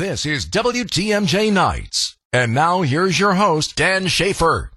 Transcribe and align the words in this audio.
This 0.00 0.24
is 0.24 0.46
WTMJ 0.46 1.52
Nights. 1.52 2.16
And 2.32 2.54
now 2.54 2.80
here's 2.80 3.20
your 3.20 3.34
host, 3.34 3.76
Dan 3.76 4.06
Shafer. 4.06 4.70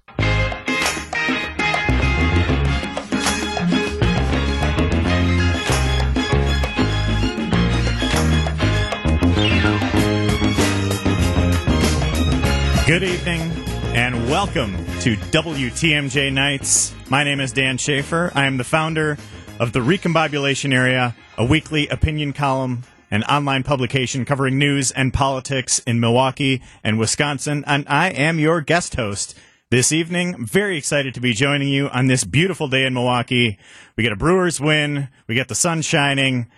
Good 12.86 13.02
evening 13.02 13.50
and 13.96 14.28
welcome 14.28 14.76
to 15.00 15.16
WTMJ 15.16 16.34
Nights. 16.34 16.94
My 17.08 17.24
name 17.24 17.40
is 17.40 17.50
Dan 17.50 17.78
Shafer. 17.78 18.30
I 18.34 18.44
am 18.44 18.58
the 18.58 18.64
founder 18.64 19.16
of 19.58 19.72
the 19.72 19.80
Recombobulation 19.80 20.74
Area, 20.74 21.16
a 21.38 21.46
weekly 21.46 21.88
opinion 21.88 22.34
column 22.34 22.82
and 23.10 23.24
online 23.24 23.62
publication 23.62 24.24
covering 24.24 24.58
news 24.58 24.90
and 24.90 25.12
politics 25.12 25.78
in 25.80 26.00
Milwaukee 26.00 26.62
and 26.82 26.98
Wisconsin. 26.98 27.64
And 27.66 27.84
I 27.88 28.10
am 28.10 28.38
your 28.38 28.60
guest 28.60 28.96
host 28.96 29.38
this 29.70 29.92
evening. 29.92 30.34
I'm 30.34 30.46
very 30.46 30.76
excited 30.78 31.14
to 31.14 31.20
be 31.20 31.32
joining 31.32 31.68
you 31.68 31.88
on 31.88 32.06
this 32.06 32.24
beautiful 32.24 32.68
day 32.68 32.84
in 32.84 32.94
Milwaukee. 32.94 33.58
We 33.96 34.02
get 34.02 34.12
a 34.12 34.16
Brewers 34.16 34.60
win, 34.60 35.08
we 35.26 35.34
get 35.34 35.48
the 35.48 35.54
sun 35.54 35.82
shining. 35.82 36.50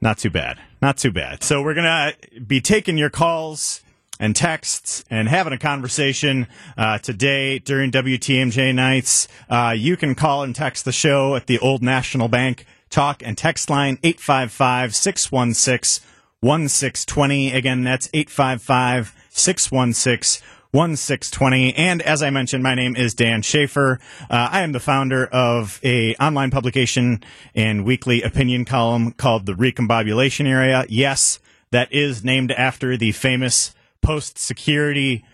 Not 0.00 0.18
too 0.18 0.30
bad. 0.30 0.58
Not 0.80 0.96
too 0.96 1.12
bad. 1.12 1.44
So 1.44 1.62
we're 1.62 1.74
going 1.74 1.86
to 1.86 2.40
be 2.40 2.60
taking 2.60 2.98
your 2.98 3.10
calls 3.10 3.82
and 4.18 4.36
texts 4.36 5.04
and 5.10 5.28
having 5.28 5.52
a 5.52 5.58
conversation 5.58 6.46
uh, 6.76 6.98
today 6.98 7.58
during 7.58 7.90
WTMJ 7.90 8.74
nights. 8.74 9.28
Uh, 9.48 9.74
you 9.76 9.96
can 9.96 10.14
call 10.14 10.42
and 10.42 10.54
text 10.54 10.84
the 10.84 10.92
show 10.92 11.34
at 11.36 11.46
the 11.46 11.58
Old 11.60 11.82
National 11.82 12.28
Bank 12.28 12.66
talk 12.92 13.22
and 13.24 13.36
text 13.36 13.68
line 13.70 13.98
855 14.02 14.94
616 14.94 16.06
1620. 16.40 17.52
Again, 17.52 17.84
that's 17.84 18.08
855 18.12 19.14
616 19.30 20.46
1620. 20.72 21.74
And 21.74 22.00
as 22.02 22.22
I 22.22 22.30
mentioned, 22.30 22.62
my 22.62 22.74
name 22.74 22.96
is 22.96 23.14
Dan 23.14 23.42
Shafer. 23.42 24.00
Uh, 24.30 24.48
I 24.50 24.62
am 24.62 24.72
the 24.72 24.80
founder 24.80 25.26
of 25.26 25.78
a 25.84 26.14
online 26.16 26.50
publication 26.50 27.22
and 27.54 27.84
weekly 27.84 28.22
opinion 28.22 28.64
column 28.64 29.12
called 29.12 29.44
The 29.44 29.52
Recombobulation 29.52 30.46
Area. 30.46 30.86
Yes, 30.88 31.40
that 31.72 31.92
is 31.92 32.24
named 32.24 32.52
after 32.52 32.96
the 32.96 33.12
famous 33.12 33.74
post 34.00 34.38
security 34.38 35.24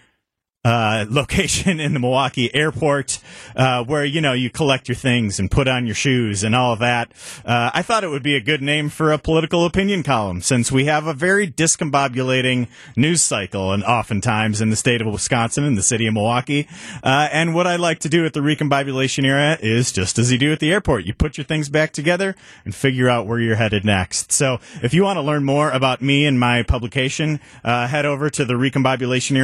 uh, 0.68 1.06
location 1.10 1.80
in 1.80 1.94
the 1.94 1.98
Milwaukee 1.98 2.54
airport, 2.54 3.18
uh, 3.56 3.82
where 3.84 4.04
you 4.04 4.20
know 4.20 4.32
you 4.32 4.50
collect 4.50 4.88
your 4.88 4.96
things 4.96 5.38
and 5.38 5.50
put 5.50 5.66
on 5.66 5.86
your 5.86 5.94
shoes 5.94 6.44
and 6.44 6.54
all 6.54 6.72
of 6.72 6.78
that. 6.80 7.10
Uh, 7.44 7.70
I 7.72 7.82
thought 7.82 8.04
it 8.04 8.08
would 8.08 8.22
be 8.22 8.36
a 8.36 8.40
good 8.40 8.60
name 8.62 8.90
for 8.90 9.10
a 9.12 9.18
political 9.18 9.64
opinion 9.64 10.02
column, 10.02 10.42
since 10.42 10.70
we 10.70 10.84
have 10.84 11.06
a 11.06 11.14
very 11.14 11.48
discombobulating 11.50 12.68
news 12.96 13.22
cycle, 13.22 13.72
and 13.72 13.82
oftentimes 13.82 14.60
in 14.60 14.70
the 14.70 14.76
state 14.76 15.00
of 15.00 15.06
Wisconsin 15.06 15.64
and 15.64 15.76
the 15.76 15.82
city 15.82 16.06
of 16.06 16.14
Milwaukee. 16.14 16.68
Uh, 17.02 17.28
and 17.32 17.54
what 17.54 17.66
I 17.66 17.76
like 17.76 18.00
to 18.00 18.08
do 18.08 18.26
at 18.26 18.34
the 18.34 18.40
recombobulation 18.40 19.24
area 19.24 19.58
is 19.60 19.90
just 19.90 20.18
as 20.18 20.30
you 20.30 20.38
do 20.38 20.52
at 20.52 20.60
the 20.60 20.70
airport: 20.70 21.04
you 21.04 21.14
put 21.14 21.38
your 21.38 21.44
things 21.44 21.68
back 21.68 21.92
together 21.92 22.36
and 22.64 22.74
figure 22.74 23.08
out 23.08 23.26
where 23.26 23.40
you're 23.40 23.56
headed 23.56 23.84
next. 23.84 24.32
So, 24.32 24.60
if 24.82 24.92
you 24.92 25.04
want 25.04 25.16
to 25.16 25.22
learn 25.22 25.44
more 25.44 25.70
about 25.70 26.02
me 26.02 26.26
and 26.26 26.38
my 26.38 26.62
publication, 26.62 27.40
uh, 27.64 27.86
head 27.86 28.04
over 28.04 28.28
to 28.30 28.44
the 28.44 28.54
recombobulation 28.54 29.36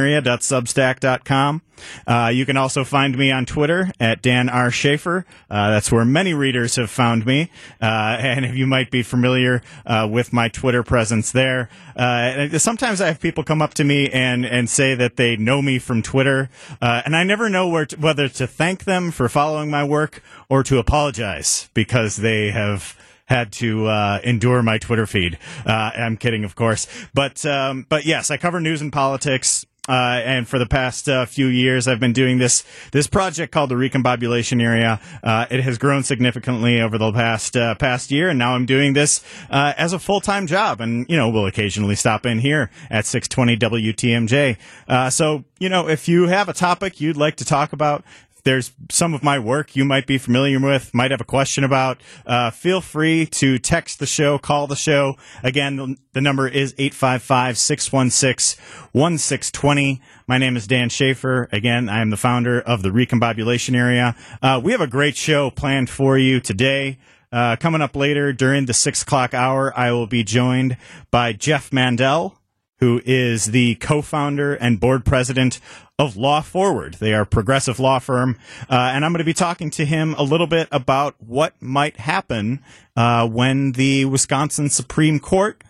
uh, 2.07 2.31
you 2.33 2.45
can 2.45 2.57
also 2.57 2.83
find 2.83 3.17
me 3.17 3.31
on 3.31 3.45
Twitter 3.45 3.91
at 3.99 4.21
Dan 4.21 4.49
R. 4.49 4.71
Shafer. 4.71 5.25
Uh, 5.49 5.71
that's 5.71 5.91
where 5.91 6.05
many 6.05 6.33
readers 6.33 6.75
have 6.75 6.89
found 6.89 7.25
me. 7.25 7.51
Uh, 7.81 8.17
and 8.19 8.57
you 8.57 8.67
might 8.67 8.91
be 8.91 9.03
familiar 9.03 9.61
uh, 9.85 10.07
with 10.09 10.33
my 10.33 10.49
Twitter 10.49 10.83
presence 10.83 11.31
there, 11.31 11.69
uh, 11.95 12.57
sometimes 12.57 13.01
I 13.01 13.07
have 13.07 13.19
people 13.19 13.43
come 13.43 13.61
up 13.61 13.73
to 13.75 13.83
me 13.83 14.09
and, 14.09 14.45
and 14.45 14.69
say 14.69 14.95
that 14.95 15.15
they 15.17 15.35
know 15.37 15.61
me 15.61 15.79
from 15.79 16.01
Twitter. 16.01 16.49
Uh, 16.81 17.01
and 17.05 17.15
I 17.15 17.23
never 17.23 17.49
know 17.49 17.85
to, 17.85 17.95
whether 17.97 18.27
to 18.29 18.47
thank 18.47 18.85
them 18.85 19.11
for 19.11 19.29
following 19.29 19.69
my 19.69 19.83
work 19.83 20.21
or 20.49 20.63
to 20.63 20.79
apologize 20.79 21.69
because 21.73 22.17
they 22.17 22.51
have 22.51 22.97
had 23.25 23.51
to 23.51 23.87
uh, 23.87 24.19
endure 24.23 24.61
my 24.61 24.77
Twitter 24.77 25.05
feed. 25.05 25.37
Uh, 25.65 25.91
I'm 25.95 26.17
kidding, 26.17 26.43
of 26.43 26.55
course, 26.55 26.87
but 27.13 27.45
um, 27.45 27.85
but 27.89 28.05
yes, 28.05 28.29
I 28.29 28.37
cover 28.37 28.61
news 28.61 28.81
and 28.81 28.93
politics. 28.93 29.65
Uh, 29.87 30.21
and 30.23 30.47
for 30.47 30.57
the 30.57 30.65
past 30.65 31.07
uh, 31.07 31.25
few 31.25 31.47
years, 31.47 31.87
I've 31.87 31.99
been 31.99 32.13
doing 32.13 32.37
this 32.37 32.63
this 32.91 33.07
project 33.07 33.51
called 33.51 33.69
the 33.69 33.75
Recombobulation 33.75 34.61
Area. 34.61 34.99
Uh, 35.23 35.45
it 35.51 35.61
has 35.61 35.77
grown 35.77 36.03
significantly 36.03 36.81
over 36.81 36.97
the 36.97 37.11
past 37.11 37.55
uh, 37.55 37.75
past 37.75 38.11
year, 38.11 38.29
and 38.29 38.39
now 38.39 38.55
I'm 38.55 38.65
doing 38.65 38.93
this 38.93 39.23
uh, 39.49 39.73
as 39.77 39.93
a 39.93 39.99
full 39.99 40.21
time 40.21 40.47
job. 40.47 40.81
And 40.81 41.05
you 41.07 41.17
know, 41.17 41.29
we'll 41.29 41.45
occasionally 41.45 41.95
stop 41.95 42.25
in 42.25 42.39
here 42.39 42.71
at 42.89 43.05
620 43.05 43.57
WTMJ. 43.93 44.57
Uh, 44.87 45.09
so 45.09 45.43
you 45.59 45.69
know, 45.69 45.87
if 45.87 46.07
you 46.07 46.27
have 46.27 46.49
a 46.49 46.53
topic 46.53 46.99
you'd 46.99 47.17
like 47.17 47.35
to 47.37 47.45
talk 47.45 47.71
about, 47.71 48.03
there's 48.45 48.71
some 48.91 49.13
of 49.13 49.23
my 49.23 49.39
work 49.39 49.75
you 49.75 49.83
might 49.83 50.05
be 50.05 50.19
familiar 50.19 50.59
with, 50.59 50.93
might 50.93 51.11
have 51.11 51.19
a 51.19 51.25
question 51.25 51.63
about, 51.63 51.99
uh, 52.25 52.51
feel 52.51 52.79
free 52.79 53.25
to 53.25 53.57
text 53.57 53.99
the 53.99 54.05
show, 54.05 54.37
call 54.37 54.67
the 54.67 54.75
show. 54.75 55.15
Again, 55.43 55.75
the, 55.75 55.97
the 56.13 56.21
number 56.21 56.47
is 56.47 56.73
855 56.77 57.57
616 57.57 58.63
1620. 58.93 60.01
My 60.27 60.37
name 60.37 60.55
is 60.55 60.67
Dan 60.67 60.89
Shafer. 60.89 61.49
Again, 61.51 61.89
I 61.89 62.01
am 62.01 62.11
the 62.11 62.17
founder 62.17 62.61
of 62.61 62.83
the 62.83 62.89
Recombobulation 62.89 63.75
Area. 63.75 64.15
Uh, 64.41 64.61
we 64.63 64.71
have 64.71 64.81
a 64.81 64.87
great 64.87 65.17
show 65.17 65.49
planned 65.49 65.89
for 65.89 66.17
you 66.17 66.39
today. 66.39 66.99
Uh, 67.31 67.55
coming 67.55 67.81
up 67.81 67.95
later 67.95 68.31
during 68.31 68.67
the 68.67 68.73
six 68.73 69.01
o'clock 69.01 69.33
hour, 69.33 69.77
I 69.77 69.91
will 69.91 70.07
be 70.07 70.23
joined 70.23 70.77
by 71.09 71.33
Jeff 71.33 71.73
Mandel, 71.73 72.37
who 72.77 73.01
is 73.05 73.45
the 73.47 73.75
co-founder 73.75 74.53
and 74.53 74.79
board 74.79 75.03
president 75.03 75.59
of 75.97 76.17
Law 76.17 76.41
Forward. 76.41 76.95
They 76.95 77.13
are 77.13 77.21
a 77.21 77.25
progressive 77.25 77.79
law 77.79 77.99
firm, 77.99 78.37
uh, 78.69 78.91
and 78.93 79.05
I'm 79.05 79.11
going 79.11 79.19
to 79.19 79.23
be 79.25 79.33
talking 79.33 79.69
to 79.71 79.85
him 79.85 80.13
a 80.15 80.23
little 80.23 80.47
bit 80.47 80.67
about 80.71 81.15
what 81.19 81.53
might 81.61 81.97
happen 81.97 82.61
uh, 82.95 83.27
when 83.27 83.73
the 83.73 84.05
Wisconsin 84.05 84.69
Supreme 84.69 85.19
Court 85.19 85.63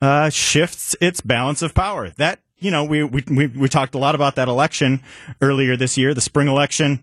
uh, 0.00 0.30
shifts 0.30 0.94
its 1.00 1.20
balance 1.20 1.62
of 1.62 1.74
power. 1.74 2.10
That 2.10 2.40
you 2.58 2.70
know, 2.70 2.84
we, 2.84 3.02
we 3.02 3.24
we 3.28 3.46
we 3.48 3.68
talked 3.68 3.94
a 3.94 3.98
lot 3.98 4.14
about 4.14 4.36
that 4.36 4.48
election 4.48 5.02
earlier 5.40 5.76
this 5.76 5.98
year, 5.98 6.14
the 6.14 6.20
spring 6.20 6.48
election 6.48 7.02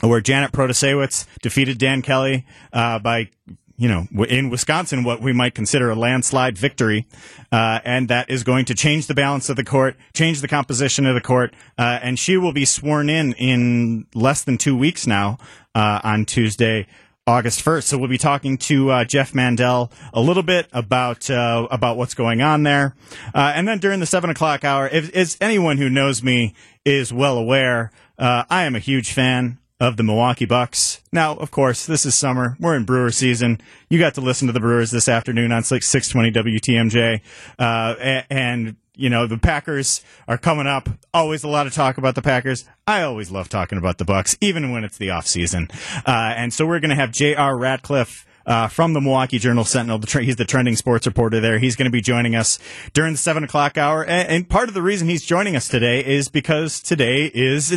where 0.00 0.20
Janet 0.20 0.52
Protasiewicz 0.52 1.26
defeated 1.40 1.78
Dan 1.78 2.02
Kelly 2.02 2.46
uh, 2.72 2.98
by 2.98 3.30
you 3.78 3.88
know, 3.88 4.06
in 4.24 4.48
Wisconsin, 4.48 5.04
what 5.04 5.20
we 5.20 5.32
might 5.32 5.54
consider 5.54 5.90
a 5.90 5.94
landslide 5.94 6.56
victory, 6.56 7.06
uh, 7.52 7.80
and 7.84 8.08
that 8.08 8.30
is 8.30 8.42
going 8.42 8.64
to 8.66 8.74
change 8.74 9.06
the 9.06 9.14
balance 9.14 9.48
of 9.50 9.56
the 9.56 9.64
court, 9.64 9.96
change 10.14 10.40
the 10.40 10.48
composition 10.48 11.04
of 11.04 11.14
the 11.14 11.20
court, 11.20 11.54
uh, 11.78 11.98
and 12.02 12.18
she 12.18 12.36
will 12.36 12.52
be 12.52 12.64
sworn 12.64 13.10
in 13.10 13.34
in 13.34 14.06
less 14.14 14.42
than 14.42 14.56
two 14.56 14.76
weeks 14.76 15.06
now 15.06 15.38
uh, 15.74 16.00
on 16.02 16.24
Tuesday. 16.24 16.86
August 17.28 17.64
1st. 17.64 17.82
So 17.82 17.98
we'll 17.98 18.08
be 18.08 18.18
talking 18.18 18.56
to 18.56 18.88
uh, 18.88 19.04
Jeff 19.04 19.34
Mandel 19.34 19.90
a 20.14 20.20
little 20.20 20.44
bit 20.44 20.68
about 20.72 21.28
uh, 21.28 21.66
about 21.72 21.96
what's 21.96 22.14
going 22.14 22.40
on 22.40 22.62
there. 22.62 22.94
Uh, 23.34 23.52
and 23.52 23.66
then 23.66 23.80
during 23.80 23.98
the 23.98 24.06
7 24.06 24.30
o'clock 24.30 24.64
hour, 24.64 24.86
if, 24.86 25.36
anyone 25.40 25.76
who 25.76 25.90
knows 25.90 26.22
me 26.22 26.54
is 26.84 27.12
well 27.12 27.36
aware, 27.36 27.90
uh, 28.16 28.44
I 28.48 28.62
am 28.62 28.76
a 28.76 28.78
huge 28.78 29.12
fan 29.12 29.58
of 29.78 29.96
the 29.96 30.02
Milwaukee 30.02 30.46
Bucks. 30.46 31.02
Now, 31.12 31.34
of 31.34 31.50
course, 31.50 31.86
this 31.86 32.06
is 32.06 32.14
summer. 32.14 32.56
We're 32.58 32.76
in 32.76 32.84
Brewer 32.84 33.10
season. 33.10 33.60
You 33.90 33.98
got 33.98 34.14
to 34.14 34.20
listen 34.20 34.46
to 34.46 34.52
the 34.52 34.60
Brewers 34.60 34.90
this 34.90 35.08
afternoon 35.08 35.52
on 35.52 35.62
620 35.64 36.30
WTMJ. 36.32 37.20
Uh, 37.58 38.22
and, 38.30 38.76
you 38.94 39.10
know, 39.10 39.26
the 39.26 39.36
Packers 39.36 40.02
are 40.26 40.38
coming 40.38 40.66
up. 40.66 40.88
Always 41.12 41.44
a 41.44 41.48
lot 41.48 41.66
of 41.66 41.74
talk 41.74 41.98
about 41.98 42.14
the 42.14 42.22
Packers. 42.22 42.64
I 42.86 43.02
always 43.02 43.30
love 43.30 43.50
talking 43.50 43.76
about 43.76 43.98
the 43.98 44.06
Bucks, 44.06 44.36
even 44.40 44.72
when 44.72 44.82
it's 44.82 44.96
the 44.96 45.10
off 45.10 45.26
season. 45.26 45.68
Uh, 46.06 46.32
and 46.36 46.54
so 46.54 46.66
we're 46.66 46.80
going 46.80 46.90
to 46.90 46.96
have 46.96 47.12
J.R. 47.12 47.56
Radcliffe. 47.56 48.24
Uh, 48.46 48.68
from 48.68 48.92
the 48.92 49.00
Milwaukee 49.00 49.40
Journal 49.40 49.64
Sentinel. 49.64 49.98
The 49.98 50.20
he's 50.22 50.36
the 50.36 50.44
trending 50.44 50.76
sports 50.76 51.04
reporter 51.04 51.40
there. 51.40 51.58
He's 51.58 51.74
going 51.74 51.86
to 51.86 51.90
be 51.90 52.00
joining 52.00 52.36
us 52.36 52.60
during 52.92 53.14
the 53.14 53.18
seven 53.18 53.42
o'clock 53.42 53.76
hour. 53.76 54.04
And, 54.04 54.28
and, 54.28 54.48
part 54.48 54.68
of 54.68 54.74
the 54.74 54.82
reason 54.82 55.08
he's 55.08 55.24
joining 55.24 55.56
us 55.56 55.66
today 55.66 55.98
is 56.06 56.28
because 56.28 56.80
today 56.80 57.28
is 57.34 57.72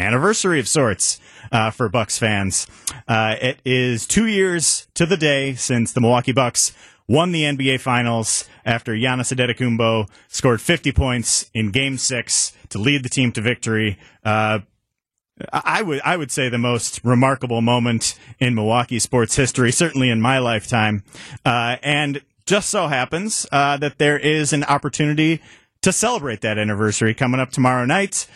anniversary 0.00 0.58
of 0.58 0.66
sorts 0.66 1.20
uh, 1.52 1.70
for 1.70 1.88
Bucks 1.88 2.18
fans. 2.18 2.66
Uh, 3.06 3.36
it 3.40 3.60
is 3.64 4.06
two 4.06 4.26
years 4.26 4.86
to 4.94 5.06
the 5.06 5.16
day 5.16 5.54
since 5.54 5.92
the 5.92 6.00
Milwaukee 6.00 6.32
Bucks 6.32 6.72
won 7.08 7.32
the 7.32 7.42
NBA 7.42 7.80
Finals 7.80 8.48
after 8.64 8.92
Giannis 8.92 9.34
Antetokounmpo 9.34 10.08
scored 10.28 10.60
50 10.60 10.92
points 10.92 11.50
in 11.52 11.70
Game 11.70 11.98
Six 11.98 12.52
to 12.68 12.78
lead 12.78 13.02
the 13.02 13.08
team 13.08 13.32
to 13.32 13.40
victory. 13.40 13.98
Uh, 14.24 14.60
I 15.52 15.82
would 15.82 16.00
I 16.04 16.16
would 16.16 16.30
say 16.30 16.48
the 16.48 16.58
most 16.58 17.00
remarkable 17.02 17.62
moment 17.62 18.14
in 18.38 18.54
Milwaukee 18.54 18.98
sports 18.98 19.36
history, 19.36 19.72
certainly 19.72 20.10
in 20.10 20.20
my 20.20 20.38
lifetime. 20.38 21.02
Uh, 21.44 21.76
and 21.82 22.20
just 22.46 22.68
so 22.68 22.88
happens 22.88 23.46
uh, 23.50 23.76
that 23.78 23.98
there 23.98 24.18
is 24.18 24.52
an 24.52 24.64
opportunity 24.64 25.40
to 25.82 25.92
celebrate 25.92 26.42
that 26.42 26.58
anniversary 26.58 27.14
coming 27.14 27.40
up 27.40 27.50
tomorrow 27.50 27.86
night. 27.86 28.26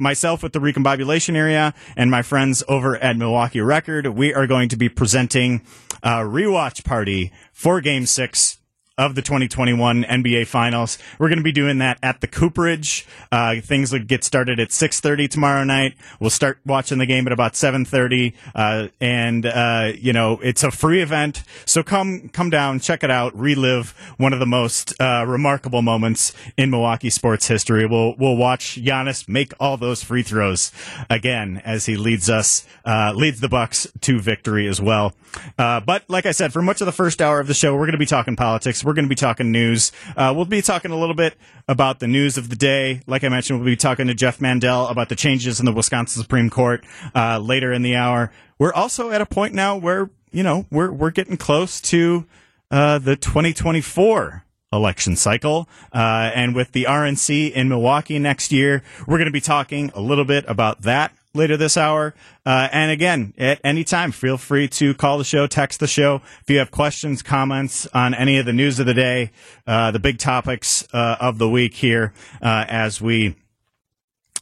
Myself 0.00 0.44
with 0.44 0.52
the 0.52 0.60
recombobulation 0.60 1.34
area 1.34 1.74
and 1.96 2.08
my 2.08 2.22
friends 2.22 2.62
over 2.68 2.96
at 2.98 3.16
Milwaukee 3.16 3.60
Record, 3.60 4.06
we 4.06 4.32
are 4.32 4.46
going 4.46 4.68
to 4.68 4.76
be 4.76 4.88
presenting 4.88 5.62
a 6.04 6.20
rewatch 6.20 6.84
party 6.84 7.32
for 7.52 7.80
Game 7.80 8.06
Six 8.06 8.57
of 8.98 9.14
the 9.14 9.22
2021 9.22 10.04
NBA 10.04 10.46
Finals. 10.46 10.98
We're 11.18 11.28
going 11.28 11.38
to 11.38 11.44
be 11.44 11.52
doing 11.52 11.78
that 11.78 11.98
at 12.02 12.20
the 12.20 12.26
Cooperage. 12.26 13.06
Uh, 13.30 13.60
things 13.62 13.92
will 13.92 14.00
get 14.00 14.24
started 14.24 14.60
at 14.60 14.68
6:30 14.68 15.30
tomorrow 15.30 15.64
night. 15.64 15.94
We'll 16.20 16.30
start 16.30 16.58
watching 16.66 16.98
the 16.98 17.06
game 17.06 17.26
at 17.26 17.32
about 17.32 17.54
7:30, 17.54 18.34
uh, 18.54 18.88
and 19.00 19.46
uh, 19.46 19.92
you 19.98 20.12
know 20.12 20.40
it's 20.42 20.64
a 20.64 20.70
free 20.70 21.00
event, 21.00 21.44
so 21.64 21.82
come 21.82 22.28
come 22.28 22.50
down, 22.50 22.80
check 22.80 23.04
it 23.04 23.10
out, 23.10 23.38
relive 23.38 23.94
one 24.16 24.32
of 24.32 24.40
the 24.40 24.46
most 24.46 25.00
uh, 25.00 25.24
remarkable 25.26 25.82
moments 25.82 26.32
in 26.56 26.70
Milwaukee 26.70 27.10
sports 27.10 27.46
history. 27.46 27.86
We'll 27.86 28.16
we'll 28.18 28.36
watch 28.36 28.76
Giannis 28.82 29.28
make 29.28 29.52
all 29.60 29.76
those 29.76 30.02
free 30.02 30.22
throws 30.22 30.72
again 31.08 31.62
as 31.64 31.86
he 31.86 31.96
leads 31.96 32.28
us 32.28 32.66
uh, 32.84 33.12
leads 33.14 33.40
the 33.40 33.48
Bucks 33.48 33.86
to 34.00 34.18
victory 34.18 34.66
as 34.66 34.80
well. 34.80 35.14
Uh, 35.58 35.80
but 35.80 36.04
like 36.08 36.26
I 36.26 36.32
said, 36.32 36.52
for 36.52 36.62
much 36.62 36.80
of 36.80 36.86
the 36.86 36.92
first 36.92 37.20
hour 37.20 37.40
of 37.40 37.46
the 37.46 37.54
show, 37.54 37.74
we're 37.74 37.86
going 37.86 37.92
to 37.92 37.98
be 37.98 38.06
talking 38.06 38.36
politics. 38.36 38.82
We're 38.88 38.94
going 38.94 39.04
to 39.04 39.10
be 39.10 39.16
talking 39.16 39.52
news. 39.52 39.92
Uh, 40.16 40.32
we'll 40.34 40.46
be 40.46 40.62
talking 40.62 40.92
a 40.92 40.96
little 40.96 41.14
bit 41.14 41.36
about 41.68 42.00
the 42.00 42.06
news 42.06 42.38
of 42.38 42.48
the 42.48 42.56
day. 42.56 43.02
Like 43.06 43.22
I 43.22 43.28
mentioned, 43.28 43.58
we'll 43.58 43.66
be 43.66 43.76
talking 43.76 44.06
to 44.06 44.14
Jeff 44.14 44.40
Mandel 44.40 44.86
about 44.86 45.10
the 45.10 45.14
changes 45.14 45.60
in 45.60 45.66
the 45.66 45.72
Wisconsin 45.72 46.22
Supreme 46.22 46.48
Court 46.48 46.82
uh, 47.14 47.38
later 47.38 47.70
in 47.70 47.82
the 47.82 47.96
hour. 47.96 48.32
We're 48.58 48.72
also 48.72 49.10
at 49.10 49.20
a 49.20 49.26
point 49.26 49.52
now 49.52 49.76
where 49.76 50.08
you 50.30 50.42
know 50.42 50.64
we're 50.70 50.90
we're 50.90 51.10
getting 51.10 51.36
close 51.36 51.82
to 51.82 52.24
uh, 52.70 52.98
the 52.98 53.14
2024 53.14 54.46
election 54.72 55.16
cycle. 55.16 55.68
Uh, 55.92 56.30
and 56.34 56.54
with 56.54 56.72
the 56.72 56.84
RNC 56.84 57.52
in 57.52 57.68
Milwaukee 57.68 58.18
next 58.18 58.52
year, 58.52 58.82
we're 59.06 59.18
going 59.18 59.26
to 59.26 59.30
be 59.30 59.42
talking 59.42 59.90
a 59.94 60.00
little 60.00 60.24
bit 60.24 60.46
about 60.48 60.80
that 60.80 61.12
later 61.38 61.56
this 61.56 61.76
hour. 61.76 62.14
Uh, 62.44 62.68
and 62.72 62.90
again, 62.90 63.32
at 63.38 63.60
any 63.64 63.84
time, 63.84 64.12
feel 64.12 64.36
free 64.36 64.68
to 64.68 64.92
call 64.94 65.16
the 65.16 65.24
show, 65.24 65.46
text 65.46 65.80
the 65.80 65.86
show. 65.86 66.20
If 66.42 66.50
you 66.50 66.58
have 66.58 66.70
questions, 66.70 67.22
comments 67.22 67.86
on 67.94 68.12
any 68.12 68.38
of 68.38 68.46
the 68.46 68.52
news 68.52 68.78
of 68.78 68.86
the 68.86 68.94
day, 68.94 69.30
uh, 69.66 69.90
the 69.90 69.98
big 69.98 70.18
topics 70.18 70.86
uh, 70.92 71.16
of 71.20 71.38
the 71.38 71.48
week 71.48 71.74
here 71.74 72.12
uh, 72.42 72.66
as 72.68 73.00
we. 73.00 73.36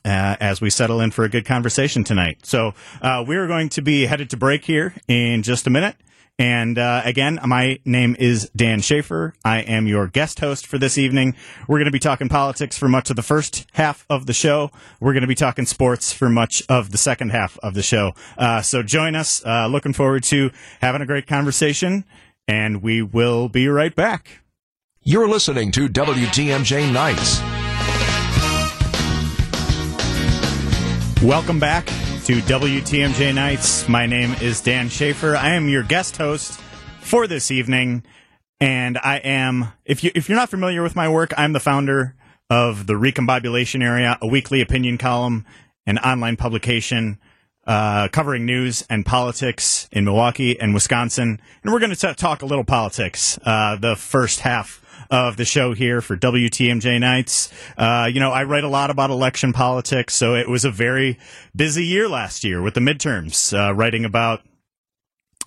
Uh, 0.05 0.37
as 0.39 0.61
we 0.61 0.71
settle 0.71 1.01
in 1.01 1.11
for 1.11 1.25
a 1.25 1.29
good 1.29 1.45
conversation 1.45 2.05
tonight. 2.05 2.39
So, 2.47 2.75
uh, 3.03 3.25
we're 3.27 3.49
going 3.49 3.69
to 3.71 3.83
be 3.83 4.07
headed 4.07 4.31
to 4.31 4.37
break 4.37 4.65
here 4.65 4.95
in 5.09 5.43
just 5.43 5.67
a 5.67 5.71
minute. 5.71 5.97
And 6.39 6.79
uh, 6.79 7.01
again, 7.05 7.39
my 7.47 7.79
name 7.87 8.15
is 8.19 8.51
Dan 8.55 8.83
Shafer. 8.83 9.33
I 9.43 9.61
am 9.61 9.87
your 9.87 10.07
guest 10.07 10.41
host 10.41 10.67
for 10.67 10.77
this 10.77 10.99
evening. 10.99 11.35
We're 11.67 11.79
going 11.79 11.87
to 11.87 11.91
be 11.91 11.99
talking 11.99 12.29
politics 12.29 12.77
for 12.77 12.89
much 12.89 13.09
of 13.09 13.17
the 13.17 13.23
first 13.23 13.67
half 13.73 14.05
of 14.11 14.27
the 14.27 14.35
show. 14.35 14.71
We're 15.01 15.15
going 15.15 15.23
to 15.23 15.29
be 15.29 15.35
talking 15.35 15.65
sports 15.65 16.13
for 16.13 16.29
much 16.29 16.63
of 16.69 16.91
the 16.91 16.99
second 16.99 17.31
half 17.31 17.59
of 17.63 17.73
the 17.73 17.83
show. 17.83 18.13
Uh, 18.37 18.61
so 18.61 18.83
join 18.83 19.17
us. 19.17 19.45
Uh, 19.47 19.67
looking 19.67 19.95
forward 19.95 20.25
to 20.25 20.51
having 20.83 21.01
a 21.01 21.07
great 21.07 21.27
conversation, 21.27 22.05
and 22.47 22.83
we 22.83 23.01
will 23.01 23.49
be 23.49 23.67
right 23.69 23.95
back. 23.95 24.43
You're 25.01 25.29
listening 25.29 25.73
to 25.73 25.89
WTMJ 25.89 26.93
Nights. 26.93 27.41
Welcome 31.23 31.59
back 31.59 31.89
to 32.27 32.41
WTMJ 32.41 33.33
Nights. 33.33 33.89
My 33.89 34.05
name 34.05 34.33
is 34.43 34.61
Dan 34.61 34.89
Shafer. 34.89 35.37
I 35.37 35.51
am 35.51 35.69
your 35.69 35.85
guest 35.85 36.17
host 36.17 36.59
for 36.99 37.29
this 37.29 37.53
evening, 37.53 38.03
and 38.59 38.99
I 38.99 39.19
am 39.19 39.69
if 39.85 40.03
you 40.03 40.11
if 40.13 40.29
you're 40.29 40.37
not 40.37 40.49
familiar 40.49 40.83
with 40.83 40.97
my 40.97 41.09
work, 41.09 41.33
I'm 41.37 41.53
the 41.53 41.61
founder 41.61 42.17
of 42.51 42.89
the 42.89 42.95
Recombobulation 42.95 43.81
Area, 43.81 44.19
a 44.21 44.27
weekly 44.27 44.61
opinion 44.61 44.99
column 44.99 45.47
and 45.87 46.01
online 46.01 46.37
publication 46.37 47.21
uh, 47.65 48.09
covering 48.09 48.45
news 48.45 48.85
and 48.91 49.07
politics 49.07 49.89
in 49.93 50.05
Milwaukee 50.05 50.59
and 50.59 50.75
Wisconsin. 50.75 51.41
And 51.63 51.73
we're 51.73 51.79
going 51.79 51.95
to 51.95 52.15
talk 52.15 52.43
a 52.43 52.47
little 52.47 52.65
politics 52.65 53.39
uh, 53.45 53.77
the 53.77 53.95
first 53.95 54.41
half 54.41 54.85
of 55.11 55.37
the 55.37 55.45
show 55.45 55.73
here 55.73 56.01
for 56.01 56.17
WTMJ 56.17 57.01
nights. 57.01 57.53
Uh, 57.77 58.09
you 58.13 58.21
know, 58.21 58.33
I 58.33 58.45
write 58.45 58.65
a 58.65 58.69
lot 58.69 58.91
about 58.91 59.11
election 59.11 59.53
politics, 59.53 60.15
so 60.15 60.35
it 60.35 60.49
was 60.49 60.65
a 60.65 60.71
very 60.71 61.19
busy 61.55 61.85
year 61.85 62.09
last 62.09 62.45
year 62.45 62.63
with 62.63 62.75
the 62.75 62.81
midterms, 62.81 63.57
uh, 63.57 63.75
writing 63.75 64.05
about 64.05 64.43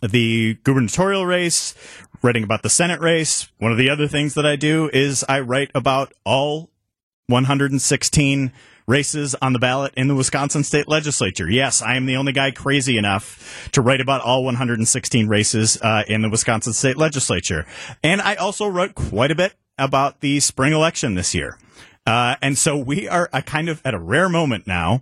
the 0.01 0.57
gubernatorial 0.63 1.25
race, 1.25 1.75
writing 2.21 2.43
about 2.43 2.63
the 2.63 2.69
Senate 2.69 3.01
race. 3.01 3.51
One 3.57 3.71
of 3.71 3.77
the 3.77 3.89
other 3.89 4.07
things 4.07 4.33
that 4.35 4.45
I 4.45 4.55
do 4.55 4.89
is 4.93 5.25
I 5.27 5.39
write 5.41 5.71
about 5.75 6.13
all 6.23 6.69
116 7.27 8.51
races 8.89 9.35
on 9.41 9.53
the 9.53 9.59
ballot 9.59 9.93
in 9.95 10.07
the 10.07 10.15
Wisconsin 10.15 10.63
state 10.63 10.87
legislature. 10.87 11.49
Yes, 11.49 11.81
I 11.81 11.95
am 11.95 12.07
the 12.07 12.15
only 12.15 12.33
guy 12.33 12.51
crazy 12.51 12.97
enough 12.97 13.69
to 13.71 13.81
write 13.81 14.01
about 14.01 14.21
all 14.21 14.43
116 14.43 15.27
races 15.27 15.79
uh, 15.81 16.03
in 16.07 16.23
the 16.23 16.29
Wisconsin 16.29 16.73
state 16.73 16.97
legislature. 16.97 17.65
And 18.03 18.19
I 18.19 18.35
also 18.35 18.67
wrote 18.67 18.95
quite 18.95 19.31
a 19.31 19.35
bit 19.35 19.53
about 19.77 20.21
the 20.21 20.39
spring 20.39 20.73
election 20.73 21.13
this 21.13 21.35
year. 21.35 21.57
Uh, 22.05 22.35
and 22.41 22.57
so 22.57 22.75
we 22.75 23.07
are 23.07 23.29
a 23.31 23.43
kind 23.43 23.69
of 23.69 23.81
at 23.85 23.93
a 23.93 23.99
rare 23.99 24.27
moment 24.27 24.65
now 24.65 25.01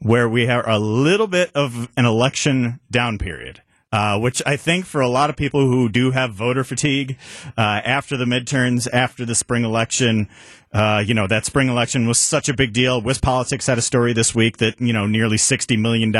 where 0.00 0.28
we 0.28 0.46
have 0.46 0.66
a 0.66 0.78
little 0.78 1.28
bit 1.28 1.50
of 1.54 1.88
an 1.96 2.04
election 2.04 2.80
down 2.90 3.18
period. 3.18 3.62
Uh, 3.92 4.16
which 4.16 4.40
I 4.46 4.56
think 4.56 4.84
for 4.84 5.00
a 5.00 5.08
lot 5.08 5.30
of 5.30 5.36
people 5.36 5.66
who 5.66 5.88
do 5.88 6.12
have 6.12 6.32
voter 6.32 6.62
fatigue 6.62 7.18
uh, 7.58 7.80
after 7.84 8.16
the 8.16 8.24
midterms, 8.24 8.86
after 8.92 9.24
the 9.24 9.34
spring 9.34 9.64
election, 9.64 10.28
uh, 10.72 11.02
you 11.04 11.14
know, 11.14 11.26
that 11.26 11.44
spring 11.44 11.68
election 11.68 12.06
was 12.06 12.18
such 12.18 12.48
a 12.48 12.54
big 12.54 12.72
deal. 12.72 13.02
WisPolitics 13.02 13.66
had 13.66 13.78
a 13.78 13.82
story 13.82 14.12
this 14.12 14.34
week 14.34 14.58
that, 14.58 14.80
you 14.80 14.92
know, 14.92 15.06
nearly 15.06 15.36
$60 15.36 15.76
million 15.78 16.12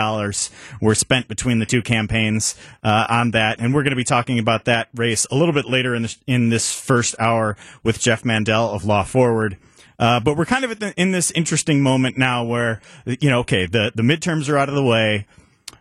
were 0.80 0.94
spent 0.94 1.28
between 1.28 1.60
the 1.60 1.66
two 1.66 1.82
campaigns 1.82 2.56
uh, 2.82 3.06
on 3.08 3.30
that. 3.30 3.60
And 3.60 3.72
we're 3.72 3.84
going 3.84 3.92
to 3.92 3.96
be 3.96 4.04
talking 4.04 4.40
about 4.40 4.64
that 4.64 4.88
race 4.94 5.24
a 5.30 5.36
little 5.36 5.54
bit 5.54 5.66
later 5.66 5.94
in, 5.94 6.08
in 6.26 6.48
this 6.48 6.74
first 6.78 7.14
hour 7.20 7.56
with 7.84 8.00
Jeff 8.00 8.24
Mandel 8.24 8.70
of 8.70 8.84
Law 8.84 9.04
Forward. 9.04 9.56
Uh, 10.00 10.18
but 10.18 10.36
we're 10.36 10.46
kind 10.46 10.64
of 10.64 10.76
the, 10.80 10.94
in 10.96 11.12
this 11.12 11.30
interesting 11.32 11.80
moment 11.80 12.18
now 12.18 12.42
where, 12.42 12.80
you 13.04 13.30
know, 13.30 13.40
okay, 13.40 13.66
the, 13.66 13.92
the 13.94 14.02
midterms 14.02 14.48
are 14.48 14.58
out 14.58 14.68
of 14.68 14.74
the 14.74 14.82
way. 14.82 15.26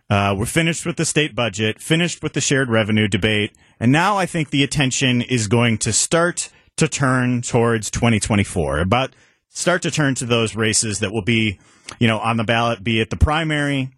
Uh, 0.08 0.34
we're 0.36 0.46
finished 0.46 0.86
with 0.86 0.96
the 0.96 1.04
state 1.04 1.34
budget, 1.34 1.80
finished 1.80 2.22
with 2.22 2.34
the 2.34 2.40
shared 2.40 2.68
revenue 2.68 3.08
debate, 3.08 3.52
and 3.78 3.92
now 3.92 4.16
I 4.16 4.26
think 4.26 4.50
the 4.50 4.64
attention 4.64 5.22
is 5.22 5.46
going 5.46 5.78
to 5.78 5.92
start 5.92 6.50
to 6.80 6.88
turn 6.88 7.42
towards 7.42 7.90
2024. 7.90 8.80
About 8.80 9.14
start 9.50 9.82
to 9.82 9.90
turn 9.90 10.14
to 10.16 10.26
those 10.26 10.56
races 10.56 11.00
that 11.00 11.12
will 11.12 11.22
be, 11.22 11.58
you 11.98 12.08
know, 12.08 12.18
on 12.18 12.36
the 12.36 12.44
ballot, 12.44 12.82
be 12.82 13.00
it 13.00 13.10
the 13.10 13.16
primary. 13.16 13.90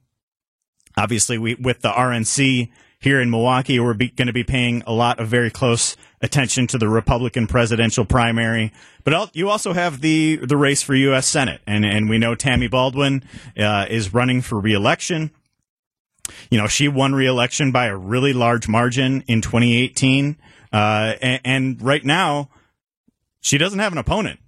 Obviously, 0.96 1.38
we 1.38 1.54
with 1.54 1.80
the 1.80 1.90
RNC 1.90 2.70
here 2.98 3.20
in 3.20 3.30
Milwaukee, 3.30 3.80
we're 3.80 3.94
going 3.94 4.26
to 4.26 4.32
be 4.32 4.44
paying 4.44 4.82
a 4.86 4.92
lot 4.92 5.18
of 5.18 5.28
very 5.28 5.50
close 5.50 5.96
attention 6.20 6.66
to 6.68 6.78
the 6.78 6.88
Republican 6.88 7.46
presidential 7.46 8.04
primary. 8.04 8.72
But 9.04 9.34
you 9.34 9.48
also 9.48 9.72
have 9.72 10.00
the 10.00 10.36
the 10.36 10.56
race 10.56 10.82
for 10.82 10.94
U.S. 10.94 11.26
Senate, 11.26 11.60
and 11.66 11.84
and 11.84 12.10
we 12.10 12.18
know 12.18 12.34
Tammy 12.34 12.68
Baldwin 12.68 13.24
uh, 13.56 13.86
is 13.88 14.12
running 14.12 14.42
for 14.42 14.58
reelection. 14.58 15.30
You 16.50 16.58
know, 16.58 16.66
she 16.66 16.88
won 16.88 17.14
re-election 17.14 17.72
by 17.72 17.86
a 17.86 17.96
really 17.96 18.32
large 18.32 18.68
margin 18.68 19.24
in 19.26 19.42
2018, 19.42 20.36
uh, 20.72 21.14
and, 21.20 21.40
and 21.44 21.82
right 21.82 22.04
now 22.04 22.48
she 23.42 23.58
doesn't 23.58 23.80
have 23.80 23.92
an 23.92 23.98
opponent. 23.98 24.40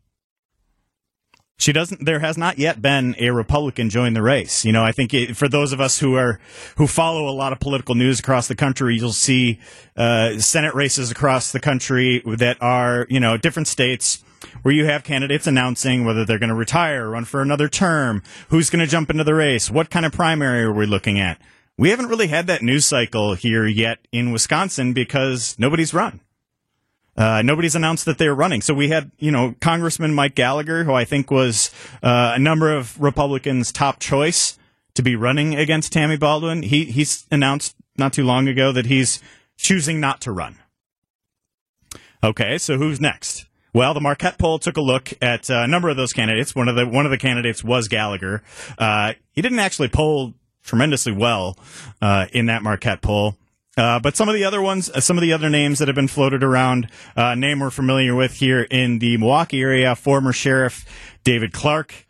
She 1.56 1.72
doesn't. 1.72 2.04
There 2.04 2.18
has 2.18 2.36
not 2.36 2.58
yet 2.58 2.82
been 2.82 3.14
a 3.18 3.30
Republican 3.30 3.88
join 3.88 4.14
the 4.14 4.22
race. 4.22 4.64
You 4.64 4.72
know, 4.72 4.82
I 4.82 4.90
think 4.90 5.14
it, 5.14 5.36
for 5.36 5.48
those 5.48 5.72
of 5.72 5.80
us 5.80 5.98
who 5.98 6.16
are 6.16 6.40
who 6.76 6.86
follow 6.86 7.28
a 7.28 7.30
lot 7.30 7.52
of 7.52 7.60
political 7.60 7.94
news 7.94 8.18
across 8.18 8.48
the 8.48 8.56
country, 8.56 8.96
you'll 8.96 9.12
see 9.12 9.60
uh, 9.96 10.38
Senate 10.38 10.74
races 10.74 11.10
across 11.10 11.52
the 11.52 11.60
country 11.60 12.22
that 12.26 12.56
are 12.60 13.06
you 13.08 13.20
know 13.20 13.36
different 13.36 13.68
states 13.68 14.24
where 14.62 14.74
you 14.74 14.86
have 14.86 15.04
candidates 15.04 15.46
announcing 15.46 16.04
whether 16.04 16.24
they're 16.24 16.40
going 16.40 16.48
to 16.48 16.54
retire, 16.54 17.08
run 17.10 17.24
for 17.24 17.40
another 17.40 17.68
term, 17.68 18.22
who's 18.48 18.68
going 18.68 18.84
to 18.84 18.90
jump 18.90 19.08
into 19.08 19.24
the 19.24 19.34
race, 19.34 19.70
what 19.70 19.90
kind 19.90 20.04
of 20.04 20.12
primary 20.12 20.62
are 20.62 20.72
we 20.72 20.86
looking 20.86 21.18
at. 21.18 21.40
We 21.78 21.90
haven't 21.90 22.06
really 22.06 22.28
had 22.28 22.46
that 22.48 22.62
news 22.62 22.84
cycle 22.84 23.34
here 23.34 23.66
yet 23.66 23.98
in 24.12 24.32
Wisconsin 24.32 24.92
because 24.92 25.56
nobody's 25.58 25.94
run. 25.94 26.20
Uh, 27.16 27.42
nobody's 27.42 27.74
announced 27.74 28.04
that 28.06 28.18
they're 28.18 28.34
running. 28.34 28.60
So 28.60 28.74
we 28.74 28.88
had, 28.88 29.10
you 29.18 29.30
know, 29.30 29.54
Congressman 29.60 30.14
Mike 30.14 30.34
Gallagher, 30.34 30.84
who 30.84 30.92
I 30.92 31.04
think 31.04 31.30
was 31.30 31.70
uh, 32.02 32.32
a 32.34 32.38
number 32.38 32.74
of 32.74 33.00
Republicans' 33.00 33.70
top 33.70 34.00
choice 34.00 34.58
to 34.94 35.02
be 35.02 35.16
running 35.16 35.54
against 35.54 35.92
Tammy 35.92 36.16
Baldwin. 36.16 36.62
He 36.62 36.86
he's 36.86 37.26
announced 37.30 37.76
not 37.96 38.12
too 38.12 38.24
long 38.24 38.48
ago 38.48 38.72
that 38.72 38.86
he's 38.86 39.20
choosing 39.56 40.00
not 40.00 40.20
to 40.22 40.32
run. 40.32 40.58
Okay, 42.22 42.58
so 42.58 42.78
who's 42.78 43.00
next? 43.00 43.46
Well, 43.72 43.92
the 43.92 44.00
Marquette 44.00 44.38
poll 44.38 44.58
took 44.58 44.76
a 44.76 44.80
look 44.80 45.12
at 45.20 45.50
uh, 45.50 45.62
a 45.64 45.66
number 45.66 45.88
of 45.88 45.96
those 45.96 46.12
candidates. 46.12 46.54
One 46.54 46.68
of 46.68 46.76
the 46.76 46.86
one 46.86 47.04
of 47.04 47.10
the 47.10 47.18
candidates 47.18 47.62
was 47.62 47.88
Gallagher. 47.88 48.42
Uh, 48.78 49.14
he 49.32 49.42
didn't 49.42 49.58
actually 49.58 49.88
poll 49.88 50.32
tremendously 50.62 51.12
well 51.12 51.58
uh, 52.00 52.26
in 52.32 52.46
that 52.46 52.62
Marquette 52.62 53.02
poll. 53.02 53.36
Uh, 53.76 53.98
but 53.98 54.16
some 54.16 54.28
of 54.28 54.34
the 54.34 54.44
other 54.44 54.62
ones, 54.62 54.90
uh, 54.90 55.00
some 55.00 55.18
of 55.18 55.22
the 55.22 55.32
other 55.32 55.50
names 55.50 55.78
that 55.78 55.88
have 55.88 55.94
been 55.94 56.08
floated 56.08 56.42
around, 56.42 56.88
uh, 57.16 57.34
name 57.34 57.60
we're 57.60 57.70
familiar 57.70 58.14
with 58.14 58.34
here 58.34 58.62
in 58.62 58.98
the 58.98 59.16
Milwaukee 59.16 59.60
area, 59.60 59.94
former 59.96 60.32
sheriff 60.32 60.84
David 61.24 61.52
Clarke, 61.52 62.06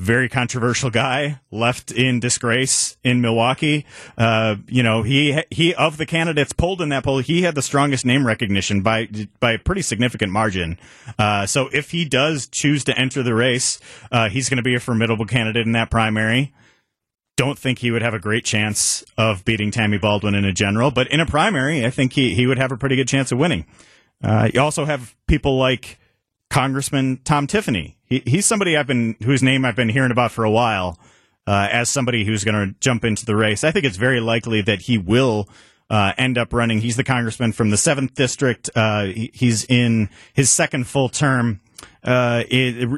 very 0.00 0.30
controversial 0.30 0.88
guy 0.88 1.40
left 1.50 1.92
in 1.92 2.20
disgrace 2.20 2.96
in 3.04 3.20
Milwaukee. 3.20 3.84
Uh, 4.16 4.56
you 4.66 4.82
know, 4.82 5.02
he 5.02 5.42
he 5.50 5.74
of 5.74 5.98
the 5.98 6.06
candidates 6.06 6.54
polled 6.54 6.80
in 6.80 6.88
that 6.88 7.04
poll, 7.04 7.18
he 7.18 7.42
had 7.42 7.54
the 7.54 7.62
strongest 7.62 8.06
name 8.06 8.26
recognition 8.26 8.80
by 8.80 9.08
by 9.40 9.52
a 9.52 9.58
pretty 9.58 9.82
significant 9.82 10.32
margin. 10.32 10.78
Uh, 11.18 11.44
so 11.44 11.68
if 11.72 11.90
he 11.90 12.06
does 12.06 12.48
choose 12.48 12.82
to 12.84 12.98
enter 12.98 13.22
the 13.22 13.34
race, 13.34 13.78
uh, 14.10 14.30
he's 14.30 14.48
going 14.48 14.56
to 14.56 14.62
be 14.62 14.74
a 14.74 14.80
formidable 14.80 15.26
candidate 15.26 15.66
in 15.66 15.72
that 15.72 15.90
primary. 15.90 16.54
Don't 17.40 17.58
think 17.58 17.78
he 17.78 17.90
would 17.90 18.02
have 18.02 18.12
a 18.12 18.18
great 18.18 18.44
chance 18.44 19.02
of 19.16 19.46
beating 19.46 19.70
Tammy 19.70 19.96
Baldwin 19.96 20.34
in 20.34 20.44
a 20.44 20.52
general, 20.52 20.90
but 20.90 21.08
in 21.08 21.20
a 21.20 21.24
primary, 21.24 21.86
I 21.86 21.88
think 21.88 22.12
he 22.12 22.34
he 22.34 22.46
would 22.46 22.58
have 22.58 22.70
a 22.70 22.76
pretty 22.76 22.96
good 22.96 23.08
chance 23.08 23.32
of 23.32 23.38
winning. 23.38 23.64
Uh, 24.22 24.50
you 24.52 24.60
also 24.60 24.84
have 24.84 25.16
people 25.26 25.56
like 25.56 25.98
Congressman 26.50 27.18
Tom 27.24 27.46
Tiffany. 27.46 27.96
He, 28.04 28.22
he's 28.26 28.44
somebody 28.44 28.76
I've 28.76 28.86
been 28.86 29.16
whose 29.22 29.42
name 29.42 29.64
I've 29.64 29.74
been 29.74 29.88
hearing 29.88 30.10
about 30.10 30.32
for 30.32 30.44
a 30.44 30.50
while 30.50 30.98
uh, 31.46 31.66
as 31.72 31.88
somebody 31.88 32.26
who's 32.26 32.44
going 32.44 32.56
to 32.56 32.78
jump 32.78 33.06
into 33.06 33.24
the 33.24 33.34
race. 33.34 33.64
I 33.64 33.70
think 33.70 33.86
it's 33.86 33.96
very 33.96 34.20
likely 34.20 34.60
that 34.60 34.82
he 34.82 34.98
will 34.98 35.48
uh, 35.88 36.12
end 36.18 36.36
up 36.36 36.52
running. 36.52 36.82
He's 36.82 36.96
the 36.96 37.04
congressman 37.04 37.52
from 37.52 37.70
the 37.70 37.78
seventh 37.78 38.14
district. 38.14 38.68
Uh, 38.76 39.04
he, 39.04 39.30
he's 39.32 39.64
in 39.64 40.10
his 40.34 40.50
second 40.50 40.88
full 40.88 41.08
term 41.08 41.62
uh, 42.04 42.44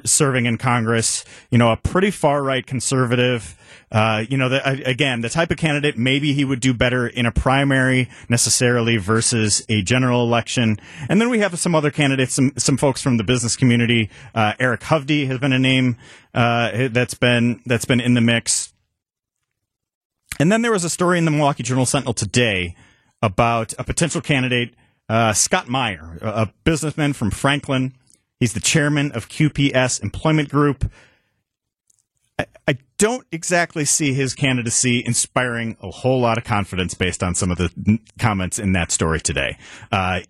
serving 0.04 0.46
in 0.46 0.58
Congress. 0.58 1.24
You 1.50 1.58
know, 1.58 1.70
a 1.70 1.76
pretty 1.76 2.10
far 2.10 2.42
right 2.42 2.66
conservative. 2.66 3.56
Uh, 3.90 4.24
you 4.30 4.38
know, 4.38 4.48
the, 4.48 4.88
again, 4.88 5.20
the 5.20 5.28
type 5.28 5.50
of 5.50 5.58
candidate 5.58 5.98
maybe 5.98 6.32
he 6.32 6.46
would 6.46 6.60
do 6.60 6.72
better 6.72 7.06
in 7.06 7.26
a 7.26 7.32
primary 7.32 8.08
necessarily 8.30 8.96
versus 8.96 9.62
a 9.68 9.82
general 9.82 10.24
election. 10.24 10.78
And 11.10 11.20
then 11.20 11.28
we 11.28 11.40
have 11.40 11.58
some 11.58 11.74
other 11.74 11.90
candidates, 11.90 12.34
some 12.34 12.52
some 12.56 12.78
folks 12.78 13.02
from 13.02 13.18
the 13.18 13.24
business 13.24 13.54
community. 13.54 14.08
Uh, 14.34 14.54
Eric 14.58 14.80
Hovde 14.80 15.26
has 15.26 15.38
been 15.38 15.52
a 15.52 15.58
name 15.58 15.96
uh, 16.32 16.88
that's 16.90 17.14
been 17.14 17.60
that's 17.66 17.84
been 17.84 18.00
in 18.00 18.14
the 18.14 18.22
mix. 18.22 18.72
And 20.38 20.50
then 20.50 20.62
there 20.62 20.72
was 20.72 20.84
a 20.84 20.90
story 20.90 21.18
in 21.18 21.26
the 21.26 21.30
Milwaukee 21.30 21.62
Journal 21.62 21.84
Sentinel 21.84 22.14
today 22.14 22.74
about 23.20 23.74
a 23.78 23.84
potential 23.84 24.20
candidate, 24.20 24.74
uh, 25.08 25.32
Scott 25.34 25.68
Mayer, 25.68 26.18
a 26.22 26.48
businessman 26.64 27.12
from 27.12 27.30
Franklin. 27.30 27.92
He's 28.42 28.54
the 28.54 28.58
chairman 28.60 29.12
of 29.12 29.28
QPS 29.28 30.02
Employment 30.02 30.48
Group. 30.48 30.90
I, 32.66 32.76
don't 32.98 33.24
exactly 33.30 33.84
see 33.84 34.14
his 34.14 34.34
candidacy 34.34 35.00
inspiring 35.06 35.76
a 35.80 35.92
whole 35.92 36.20
lot 36.20 36.38
of 36.38 36.44
confidence 36.44 36.94
based 36.94 37.22
on 37.22 37.36
some 37.36 37.52
of 37.52 37.58
the 37.58 38.00
comments 38.18 38.58
in 38.58 38.72
that 38.72 38.90
story 38.90 39.20
today. 39.20 39.58
Uh, 39.92 40.22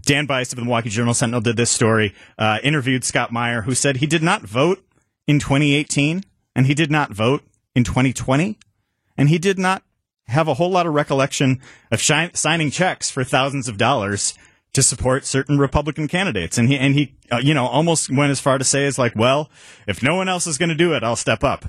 Dan 0.00 0.24
Bice 0.24 0.52
of 0.52 0.56
the 0.56 0.64
Milwaukee 0.64 0.88
Journal 0.88 1.12
Sentinel 1.12 1.42
did 1.42 1.58
this 1.58 1.70
story, 1.70 2.14
uh, 2.38 2.60
interviewed 2.62 3.04
Scott 3.04 3.30
Mayer, 3.30 3.60
who 3.60 3.74
said 3.74 3.98
he 3.98 4.06
did 4.06 4.22
not 4.22 4.40
vote 4.40 4.82
in 5.26 5.38
2018 5.38 6.22
and 6.56 6.66
he 6.66 6.72
did 6.72 6.90
not 6.90 7.12
vote 7.12 7.42
in 7.74 7.84
2020 7.84 8.58
and 9.18 9.28
he 9.28 9.38
did 9.38 9.58
not 9.58 9.82
have 10.28 10.48
a 10.48 10.54
whole 10.54 10.70
lot 10.70 10.86
of 10.86 10.94
recollection 10.94 11.60
of 11.92 12.00
shi- 12.00 12.30
signing 12.32 12.70
checks 12.70 13.10
for 13.10 13.22
thousands 13.22 13.68
of 13.68 13.76
dollars 13.76 14.32
to 14.74 14.82
support 14.82 15.24
certain 15.24 15.58
Republican 15.58 16.08
candidates. 16.08 16.58
And 16.58 16.68
he, 16.68 16.76
and 16.76 16.94
he, 16.94 17.14
uh, 17.32 17.38
you 17.38 17.54
know, 17.54 17.66
almost 17.66 18.10
went 18.10 18.30
as 18.30 18.40
far 18.40 18.58
to 18.58 18.64
say 18.64 18.84
is 18.84 18.98
like, 18.98 19.16
well, 19.16 19.48
if 19.86 20.02
no 20.02 20.16
one 20.16 20.28
else 20.28 20.46
is 20.46 20.58
going 20.58 20.68
to 20.68 20.74
do 20.74 20.92
it, 20.94 21.02
I'll 21.02 21.16
step 21.16 21.42
up. 21.42 21.64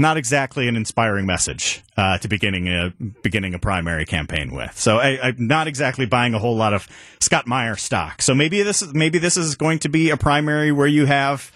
Not 0.00 0.16
exactly 0.16 0.68
an 0.68 0.76
inspiring 0.76 1.26
message 1.26 1.82
uh, 1.96 2.18
to 2.18 2.28
beginning 2.28 2.68
a 2.68 2.94
beginning 3.22 3.52
a 3.54 3.58
primary 3.58 4.06
campaign 4.06 4.54
with. 4.54 4.78
So 4.78 4.98
I, 4.98 5.30
am 5.30 5.48
not 5.48 5.66
exactly 5.66 6.06
buying 6.06 6.34
a 6.34 6.38
whole 6.38 6.56
lot 6.56 6.72
of 6.72 6.86
Scott 7.20 7.48
Mayer 7.48 7.74
stock. 7.74 8.22
So 8.22 8.32
maybe 8.32 8.62
this 8.62 8.80
is 8.80 8.94
maybe 8.94 9.18
this 9.18 9.36
is 9.36 9.56
going 9.56 9.80
to 9.80 9.88
be 9.88 10.10
a 10.10 10.16
primary 10.16 10.70
where 10.70 10.86
you 10.86 11.06
have 11.06 11.50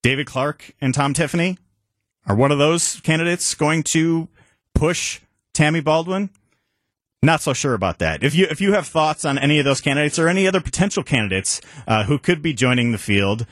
David 0.00 0.28
Clarke 0.28 0.70
and 0.80 0.94
Tom 0.94 1.12
Tiffany. 1.12 1.58
Are 2.24 2.36
one 2.36 2.52
of 2.52 2.58
those 2.58 3.00
candidates 3.00 3.54
going 3.56 3.82
to 3.84 4.28
push 4.74 5.18
Tammy 5.52 5.80
Baldwin? 5.80 6.30
Not 7.22 7.40
so 7.40 7.52
sure 7.52 7.74
about 7.74 7.98
that. 7.98 8.22
If 8.22 8.36
you 8.36 8.46
if 8.48 8.60
you 8.60 8.74
have 8.74 8.86
thoughts 8.86 9.24
on 9.24 9.38
any 9.38 9.58
of 9.58 9.64
those 9.64 9.80
candidates 9.80 10.20
or 10.20 10.28
any 10.28 10.46
other 10.46 10.60
potential 10.60 11.02
candidates 11.02 11.60
uh, 11.86 12.04
who 12.04 12.18
could 12.18 12.42
be 12.42 12.54
joining 12.54 12.92
the 12.92 12.98
field, 12.98 13.44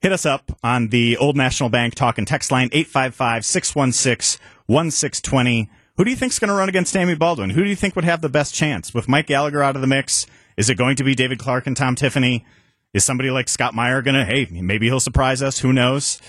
hit 0.00 0.12
us 0.12 0.24
up 0.24 0.56
on 0.62 0.88
the 0.88 1.16
Old 1.16 1.36
National 1.36 1.68
Bank 1.68 1.96
talk 1.96 2.16
and 2.16 2.26
text 2.26 2.52
line 2.52 2.70
855-616-1620. 2.70 5.68
Who 5.96 6.04
do 6.04 6.10
you 6.10 6.16
think 6.16 6.32
is 6.32 6.38
going 6.38 6.48
to 6.48 6.54
run 6.54 6.68
against 6.68 6.94
Tammy 6.94 7.16
Baldwin? 7.16 7.50
Who 7.50 7.64
do 7.64 7.68
you 7.68 7.76
think 7.76 7.96
would 7.96 8.04
have 8.04 8.20
the 8.20 8.28
best 8.28 8.54
chance? 8.54 8.94
With 8.94 9.08
Mike 9.08 9.26
Gallagher 9.26 9.62
out 9.62 9.74
of 9.74 9.82
the 9.82 9.88
mix, 9.88 10.26
is 10.56 10.70
it 10.70 10.76
going 10.76 10.96
to 10.96 11.04
be 11.04 11.14
David 11.14 11.38
Clarke 11.38 11.66
and 11.66 11.76
Tom 11.76 11.96
Tiffany? 11.96 12.46
Is 12.94 13.04
somebody 13.04 13.30
like 13.30 13.48
Scott 13.48 13.74
Mayer 13.74 14.02
going 14.02 14.14
to, 14.14 14.24
hey, 14.24 14.46
maybe 14.50 14.86
he'll 14.86 15.00
surprise 15.00 15.42
us? 15.42 15.58
Who 15.58 15.72
knows? 15.72 16.20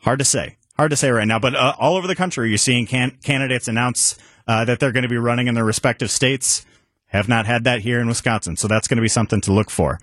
Hard 0.00 0.20
to 0.20 0.24
say. 0.24 0.56
Hard 0.76 0.90
to 0.90 0.96
say 0.96 1.10
right 1.10 1.26
now. 1.26 1.38
But 1.38 1.54
uh, 1.54 1.74
all 1.78 1.96
over 1.96 2.06
the 2.06 2.14
country, 2.14 2.48
you're 2.48 2.58
seeing 2.58 2.86
can- 2.86 3.18
candidates 3.22 3.68
announce 3.68 4.16
uh, 4.48 4.64
that 4.64 4.80
they're 4.80 4.92
going 4.92 5.04
to 5.04 5.08
be 5.08 5.18
running 5.18 5.46
in 5.46 5.54
their 5.54 5.64
respective 5.64 6.10
states. 6.10 6.66
Have 7.06 7.28
not 7.28 7.46
had 7.46 7.64
that 7.64 7.80
here 7.80 8.00
in 8.00 8.08
Wisconsin, 8.08 8.56
so 8.56 8.66
that's 8.68 8.88
going 8.88 8.96
to 8.96 9.02
be 9.02 9.08
something 9.08 9.40
to 9.42 9.52
look 9.52 9.70
for. 9.70 10.00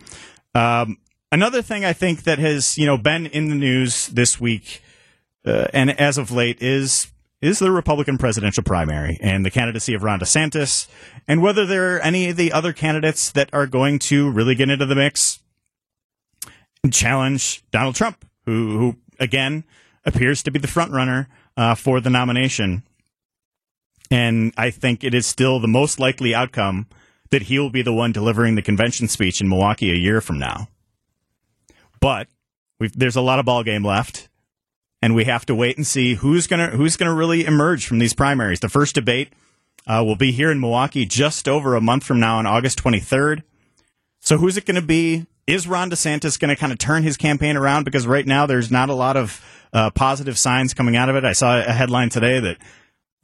Um, 0.55 0.97
another 1.31 1.61
thing 1.61 1.83
I 1.83 1.93
think 1.93 2.23
that 2.23 2.39
has 2.39 2.77
you 2.77 2.85
know 2.85 2.97
been 2.97 3.25
in 3.25 3.49
the 3.49 3.55
news 3.55 4.07
this 4.07 4.39
week 4.39 4.81
uh, 5.45 5.67
and 5.73 5.99
as 5.99 6.17
of 6.17 6.31
late 6.31 6.61
is 6.61 7.11
is 7.41 7.59
the 7.59 7.71
Republican 7.71 8.17
presidential 8.17 8.63
primary 8.63 9.19
and 9.21 9.45
the 9.45 9.51
candidacy 9.51 9.93
of 9.93 10.03
Ron 10.03 10.19
DeSantis, 10.19 10.87
and 11.27 11.41
whether 11.41 11.65
there 11.65 11.95
are 11.95 11.99
any 11.99 12.29
of 12.29 12.37
the 12.37 12.51
other 12.51 12.73
candidates 12.73 13.31
that 13.31 13.53
are 13.53 13.67
going 13.67 13.99
to 13.99 14.31
really 14.31 14.55
get 14.55 14.69
into 14.69 14.85
the 14.85 14.95
mix 14.95 15.39
and 16.83 16.91
challenge 16.91 17.63
Donald 17.71 17.93
Trump, 17.93 18.25
who, 18.45 18.77
who 18.79 18.95
again 19.19 19.63
appears 20.05 20.41
to 20.43 20.51
be 20.51 20.57
the 20.57 20.67
front 20.67 20.91
runner 20.91 21.27
uh, 21.57 21.75
for 21.75 21.99
the 21.99 22.09
nomination 22.09 22.83
and 24.11 24.53
I 24.57 24.69
think 24.69 25.03
it 25.03 25.13
is 25.13 25.25
still 25.25 25.59
the 25.59 25.67
most 25.67 25.99
likely 25.99 26.33
outcome 26.33 26.87
that 27.31 27.43
he 27.43 27.59
will 27.59 27.69
be 27.69 27.81
the 27.81 27.93
one 27.93 28.11
delivering 28.11 28.55
the 28.55 28.61
convention 28.61 29.07
speech 29.07 29.41
in 29.41 29.49
Milwaukee 29.49 29.91
a 29.91 29.95
year 29.95 30.21
from 30.21 30.39
now. 30.39 30.69
But 31.99 32.27
there's 32.79 33.15
a 33.15 33.21
lot 33.21 33.39
of 33.39 33.45
ball 33.45 33.63
game 33.63 33.83
left, 33.83 34.29
and 35.01 35.15
we 35.15 35.25
have 35.25 35.45
to 35.47 35.55
wait 35.55 35.77
and 35.77 35.87
see 35.87 36.15
who's 36.15 36.47
gonna 36.47 36.71
who's 36.71 36.97
gonna 36.97 37.13
really 37.13 37.45
emerge 37.45 37.87
from 37.87 37.99
these 37.99 38.13
primaries. 38.13 38.59
The 38.59 38.69
first 38.69 38.95
debate 38.95 39.33
uh, 39.87 40.03
will 40.05 40.15
be 40.15 40.31
here 40.31 40.51
in 40.51 40.59
Milwaukee 40.59 41.05
just 41.05 41.47
over 41.47 41.75
a 41.75 41.81
month 41.81 42.03
from 42.03 42.19
now 42.19 42.37
on 42.37 42.45
August 42.45 42.81
23rd. 42.83 43.43
So 44.19 44.37
who's 44.37 44.57
it 44.57 44.65
going 44.65 44.75
to 44.75 44.81
be? 44.81 45.25
Is 45.45 45.67
Ron 45.67 45.91
DeSantis 45.91 46.39
going 46.39 46.49
to 46.49 46.55
kind 46.55 46.71
of 46.71 46.79
turn 46.79 47.03
his 47.03 47.17
campaign 47.17 47.55
around? 47.55 47.83
Because 47.83 48.07
right 48.07 48.25
now 48.25 48.47
there's 48.47 48.71
not 48.71 48.89
a 48.89 48.95
lot 48.95 49.15
of 49.15 49.43
uh, 49.71 49.91
positive 49.91 50.37
signs 50.37 50.73
coming 50.73 50.95
out 50.95 51.09
of 51.09 51.15
it. 51.15 51.23
I 51.23 51.33
saw 51.33 51.59
a 51.59 51.71
headline 51.71 52.09
today 52.09 52.39
that 52.39 52.57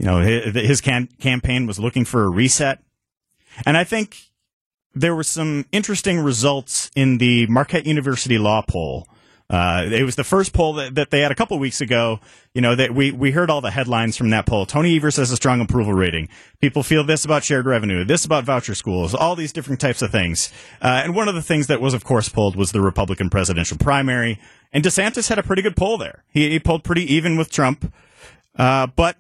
you 0.02 0.08
know, 0.08 0.20
his, 0.20 0.56
his 0.56 0.82
campaign 0.82 1.68
was 1.68 1.78
looking 1.80 2.06
for 2.06 2.24
a 2.24 2.30
reset. 2.30 2.80
And 3.68 3.78
I 3.78 3.84
think 3.84 4.18
there 4.96 5.16
were 5.16 5.24
some 5.24 5.68
interesting 5.72 6.20
results 6.20 6.90
in 6.96 7.20
the 7.20 7.46
Marquette 7.46 7.86
University 7.86 8.40
law 8.40 8.64
poll. 8.68 9.08
Uh, 9.48 9.88
it 9.92 10.04
was 10.04 10.16
the 10.16 10.24
first 10.24 10.54
poll 10.54 10.74
that, 10.74 10.96
that 10.96 11.12
they 11.12 11.20
had 11.20 11.32
a 11.32 11.36
couple 11.36 11.60
weeks 11.60 11.82
ago. 11.82 12.20
You 12.56 12.62
know, 12.62 12.74
that 12.74 12.96
we, 12.96 13.12
we 13.12 13.30
heard 13.30 13.52
all 13.52 13.62
the 13.62 13.70
headlines 13.70 14.18
from 14.18 14.32
that 14.32 14.48
poll. 14.48 14.66
Tony 14.66 14.96
Evers 14.96 15.18
has 15.18 15.30
a 15.30 15.36
strong 15.36 15.62
approval 15.62 15.94
rating. 15.94 16.30
People 16.62 16.82
feel 16.82 17.04
this 17.04 17.24
about 17.24 17.44
shared 17.44 17.68
revenue, 17.68 18.04
this 18.04 18.26
about 18.26 18.44
voucher 18.44 18.74
schools, 18.74 19.14
all 19.14 19.36
these 19.36 19.54
different 19.54 19.80
types 19.80 20.02
of 20.02 20.12
things. 20.12 20.52
Uh, 20.82 21.02
and 21.04 21.14
one 21.14 21.28
of 21.28 21.36
the 21.36 21.44
things 21.44 21.68
that 21.68 21.80
was, 21.80 21.94
of 21.94 22.04
course, 22.04 22.28
polled 22.28 22.56
was 22.56 22.72
the 22.72 22.82
Republican 22.82 23.30
presidential 23.30 23.78
primary. 23.78 24.40
And 24.74 24.84
DeSantis 24.84 25.30
had 25.30 25.38
a 25.38 25.44
pretty 25.44 25.62
good 25.62 25.76
poll 25.76 26.00
there. 26.00 26.24
He, 26.32 26.50
he 26.50 26.60
polled 26.60 26.84
pretty 26.84 27.14
even 27.14 27.38
with 27.38 27.52
Trump. 27.52 27.94
Uh, 28.58 28.88
but 28.88 29.16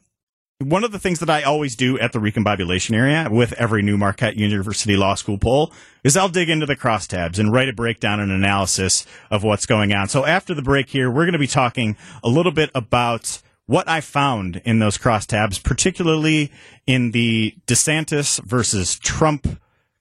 one 0.61 0.83
of 0.83 0.91
the 0.91 0.99
things 0.99 1.19
that 1.19 1.29
I 1.29 1.43
always 1.43 1.75
do 1.75 1.97
at 1.99 2.11
the 2.11 2.19
recombobulation 2.19 2.95
area 2.95 3.27
with 3.29 3.53
every 3.53 3.81
new 3.81 3.97
Marquette 3.97 4.35
University 4.35 4.95
Law 4.95 5.15
School 5.15 5.37
poll 5.37 5.73
is 6.03 6.15
I'll 6.15 6.29
dig 6.29 6.49
into 6.49 6.65
the 6.65 6.75
crosstabs 6.75 7.39
and 7.39 7.51
write 7.51 7.69
a 7.69 7.73
breakdown 7.73 8.19
and 8.19 8.31
analysis 8.31 9.05
of 9.29 9.43
what's 9.43 9.65
going 9.65 9.93
on. 9.93 10.07
So 10.07 10.25
after 10.25 10.53
the 10.53 10.61
break 10.61 10.89
here, 10.89 11.09
we're 11.09 11.25
going 11.25 11.33
to 11.33 11.39
be 11.39 11.47
talking 11.47 11.97
a 12.23 12.29
little 12.29 12.51
bit 12.51 12.69
about 12.75 13.41
what 13.65 13.87
I 13.87 14.01
found 14.01 14.61
in 14.65 14.79
those 14.79 14.97
crosstabs, 14.97 15.63
particularly 15.63 16.51
in 16.85 17.11
the 17.11 17.55
DeSantis 17.67 18.43
versus 18.43 18.99
Trump 18.99 19.47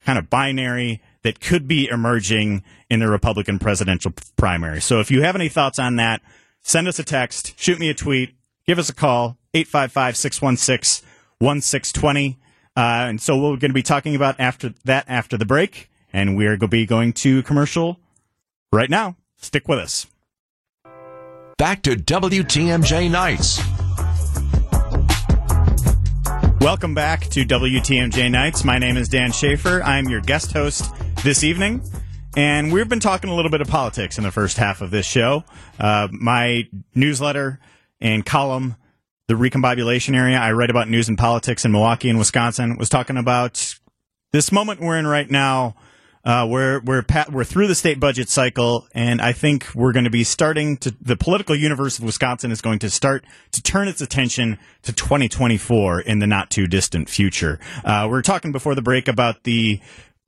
kind 0.04 0.18
of 0.18 0.30
binary 0.30 1.00
that 1.22 1.40
could 1.40 1.68
be 1.68 1.88
emerging 1.88 2.64
in 2.88 3.00
the 3.00 3.08
Republican 3.08 3.58
presidential 3.58 4.12
primary. 4.36 4.80
So 4.80 5.00
if 5.00 5.10
you 5.10 5.22
have 5.22 5.34
any 5.34 5.48
thoughts 5.48 5.78
on 5.78 5.96
that, 5.96 6.22
send 6.62 6.88
us 6.88 6.98
a 6.98 7.04
text, 7.04 7.58
shoot 7.58 7.78
me 7.78 7.90
a 7.90 7.94
tweet, 7.94 8.34
give 8.66 8.78
us 8.78 8.88
a 8.88 8.94
call, 8.94 9.38
855 9.54 10.16
616 10.16 11.06
1620. 11.38 12.38
Uh, 12.76 12.80
and 12.80 13.20
so 13.20 13.36
we're 13.36 13.56
going 13.56 13.70
to 13.70 13.72
be 13.72 13.82
talking 13.82 14.14
about 14.14 14.38
after 14.38 14.74
that 14.84 15.04
after 15.08 15.36
the 15.36 15.44
break, 15.44 15.90
and 16.12 16.36
we're 16.36 16.56
going 16.56 16.60
to 16.60 16.68
be 16.68 16.86
going 16.86 17.12
to 17.12 17.42
commercial 17.42 17.98
right 18.72 18.90
now. 18.90 19.16
Stick 19.36 19.68
with 19.68 19.78
us. 19.78 20.06
Back 21.58 21.82
to 21.82 21.90
WTMJ 21.96 23.10
Nights. 23.10 23.60
Welcome 26.60 26.94
back 26.94 27.22
to 27.28 27.44
WTMJ 27.44 28.30
Nights. 28.30 28.64
My 28.64 28.78
name 28.78 28.96
is 28.96 29.08
Dan 29.08 29.32
Shafer. 29.32 29.82
I'm 29.82 30.08
your 30.08 30.20
guest 30.20 30.52
host 30.52 30.92
this 31.24 31.42
evening. 31.42 31.82
And 32.36 32.72
we've 32.72 32.88
been 32.88 33.00
talking 33.00 33.28
a 33.28 33.34
little 33.34 33.50
bit 33.50 33.60
of 33.60 33.68
politics 33.68 34.18
in 34.18 34.24
the 34.24 34.30
first 34.30 34.56
half 34.56 34.80
of 34.82 34.90
this 34.90 35.06
show. 35.06 35.44
Uh, 35.78 36.08
my 36.12 36.68
newsletter 36.94 37.58
and 38.00 38.24
column, 38.24 38.76
The 39.28 39.34
Recombobulation 39.34 40.14
Area, 40.14 40.36
I 40.36 40.52
write 40.52 40.70
about 40.70 40.88
news 40.88 41.08
and 41.08 41.18
politics 41.18 41.64
in 41.64 41.72
Milwaukee 41.72 42.08
and 42.08 42.18
Wisconsin, 42.18 42.76
was 42.76 42.88
talking 42.88 43.16
about 43.16 43.74
this 44.32 44.52
moment 44.52 44.80
we're 44.80 44.98
in 44.98 45.06
right 45.06 45.30
now. 45.30 45.74
Uh, 46.22 46.46
we're 46.48 46.80
we're 46.80 47.02
pat, 47.02 47.32
we're 47.32 47.44
through 47.44 47.66
the 47.66 47.74
state 47.74 47.98
budget 47.98 48.28
cycle, 48.28 48.86
and 48.94 49.22
I 49.22 49.32
think 49.32 49.74
we're 49.74 49.92
going 49.92 50.04
to 50.04 50.10
be 50.10 50.22
starting 50.22 50.76
to. 50.78 50.94
The 51.00 51.16
political 51.16 51.56
universe 51.56 51.98
of 51.98 52.04
Wisconsin 52.04 52.52
is 52.52 52.60
going 52.60 52.78
to 52.80 52.90
start 52.90 53.24
to 53.52 53.62
turn 53.62 53.88
its 53.88 54.02
attention 54.02 54.58
to 54.82 54.92
2024 54.92 56.02
in 56.02 56.18
the 56.18 56.26
not 56.26 56.50
too 56.50 56.66
distant 56.66 57.08
future. 57.08 57.58
Uh, 57.84 58.06
we 58.10 58.18
are 58.18 58.22
talking 58.22 58.52
before 58.52 58.74
the 58.74 58.82
break 58.82 59.08
about 59.08 59.44
the 59.44 59.80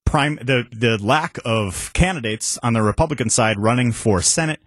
prime 0.06 0.36
the 0.36 0.66
the 0.72 0.96
lack 0.96 1.38
of 1.44 1.92
candidates 1.92 2.58
on 2.62 2.72
the 2.72 2.82
Republican 2.82 3.28
side 3.28 3.58
running 3.58 3.92
for 3.92 4.22
Senate 4.22 4.60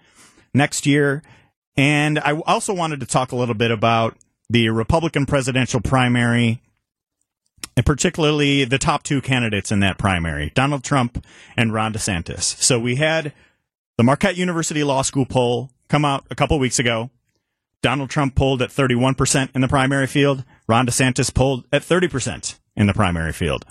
next 0.54 0.86
year, 0.86 1.24
and 1.78 2.20
I 2.20 2.34
also 2.34 2.74
wanted 2.74 3.00
to 3.02 3.06
talk 3.06 3.32
a 3.32 3.36
little 3.36 3.56
bit 3.56 3.72
about 3.72 4.18
the 4.50 4.70
Republican 4.70 5.26
presidential 5.26 5.82
primary 5.82 6.62
and 7.78 7.86
particularly 7.86 8.64
the 8.64 8.78
top 8.78 9.04
two 9.04 9.22
candidates 9.22 9.72
in 9.72 9.82
that 9.82 9.98
primary, 9.98 10.52
Donald 10.56 10.84
Trump 10.84 11.24
and 11.58 11.74
Ron 11.74 11.94
DeSantis. 11.94 12.42
So 12.42 12.80
we 12.80 12.96
had 12.96 13.34
the 13.98 14.04
Marquette 14.04 14.38
University 14.38 14.84
Law 14.84 15.02
School 15.02 15.26
poll 15.26 15.72
come 15.90 16.06
out 16.06 16.26
a 16.30 16.36
couple 16.36 16.58
weeks 16.60 16.80
ago. 16.80 17.10
Donald 17.82 18.10
Trump 18.10 18.36
polled 18.36 18.62
at 18.62 18.70
31% 18.70 19.50
in 19.54 19.62
the 19.62 19.68
primary 19.68 20.08
field. 20.08 20.44
Ron 20.68 20.88
DeSantis 20.88 21.34
polled 21.34 21.66
at 21.72 21.84
30% 21.84 22.58
in 22.76 22.88
the 22.88 22.94
primary 22.94 23.34
field. 23.34 23.66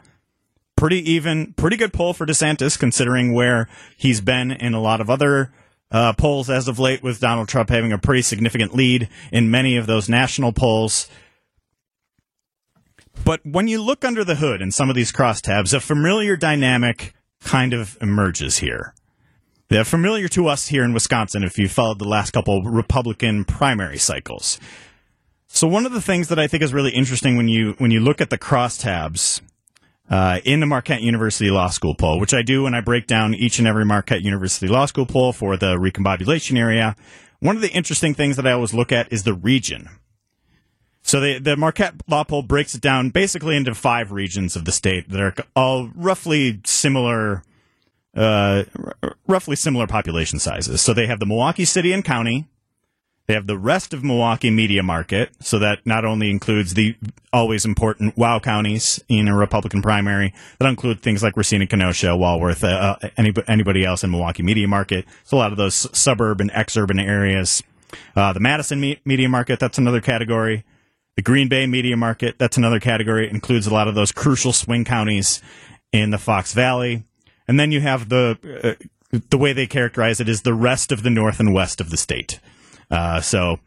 Pretty 0.76 1.11
even, 1.11 1.52
pretty 1.54 1.76
good 1.76 1.92
poll 1.92 2.12
for 2.12 2.26
DeSantis 2.26 2.78
considering 2.78 3.32
where 3.32 3.68
he's 3.96 4.20
been 4.20 4.50
in 4.50 4.75
a 4.75 4.80
lot 4.80 5.00
of 5.00 5.08
other 5.08 5.52
uh, 5.95 6.13
polls 6.13 6.51
as 6.51 6.67
of 6.67 6.81
late 6.81 7.05
with 7.05 7.21
Donald 7.21 7.49
Trump 7.49 7.71
having 7.71 7.93
a 7.93 7.99
pretty 7.99 8.21
significant 8.21 8.75
lead 8.75 9.09
in 9.31 9.49
many 9.49 9.77
of 9.77 9.87
those 9.87 10.09
national 10.09 10.53
polls. 10.53 11.09
But 13.25 13.41
when 13.45 13.69
you 13.69 13.81
look 13.81 14.05
under 14.05 14.25
the 14.25 14.35
hood 14.35 14.61
in 14.61 14.73
some 14.73 14.91
of 14.91 14.97
these 14.97 15.13
crosstabs, 15.13 15.73
a 15.73 15.79
familiar 15.79 16.37
dynamic 16.37 17.15
kind 17.41 17.73
of 17.73 17.97
emerges 18.01 18.59
here. 18.59 18.93
They're 19.69 19.85
familiar 19.85 20.27
to 20.29 20.49
us 20.49 20.67
here 20.67 20.83
in 20.83 20.93
Wisconsin 20.93 21.45
if 21.45 21.59
you 21.59 21.69
followed 21.69 22.01
the 22.01 22.09
last 22.09 22.33
couple 22.33 22.65
Republican 22.65 23.45
primary 23.45 23.99
cycles. 23.99 24.59
So 25.47 25.69
one 25.69 25.87
of 25.87 25.93
the 25.93 26.03
things 26.03 26.27
that 26.27 26.41
I 26.41 26.49
think 26.49 26.65
is 26.65 26.75
really 26.75 26.91
interesting 26.91 27.37
when 27.37 27.47
you 27.47 27.77
when 27.79 27.93
you 27.93 28.01
look 28.01 28.21
at 28.21 28.31
the 28.31 28.39
crosstabs 28.39 29.41
uh, 30.11 30.40
in 30.44 30.61
the 30.61 30.66
Marquette 30.66 31.02
University 31.02 31.50
Law 31.50 31.68
School 31.68 31.94
poll, 31.94 32.20
which 32.20 32.34
I 32.34 32.42
do 32.42 32.64
when 32.64 32.75
I 32.75 32.80
break 32.80 33.06
down 33.06 33.34
each 33.34 33.58
and 33.58 33.66
every 33.66 33.84
Marquette 33.84 34.23
University 34.23 34.68
Law 34.68 34.87
School 34.87 35.06
poll 35.06 35.32
for 35.32 35.56
the 35.56 35.76
recombobulation 35.76 36.58
area, 36.58 36.96
one 37.40 37.56
of 37.56 37.62
the 37.62 37.73
interesting 37.73 38.14
things 38.14 38.37
that 38.37 38.46
I 38.46 38.52
always 38.52 38.75
look 38.75 38.92
at 38.92 39.12
is 39.12 39.25
the 39.25 39.34
region. 39.34 39.88
So 41.02 41.20
the, 41.20 41.38
the 41.38 41.56
Marquette 41.56 41.94
Law 42.08 42.25
Poll 42.25 42.42
breaks 42.42 42.75
it 42.75 42.80
down 42.80 43.11
basically 43.11 43.56
into 43.56 43.75
five 43.75 44.11
regions 44.11 44.56
of 44.56 44.64
the 44.64 44.73
state 44.73 45.11
that 45.11 45.20
are 45.20 45.34
all 45.54 45.90
roughly 45.94 46.61
similar, 46.64 47.42
uh, 48.16 48.64
r- 49.02 49.16
roughly 49.28 49.56
similar 49.56 49.87
population 49.87 50.38
sizes. 50.38 50.80
So 50.80 50.94
they 50.94 51.06
have 51.06 51.20
the 51.20 51.26
Milwaukee 51.26 51.66
City 51.66 51.92
and 51.92 52.02
County. 52.02 52.46
They 53.26 53.35
have 53.35 53.47
the 53.47 53.57
rest 53.57 53.95
of 53.95 54.04
Milwaukee 54.04 54.50
media 54.50 54.83
market. 54.83 55.31
So 55.40 55.59
that 55.59 55.85
not 55.87 56.04
only 56.04 56.31
includes 56.31 56.75
the 56.75 56.95
always 57.33 57.64
important 57.64 58.16
WOW 58.19 58.38
counties 58.40 59.02
in 59.09 59.28
a 59.28 59.37
Republican 59.37 59.81
primary, 59.81 60.35
that 60.59 60.69
include 60.69 61.00
things 61.00 61.23
like 61.23 61.37
Racine 61.37 61.66
Kenosha, 61.66 62.16
Walworth, 62.16 62.62
uh, 62.62 62.97
uh 63.02 63.09
anybody, 63.16 63.49
anybody 63.49 63.85
else 63.85 64.04
in 64.04 64.11
Milwaukee 64.11 64.43
media 64.43 64.69
market. 64.69 65.07
So 65.25 65.37
a 65.37 65.38
lot 65.38 65.52
of 65.52 65.59
those 65.59 65.88
suburban, 65.97 66.50
exurban 66.50 67.02
areas. 67.02 67.62
Uh, 68.14 68.33
the 68.33 68.40
Madison 68.40 68.81
me- 68.81 69.00
media 69.04 69.28
market, 69.28 69.59
that's 69.59 69.78
another 69.78 70.00
category. 70.00 70.64
The 71.16 71.23
Green 71.23 71.49
Bay 71.49 71.66
media 71.66 71.97
market, 71.97 72.38
that's 72.38 72.59
another 72.59 72.81
category. 72.81 73.26
It 73.26 73.33
includes 73.33 73.66
a 73.66 73.73
lot 73.73 73.88
of 73.88 73.95
those 73.95 74.12
crucial 74.12 74.52
swing 74.52 74.85
counties 74.85 75.40
in 75.93 76.11
the 76.11 76.19
Fox 76.19 76.52
Valley. 76.52 77.04
And 77.47 77.59
then 77.59 77.73
you 77.73 77.81
have 77.81 78.09
the 78.09 78.76
uh, 79.12 79.21
the 79.31 79.38
way 79.38 79.52
they 79.52 79.66
characterize 79.66 80.21
it 80.21 80.28
is 80.28 80.43
the 80.43 80.54
rest 80.54 80.90
of 80.90 81.04
the 81.04 81.11
north 81.11 81.38
and 81.38 81.54
west 81.54 81.81
of 81.81 81.90
the 81.90 81.97
state. 81.97 82.40
Uh, 82.95 83.21
so, 83.21 83.59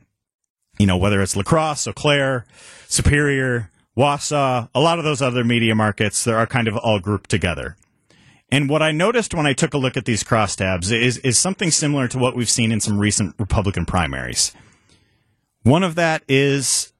you 0.79 0.85
know, 0.85 0.95
whether 0.95 1.21
it's 1.21 1.35
La 1.35 1.43
Crosse, 1.43 1.85
Eau 1.85 1.91
Claire, 1.91 2.45
Superior, 2.87 3.69
Wausau, 3.97 4.69
a 4.73 4.79
lot 4.79 4.99
of 4.99 5.03
those 5.03 5.21
other 5.21 5.43
media 5.43 5.75
markets, 5.75 6.23
they 6.23 6.31
are 6.31 6.47
kind 6.47 6.69
of 6.69 6.77
all 6.77 6.99
grouped 6.99 7.29
together. 7.29 7.75
And 8.49 8.69
what 8.69 8.81
I 8.81 8.93
noticed 8.93 9.33
when 9.33 9.45
I 9.45 9.51
took 9.51 9.73
a 9.73 9.77
look 9.77 9.97
at 9.97 10.05
these 10.05 10.23
crosstabs 10.23 10.93
is, 10.93 11.17
is 11.17 11.37
something 11.37 11.71
similar 11.71 12.07
to 12.07 12.17
what 12.17 12.37
we've 12.37 12.49
seen 12.49 12.71
in 12.71 12.79
some 12.79 12.97
recent 12.97 13.35
Republican 13.37 13.85
primaries. 13.85 14.53
One 15.63 15.83
of 15.83 15.95
that 15.95 16.23
is 16.29 16.93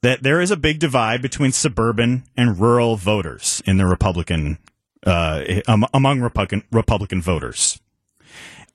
that 0.00 0.22
there 0.22 0.40
is 0.40 0.50
a 0.50 0.56
big 0.56 0.78
divide 0.78 1.20
between 1.20 1.52
suburban 1.52 2.24
and 2.34 2.58
rural 2.58 2.96
voters 2.96 3.62
in 3.66 3.76
the 3.76 3.84
Republican 3.84 4.56
uh, 5.04 5.44
among 5.92 6.22
Republican 6.22 6.62
Republican 6.72 7.20
voters. 7.20 7.78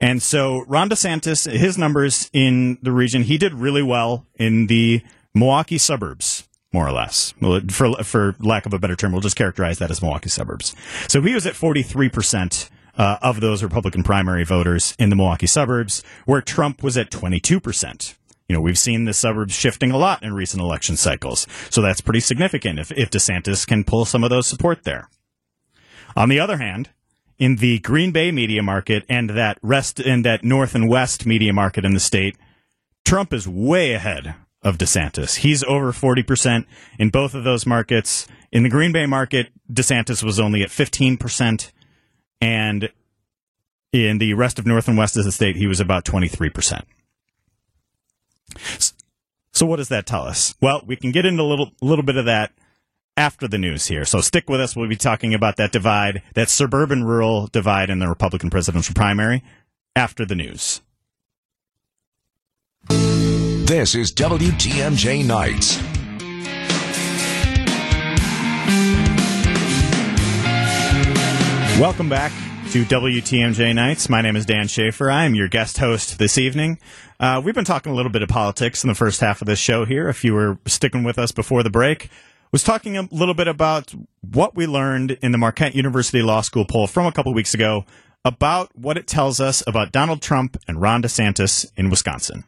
And 0.02 0.22
so 0.22 0.64
Ron 0.68 0.90
DeSantis, 0.90 1.52
his 1.52 1.78
numbers 1.78 2.30
in 2.32 2.78
the 2.82 2.92
region, 2.92 3.24
he 3.24 3.38
did 3.38 3.54
really 3.54 3.84
well 3.84 4.26
in 4.36 4.68
the 4.68 5.04
Milwaukee 5.34 5.78
suburbs, 5.78 6.48
more 6.72 6.88
or 6.88 6.92
less. 6.92 7.34
For 7.70 7.92
for 8.04 8.36
lack 8.40 8.66
of 8.66 8.74
a 8.74 8.80
better 8.80 8.96
term, 8.96 9.12
we'll 9.12 9.22
just 9.22 9.36
characterize 9.36 9.80
that 9.80 9.92
as 9.92 10.02
Milwaukee 10.02 10.30
suburbs. 10.30 10.76
So 11.08 11.22
he 11.22 11.34
was 11.34 11.46
at 11.46 11.56
forty 11.56 11.84
three 11.84 12.10
percent. 12.10 12.70
Uh, 12.98 13.18
of 13.22 13.40
those 13.40 13.64
Republican 13.64 14.04
primary 14.04 14.44
voters 14.44 14.94
in 15.00 15.10
the 15.10 15.16
Milwaukee 15.16 15.48
suburbs, 15.48 16.04
where 16.26 16.42
Trump 16.42 16.84
was 16.84 16.98
at 16.98 17.10
22% 17.10 18.16
you 18.50 18.56
know, 18.56 18.62
we've 18.62 18.80
seen 18.80 19.06
the 19.06 19.14
suburbs 19.14 19.54
shifting 19.54 19.92
a 19.92 19.98
lot 19.98 20.24
in 20.24 20.34
recent 20.34 20.62
election 20.62 20.98
cycles. 20.98 21.46
So 21.70 21.82
that's 21.82 22.02
pretty 22.02 22.20
significant 22.20 22.80
if, 22.80 22.92
if 22.92 23.12
DeSantis 23.12 23.66
can 23.66 23.84
pull 23.84 24.06
some 24.06 24.24
of 24.24 24.32
those 24.32 24.48
support 24.48 24.84
there. 24.84 25.08
On 26.16 26.30
the 26.30 26.40
other 26.40 26.58
hand, 26.58 26.90
in 27.40 27.56
the 27.56 27.80
Green 27.80 28.12
Bay 28.12 28.32
media 28.32 28.62
market 28.62 29.06
and 29.10 29.30
that 29.32 29.58
rest 29.64 30.00
in 30.00 30.22
that 30.24 30.44
north 30.44 30.76
and 30.76 30.90
west 30.90 31.26
media 31.26 31.54
market 31.54 31.86
in 31.86 31.94
the 31.94 32.00
state, 32.00 32.36
Trump 33.06 33.34
is 33.34 33.48
way 33.48 33.94
ahead 33.94 34.36
of 34.62 34.78
DeSantis. 34.78 35.38
He's 35.38 35.64
over 35.64 35.94
40% 35.94 36.66
in 37.00 37.10
both 37.10 37.34
of 37.34 37.46
those 37.46 37.66
markets. 37.66 38.28
In 38.52 38.64
the 38.64 38.70
Green 38.70 38.92
Bay 38.92 39.06
market, 39.06 39.48
DeSantis 39.72 40.22
was 40.22 40.40
only 40.40 40.62
at 40.62 40.70
15%. 40.70 41.72
And 42.42 42.90
in 43.94 44.18
the 44.18 44.34
rest 44.34 44.60
of 44.60 44.68
north 44.68 44.88
and 44.88 44.98
west 44.98 45.16
of 45.18 45.24
the 45.24 45.32
state, 45.32 45.56
he 45.56 45.66
was 45.66 45.80
about 45.80 46.04
23%. 46.04 46.84
So 49.52 49.66
what 49.66 49.78
does 49.78 49.90
that 49.90 50.06
tell 50.06 50.24
us? 50.24 50.56
Well, 50.62 50.84
we 50.86 50.96
can 50.96 51.12
get 51.12 51.26
into 51.26 51.42
a 51.42 51.46
little 51.46 51.72
little 51.82 52.04
bit 52.04 52.18
of 52.18 52.26
that 52.26 52.52
after 53.20 53.50
the 53.50 53.58
news 53.58 53.88
here. 53.88 54.06
So 54.06 54.22
stick 54.22 54.50
with 54.50 54.62
us. 54.62 54.78
We'll 54.78 54.88
be 54.88 54.96
talking 54.96 55.34
about 55.34 55.58
that 55.58 55.74
divide, 55.74 56.24
that 56.36 56.50
suburban 56.50 57.04
rural 57.04 57.48
divide 57.48 57.90
in 57.90 58.00
the 58.00 58.08
Republican 58.08 58.50
presidential 58.50 58.96
primary 58.96 59.44
after 59.94 60.26
the 60.26 60.36
news. 60.36 60.82
This 62.88 63.94
is 63.94 64.14
WTMJ 64.14 65.28
Nights. 65.28 65.78
Welcome 71.78 72.08
back 72.08 72.32
to 72.72 72.86
WTMJ 72.86 73.76
Nights. 73.76 74.08
My 74.08 74.22
name 74.22 74.38
is 74.38 74.46
Dan 74.46 74.70
Shafer. 74.70 75.12
I 75.12 75.26
am 75.26 75.36
your 75.36 75.50
guest 75.50 75.78
host 75.80 76.20
this 76.20 76.38
evening. 76.38 76.80
Uh, 77.20 77.42
we've 77.44 77.54
been 77.54 77.66
talking 77.66 77.92
a 77.92 77.96
little 77.96 78.12
bit 78.12 78.22
of 78.22 78.30
politics 78.30 78.86
in 78.86 78.88
the 78.88 78.96
first 78.96 79.20
half 79.20 79.42
of 79.42 79.46
this 79.46 79.60
show 79.60 79.84
here. 79.84 80.08
If 80.08 80.24
you 80.24 80.34
were 80.34 80.58
sticking 80.66 81.04
with 81.04 81.20
us 81.20 81.34
before 81.34 81.64
the 81.64 81.70
break, 81.70 82.10
was 82.52 82.64
talking 82.64 82.98
a 82.98 83.08
little 83.12 83.34
bit 83.34 83.48
about 83.48 83.94
what 84.22 84.56
we 84.56 84.66
learned 84.66 85.12
in 85.22 85.32
the 85.32 85.38
Marquette 85.38 85.76
University 85.76 86.22
Law 86.22 86.42
School 86.42 86.66
poll 86.66 86.88
from 86.88 87.06
a 87.06 87.12
couple 87.12 87.34
weeks 87.34 87.54
ago 87.54 87.86
about 88.26 88.76
what 88.76 88.98
it 88.98 89.08
tells 89.08 89.40
us 89.40 89.64
about 89.68 89.92
Donald 89.92 90.22
Trump 90.22 90.58
and 90.68 90.82
Ron 90.82 91.02
DeSantis 91.02 91.72
in 91.78 91.90
Wisconsin. 91.90 92.44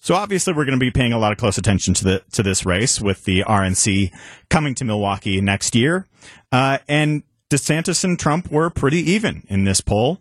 So 0.00 0.14
obviously, 0.14 0.52
we're 0.52 0.64
going 0.64 0.78
to 0.78 0.84
be 0.84 0.90
paying 0.90 1.12
a 1.12 1.18
lot 1.18 1.32
of 1.32 1.38
close 1.38 1.58
attention 1.58 1.94
to 1.94 2.04
the 2.04 2.22
to 2.32 2.42
this 2.42 2.66
race 2.66 3.00
with 3.00 3.24
the 3.24 3.42
RNC 3.42 4.12
coming 4.50 4.74
to 4.76 4.84
Milwaukee 4.84 5.40
next 5.40 5.74
year, 5.74 6.06
uh, 6.52 6.78
and 6.86 7.22
DeSantis 7.50 8.04
and 8.04 8.18
Trump 8.18 8.50
were 8.50 8.70
pretty 8.70 8.98
even 9.10 9.46
in 9.48 9.64
this 9.64 9.80
poll. 9.80 10.20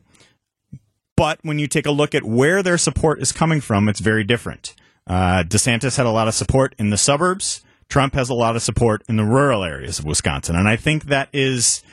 But 1.17 1.39
when 1.43 1.59
you 1.59 1.67
take 1.67 1.85
a 1.85 1.91
look 1.91 2.13
at 2.13 2.23
where 2.23 2.61
their 2.61 2.77
support 2.77 3.21
is 3.21 3.31
coming 3.31 3.61
from, 3.61 3.87
it's 3.87 3.99
very 3.99 4.23
different. 4.23 4.75
Uh, 5.07 5.43
DeSantis 5.43 5.97
had 5.97 6.05
a 6.05 6.11
lot 6.11 6.27
of 6.27 6.33
support 6.33 6.75
in 6.77 6.89
the 6.89 6.97
suburbs. 6.97 7.61
Trump 7.89 8.13
has 8.15 8.29
a 8.29 8.33
lot 8.33 8.55
of 8.55 8.61
support 8.61 9.03
in 9.07 9.15
the 9.15 9.23
rural 9.23 9.63
areas 9.63 9.99
of 9.99 10.05
Wisconsin, 10.05 10.55
and 10.55 10.67
I 10.67 10.75
think 10.75 11.05
that 11.05 11.29
is 11.33 11.83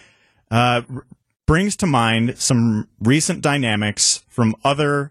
uh, 0.51 0.83
brings 1.47 1.77
to 1.77 1.87
mind 1.87 2.39
some 2.39 2.89
recent 3.01 3.43
dynamics 3.43 4.25
from 4.29 4.55
other 4.65 5.11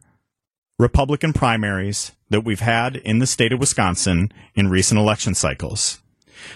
Republican 0.80 1.34
primaries 1.34 2.12
that 2.30 2.44
we've 2.44 2.62
had 2.62 2.96
in 2.96 3.20
the 3.20 3.28
state 3.28 3.52
of 3.54 3.60
Wisconsin 3.60 4.32
in 4.56 4.70
recent 4.70 5.00
election 5.00 5.36
cycles. 5.36 6.02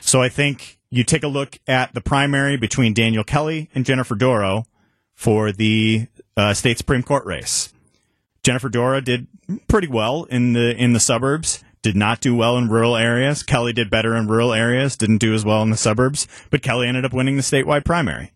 So 0.02 0.22
I 0.22 0.30
think 0.30 0.80
you 0.90 1.04
take 1.04 1.24
a 1.24 1.28
look 1.28 1.60
at 1.68 1.94
the 1.94 2.02
primary 2.02 2.58
between 2.58 2.94
Daniel 2.94 3.24
Kelly 3.24 3.70
and 3.76 3.86
Jennifer 3.86 4.16
Dorow 4.16 4.66
for 5.14 5.52
the 5.52 6.08
uh, 6.38 6.54
state 6.54 6.78
Supreme 6.78 7.04
Court 7.04 7.26
race. 7.26 7.74
Jennifer 8.44 8.70
Dorow 8.70 9.02
did 9.02 9.28
pretty 9.68 9.88
well 9.88 10.24
in 10.26 10.54
the 10.54 10.76
in 10.76 10.94
the 10.94 11.00
suburbs. 11.00 11.64
Did 11.86 11.96
not 11.96 12.20
do 12.20 12.36
well 12.36 12.58
in 12.58 12.68
rural 12.68 12.98
areas. 12.98 13.44
Kelly 13.44 13.72
did 13.72 13.92
better 13.92 14.16
in 14.16 14.26
rural 14.26 14.56
areas. 14.56 14.98
Didn't 14.98 15.20
do 15.20 15.36
as 15.36 15.46
well 15.46 15.62
in 15.62 15.70
the 15.70 15.78
suburbs. 15.78 16.28
But 16.50 16.64
Kelly 16.64 16.88
ended 16.88 17.06
up 17.06 17.14
winning 17.14 17.36
the 17.36 17.44
statewide 17.44 17.86
primary, 17.86 18.32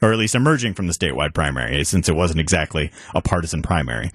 or 0.00 0.12
at 0.12 0.20
least 0.20 0.36
emerging 0.36 0.74
from 0.74 0.86
the 0.86 0.92
statewide 0.92 1.34
primary, 1.34 1.82
since 1.82 2.08
it 2.08 2.14
wasn't 2.14 2.38
exactly 2.38 2.92
a 3.12 3.20
partisan 3.20 3.60
primary. 3.60 4.12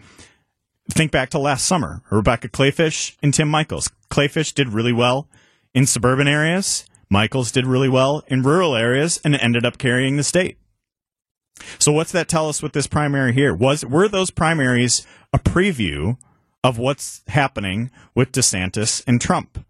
Think 0.90 1.12
back 1.12 1.32
to 1.32 1.38
last 1.38 1.66
summer. 1.66 2.02
Rebecca 2.10 2.48
Kleefisch 2.48 3.18
and 3.22 3.34
Tim 3.34 3.52
Michels. 3.52 3.92
Kleefisch 4.10 4.54
did 4.54 4.70
really 4.70 4.94
well 4.94 5.28
in 5.74 5.86
suburban 5.86 6.30
areas. 6.30 6.86
Michels 7.10 7.52
did 7.52 7.68
really 7.68 7.90
well 7.90 8.24
in 8.28 8.42
rural 8.42 8.74
areas 8.74 9.20
and 9.26 9.36
ended 9.36 9.66
up 9.66 9.78
carrying 9.78 10.16
the 10.16 10.24
state. 10.24 10.58
So 11.78 11.92
what's 11.92 12.14
that 12.14 12.30
tell 12.30 12.48
us 12.48 12.64
with 12.64 12.72
this 12.72 12.88
primary 12.88 13.34
here? 13.34 13.54
Was 13.54 13.84
were 13.84 14.08
those 14.08 14.32
primaries 14.32 15.06
a 15.34 15.40
preview 15.40 16.16
of 16.64 16.78
what's 16.78 17.22
happening 17.28 17.92
with 18.16 18.32
DeSantis 18.32 19.04
and 19.08 19.22
Trump? 19.22 19.66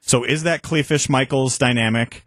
So 0.00 0.24
is 0.24 0.42
that 0.42 0.62
Kleefisch 0.62 1.08
Michels 1.08 1.58
dynamic 1.58 2.24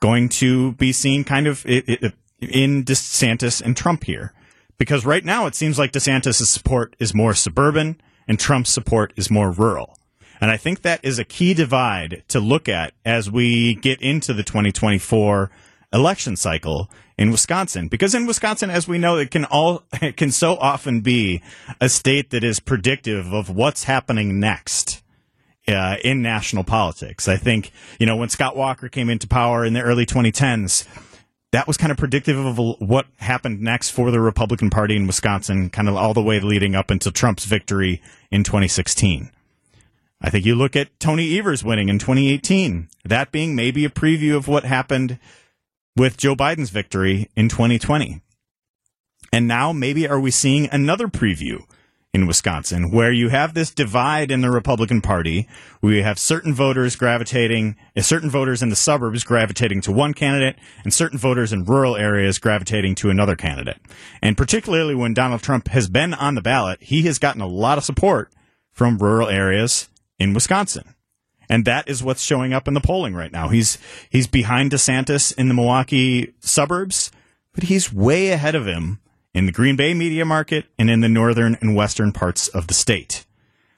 going 0.00 0.28
to 0.28 0.72
be 0.72 0.92
seen 0.92 1.24
kind 1.24 1.46
of 1.46 1.64
in 1.66 2.84
DeSantis 2.84 3.62
and 3.62 3.76
Trump 3.76 4.04
here? 4.04 4.32
Because 4.78 5.06
right 5.06 5.24
now 5.24 5.46
it 5.46 5.54
seems 5.54 5.78
like 5.78 5.92
DeSantis' 5.92 6.46
support 6.46 6.96
is 6.98 7.14
more 7.14 7.34
suburban 7.34 8.00
and 8.26 8.38
Trump's 8.38 8.70
support 8.70 9.12
is 9.16 9.30
more 9.30 9.50
rural. 9.50 9.96
And 10.40 10.50
I 10.50 10.56
think 10.56 10.82
that 10.82 11.04
is 11.04 11.20
a 11.20 11.24
key 11.24 11.54
divide 11.54 12.24
to 12.28 12.40
look 12.40 12.68
at 12.68 12.94
as 13.04 13.30
we 13.30 13.76
get 13.76 14.02
into 14.02 14.34
the 14.34 14.42
2024 14.42 15.50
election 15.92 16.34
cycle 16.34 16.90
in 17.22 17.30
Wisconsin 17.30 17.86
because 17.86 18.16
in 18.16 18.26
Wisconsin 18.26 18.68
as 18.68 18.88
we 18.88 18.98
know 18.98 19.16
it 19.16 19.30
can 19.30 19.44
all 19.44 19.84
it 20.02 20.16
can 20.16 20.32
so 20.32 20.56
often 20.56 21.00
be 21.00 21.40
a 21.80 21.88
state 21.88 22.30
that 22.30 22.42
is 22.42 22.58
predictive 22.58 23.32
of 23.32 23.48
what's 23.48 23.84
happening 23.84 24.40
next 24.40 25.02
uh, 25.68 25.96
in 26.02 26.20
national 26.20 26.64
politics. 26.64 27.28
I 27.28 27.36
think, 27.36 27.70
you 28.00 28.06
know, 28.06 28.16
when 28.16 28.28
Scott 28.28 28.56
Walker 28.56 28.88
came 28.88 29.08
into 29.08 29.28
power 29.28 29.64
in 29.64 29.72
the 29.72 29.80
early 29.80 30.04
2010s, 30.04 30.84
that 31.52 31.68
was 31.68 31.76
kind 31.76 31.92
of 31.92 31.98
predictive 31.98 32.36
of 32.36 32.58
what 32.80 33.06
happened 33.18 33.60
next 33.60 33.90
for 33.90 34.10
the 34.10 34.20
Republican 34.20 34.70
Party 34.70 34.96
in 34.96 35.06
Wisconsin, 35.06 35.70
kind 35.70 35.88
of 35.88 35.94
all 35.94 36.14
the 36.14 36.22
way 36.22 36.40
leading 36.40 36.74
up 36.74 36.90
until 36.90 37.12
Trump's 37.12 37.44
victory 37.44 38.02
in 38.32 38.42
2016. 38.42 39.30
I 40.20 40.30
think 40.30 40.44
you 40.44 40.56
look 40.56 40.74
at 40.74 40.98
Tony 40.98 41.38
Evers 41.38 41.62
winning 41.62 41.88
in 41.88 42.00
2018, 42.00 42.88
that 43.04 43.30
being 43.30 43.54
maybe 43.54 43.84
a 43.84 43.90
preview 43.90 44.34
of 44.34 44.48
what 44.48 44.64
happened 44.64 45.20
with 45.96 46.16
Joe 46.16 46.34
Biden's 46.34 46.70
victory 46.70 47.28
in 47.36 47.48
2020. 47.48 48.22
And 49.32 49.48
now 49.48 49.72
maybe 49.72 50.06
are 50.06 50.20
we 50.20 50.30
seeing 50.30 50.68
another 50.70 51.08
preview 51.08 51.64
in 52.14 52.26
Wisconsin 52.26 52.90
where 52.90 53.12
you 53.12 53.30
have 53.30 53.54
this 53.54 53.70
divide 53.70 54.30
in 54.30 54.42
the 54.42 54.50
Republican 54.50 55.00
Party 55.00 55.48
you 55.82 56.02
have 56.02 56.18
certain 56.18 56.52
voters 56.52 56.94
gravitating, 56.94 57.76
uh, 57.96 58.02
certain 58.02 58.28
voters 58.28 58.62
in 58.62 58.68
the 58.68 58.76
suburbs 58.76 59.24
gravitating 59.24 59.80
to 59.80 59.92
one 59.92 60.12
candidate 60.12 60.56
and 60.84 60.92
certain 60.92 61.18
voters 61.18 61.52
in 61.52 61.64
rural 61.64 61.96
areas 61.96 62.38
gravitating 62.38 62.94
to 62.94 63.08
another 63.08 63.34
candidate. 63.34 63.78
And 64.20 64.36
particularly 64.36 64.94
when 64.94 65.14
Donald 65.14 65.42
Trump 65.42 65.68
has 65.68 65.88
been 65.88 66.12
on 66.12 66.34
the 66.34 66.42
ballot, 66.42 66.82
he 66.82 67.02
has 67.02 67.18
gotten 67.18 67.40
a 67.40 67.46
lot 67.46 67.78
of 67.78 67.84
support 67.84 68.30
from 68.72 68.98
rural 68.98 69.28
areas 69.28 69.88
in 70.18 70.34
Wisconsin. 70.34 70.94
And 71.52 71.66
that 71.66 71.86
is 71.86 72.02
what's 72.02 72.22
showing 72.22 72.54
up 72.54 72.66
in 72.66 72.72
the 72.72 72.80
polling 72.80 73.14
right 73.14 73.30
now. 73.30 73.48
He's 73.48 73.76
he's 74.08 74.26
behind 74.26 74.70
DeSantis 74.70 75.36
in 75.36 75.48
the 75.48 75.54
Milwaukee 75.54 76.32
suburbs, 76.40 77.12
but 77.52 77.64
he's 77.64 77.92
way 77.92 78.30
ahead 78.30 78.54
of 78.54 78.66
him 78.66 79.00
in 79.34 79.44
the 79.44 79.52
Green 79.52 79.76
Bay 79.76 79.92
media 79.92 80.24
market 80.24 80.64
and 80.78 80.88
in 80.88 81.02
the 81.02 81.10
northern 81.10 81.58
and 81.60 81.76
western 81.76 82.10
parts 82.10 82.48
of 82.48 82.68
the 82.68 82.74
state. 82.74 83.26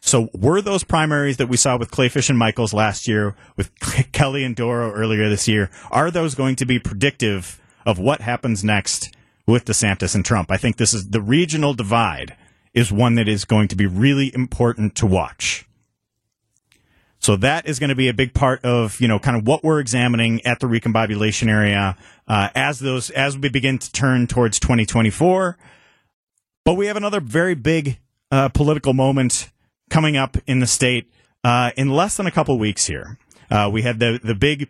So 0.00 0.28
were 0.32 0.62
those 0.62 0.84
primaries 0.84 1.38
that 1.38 1.48
we 1.48 1.56
saw 1.56 1.76
with 1.76 1.90
Kleefisch 1.90 2.30
and 2.30 2.38
Michels 2.38 2.72
last 2.72 3.08
year, 3.08 3.34
with 3.56 3.76
Kelly 4.12 4.44
and 4.44 4.54
Dorow 4.54 4.92
earlier 4.92 5.28
this 5.28 5.48
year, 5.48 5.68
are 5.90 6.12
those 6.12 6.36
going 6.36 6.54
to 6.56 6.64
be 6.64 6.78
predictive 6.78 7.60
of 7.84 7.98
what 7.98 8.20
happens 8.20 8.62
next 8.62 9.12
with 9.48 9.64
DeSantis 9.64 10.14
and 10.14 10.24
Trump? 10.24 10.48
I 10.48 10.58
think 10.58 10.76
this 10.76 10.94
is 10.94 11.08
the 11.08 11.20
regional 11.20 11.74
divide 11.74 12.36
is 12.72 12.92
one 12.92 13.16
that 13.16 13.26
is 13.26 13.44
going 13.44 13.66
to 13.66 13.76
be 13.76 13.86
really 13.86 14.32
important 14.32 14.94
to 14.94 15.06
watch. 15.06 15.66
So 17.24 17.36
that 17.36 17.66
is 17.66 17.78
going 17.78 17.88
to 17.88 17.94
be 17.94 18.08
a 18.08 18.12
big 18.12 18.34
part 18.34 18.62
of 18.66 19.00
you 19.00 19.08
know 19.08 19.18
kind 19.18 19.34
of 19.34 19.46
what 19.46 19.64
we're 19.64 19.80
examining 19.80 20.44
at 20.44 20.60
the 20.60 20.66
recombobulation 20.66 21.48
area 21.48 21.96
uh, 22.28 22.50
as 22.54 22.80
those 22.80 23.08
as 23.08 23.38
we 23.38 23.48
begin 23.48 23.78
to 23.78 23.90
turn 23.92 24.26
towards 24.26 24.60
2024. 24.60 25.56
But 26.66 26.74
we 26.74 26.84
have 26.84 26.98
another 26.98 27.20
very 27.20 27.54
big 27.54 27.98
uh, 28.30 28.50
political 28.50 28.92
moment 28.92 29.50
coming 29.88 30.18
up 30.18 30.36
in 30.46 30.60
the 30.60 30.66
state 30.66 31.10
uh, 31.42 31.70
in 31.78 31.88
less 31.88 32.18
than 32.18 32.26
a 32.26 32.30
couple 32.30 32.58
weeks 32.58 32.84
here. 32.84 33.16
Uh, 33.50 33.70
we 33.72 33.80
had 33.80 34.00
the 34.00 34.20
the 34.22 34.34
big 34.34 34.68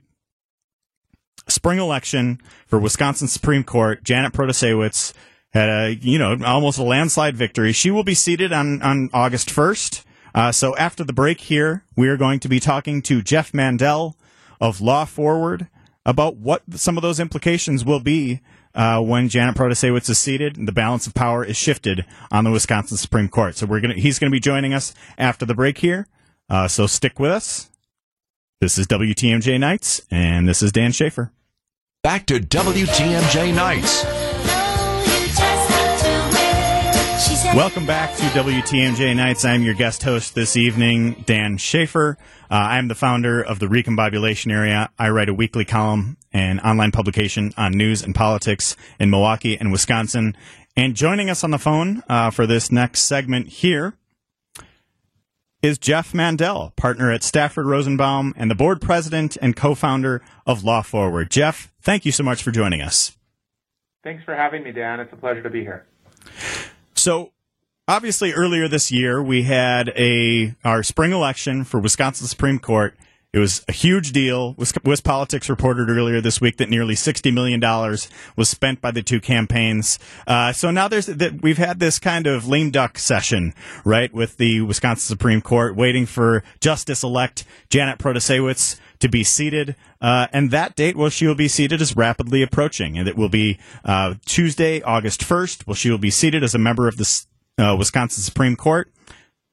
spring 1.49 1.81
election 1.81 2.41
for 2.69 2.79
Wisconsin 2.79 3.27
Supreme 3.27 3.65
Court. 3.65 4.05
Janet 4.05 4.33
Protasiewicz 4.33 5.13
had 5.51 5.69
a 5.69 5.95
you 5.97 6.21
know 6.21 6.39
almost 6.47 6.79
a 6.79 6.85
landslide 6.85 7.37
victory. 7.37 7.73
She 7.73 7.91
will 7.91 8.05
be 8.05 8.15
seated 8.15 8.53
on 8.53 8.81
on 8.81 9.11
August 9.13 9.49
1st. 9.49 10.04
Uh, 10.35 10.51
so 10.51 10.77
after 10.77 11.05
the 11.05 11.13
break 11.13 11.41
here, 11.43 11.85
we 11.97 12.09
are 12.09 12.17
going 12.17 12.41
to 12.41 12.49
be 12.49 12.59
talking 12.59 13.01
to 13.03 13.23
Jeff 13.23 13.55
Mandel 13.55 14.17
of 14.61 14.81
Law 14.81 15.05
Forward 15.05 15.69
about 16.05 16.37
what 16.37 16.63
some 16.73 16.97
of 16.97 17.03
those 17.03 17.21
implications 17.21 17.85
will 17.85 18.01
be 18.01 18.41
uh, 18.75 19.01
when 19.01 19.29
Janet 19.29 19.55
Protasiewicz 19.55 20.11
is 20.11 20.19
seated 20.19 20.57
and 20.57 20.67
the 20.67 20.73
balance 20.73 21.07
of 21.07 21.15
power 21.15 21.45
is 21.45 21.57
shifted 21.57 22.05
on 22.31 22.45
the 22.45 22.51
Wisconsin 22.51 22.97
Supreme 22.97 23.29
Court. 23.29 23.57
So 23.57 23.67
we're 23.67 23.81
gonna 23.81 23.95
he's 23.95 24.19
going 24.19 24.31
to 24.31 24.35
be 24.35 24.41
joining 24.41 24.75
us 24.75 24.95
after 25.17 25.47
the 25.47 25.55
break 25.55 25.79
here. 25.79 26.09
Uh, 26.49 26.69
so 26.69 26.87
stick 26.87 27.19
with 27.19 27.31
us. 27.31 27.71
This 28.61 28.79
is 28.79 28.87
WTMJ 28.87 29.61
Nights, 29.61 30.03
and 30.11 30.49
this 30.49 30.63
is 30.63 30.73
Dan 30.73 30.93
Shafer. 30.93 31.33
Back 32.03 32.27
to 32.27 32.39
WTMJ 32.39 33.55
Nights. 33.55 34.24
Welcome 37.53 37.87
back 37.87 38.17
to 38.17 38.23
WTMJ 38.23 39.15
Nights. 39.15 39.45
I'm 39.45 39.63
your 39.63 39.75
guest 39.75 40.03
host 40.03 40.35
this 40.35 40.57
evening, 40.57 41.23
Dan 41.27 41.57
Shafer. 41.57 42.17
Uh, 42.51 42.55
I'm 42.55 42.89
the 42.89 42.95
founder 42.95 43.43
of 43.43 43.59
the 43.59 43.67
Recombobulation 43.67 44.51
Area. 44.51 44.91
I 44.99 45.11
write 45.11 45.29
a 45.29 45.35
weekly 45.35 45.65
column 45.65 46.17
and 46.33 46.61
online 46.61 46.91
publication 46.91 47.53
on 47.57 47.73
news 47.73 48.03
and 48.03 48.15
politics 48.15 48.77
in 48.99 49.11
Milwaukee 49.11 49.57
and 49.57 49.71
Wisconsin. 49.71 50.37
And 50.77 50.97
joining 50.97 51.31
us 51.31 51.45
on 51.45 51.53
the 51.53 51.59
phone 51.59 52.03
uh, 52.09 52.31
for 52.31 52.47
this 52.47 52.73
next 52.73 53.03
segment 53.03 53.49
here 53.49 53.95
is 55.63 55.79
Jeff 55.79 56.13
Mandel, 56.13 56.73
partner 56.77 57.13
at 57.13 57.23
Stafford 57.23 57.67
Rosenbaum 57.67 58.35
and 58.37 58.51
the 58.51 58.55
board 58.55 58.81
president 58.81 59.37
and 59.41 59.55
co-founder 59.55 60.21
of 60.45 60.65
Law 60.65 60.83
Forward. 60.83 61.31
Jeff, 61.31 61.73
thank 61.81 62.05
you 62.05 62.11
so 62.11 62.25
much 62.25 62.43
for 62.43 62.51
joining 62.51 62.83
us. 62.83 63.17
Thanks 64.03 64.25
for 64.25 64.35
having 64.35 64.65
me, 64.65 64.73
Dan. 64.73 64.99
It's 64.99 65.13
a 65.13 65.17
pleasure 65.17 65.43
to 65.43 65.51
be 65.51 65.61
here. 65.61 65.87
So, 66.95 67.33
obviously 67.87 68.33
earlier 68.33 68.69
this 68.69 68.91
year 68.91 69.23
we 69.23 69.43
had 69.43 69.91
a 69.91 70.55
our 70.65 70.83
spring 70.83 71.13
election 71.13 71.65
for 71.65 71.81
Wisconsin 71.81 72.27
Supreme 72.27 72.59
Court. 72.59 72.97
It 73.33 73.41
was 73.41 73.65
a 73.67 73.73
huge 73.73 74.13
deal. 74.13 74.55
Wisconsin 74.55 74.93
WisPolitics 74.93 75.49
reported 75.49 75.91
earlier 75.91 76.21
this 76.21 76.41
week 76.41 76.57
that 76.59 76.71
nearly 76.71 76.95
sixty 76.95 77.33
million 77.33 77.59
dollars 77.59 78.09
was 78.37 78.49
spent 78.49 78.81
by 78.81 78.93
the 78.93 79.03
two 79.03 79.21
campaigns. 79.21 79.99
Uh, 80.27 80.53
so 80.53 80.71
now 80.71 80.87
there's 80.87 81.07
that 81.07 81.43
we've 81.43 81.59
had 81.59 81.81
this 81.81 81.99
kind 81.99 82.29
of 82.29 82.47
lame 82.47 82.71
duck 82.71 82.97
session, 82.97 83.53
right, 83.85 84.15
with 84.15 84.37
the 84.37 84.61
Wisconsin 84.61 85.09
Supreme 85.09 85.43
Court, 85.43 85.75
waiting 85.75 86.07
for 86.07 86.45
Justice-elect 86.61 87.45
Janet 87.71 87.99
Protasiewicz 87.99 88.79
to 89.01 89.09
be 89.09 89.25
seated, 89.25 89.75
uh, 90.01 90.29
and 90.33 90.53
that 90.53 90.77
date, 90.77 90.97
well, 90.97 91.11
she 91.11 91.27
will 91.27 91.35
be 91.35 91.49
seated, 91.49 91.83
is 91.83 91.97
rapidly 91.97 92.41
approaching, 92.41 92.97
and 92.97 93.09
it 93.09 93.17
will 93.17 93.29
be 93.29 93.59
uh, 93.85 94.15
Tuesday, 94.25 94.81
August 94.83 95.25
first. 95.25 95.67
Well, 95.67 95.75
she 95.75 95.91
will 95.91 95.99
be 95.99 96.11
seated 96.11 96.45
as 96.45 96.55
a 96.55 96.59
member 96.59 96.87
of 96.87 96.97
the 96.97 97.05
uh, 97.59 97.75
Wisconsin 97.79 98.23
Supreme 98.23 98.57
Court. 98.57 98.91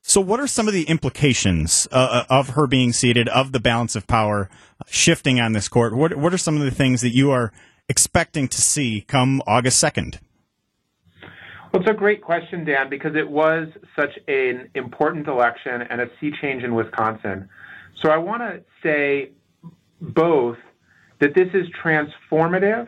So, 0.04 0.20
what 0.20 0.40
are 0.40 0.48
some 0.48 0.68
of 0.68 0.74
the 0.74 0.84
implications 0.84 1.88
uh, 1.92 2.26
uh, 2.30 2.34
of 2.34 2.50
her 2.50 2.66
being 2.66 2.92
seated, 2.92 3.30
of 3.30 3.52
the 3.52 3.60
balance 3.60 3.96
of 3.96 4.08
power 4.08 4.50
shifting 4.88 5.40
on 5.40 5.54
this 5.54 5.68
court? 5.68 5.96
What, 5.96 6.16
what 6.16 6.34
are 6.34 6.40
some 6.40 6.58
of 6.58 6.64
the 6.64 6.72
things 6.72 7.02
that 7.02 7.14
you 7.14 7.32
are 7.32 7.52
expecting 7.88 8.48
to 8.48 8.62
see 8.62 9.02
come 9.08 9.42
August 9.46 9.82
2nd? 9.84 10.18
Well, 11.72 11.82
it's 11.82 11.90
a 11.90 11.94
great 11.94 12.22
question, 12.22 12.66
Dan, 12.66 12.90
because 12.90 13.16
it 13.16 13.30
was 13.30 13.68
such 13.96 14.18
an 14.28 14.70
important 14.74 15.28
election 15.28 15.84
and 15.84 16.02
a 16.02 16.10
sea 16.20 16.32
change 16.42 16.64
in 16.64 16.74
Wisconsin. 16.74 17.48
So, 18.02 18.10
I 18.10 18.18
want 18.18 18.42
to 18.42 18.64
say 18.82 19.30
both 20.02 20.58
that 21.20 21.36
this 21.36 21.50
is 21.54 21.68
transformative 21.82 22.88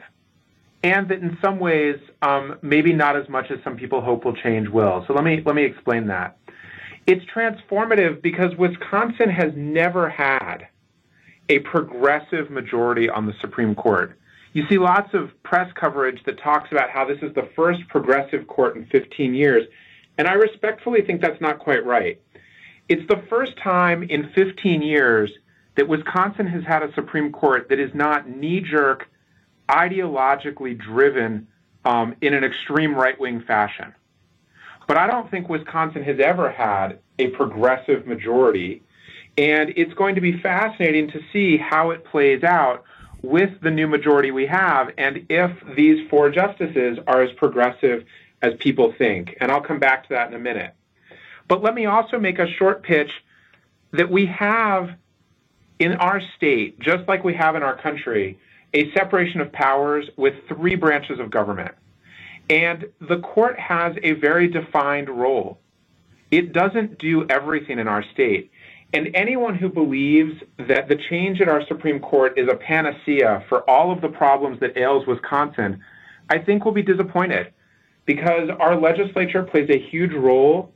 and 0.83 1.07
that 1.07 1.19
in 1.19 1.37
some 1.41 1.59
ways, 1.59 1.97
um, 2.21 2.57
maybe 2.61 2.93
not 2.93 3.15
as 3.15 3.27
much 3.29 3.49
as 3.49 3.57
some 3.63 3.77
people 3.77 4.01
hope 4.01 4.25
will 4.25 4.35
change 4.35 4.67
will. 4.67 5.03
So 5.07 5.13
let 5.13 5.23
me 5.23 5.41
let 5.45 5.55
me 5.55 5.63
explain 5.63 6.07
that. 6.07 6.37
It's 7.07 7.23
transformative 7.25 8.21
because 8.21 8.55
Wisconsin 8.57 9.29
has 9.29 9.51
never 9.55 10.09
had 10.09 10.67
a 11.49 11.59
progressive 11.59 12.49
majority 12.49 13.09
on 13.09 13.25
the 13.25 13.33
Supreme 13.41 13.75
Court. 13.75 14.17
you 14.53 14.63
see 14.69 14.77
lots 14.77 15.13
of 15.13 15.31
press 15.43 15.69
coverage 15.73 16.23
that 16.25 16.39
talks 16.39 16.71
about 16.71 16.89
how 16.89 17.03
this 17.05 17.17
is 17.21 17.33
the 17.33 17.49
first 17.55 17.81
progressive 17.89 18.47
court 18.47 18.77
in 18.77 18.85
15 18.85 19.33
years, 19.33 19.63
and 20.17 20.27
I 20.27 20.33
respectfully 20.33 21.01
think 21.01 21.21
that's 21.21 21.41
not 21.41 21.59
quite 21.59 21.85
right. 21.85 22.21
It's 22.87 23.05
the 23.07 23.21
first 23.29 23.53
time 23.61 24.03
in 24.03 24.29
15 24.35 24.81
years 24.81 25.31
that 25.75 25.87
Wisconsin 25.87 26.45
has 26.47 26.63
had 26.65 26.83
a 26.83 26.93
Supreme 26.93 27.31
Court 27.31 27.67
that 27.69 27.79
is 27.79 27.89
not 27.93 28.29
knee 28.29 28.61
jerk, 28.61 29.07
ideologically 29.69 30.77
driven 30.77 31.47
um, 31.85 32.15
in 32.21 32.33
an 32.33 32.43
extreme 32.43 32.95
right 32.95 33.19
wing 33.19 33.41
fashion. 33.41 33.93
But 34.87 34.97
I 34.97 35.07
don't 35.07 35.29
think 35.31 35.49
Wisconsin 35.49 36.03
has 36.03 36.19
ever 36.19 36.49
had 36.49 36.99
a 37.19 37.27
progressive 37.27 38.05
majority. 38.05 38.83
And 39.37 39.73
it's 39.75 39.93
going 39.93 40.15
to 40.15 40.21
be 40.21 40.39
fascinating 40.39 41.09
to 41.11 41.21
see 41.31 41.57
how 41.57 41.91
it 41.91 42.05
plays 42.05 42.43
out 42.43 42.83
with 43.21 43.49
the 43.61 43.71
new 43.71 43.87
majority 43.87 44.31
we 44.31 44.45
have 44.45 44.91
and 44.97 45.25
if 45.29 45.51
these 45.75 46.07
four 46.09 46.29
justices 46.29 46.99
are 47.07 47.21
as 47.21 47.31
progressive 47.33 48.05
as 48.41 48.53
people 48.59 48.93
think. 48.97 49.37
And 49.39 49.51
I'll 49.51 49.61
come 49.61 49.79
back 49.79 50.03
to 50.03 50.09
that 50.09 50.27
in 50.27 50.33
a 50.33 50.39
minute. 50.39 50.75
But 51.47 51.63
let 51.63 51.73
me 51.73 51.85
also 51.85 52.19
make 52.19 52.39
a 52.39 52.47
short 52.47 52.83
pitch 52.83 53.11
that 53.91 54.11
we 54.11 54.25
have 54.27 54.91
in 55.79 55.93
our 55.93 56.21
state, 56.35 56.79
just 56.79 57.07
like 57.07 57.23
we 57.23 57.33
have 57.33 57.55
in 57.55 57.63
our 57.63 57.77
country, 57.77 58.37
a 58.73 58.91
separation 58.93 59.41
of 59.41 59.51
powers 59.51 60.09
with 60.17 60.33
three 60.47 60.75
branches 60.75 61.19
of 61.19 61.29
government. 61.29 61.73
And 62.49 62.85
the 62.99 63.19
court 63.19 63.57
has 63.59 63.95
a 64.03 64.13
very 64.13 64.47
defined 64.47 65.09
role. 65.09 65.59
It 66.31 66.51
doesn't 66.51 66.97
do 66.97 67.25
everything 67.29 67.79
in 67.79 67.87
our 67.87 68.03
state. 68.13 68.51
And 68.93 69.09
anyone 69.15 69.55
who 69.55 69.69
believes 69.69 70.33
that 70.57 70.87
the 70.87 70.95
change 71.09 71.41
in 71.41 71.49
our 71.49 71.65
Supreme 71.67 71.99
Court 71.99 72.37
is 72.37 72.47
a 72.47 72.55
panacea 72.55 73.43
for 73.49 73.67
all 73.69 73.91
of 73.91 74.01
the 74.01 74.09
problems 74.09 74.59
that 74.59 74.77
ails 74.77 75.07
Wisconsin, 75.07 75.81
I 76.29 76.37
think 76.37 76.65
will 76.65 76.73
be 76.73 76.83
disappointed 76.83 77.53
because 78.05 78.49
our 78.59 78.79
legislature 78.79 79.43
plays 79.43 79.69
a 79.69 79.79
huge 79.79 80.13
role 80.13 80.71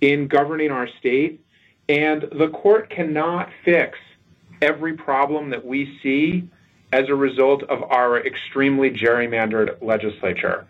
in 0.00 0.26
governing 0.26 0.70
our 0.70 0.88
state, 0.98 1.44
and 1.88 2.22
the 2.32 2.48
court 2.48 2.90
cannot 2.90 3.50
fix 3.64 3.98
every 4.62 4.94
problem 4.94 5.50
that 5.50 5.64
we 5.64 5.98
see 6.02 6.48
as 6.92 7.08
a 7.08 7.14
result 7.14 7.62
of 7.64 7.82
our 7.84 8.18
extremely 8.24 8.90
gerrymandered 8.90 9.80
legislature. 9.82 10.66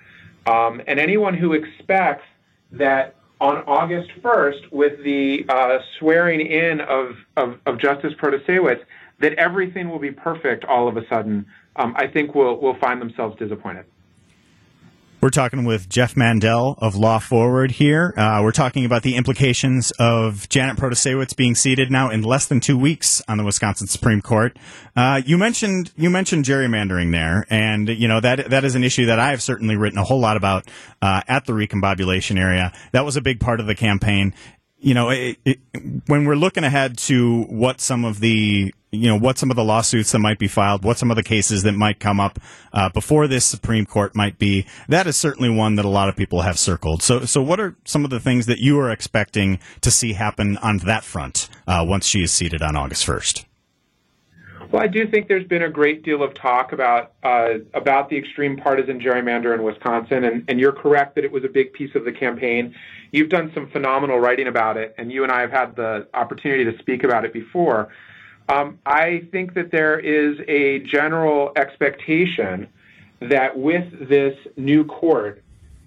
Um, 0.46 0.83
and 0.87 0.98
anyone 0.98 1.35
who 1.35 1.52
expects 1.52 2.24
that 2.72 3.14
on 3.40 3.59
August 3.66 4.11
1st, 4.22 4.70
with 4.70 5.02
the 5.02 5.46
uh, 5.48 5.78
swearing 5.98 6.40
in 6.40 6.80
of, 6.83 7.16
of, 7.37 7.59
of, 7.64 7.78
Justice 7.78 8.12
Protasiewicz, 8.14 8.83
that 9.20 9.33
everything 9.35 9.88
will 9.88 9.98
be 9.98 10.11
perfect 10.11 10.64
all 10.66 10.88
of 10.88 10.96
a 10.96 11.06
sudden, 11.09 11.46
um, 11.76 11.94
I 11.96 12.06
think 12.06 12.35
will 12.35 12.61
will 12.61 12.74
find 12.74 13.00
themselves 13.00 13.38
disappointed. 13.38 13.87
We're 15.20 15.28
talking 15.28 15.64
with 15.64 15.90
Jeff 15.90 16.16
Mandel 16.16 16.76
of 16.78 16.96
Law 16.96 17.18
Forward 17.18 17.72
here. 17.72 18.14
Uh, 18.16 18.40
we're 18.42 18.52
talking 18.52 18.87
about 18.87 19.02
the 19.02 19.16
implications 19.16 19.90
of 19.98 20.48
Janet 20.48 20.78
Protasiewicz 20.78 21.37
being 21.37 21.54
seated 21.54 21.90
now 21.90 22.09
in 22.09 22.22
less 22.22 22.46
than 22.46 22.59
two 22.59 22.78
weeks 22.78 23.20
on 23.28 23.37
the 23.37 23.44
Wisconsin 23.44 23.87
Supreme 23.87 24.22
Court. 24.22 24.59
Uh, 24.96 25.20
you 25.26 25.37
mentioned 25.37 25.92
you 25.94 26.09
mentioned 26.09 26.46
gerrymandering 26.46 27.12
there, 27.12 27.44
and 27.50 27.90
you 27.90 28.09
know 28.09 28.20
that 28.20 28.48
that 28.48 28.64
is 28.64 28.74
an 28.74 28.83
issue 28.83 29.06
that 29.06 29.18
I 29.18 29.28
have 29.33 29.42
certainly 29.42 29.76
written 29.76 29.98
a 29.98 30.04
whole 30.04 30.20
lot 30.20 30.38
about 30.38 30.66
uh, 31.02 31.20
at 31.28 31.44
the 31.44 31.52
recombobulation 31.52 32.40
area. 32.40 32.72
That 32.92 33.04
was 33.04 33.18
a 33.18 33.20
big 33.20 33.40
part 33.40 33.61
of 33.61 33.66
the 33.66 33.74
campaign, 33.74 34.35
you 34.78 34.94
know, 34.94 35.11
it, 35.11 35.37
it, 35.44 35.59
when 36.06 36.24
we're 36.24 36.35
looking 36.35 36.64
ahead 36.64 36.96
to 36.96 37.42
what 37.44 37.83
some 37.83 38.06
of 38.06 38.20
the 38.20 38.72
you 38.92 39.09
know 39.09 39.18
what 39.18 39.38
some 39.38 39.50
of 39.50 39.57
the 39.57 39.64
lawsuits 39.64 40.12
that 40.12 40.18
might 40.18 40.38
be 40.38 40.48
filed, 40.48 40.85
what 40.85 40.98
some 40.98 41.11
of 41.11 41.16
the 41.16 41.22
cases 41.22 41.62
that 41.62 41.72
might 41.72 42.00
come 42.00 42.18
up 42.18 42.38
uh, 42.72 42.88
before 42.88 43.26
this 43.29 43.44
Supreme 43.44 43.87
Court 43.87 44.16
might 44.16 44.38
be, 44.38 44.66
that 44.88 45.07
is 45.07 45.16
certainly 45.16 45.48
one 45.48 45.76
that 45.76 45.85
a 45.85 45.88
lot 45.88 46.09
of 46.09 46.16
people 46.16 46.42
have 46.42 46.59
circled. 46.59 47.03
So, 47.03 47.24
so 47.24 47.40
what 47.40 47.61
are 47.61 47.76
some 47.85 48.05
of 48.05 48.11
the 48.11 48.20
things 48.20 48.46
that 48.46 48.59
you 48.59 48.79
are 48.81 48.90
expecting 48.90 49.61
to 49.83 49.90
see 49.90 50.14
happen 50.14 50.57
on 50.59 50.79
that 50.79 51.05
front 51.05 51.48
uh, 51.66 51.85
once 51.87 52.07
she 52.07 52.22
is 52.22 52.33
seated 52.33 52.62
on 52.62 52.76
August 52.76 53.05
first? 53.05 53.46
Well, 54.72 54.83
I 54.83 54.87
do 54.87 55.09
think 55.09 55.26
there's 55.26 55.46
been 55.46 55.64
a 55.64 55.70
great 55.70 56.05
deal 56.05 56.22
of 56.22 56.33
talk 56.35 56.72
about 56.72 57.14
uh, 57.24 57.55
about 57.74 58.09
the 58.09 58.16
extreme 58.16 58.57
partisan 58.57 59.00
gerrymander 59.00 59.53
in 59.53 59.64
Wisconsin, 59.64 60.24
and, 60.24 60.44
and 60.48 60.61
you're 60.61 60.72
correct 60.72 61.16
that 61.16 61.24
it 61.24 61.33
was 61.33 61.42
a 61.44 61.48
big 61.48 61.72
piece 61.72 61.94
of 61.96 62.05
the 62.05 62.12
campaign. 62.12 62.74
You've 63.11 63.31
done 63.31 63.50
some 63.53 63.68
phenomenal 63.70 64.20
writing 64.20 64.46
about 64.46 64.76
it, 64.76 64.94
and 64.96 65.11
you 65.11 65.24
and 65.24 65.33
I 65.33 65.40
have 65.40 65.50
had 65.50 65.74
the 65.74 66.07
opportunity 66.14 66.64
to 66.64 66.79
speak 66.79 67.03
about 67.03 67.24
it 67.24 67.33
before. 67.33 67.88
Um, 68.50 68.80
I 68.84 69.28
think 69.30 69.54
that 69.54 69.70
there 69.70 69.98
is 69.98 70.40
a 70.48 70.80
general 70.80 71.52
expectation 71.54 72.66
that 73.20 73.56
with 73.56 74.08
this 74.08 74.36
new 74.56 74.84
court, 74.84 75.44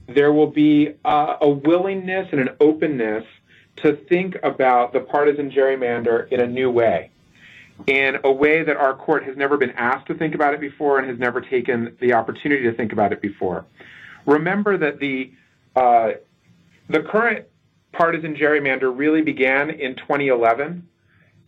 there 0.08 0.32
will 0.32 0.48
be 0.48 0.94
a 1.04 1.50
willingness 1.50 2.30
and 2.32 2.40
an 2.40 2.50
openness 2.62 3.26
to 3.78 3.98
think 4.08 4.38
about 4.44 4.94
the 4.94 5.02
partisan 5.02 5.52
gerrymander 5.52 6.32
in 6.32 6.40
a 6.40 6.48
new 6.48 6.70
way 6.70 7.10
in 7.88 8.20
a 8.24 8.32
way 8.32 8.64
that 8.64 8.78
our 8.78 8.94
court 8.94 9.24
has 9.24 9.36
never 9.36 9.58
been 9.58 9.72
asked 9.72 10.06
to 10.06 10.14
think 10.14 10.36
about 10.36 10.54
it 10.54 10.62
before 10.62 11.00
and 11.00 11.10
has 11.10 11.18
never 11.18 11.42
taken 11.42 11.98
the 12.00 12.14
opportunity 12.14 12.64
to 12.64 12.72
think 12.72 12.94
about 12.94 13.12
it 13.12 13.20
before. 13.20 13.66
Remember 14.26 14.78
that 14.78 15.00
the 15.00 15.32
uh, 15.76 16.12
the 16.88 17.02
current 17.02 17.46
partisan 17.92 18.36
gerrymander 18.36 18.96
really 18.96 19.22
began 19.22 19.72
in 19.72 19.96
2011 19.96 20.88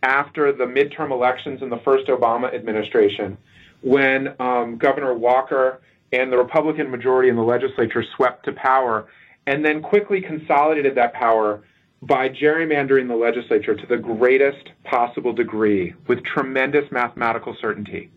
after 0.06 0.52
the 0.52 0.64
midterm 0.64 1.10
elections 1.10 1.62
in 1.62 1.68
the 1.68 1.78
first 1.78 2.06
Obama 2.06 2.54
administration, 2.54 3.36
when 3.82 4.34
um, 4.40 4.78
Governor 4.78 5.14
Walker 5.14 5.80
and 6.12 6.32
the 6.32 6.38
Republican 6.38 6.90
majority 6.90 7.28
in 7.28 7.34
the 7.34 7.42
legislature 7.42 8.04
swept 8.14 8.44
to 8.44 8.52
power 8.52 9.08
and 9.48 9.64
then 9.64 9.82
quickly 9.82 10.20
consolidated 10.20 10.94
that 10.94 11.12
power 11.12 11.64
by 12.02 12.28
gerrymandering 12.28 13.08
the 13.08 13.16
legislature 13.16 13.74
to 13.74 13.86
the 13.86 13.96
greatest 13.96 14.70
possible 14.84 15.32
degree 15.32 15.92
with 16.06 16.22
tremendous 16.22 16.90
mathematical 16.92 17.56
certainty. 17.60 18.10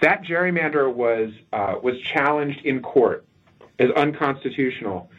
That 0.00 0.22
gerrymander 0.24 0.92
was, 0.92 1.30
uh, 1.54 1.76
was 1.82 1.98
challenged 2.00 2.66
in 2.66 2.82
court 2.82 3.24
as 3.78 3.90
unconstitutional 3.92 5.10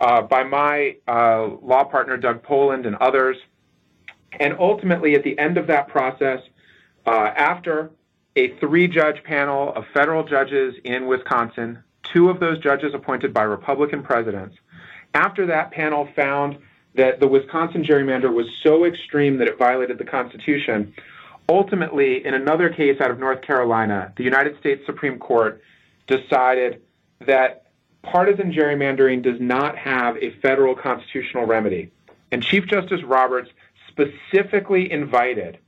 uh, 0.00 0.22
by 0.22 0.44
my 0.44 0.96
uh, 1.06 1.48
law 1.62 1.84
partner, 1.84 2.18
Doug 2.18 2.42
Poland, 2.42 2.84
and 2.84 2.96
others. 2.96 3.36
And 4.32 4.54
ultimately, 4.58 5.14
at 5.14 5.24
the 5.24 5.38
end 5.38 5.58
of 5.58 5.66
that 5.68 5.88
process, 5.88 6.40
uh, 7.06 7.10
after 7.36 7.90
a 8.36 8.56
three 8.58 8.86
judge 8.86 9.22
panel 9.24 9.72
of 9.74 9.84
federal 9.92 10.22
judges 10.24 10.74
in 10.84 11.06
Wisconsin, 11.06 11.82
two 12.02 12.30
of 12.30 12.40
those 12.40 12.58
judges 12.58 12.94
appointed 12.94 13.32
by 13.32 13.42
Republican 13.42 14.02
presidents, 14.02 14.56
after 15.14 15.46
that 15.46 15.70
panel 15.70 16.08
found 16.14 16.58
that 16.94 17.20
the 17.20 17.26
Wisconsin 17.26 17.84
gerrymander 17.84 18.32
was 18.32 18.46
so 18.62 18.84
extreme 18.84 19.38
that 19.38 19.48
it 19.48 19.58
violated 19.58 19.98
the 19.98 20.04
Constitution. 20.04 20.92
Ultimately, 21.48 22.24
in 22.26 22.34
another 22.34 22.68
case 22.68 23.00
out 23.00 23.10
of 23.10 23.18
North 23.18 23.42
Carolina, 23.42 24.12
the 24.16 24.24
United 24.24 24.58
States 24.58 24.84
Supreme 24.84 25.18
Court 25.18 25.62
decided 26.06 26.82
that 27.26 27.66
partisan 28.02 28.52
gerrymandering 28.52 29.22
does 29.22 29.40
not 29.40 29.76
have 29.76 30.16
a 30.18 30.30
federal 30.40 30.74
constitutional 30.74 31.46
remedy. 31.46 31.90
And 32.30 32.42
Chief 32.42 32.66
Justice 32.66 33.02
Roberts 33.02 33.50
specifically 33.98 34.90
invited 34.90 35.58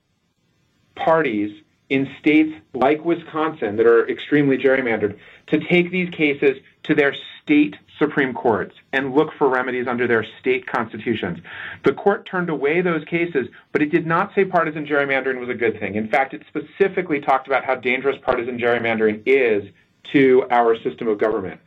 parties 0.94 1.62
in 1.88 2.08
states 2.20 2.52
like 2.72 3.04
Wisconsin 3.04 3.76
that 3.76 3.86
are 3.86 4.08
extremely 4.08 4.56
gerrymandered 4.56 5.18
to 5.48 5.58
take 5.58 5.90
these 5.90 6.08
cases 6.10 6.56
to 6.84 6.94
their 6.94 7.14
state 7.42 7.74
Supreme 7.98 8.32
Courts 8.32 8.74
and 8.92 9.12
look 9.12 9.30
for 9.36 9.48
remedies 9.48 9.88
under 9.88 10.06
their 10.06 10.24
state 10.38 10.66
constitutions. 10.66 11.40
The 11.84 11.92
court 11.92 12.26
turned 12.26 12.48
away 12.48 12.80
those 12.80 13.04
cases, 13.04 13.48
but 13.72 13.82
it 13.82 13.90
did 13.90 14.06
not 14.06 14.32
say 14.34 14.44
partisan 14.44 14.86
gerrymandering 14.86 15.40
was 15.40 15.48
a 15.48 15.54
good 15.54 15.80
thing. 15.80 15.96
In 15.96 16.08
fact, 16.08 16.32
it 16.32 16.42
specifically 16.46 17.20
talked 17.20 17.48
about 17.48 17.64
how 17.64 17.74
dangerous 17.74 18.16
partisan 18.22 18.56
gerrymandering 18.58 19.22
is 19.26 19.68
to 20.12 20.44
our 20.50 20.76
system 20.80 21.08
of 21.08 21.18
government. 21.18 21.60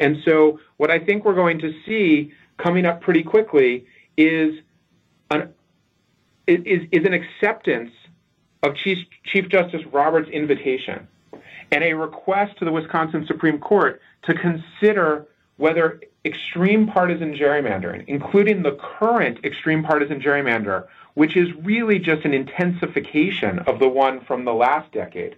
And 0.00 0.18
so, 0.24 0.58
what 0.76 0.90
I 0.90 0.98
think 0.98 1.24
we're 1.24 1.34
going 1.34 1.58
to 1.60 1.72
see 1.86 2.32
coming 2.58 2.84
up 2.84 3.00
pretty 3.00 3.22
quickly 3.22 3.86
is 4.16 4.54
an 5.30 5.52
is, 6.48 6.88
is 6.90 7.04
an 7.04 7.12
acceptance 7.12 7.92
of 8.62 8.74
Chief, 8.74 8.98
Chief 9.24 9.48
Justice 9.48 9.84
Roberts' 9.92 10.30
invitation 10.30 11.06
and 11.70 11.84
a 11.84 11.92
request 11.92 12.58
to 12.58 12.64
the 12.64 12.72
Wisconsin 12.72 13.26
Supreme 13.26 13.58
Court 13.58 14.00
to 14.22 14.34
consider 14.34 15.26
whether 15.58 16.00
extreme 16.24 16.86
partisan 16.86 17.34
gerrymandering, 17.34 18.04
including 18.06 18.62
the 18.62 18.76
current 18.76 19.44
extreme 19.44 19.82
partisan 19.82 20.20
gerrymander, 20.20 20.86
which 21.14 21.36
is 21.36 21.52
really 21.62 21.98
just 21.98 22.24
an 22.24 22.32
intensification 22.32 23.58
of 23.60 23.78
the 23.78 23.88
one 23.88 24.20
from 24.20 24.44
the 24.44 24.54
last 24.54 24.90
decade, 24.92 25.36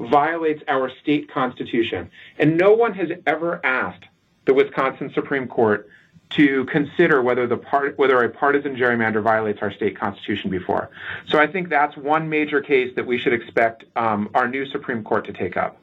violates 0.00 0.62
our 0.68 0.90
state 1.00 1.30
constitution. 1.30 2.10
And 2.38 2.56
no 2.56 2.72
one 2.72 2.92
has 2.94 3.10
ever 3.26 3.64
asked 3.64 4.04
the 4.46 4.54
Wisconsin 4.54 5.10
Supreme 5.14 5.46
Court 5.46 5.88
to 6.36 6.64
consider 6.66 7.22
whether 7.22 7.46
the 7.46 7.56
part, 7.56 7.98
whether 7.98 8.22
a 8.22 8.28
partisan 8.28 8.76
gerrymander 8.76 9.22
violates 9.22 9.60
our 9.62 9.72
state 9.72 9.98
constitution 9.98 10.50
before. 10.50 10.90
So 11.28 11.38
I 11.38 11.46
think 11.46 11.68
that's 11.68 11.96
one 11.96 12.28
major 12.28 12.60
case 12.60 12.94
that 12.96 13.06
we 13.06 13.18
should 13.18 13.32
expect 13.32 13.84
um, 13.96 14.30
our 14.34 14.48
new 14.48 14.66
Supreme 14.66 15.02
Court 15.04 15.26
to 15.26 15.32
take 15.32 15.56
up. 15.56 15.78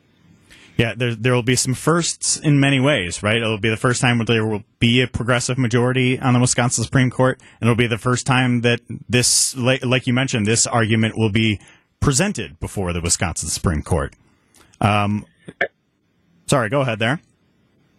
Yeah, 0.77 0.93
there 0.95 1.13
there 1.13 1.33
will 1.33 1.43
be 1.43 1.57
some 1.57 1.73
firsts 1.73 2.37
in 2.37 2.57
many 2.57 2.79
ways, 2.79 3.21
right? 3.21 3.35
It'll 3.35 3.59
be 3.59 3.69
the 3.69 3.75
first 3.75 3.99
time 3.99 4.23
there 4.25 4.45
will 4.45 4.63
be 4.79 5.01
a 5.01 5.07
progressive 5.07 5.57
majority 5.57 6.17
on 6.17 6.33
the 6.33 6.39
Wisconsin 6.39 6.85
Supreme 6.85 7.11
Court, 7.11 7.37
and 7.59 7.69
it'll 7.69 7.77
be 7.77 7.87
the 7.87 7.97
first 7.97 8.25
time 8.25 8.61
that 8.61 8.79
this, 9.09 9.57
like 9.57 10.07
you 10.07 10.13
mentioned, 10.13 10.47
this 10.47 10.65
argument 10.65 11.17
will 11.17 11.31
be 11.31 11.59
presented 11.99 12.61
before 12.61 12.93
the 12.93 13.01
Wisconsin 13.01 13.49
Supreme 13.49 13.81
Court. 13.81 14.15
Um, 14.79 15.25
sorry, 16.47 16.69
go 16.69 16.79
ahead 16.79 16.99
there. 16.99 17.19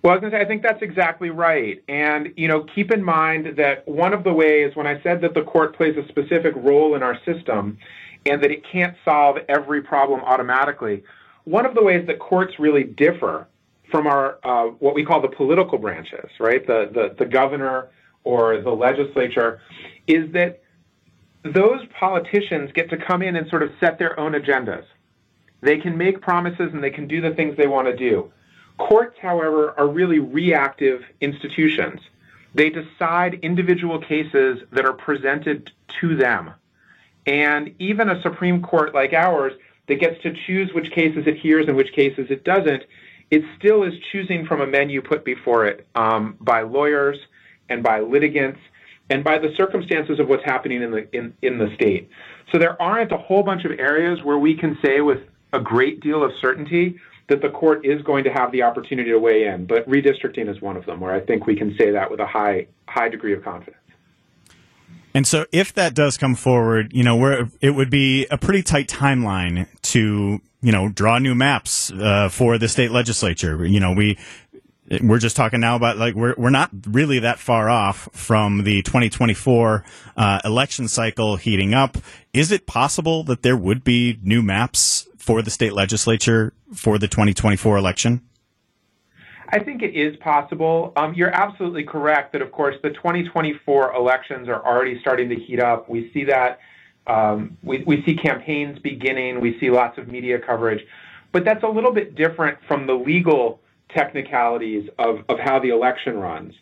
Well, 0.02 0.12
I 0.12 0.16
was 0.16 0.20
going 0.20 0.32
to 0.32 0.38
say, 0.38 0.42
I 0.42 0.46
think 0.46 0.62
that's 0.62 0.82
exactly 0.82 1.28
right. 1.28 1.82
And, 1.88 2.32
you 2.36 2.48
know, 2.48 2.64
keep 2.74 2.90
in 2.90 3.04
mind 3.04 3.56
that 3.58 3.86
one 3.86 4.14
of 4.14 4.24
the 4.24 4.32
ways, 4.32 4.74
when 4.74 4.86
I 4.86 5.00
said 5.02 5.20
that 5.20 5.34
the 5.34 5.42
court 5.42 5.76
plays 5.76 5.96
a 5.98 6.08
specific 6.08 6.54
role 6.56 6.94
in 6.94 7.02
our 7.02 7.18
system 7.26 7.76
and 8.24 8.42
that 8.42 8.50
it 8.50 8.64
can't 8.64 8.96
solve 9.04 9.36
every 9.48 9.82
problem 9.82 10.20
automatically, 10.20 11.02
one 11.44 11.66
of 11.66 11.74
the 11.74 11.82
ways 11.82 12.06
that 12.06 12.18
courts 12.18 12.58
really 12.58 12.84
differ 12.84 13.46
from 13.90 14.06
our, 14.06 14.38
uh, 14.44 14.68
what 14.78 14.94
we 14.94 15.04
call 15.04 15.20
the 15.20 15.28
political 15.28 15.76
branches, 15.76 16.30
right, 16.38 16.66
the, 16.66 16.90
the, 16.94 17.14
the 17.18 17.26
governor 17.26 17.88
or 18.24 18.62
the 18.62 18.70
legislature, 18.70 19.60
is 20.06 20.32
that 20.32 20.62
those 21.42 21.80
politicians 21.98 22.70
get 22.72 22.88
to 22.88 22.96
come 22.96 23.20
in 23.20 23.36
and 23.36 23.48
sort 23.50 23.62
of 23.62 23.70
set 23.80 23.98
their 23.98 24.18
own 24.18 24.32
agendas. 24.32 24.84
They 25.60 25.76
can 25.76 25.96
make 25.98 26.22
promises 26.22 26.70
and 26.72 26.82
they 26.82 26.90
can 26.90 27.06
do 27.06 27.20
the 27.20 27.32
things 27.32 27.56
they 27.56 27.66
want 27.66 27.86
to 27.86 27.96
do. 27.96 28.32
Courts, 28.80 29.18
however, 29.20 29.78
are 29.78 29.86
really 29.86 30.18
reactive 30.18 31.04
institutions. 31.20 32.00
They 32.54 32.70
decide 32.70 33.38
individual 33.42 34.00
cases 34.00 34.62
that 34.72 34.86
are 34.86 34.94
presented 34.94 35.70
to 36.00 36.16
them. 36.16 36.52
And 37.26 37.74
even 37.78 38.08
a 38.08 38.20
Supreme 38.22 38.62
Court 38.62 38.94
like 38.94 39.12
ours 39.12 39.52
that 39.86 39.96
gets 39.96 40.20
to 40.22 40.32
choose 40.46 40.72
which 40.72 40.90
cases 40.92 41.26
it 41.26 41.36
hears 41.36 41.68
and 41.68 41.76
which 41.76 41.92
cases 41.92 42.28
it 42.30 42.42
doesn't, 42.42 42.84
it 43.30 43.42
still 43.58 43.82
is 43.82 43.92
choosing 44.10 44.46
from 44.46 44.62
a 44.62 44.66
menu 44.66 45.02
put 45.02 45.26
before 45.26 45.66
it 45.66 45.86
um, 45.94 46.36
by 46.40 46.62
lawyers 46.62 47.18
and 47.68 47.82
by 47.82 48.00
litigants 48.00 48.58
and 49.10 49.22
by 49.22 49.38
the 49.38 49.54
circumstances 49.56 50.18
of 50.18 50.28
what's 50.28 50.44
happening 50.44 50.82
in 50.82 50.90
the 50.90 51.14
in, 51.14 51.34
in 51.42 51.58
the 51.58 51.72
state. 51.74 52.08
So 52.50 52.58
there 52.58 52.80
aren't 52.80 53.12
a 53.12 53.18
whole 53.18 53.42
bunch 53.42 53.64
of 53.66 53.72
areas 53.72 54.22
where 54.22 54.38
we 54.38 54.54
can 54.56 54.78
say 54.82 55.02
with 55.02 55.20
a 55.52 55.60
great 55.60 56.00
deal 56.00 56.24
of 56.24 56.32
certainty 56.40 56.98
that 57.30 57.40
the 57.40 57.48
court 57.48 57.86
is 57.86 58.02
going 58.02 58.24
to 58.24 58.30
have 58.30 58.52
the 58.52 58.62
opportunity 58.62 59.10
to 59.10 59.18
weigh 59.18 59.46
in, 59.46 59.64
but 59.64 59.88
redistricting 59.88 60.50
is 60.50 60.60
one 60.60 60.76
of 60.76 60.84
them 60.84 61.00
where 61.00 61.14
I 61.14 61.20
think 61.20 61.46
we 61.46 61.56
can 61.56 61.74
say 61.78 61.90
that 61.92 62.10
with 62.10 62.20
a 62.20 62.26
high 62.26 62.66
high 62.86 63.08
degree 63.08 63.32
of 63.32 63.42
confidence. 63.42 63.76
And 65.14 65.26
so, 65.26 65.46
if 65.52 65.72
that 65.74 65.94
does 65.94 66.16
come 66.16 66.34
forward, 66.34 66.92
you 66.92 67.02
know, 67.02 67.16
where 67.16 67.48
it 67.60 67.70
would 67.70 67.90
be 67.90 68.26
a 68.30 68.38
pretty 68.38 68.62
tight 68.62 68.88
timeline 68.88 69.66
to, 69.82 70.40
you 70.60 70.72
know, 70.72 70.88
draw 70.88 71.18
new 71.18 71.34
maps 71.34 71.90
uh, 71.92 72.28
for 72.28 72.58
the 72.58 72.68
state 72.68 72.90
legislature. 72.90 73.64
You 73.64 73.80
know, 73.80 73.92
we 73.92 74.18
we're 75.00 75.18
just 75.18 75.36
talking 75.36 75.60
now 75.60 75.76
about 75.76 75.98
like 75.98 76.14
we're 76.14 76.34
we're 76.36 76.50
not 76.50 76.70
really 76.86 77.20
that 77.20 77.38
far 77.38 77.70
off 77.70 78.08
from 78.12 78.64
the 78.64 78.82
2024 78.82 79.84
uh, 80.16 80.40
election 80.44 80.88
cycle 80.88 81.36
heating 81.36 81.74
up. 81.74 81.96
Is 82.32 82.50
it 82.50 82.66
possible 82.66 83.22
that 83.24 83.42
there 83.42 83.56
would 83.56 83.84
be 83.84 84.18
new 84.22 84.42
maps 84.42 85.06
for 85.20 85.42
the 85.42 85.50
state 85.50 85.74
legislature 85.74 86.52
for 86.74 86.98
the 86.98 87.06
2024 87.06 87.76
election? 87.76 88.22
I 89.50 89.58
think 89.58 89.82
it 89.82 89.94
is 89.94 90.16
possible. 90.16 90.92
Um, 90.96 91.12
you're 91.14 91.34
absolutely 91.34 91.84
correct 91.84 92.32
that, 92.32 92.40
of 92.42 92.52
course, 92.52 92.76
the 92.82 92.90
2024 92.90 93.94
elections 93.94 94.48
are 94.48 94.64
already 94.64 94.98
starting 95.00 95.28
to 95.28 95.34
heat 95.34 95.60
up. 95.60 95.88
We 95.88 96.10
see 96.12 96.24
that. 96.24 96.60
Um, 97.06 97.56
we, 97.62 97.82
we 97.84 98.02
see 98.04 98.14
campaigns 98.14 98.78
beginning. 98.78 99.40
We 99.40 99.58
see 99.58 99.70
lots 99.70 99.98
of 99.98 100.08
media 100.08 100.38
coverage. 100.38 100.86
But 101.32 101.44
that's 101.44 101.64
a 101.64 101.68
little 101.68 101.92
bit 101.92 102.14
different 102.14 102.58
from 102.66 102.86
the 102.86 102.94
legal 102.94 103.60
technicalities 103.88 104.88
of, 104.98 105.24
of 105.28 105.38
how 105.38 105.58
the 105.58 105.70
election 105.70 106.18
runs. 106.18 106.54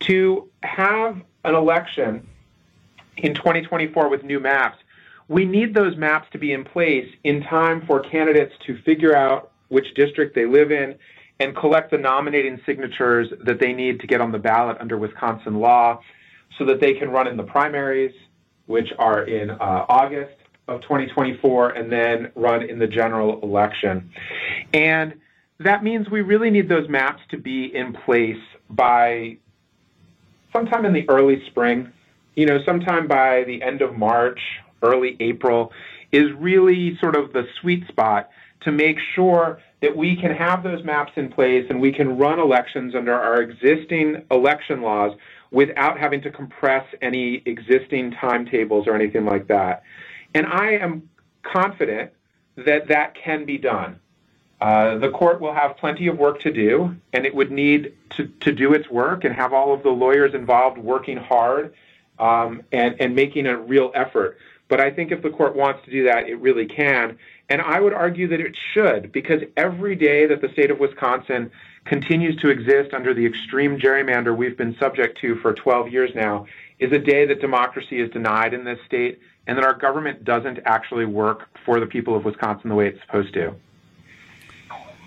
To 0.00 0.48
have 0.62 1.20
an 1.44 1.54
election 1.54 2.26
in 3.16 3.34
2024 3.34 4.08
with 4.08 4.24
new 4.24 4.40
maps 4.40 4.78
we 5.28 5.44
need 5.44 5.74
those 5.74 5.96
maps 5.96 6.28
to 6.32 6.38
be 6.38 6.52
in 6.52 6.64
place 6.64 7.08
in 7.24 7.42
time 7.42 7.84
for 7.86 8.00
candidates 8.00 8.52
to 8.66 8.80
figure 8.82 9.16
out 9.16 9.50
which 9.68 9.86
district 9.94 10.34
they 10.34 10.46
live 10.46 10.70
in 10.70 10.94
and 11.40 11.56
collect 11.56 11.90
the 11.90 11.98
nominating 11.98 12.60
signatures 12.64 13.28
that 13.44 13.60
they 13.60 13.72
need 13.72 14.00
to 14.00 14.06
get 14.06 14.20
on 14.20 14.32
the 14.32 14.38
ballot 14.38 14.76
under 14.80 14.96
Wisconsin 14.96 15.56
law 15.56 16.00
so 16.58 16.64
that 16.64 16.80
they 16.80 16.94
can 16.94 17.10
run 17.10 17.26
in 17.26 17.36
the 17.36 17.42
primaries, 17.42 18.14
which 18.66 18.88
are 18.98 19.24
in 19.24 19.50
uh, 19.50 19.84
August 19.88 20.34
of 20.68 20.80
2024, 20.82 21.70
and 21.70 21.92
then 21.92 22.30
run 22.34 22.62
in 22.62 22.78
the 22.78 22.86
general 22.86 23.40
election. 23.42 24.10
And 24.72 25.14
that 25.58 25.84
means 25.84 26.08
we 26.08 26.22
really 26.22 26.50
need 26.50 26.68
those 26.68 26.88
maps 26.88 27.22
to 27.30 27.36
be 27.36 27.74
in 27.74 27.92
place 27.92 28.40
by 28.70 29.38
sometime 30.52 30.86
in 30.86 30.92
the 30.92 31.08
early 31.08 31.42
spring, 31.46 31.92
you 32.34 32.46
know, 32.46 32.58
sometime 32.64 33.06
by 33.06 33.44
the 33.44 33.62
end 33.62 33.82
of 33.82 33.96
March 33.96 34.40
early 34.82 35.16
April 35.20 35.72
is 36.12 36.32
really 36.32 36.96
sort 36.98 37.16
of 37.16 37.32
the 37.32 37.46
sweet 37.60 37.86
spot 37.88 38.30
to 38.60 38.72
make 38.72 38.98
sure 39.14 39.60
that 39.80 39.96
we 39.96 40.16
can 40.16 40.34
have 40.34 40.62
those 40.62 40.82
maps 40.84 41.12
in 41.16 41.30
place 41.30 41.66
and 41.68 41.80
we 41.80 41.92
can 41.92 42.16
run 42.16 42.38
elections 42.38 42.94
under 42.94 43.12
our 43.12 43.42
existing 43.42 44.24
election 44.30 44.82
laws 44.82 45.16
without 45.50 45.98
having 45.98 46.20
to 46.22 46.30
compress 46.30 46.84
any 47.02 47.42
existing 47.46 48.10
timetables 48.12 48.86
or 48.86 48.94
anything 48.94 49.24
like 49.24 49.46
that. 49.46 49.82
And 50.34 50.46
I 50.46 50.72
am 50.72 51.08
confident 51.42 52.12
that 52.56 52.88
that 52.88 53.14
can 53.14 53.44
be 53.44 53.58
done. 53.58 54.00
Uh, 54.60 54.96
the 54.98 55.10
court 55.10 55.40
will 55.40 55.52
have 55.52 55.76
plenty 55.76 56.06
of 56.06 56.18
work 56.18 56.40
to 56.40 56.50
do, 56.50 56.96
and 57.12 57.26
it 57.26 57.34
would 57.34 57.50
need 57.50 57.94
to, 58.10 58.26
to 58.40 58.52
do 58.52 58.72
its 58.72 58.88
work 58.88 59.24
and 59.24 59.34
have 59.34 59.52
all 59.52 59.74
of 59.74 59.82
the 59.82 59.90
lawyers 59.90 60.34
involved 60.34 60.78
working 60.78 61.18
hard 61.18 61.74
um, 62.18 62.62
and, 62.72 62.96
and 62.98 63.14
making 63.14 63.46
a 63.46 63.56
real 63.56 63.92
effort. 63.94 64.38
But 64.68 64.80
I 64.80 64.90
think 64.90 65.12
if 65.12 65.22
the 65.22 65.30
court 65.30 65.54
wants 65.54 65.84
to 65.84 65.90
do 65.90 66.04
that, 66.04 66.28
it 66.28 66.36
really 66.36 66.66
can. 66.66 67.18
And 67.48 67.62
I 67.62 67.80
would 67.80 67.92
argue 67.92 68.26
that 68.28 68.40
it 68.40 68.56
should, 68.72 69.12
because 69.12 69.42
every 69.56 69.94
day 69.94 70.26
that 70.26 70.40
the 70.40 70.48
state 70.48 70.70
of 70.70 70.80
Wisconsin 70.80 71.50
continues 71.84 72.36
to 72.40 72.48
exist 72.48 72.92
under 72.92 73.14
the 73.14 73.24
extreme 73.24 73.78
gerrymander 73.78 74.36
we've 74.36 74.56
been 74.56 74.76
subject 74.78 75.18
to 75.20 75.36
for 75.36 75.52
12 75.54 75.88
years 75.88 76.10
now 76.14 76.46
is 76.80 76.92
a 76.92 76.98
day 76.98 77.24
that 77.26 77.40
democracy 77.40 78.00
is 78.00 78.10
denied 78.10 78.52
in 78.52 78.64
this 78.64 78.78
state 78.84 79.20
and 79.46 79.56
that 79.56 79.64
our 79.64 79.74
government 79.74 80.24
doesn't 80.24 80.58
actually 80.66 81.06
work 81.06 81.48
for 81.64 81.78
the 81.78 81.86
people 81.86 82.16
of 82.16 82.24
Wisconsin 82.24 82.68
the 82.68 82.74
way 82.74 82.88
it's 82.88 83.00
supposed 83.02 83.32
to. 83.34 83.54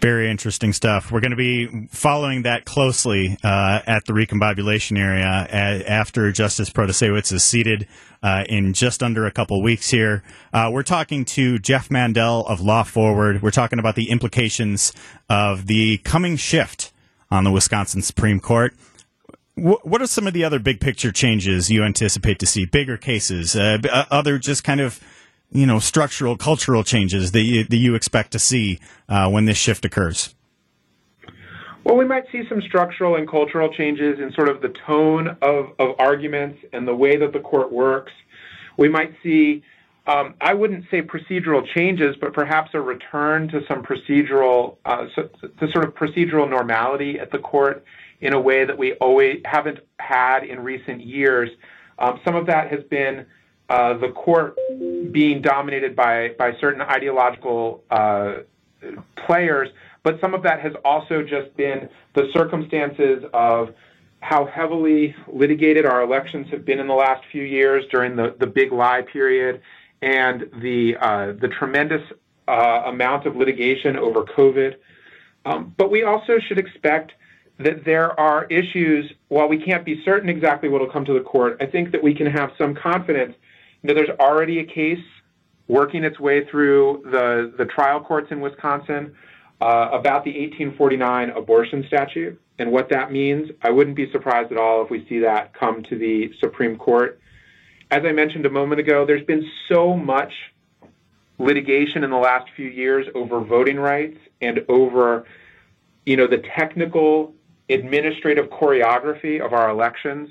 Very 0.01 0.31
interesting 0.31 0.71
stuff. 0.71 1.11
We're 1.11 1.19
going 1.19 1.31
to 1.31 1.37
be 1.37 1.87
following 1.91 2.43
that 2.43 2.63
closely 2.63 3.37
uh, 3.43 3.81
at 3.85 4.05
the 4.05 4.13
recombobulation 4.13 4.97
area 4.97 5.25
after 5.25 6.31
Justice 6.31 6.69
Protasiewicz 6.69 7.33
is 7.33 7.43
seated 7.43 7.85
uh, 8.23 8.45
in 8.47 8.71
just 8.71 9.03
under 9.03 9.25
a 9.25 9.31
couple 9.31 9.61
weeks 9.61 9.89
here. 9.89 10.23
Uh, 10.53 10.69
we're 10.71 10.83
talking 10.83 11.25
to 11.25 11.59
Jeff 11.59 11.91
Mandel 11.91 12.45
of 12.47 12.61
Law 12.61 12.83
Forward. 12.83 13.41
We're 13.41 13.51
talking 13.51 13.77
about 13.77 13.95
the 13.95 14.09
implications 14.09 14.93
of 15.29 15.67
the 15.67 15.97
coming 15.99 16.37
shift 16.37 16.93
on 17.29 17.43
the 17.43 17.51
Wisconsin 17.51 18.01
Supreme 18.01 18.39
Court. 18.39 18.73
what 19.55 20.01
are 20.01 20.07
some 20.07 20.27
of 20.27 20.33
the 20.33 20.45
other 20.45 20.59
big 20.59 20.79
picture 20.79 21.11
changes 21.11 21.69
you 21.69 21.83
anticipate 21.83 22.39
to 22.39 22.45
see? 22.45 22.65
Bigger 22.65 22.95
cases, 22.95 23.53
uh, 23.53 23.77
uh, 23.91 24.05
other 24.09 24.37
just 24.37 24.63
kind 24.63 24.79
of 24.79 25.01
you 25.51 25.65
know 25.65 25.79
structural 25.79 26.37
cultural 26.37 26.83
changes 26.83 27.31
that 27.31 27.41
you, 27.41 27.63
that 27.63 27.77
you 27.77 27.95
expect 27.95 28.31
to 28.31 28.39
see 28.39 28.79
uh, 29.07 29.29
when 29.29 29.45
this 29.45 29.57
shift 29.57 29.85
occurs? 29.85 30.35
Well, 31.83 31.95
we 31.95 32.05
might 32.05 32.25
see 32.31 32.43
some 32.49 32.61
structural 32.61 33.15
and 33.15 33.27
cultural 33.27 33.73
changes 33.73 34.19
in 34.19 34.31
sort 34.33 34.49
of 34.49 34.61
the 34.61 34.73
tone 34.85 35.29
of, 35.41 35.71
of 35.79 35.95
arguments 35.97 36.59
and 36.73 36.87
the 36.87 36.95
way 36.95 37.17
that 37.17 37.33
the 37.33 37.39
court 37.39 37.71
works. 37.71 38.11
We 38.77 38.89
might 38.89 39.13
see, 39.23 39.63
um, 40.05 40.35
I 40.41 40.53
wouldn't 40.53 40.85
say 40.91 41.01
procedural 41.01 41.65
changes, 41.73 42.15
but 42.19 42.33
perhaps 42.33 42.71
a 42.73 42.81
return 42.81 43.47
to 43.47 43.61
some 43.67 43.81
procedural, 43.81 44.77
uh, 44.85 45.05
so, 45.15 45.29
to 45.59 45.71
sort 45.71 45.85
of 45.85 45.95
procedural 45.95 46.49
normality 46.49 47.17
at 47.17 47.31
the 47.31 47.39
court 47.39 47.83
in 48.21 48.33
a 48.33 48.39
way 48.39 48.65
that 48.65 48.77
we 48.77 48.93
always 48.93 49.41
haven't 49.45 49.79
had 49.99 50.43
in 50.43 50.59
recent 50.59 51.01
years. 51.01 51.49
Um, 51.97 52.19
some 52.25 52.35
of 52.35 52.45
that 52.47 52.69
has 52.71 52.83
been 52.89 53.25
uh, 53.69 53.97
the 53.97 54.09
court 54.09 54.57
being 55.11 55.41
dominated 55.41 55.95
by 55.95 56.29
by 56.37 56.53
certain 56.59 56.81
ideological 56.81 57.83
uh, 57.91 58.37
players, 59.15 59.69
but 60.03 60.19
some 60.19 60.33
of 60.33 60.43
that 60.43 60.59
has 60.59 60.73
also 60.83 61.21
just 61.21 61.55
been 61.55 61.89
the 62.15 62.29
circumstances 62.33 63.23
of 63.33 63.73
how 64.21 64.45
heavily 64.45 65.15
litigated 65.31 65.85
our 65.85 66.01
elections 66.01 66.47
have 66.51 66.65
been 66.65 66.79
in 66.79 66.87
the 66.87 66.93
last 66.93 67.23
few 67.31 67.43
years 67.43 67.85
during 67.89 68.15
the, 68.15 68.35
the 68.39 68.47
big 68.47 68.71
lie 68.71 69.01
period 69.01 69.61
and 70.01 70.49
the 70.61 70.95
uh, 70.99 71.33
the 71.33 71.47
tremendous 71.47 72.01
uh, 72.47 72.83
amount 72.85 73.25
of 73.25 73.35
litigation 73.35 73.95
over 73.97 74.23
COVID. 74.23 74.75
Um, 75.45 75.73
but 75.77 75.89
we 75.91 76.03
also 76.03 76.39
should 76.39 76.57
expect 76.57 77.13
that 77.59 77.85
there 77.85 78.17
are 78.19 78.45
issues. 78.45 79.11
While 79.27 79.47
we 79.47 79.57
can't 79.57 79.85
be 79.85 80.03
certain 80.03 80.29
exactly 80.29 80.69
what 80.69 80.81
will 80.81 80.89
come 80.89 81.05
to 81.05 81.13
the 81.13 81.21
court, 81.21 81.57
I 81.59 81.65
think 81.65 81.91
that 81.91 82.01
we 82.01 82.13
can 82.15 82.27
have 82.27 82.51
some 82.57 82.73
confidence 82.73 83.35
know, 83.83 83.93
there's 83.93 84.17
already 84.19 84.59
a 84.59 84.65
case 84.65 85.03
working 85.67 86.03
its 86.03 86.19
way 86.19 86.45
through 86.45 87.03
the, 87.05 87.53
the 87.57 87.65
trial 87.65 88.01
courts 88.01 88.27
in 88.31 88.41
Wisconsin 88.41 89.15
uh, 89.61 89.89
about 89.91 90.23
the 90.23 90.31
1849 90.31 91.29
abortion 91.31 91.85
statute 91.87 92.39
and 92.57 92.71
what 92.71 92.89
that 92.89 93.11
means. 93.11 93.51
I 93.61 93.69
wouldn't 93.69 93.95
be 93.95 94.11
surprised 94.11 94.51
at 94.51 94.57
all 94.57 94.83
if 94.83 94.89
we 94.89 95.05
see 95.07 95.19
that 95.19 95.53
come 95.53 95.83
to 95.83 95.97
the 95.97 96.33
Supreme 96.39 96.77
Court. 96.77 97.19
As 97.91 98.03
I 98.05 98.11
mentioned 98.11 98.45
a 98.45 98.49
moment 98.49 98.79
ago, 98.79 99.05
there's 99.05 99.25
been 99.25 99.49
so 99.67 99.95
much 99.95 100.33
litigation 101.37 102.03
in 102.03 102.09
the 102.09 102.17
last 102.17 102.49
few 102.55 102.67
years 102.67 103.07
over 103.15 103.39
voting 103.39 103.79
rights 103.79 104.17
and 104.41 104.65
over, 104.67 105.25
you 106.05 106.17
know, 106.17 106.27
the 106.27 106.43
technical 106.55 107.33
administrative 107.69 108.47
choreography 108.49 109.39
of 109.43 109.53
our 109.53 109.69
elections 109.69 110.29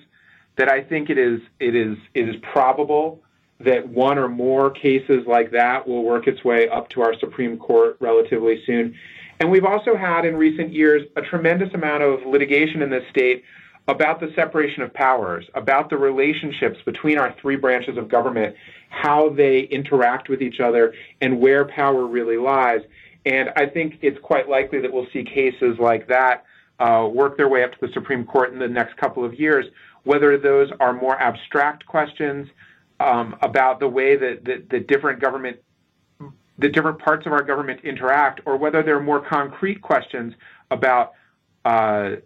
that 0.57 0.69
I 0.69 0.83
think 0.83 1.09
it 1.09 1.19
is 1.19 1.41
it 1.61 1.75
is 1.75 1.97
it 2.15 2.29
is 2.29 2.37
probable 2.53 3.23
that 3.61 3.89
one 3.89 4.19
or 4.19 4.29
more 4.29 4.71
cases 4.71 5.25
like 5.27 5.51
that 5.51 5.87
will 5.87 6.05
work 6.05 6.27
its 6.27 6.45
way 6.45 6.69
up 6.69 6.89
to 6.91 7.03
our 7.03 7.19
Supreme 7.19 7.59
Court 7.59 7.97
relatively 8.01 8.63
soon. 8.65 8.95
And 9.41 9.51
we've 9.51 9.65
also 9.65 9.97
had 9.97 10.25
in 10.25 10.37
recent 10.37 10.73
years 10.73 11.03
a 11.17 11.23
tremendous 11.23 11.73
amount 11.75 12.03
of 12.03 12.25
litigation 12.27 12.83
in 12.83 12.91
this 12.91 13.05
state 13.11 13.45
about 13.89 14.21
the 14.21 14.31
separation 14.37 14.83
of 14.83 14.93
powers, 14.93 15.47
about 15.55 15.91
the 15.91 15.97
relationships 15.97 16.79
between 16.85 17.19
our 17.19 17.35
three 17.41 17.57
branches 17.57 17.97
of 17.97 18.09
government, 18.09 18.55
how 18.91 19.31
they 19.31 19.61
interact 19.61 20.29
with 20.29 20.43
each 20.43 20.61
other, 20.61 20.95
and 21.21 21.41
where 21.41 21.65
power 21.65 22.07
really 22.07 22.37
lies. 22.37 22.81
And 23.25 23.51
I 23.57 23.67
think 23.67 23.99
it's 24.03 24.19
quite 24.23 24.49
likely 24.49 24.81
that 24.81 24.93
we'll 24.93 25.07
see 25.13 25.25
cases 25.25 25.79
like 25.79 26.07
that 26.09 26.45
uh, 26.79 27.09
work 27.11 27.37
their 27.37 27.49
way 27.49 27.65
up 27.65 27.73
to 27.73 27.79
the 27.81 27.93
Supreme 27.93 28.25
Court 28.25 28.53
in 28.53 28.59
the 28.59 28.69
next 28.69 28.97
couple 28.99 29.25
of 29.25 29.35
years, 29.35 29.67
whether 30.05 30.37
those 30.39 30.71
are 30.81 30.93
more 30.93 31.21
abstract 31.21 31.85
questions 31.87 32.47
um, 33.01 33.37
about 33.43 33.81
the 33.81 33.89
way 33.89 34.17
that, 34.17 34.45
that 34.71 34.87
different 34.87 35.21
government 35.21 35.59
the 36.59 36.69
different 36.69 36.99
parts 36.99 37.25
of 37.25 37.33
our 37.33 37.43
government 37.43 37.81
interact, 37.85 38.41
or 38.45 38.57
whether 38.57 38.83
there 38.83 38.97
are 38.97 39.03
more 39.03 39.21
concrete 39.21 39.81
questions 39.81 40.35
about 40.73 41.13
uh, 41.65 42.17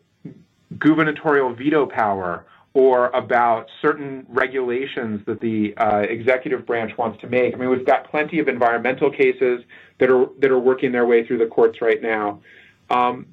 gubernatorial 0.78 1.54
veto 1.54 1.86
power 1.86 2.46
or 2.74 3.08
about 3.08 3.68
certain 3.82 4.24
regulations 4.30 5.20
that 5.26 5.38
the 5.40 5.76
uh, 5.76 5.98
executive 5.98 6.64
branch 6.64 6.96
wants 6.96 7.20
to 7.20 7.28
make. 7.28 7.52
I 7.54 7.58
mean, 7.58 7.68
we've 7.68 7.84
got 7.84 8.10
plenty 8.10 8.38
of 8.38 8.48
environmental 8.48 9.10
cases 9.10 9.62
that 9.98 10.10
are 10.10 10.26
that 10.38 10.50
are 10.50 10.58
working 10.58 10.92
their 10.92 11.04
way 11.04 11.26
through 11.26 11.38
the 11.38 11.46
courts 11.46 11.82
right 11.82 12.00
now. 12.00 12.40
Um, 12.88 13.26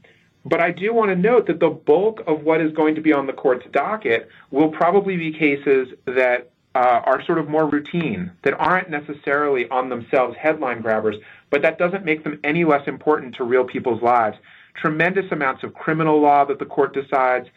but 0.45 0.59
I 0.59 0.71
do 0.71 0.93
want 0.93 1.09
to 1.09 1.15
note 1.15 1.47
that 1.47 1.59
the 1.59 1.69
bulk 1.69 2.23
of 2.27 2.43
what 2.43 2.59
is 2.59 2.73
going 2.73 2.95
to 2.95 3.01
be 3.01 3.13
on 3.13 3.27
the 3.27 3.33
court's 3.33 3.65
docket 3.71 4.29
will 4.51 4.69
probably 4.69 5.15
be 5.15 5.31
cases 5.31 5.89
that 6.05 6.51
uh, 6.79 7.01
are 7.03 7.21
sort 7.25 7.37
of 7.37 7.49
more 7.49 7.67
routine, 7.67 8.31
that 8.43 8.53
aren't 8.53 8.89
necessarily 8.89 9.67
on 9.67 9.89
themselves 9.89 10.33
headline 10.37 10.81
grabbers, 10.81 11.17
but 11.49 11.61
that 11.61 11.77
doesn't 11.77 12.05
make 12.05 12.23
them 12.23 12.39
any 12.41 12.63
less 12.63 12.87
important 12.87 13.35
to 13.35 13.43
real 13.43 13.65
people's 13.65 14.01
lives. 14.01 14.37
Tremendous 14.75 15.29
amounts 15.29 15.61
of 15.63 15.73
criminal 15.73 16.21
law 16.21 16.45
that 16.45 16.57
the 16.57 16.65
court 16.65 16.93
decides, 16.93 17.49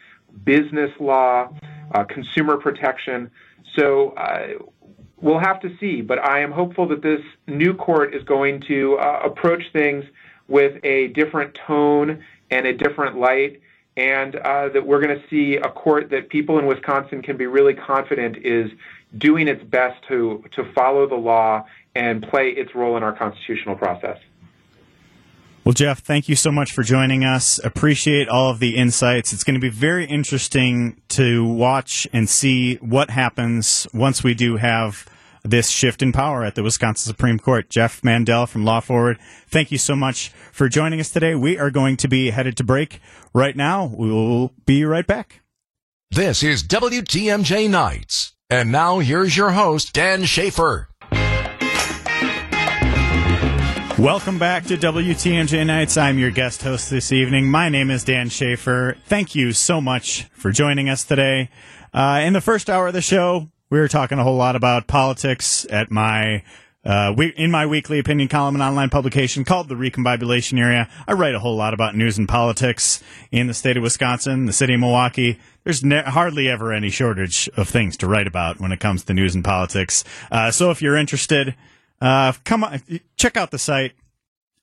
business 0.43 0.91
law, 0.99 1.53
uh, 1.93 2.03
consumer 2.03 2.57
protection. 2.57 3.31
So 3.77 4.09
uh, 4.17 4.61
we'll 5.21 5.39
have 5.39 5.61
to 5.61 5.73
see, 5.77 6.01
but 6.01 6.19
I 6.19 6.41
am 6.41 6.51
hopeful 6.51 6.85
that 6.89 7.01
this 7.01 7.21
new 7.47 7.73
court 7.73 8.13
is 8.13 8.23
going 8.23 8.59
to 8.67 8.97
uh, 8.97 9.21
approach 9.23 9.63
things 9.71 10.03
with 10.49 10.83
a 10.83 11.07
different 11.09 11.57
tone 11.65 12.21
and 12.51 12.67
a 12.67 12.73
different 12.73 13.17
light 13.17 13.61
and 13.95 14.35
uh, 14.37 14.69
that 14.69 14.85
we're 14.85 14.99
going 14.99 15.15
to 15.15 15.23
see 15.29 15.57
a 15.57 15.69
court 15.69 16.09
that 16.09 16.29
people 16.29 16.57
in 16.57 16.65
Wisconsin 16.65 17.21
can 17.21 17.37
be 17.37 17.45
really 17.45 17.73
confident 17.73 18.37
is 18.37 18.71
doing 19.17 19.47
its 19.47 19.63
best 19.63 20.01
to, 20.07 20.43
to 20.55 20.71
follow 20.73 21.07
the 21.07 21.15
law 21.15 21.65
and 21.95 22.23
play 22.23 22.49
its 22.49 22.73
role 22.75 22.97
in 22.97 23.03
our 23.03 23.15
constitutional 23.15 23.75
process. 23.75 24.17
Well, 25.63 25.73
Jeff, 25.73 25.99
thank 25.99 26.27
you 26.27 26.35
so 26.35 26.51
much 26.51 26.73
for 26.73 26.83
joining 26.83 27.23
us. 27.23 27.57
Appreciate 27.63 28.27
all 28.27 28.51
of 28.51 28.59
the 28.59 28.75
insights. 28.75 29.31
It's 29.31 29.45
going 29.45 29.53
to 29.53 29.61
be 29.61 29.69
very 29.69 30.05
interesting 30.05 31.01
to 31.09 31.45
watch 31.45 32.05
and 32.11 32.27
see 32.27 32.75
what 32.75 33.09
happens 33.09 33.87
once 33.93 34.25
we 34.25 34.33
do 34.33 34.57
have 34.57 35.07
this 35.43 35.69
shift 35.69 36.01
in 36.01 36.11
power 36.11 36.43
at 36.43 36.55
the 36.55 36.63
Wisconsin 36.63 37.09
Supreme 37.09 37.39
Court. 37.39 37.69
Jeff 37.69 38.03
Mandel 38.03 38.45
from 38.45 38.65
Law 38.65 38.81
Forward, 38.81 39.19
thank 39.47 39.71
you 39.71 39.77
so 39.77 39.95
much 39.95 40.29
for 40.51 40.67
joining 40.67 40.99
us 40.99 41.11
today. 41.11 41.33
We 41.33 41.57
are 41.57 41.71
going 41.71 41.95
to 41.97 42.09
be 42.09 42.31
headed 42.31 42.57
to 42.57 42.63
break 42.65 42.99
right 43.33 43.55
now. 43.55 43.85
We 43.85 44.11
will 44.11 44.53
be 44.65 44.83
right 44.83 45.07
back. 45.07 45.41
This 46.11 46.43
is 46.43 46.63
WTMJ 46.63 47.69
Nights. 47.69 48.33
And 48.53 48.71
now 48.71 48.99
here's 48.99 49.35
your 49.35 49.49
host, 49.49 49.93
Dan 49.93 50.25
Shafer. 50.25 50.87
Welcome 53.97 54.37
back 54.37 54.65
to 54.65 54.77
WTMJ 54.77 55.65
Nights. 55.65 55.97
I'm 55.97 56.19
your 56.19 56.29
guest 56.29 56.61
host 56.61 56.91
this 56.91 57.11
evening. 57.11 57.49
My 57.49 57.69
name 57.69 57.89
is 57.89 58.03
Dan 58.03 58.29
Shafer. 58.29 58.95
Thank 59.07 59.33
you 59.33 59.53
so 59.53 59.81
much 59.81 60.25
for 60.33 60.51
joining 60.51 60.87
us 60.87 61.03
today. 61.03 61.49
Uh, 61.95 62.21
in 62.23 62.33
the 62.33 62.41
first 62.41 62.69
hour 62.69 62.85
of 62.85 62.93
the 62.93 63.01
show, 63.01 63.49
we 63.71 63.79
were 63.79 63.87
talking 63.87 64.19
a 64.19 64.23
whole 64.23 64.37
lot 64.37 64.55
about 64.55 64.85
politics 64.85 65.65
at 65.71 65.89
my 65.89 66.43
uh, 66.85 67.13
we, 67.15 67.27
in 67.27 67.49
my 67.49 67.65
weekly 67.65 67.97
opinion 67.97 68.27
column 68.27 68.55
and 68.55 68.61
online 68.61 68.89
publication 68.89 69.45
called 69.45 69.69
The 69.69 69.75
Recombobulation 69.75 70.59
Area, 70.59 70.89
I 71.07 71.13
write 71.13 71.33
a 71.33 71.39
whole 71.39 71.55
lot 71.55 71.73
about 71.73 71.95
news 71.95 72.17
and 72.17 72.27
politics 72.27 73.01
in 73.31 73.47
the 73.47 73.53
state 73.53 73.77
of 73.77 73.83
Wisconsin, 73.83 74.45
the 74.47 74.53
city 74.53 74.73
of 74.73 74.81
Milwaukee. 74.81 75.39
There's 75.63 75.83
ne- 75.83 76.03
hardly 76.03 76.49
ever 76.49 76.73
any 76.73 76.89
shortage 76.89 77.49
of 77.55 77.69
things 77.69 77.95
to 77.97 78.07
write 78.07 78.27
about 78.27 78.59
when 78.59 78.73
it 78.73 78.81
comes 78.81 79.03
to 79.05 79.13
news 79.13 79.33
and 79.33 79.45
politics. 79.45 80.03
Uh, 80.29 80.51
so 80.51 80.71
if 80.71 80.81
you're 80.81 80.97
interested, 80.97 81.55
uh, 82.01 82.33
come 82.43 82.65
on, 82.65 82.81
check 83.15 83.37
out 83.37 83.51
the 83.51 83.59
site. 83.59 83.93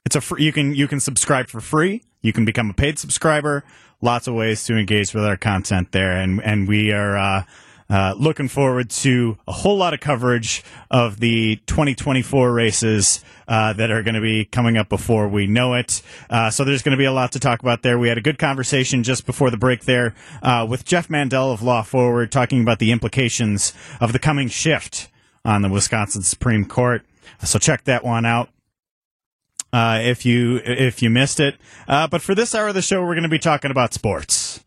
It's 0.05 0.17
a 0.17 0.21
free, 0.21 0.45
you 0.45 0.53
can 0.53 0.75
you 0.75 0.89
can 0.89 1.01
subscribe 1.01 1.49
for 1.49 1.61
free. 1.61 2.03
You 2.21 2.35
can 2.35 2.45
become 2.45 2.69
a 2.69 2.75
paid 2.75 2.99
subscriber. 2.99 3.65
Lots 4.03 4.27
of 4.27 4.35
ways 4.35 4.65
to 4.65 4.77
engage 4.77 5.15
with 5.15 5.25
our 5.25 5.37
content 5.37 5.93
there, 5.93 6.13
and 6.13 6.43
and 6.43 6.69
we 6.69 6.93
are 6.93 7.47
uh, 7.91 8.15
looking 8.17 8.49
forward 8.49 8.89
to 8.89 9.37
a 9.49 9.53
whole 9.53 9.77
lot 9.77 9.93
of 9.93 10.01
coverage 10.01 10.63
of 10.91 11.19
the 11.19 11.57
2024 11.67 12.53
races 12.53 13.25
uh, 13.49 13.73
that 13.73 13.91
are 13.91 14.03
going 14.03 14.15
to 14.15 14.21
be 14.21 14.45
coming 14.45 14.77
up 14.77 14.89
before 14.89 15.29
we 15.29 15.47
know 15.47 15.75
it. 15.75 16.01
Uh, 16.31 16.51
so 16.51 16.63
there's 16.63 16.83
going 16.83 16.93
to 16.93 16.99
be 16.99 17.05
a 17.05 17.13
lot 17.13 17.33
to 17.33 17.41
talk 17.41 17.61
about 17.61 17.83
there. 17.83 17.99
We 17.99 18.09
had 18.09 18.17
a 18.17 18.23
good 18.23 18.39
conversation 18.39 19.03
just 19.03 19.27
before 19.27 19.51
the 19.51 19.57
break 19.57 19.85
there 19.85 20.15
uh, 20.41 20.65
with 20.69 20.85
Jeff 20.85 21.11
Mandel 21.11 21.51
of 21.51 21.63
Law 21.63 21.83
Forward 21.83 22.31
talking 22.31 22.63
about 22.63 22.79
the 22.79 22.93
implications 22.93 23.75
of 24.01 24.13
the 24.13 24.21
coming 24.21 24.49
shift 24.49 25.09
on 25.45 25.63
the 25.63 25.69
Wisconsin 25.69 26.23
Supreme 26.23 26.65
Court. 26.65 27.05
So 27.43 27.59
check 27.59 27.85
that 27.85 28.05
one 28.05 28.25
out. 28.25 28.51
Uh, 29.73 30.01
if 30.03 30.27
you 30.27 30.61
if 30.65 31.01
you 31.01 31.09
missed 31.09 31.39
it, 31.39 31.55
but 31.87 32.21
for 32.21 32.35
this 32.35 32.57
hour 32.57 32.69
of 32.69 32.75
the 32.75 32.83
show, 32.83 33.03
we're 33.03 33.15
going 33.15 33.23
to 33.23 33.29
be 33.29 33.39
talking 33.39 33.71
about 33.71 33.95
sports. 33.95 34.65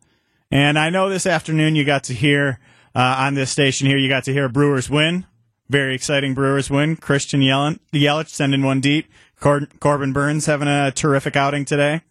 And 0.50 0.78
I 0.78 0.88
know 0.88 1.10
this 1.10 1.26
afternoon 1.26 1.76
you 1.76 1.84
got 1.84 2.04
to 2.04 2.14
hear 2.14 2.58
uh, 2.94 3.16
on 3.18 3.34
this 3.34 3.50
station 3.50 3.86
here. 3.86 3.98
You 3.98 4.08
got 4.08 4.24
to 4.24 4.32
hear 4.32 4.48
Brewers 4.48 4.88
win. 4.88 5.26
Very 5.68 5.94
exciting 5.94 6.34
Brewers 6.34 6.70
win. 6.70 6.96
Christian 6.96 7.40
Yelich, 7.40 7.78
Yelich 7.92 8.28
sending 8.28 8.62
one 8.62 8.80
deep. 8.80 9.06
Cor- 9.40 9.68
Corbin 9.80 10.12
Burnes 10.12 10.46
having 10.46 10.68
a 10.68 10.90
terrific 10.90 11.36
outing 11.36 11.64
today. 11.64 12.02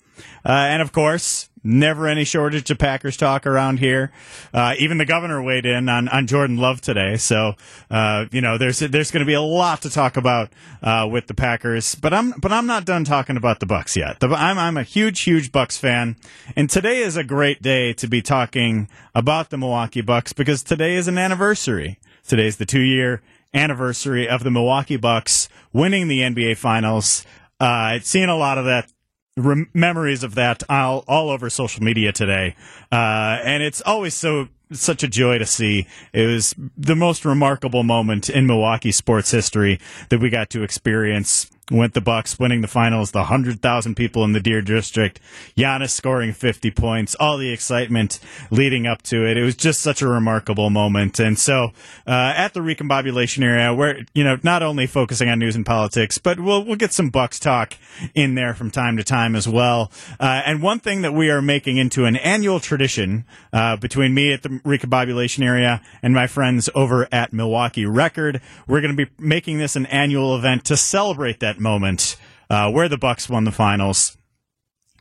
Uh, 0.46 0.52
and 0.52 0.82
of 0.82 0.92
course, 0.92 1.50
never 1.64 2.08
any 2.08 2.24
shortage 2.24 2.70
of 2.70 2.78
Packers 2.78 3.16
talk 3.18 3.48
around 3.48 3.80
here. 3.80 4.12
Uh, 4.54 4.76
even 4.80 4.98
the 4.98 5.06
governor 5.06 5.42
weighed 5.42 5.66
in 5.66 5.88
on, 5.88 6.08
on 6.10 6.28
Jordan 6.28 6.58
Love 6.58 6.82
today. 6.82 7.18
So, 7.18 7.54
uh, 7.90 8.26
you 8.32 8.42
know, 8.42 8.58
there's, 8.58 8.80
there's 8.80 9.12
going 9.12 9.22
to 9.22 9.26
be 9.26 9.34
a 9.34 9.42
lot 9.42 9.82
to 9.84 9.90
talk 9.90 10.18
about, 10.18 10.52
uh, 10.82 11.08
with 11.10 11.28
the 11.28 11.34
Packers, 11.34 11.96
but 11.96 12.14
I'm, 12.14 12.32
but 12.32 12.52
I'm 12.52 12.66
not 12.66 12.86
done 12.86 13.06
talking 13.06 13.38
about 13.38 13.60
the 13.60 13.66
Bucks 13.66 13.96
yet. 13.96 14.20
The, 14.20 14.28
I'm, 14.28 14.58
I'm 14.58 14.78
a 14.78 14.84
huge, 14.84 15.22
huge 15.22 15.52
Bucks 15.52 15.78
fan. 15.78 16.18
And 16.56 16.70
today 16.70 17.00
is 17.00 17.18
a 17.18 17.24
great 17.24 17.62
day 17.62 17.94
to 17.94 18.08
be 18.08 18.22
talking 18.22 18.90
about 19.16 19.50
the 19.50 19.58
Milwaukee 19.58 20.02
Bucks 20.02 20.34
because 20.34 20.64
today 20.64 20.96
is 20.96 21.08
an 21.08 21.18
anniversary. 21.18 22.00
Today's 22.28 22.58
the 22.58 22.66
two 22.66 22.82
year 22.82 23.22
anniversary 23.54 24.28
of 24.28 24.44
the 24.44 24.52
Milwaukee 24.52 24.98
Bucks 24.98 25.48
winning 25.72 26.08
the 26.08 26.22
NBA 26.22 26.58
finals. 26.58 27.26
Uh, 27.60 28.00
seen 28.00 28.30
a 28.30 28.36
lot 28.36 28.58
of 28.58 28.66
that 28.66 28.92
rem- 29.38 29.70
memories 29.74 30.24
of 30.24 30.36
that 30.36 30.64
all, 30.70 31.04
all 31.08 31.30
over 31.30 31.50
social 31.50 31.84
media 31.84 32.12
today. 32.12 32.56
Uh, 32.92 33.40
and 33.44 33.64
it's 33.64 33.82
always 33.82 34.14
so 34.14 34.48
such 34.72 35.04
a 35.04 35.08
joy 35.08 35.38
to 35.38 35.46
see. 35.46 35.88
It 36.14 36.26
was 36.26 36.56
the 36.78 36.96
most 36.96 37.26
remarkable 37.26 37.84
moment 37.84 38.30
in 38.30 38.48
Milwaukee 38.48 38.92
sports 38.92 39.32
history 39.32 39.80
that 40.10 40.20
we 40.20 40.30
got 40.30 40.50
to 40.52 40.64
experience 40.64 41.50
went 41.72 41.94
the 41.94 42.02
Bucks 42.02 42.38
winning 42.38 42.62
the 42.62 42.68
finals, 42.68 43.12
the 43.12 43.20
100,000 43.20 43.96
people 43.96 44.24
in 44.24 44.34
the 44.34 44.40
Deer 44.40 44.62
District, 44.62 45.20
Giannis 45.58 45.92
scoring 45.92 46.34
50 46.34 46.72
points, 46.72 47.16
all 47.16 47.38
the 47.38 47.52
excitement 47.52 48.20
leading 48.52 48.86
up 48.86 49.02
to 49.04 49.26
it. 49.26 49.38
It 49.38 49.44
was 49.44 49.56
just 49.56 49.82
such 49.82 50.02
a 50.02 50.08
remarkable 50.08 50.70
moment. 50.70 51.20
And 51.20 51.40
so, 51.40 51.72
uh, 52.06 52.34
at 52.36 52.54
the 52.54 52.60
recombobulation 52.60 53.44
area, 53.44 53.74
where, 53.74 54.06
you 54.14 54.24
know, 54.24 54.38
not 54.44 54.62
only 54.62 54.88
focusing 54.88 55.30
on 55.30 55.40
news 55.40 55.56
and 55.56 55.66
politics, 55.66 56.18
but 56.18 56.40
we'll, 56.40 56.64
we'll 56.66 56.76
get 56.76 56.92
some 56.92 57.10
Bucks 57.10 57.40
talk 57.40 57.76
in 58.14 58.36
there 58.36 58.54
from 58.54 58.70
time 58.70 58.98
to 58.98 59.04
time 59.04 59.36
as 59.36 59.48
well. 59.48 59.92
Uh, 60.20 60.42
and 60.46 60.62
one 60.62 60.80
thing 60.80 61.02
that 61.02 61.14
we 61.14 61.30
are 61.30 61.42
making 61.42 61.78
into 61.78 62.06
an 62.06 62.18
annual 62.18 62.60
tradition, 62.60 63.26
uh, 63.54 63.78
between 63.78 64.14
me 64.14 64.34
at 64.34 64.44
the 64.44 64.60
recombobulation 64.64 65.44
area 65.46 65.82
and 66.02 66.14
my 66.14 66.28
friends 66.28 66.70
over 66.74 67.08
at 67.12 67.34
Milwaukee 67.34 67.86
Record, 67.86 68.42
we're 68.68 68.82
going 68.82 68.96
to 68.96 69.06
be 69.06 69.12
making 69.20 69.58
this 69.60 69.76
an 69.76 69.86
annual 69.88 70.36
event 70.36 70.66
to 70.66 70.78
celebrate 70.78 71.40
that 71.40 71.60
moment 71.60 72.16
uh, 72.50 72.70
where 72.72 72.90
the 72.90 72.98
Bucks 72.98 73.30
won 73.30 73.44
the 73.44 73.52
finals. 73.52 74.18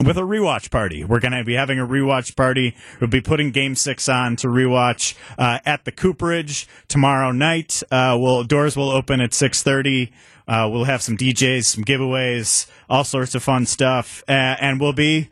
with 0.05 0.17
a 0.17 0.23
rewatch 0.23 0.71
party. 0.71 1.05
We're 1.05 1.21
going 1.21 1.33
to 1.33 1.45
be 1.45 1.55
having 1.55 1.79
a 1.79 1.87
rewatch 1.87 2.35
party. 2.35 2.75
We'll 3.01 3.11
be 3.11 3.21
putting 3.21 3.51
Game 3.51 3.75
Six 3.77 4.09
on 4.09 4.37
to 4.37 4.49
rewatch 4.49 5.15
uh, 5.39 5.61
at 5.65 5.85
the 5.85 5.93
Cooperage 5.93 6.67
tomorrow 6.89 7.31
night. 7.31 7.83
Uh, 7.91 8.17
will 8.19 8.43
doors 8.43 8.77
will 8.77 8.91
open 8.91 9.21
at 9.21 9.33
six 9.35 9.63
thirty. 9.63 10.13
Uh, 10.49 10.69
we'll 10.73 10.85
have 10.85 11.03
some 11.03 11.17
DJs, 11.17 11.65
some 11.65 11.85
giveaways, 11.85 12.67
all 12.91 13.05
sorts 13.05 13.35
of 13.37 13.43
fun 13.45 13.65
stuff, 13.65 14.25
and 14.27 14.81
we'll 14.81 14.93
be 14.93 15.29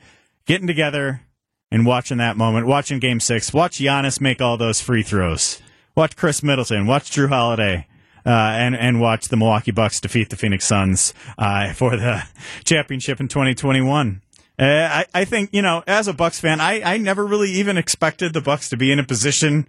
getting 0.46 0.68
together 0.68 1.22
and 1.70 1.86
watching 1.86 2.18
that 2.18 2.36
moment, 2.36 2.66
watching 2.66 2.98
Game 2.98 3.20
Six, 3.20 3.52
watch 3.52 3.78
Giannis 3.78 4.20
make 4.20 4.40
all 4.40 4.56
those 4.56 4.80
free 4.80 5.02
throws, 5.02 5.60
watch 5.96 6.16
Khris 6.16 6.42
Middleton, 6.42 6.86
watch 6.86 7.10
Jrue 7.10 7.28
Holiday. 7.28 7.86
Uh, 8.26 8.28
and 8.28 8.76
and 8.76 9.00
watch 9.00 9.28
the 9.28 9.36
Milwaukee 9.36 9.70
Bucks 9.70 9.98
defeat 9.98 10.28
the 10.28 10.36
Phoenix 10.36 10.66
Suns 10.66 11.14
uh, 11.38 11.72
for 11.72 11.96
the 11.96 12.22
championship 12.64 13.18
in 13.18 13.28
2021. 13.28 14.20
Uh, 14.58 14.62
I, 14.62 15.06
I 15.14 15.24
think 15.24 15.48
you 15.54 15.62
know, 15.62 15.82
as 15.86 16.06
a 16.06 16.12
Bucks 16.12 16.38
fan, 16.38 16.60
I, 16.60 16.82
I 16.82 16.98
never 16.98 17.24
really 17.24 17.50
even 17.52 17.78
expected 17.78 18.34
the 18.34 18.42
Bucks 18.42 18.68
to 18.68 18.76
be 18.76 18.92
in 18.92 18.98
a 18.98 19.04
position 19.04 19.66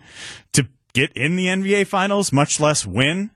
to 0.52 0.68
get 0.92 1.14
in 1.14 1.38
the 1.38 1.46
NBA 1.46 1.88
Finals, 1.88 2.34
much 2.34 2.60
less 2.60 2.86
win. 2.86 3.32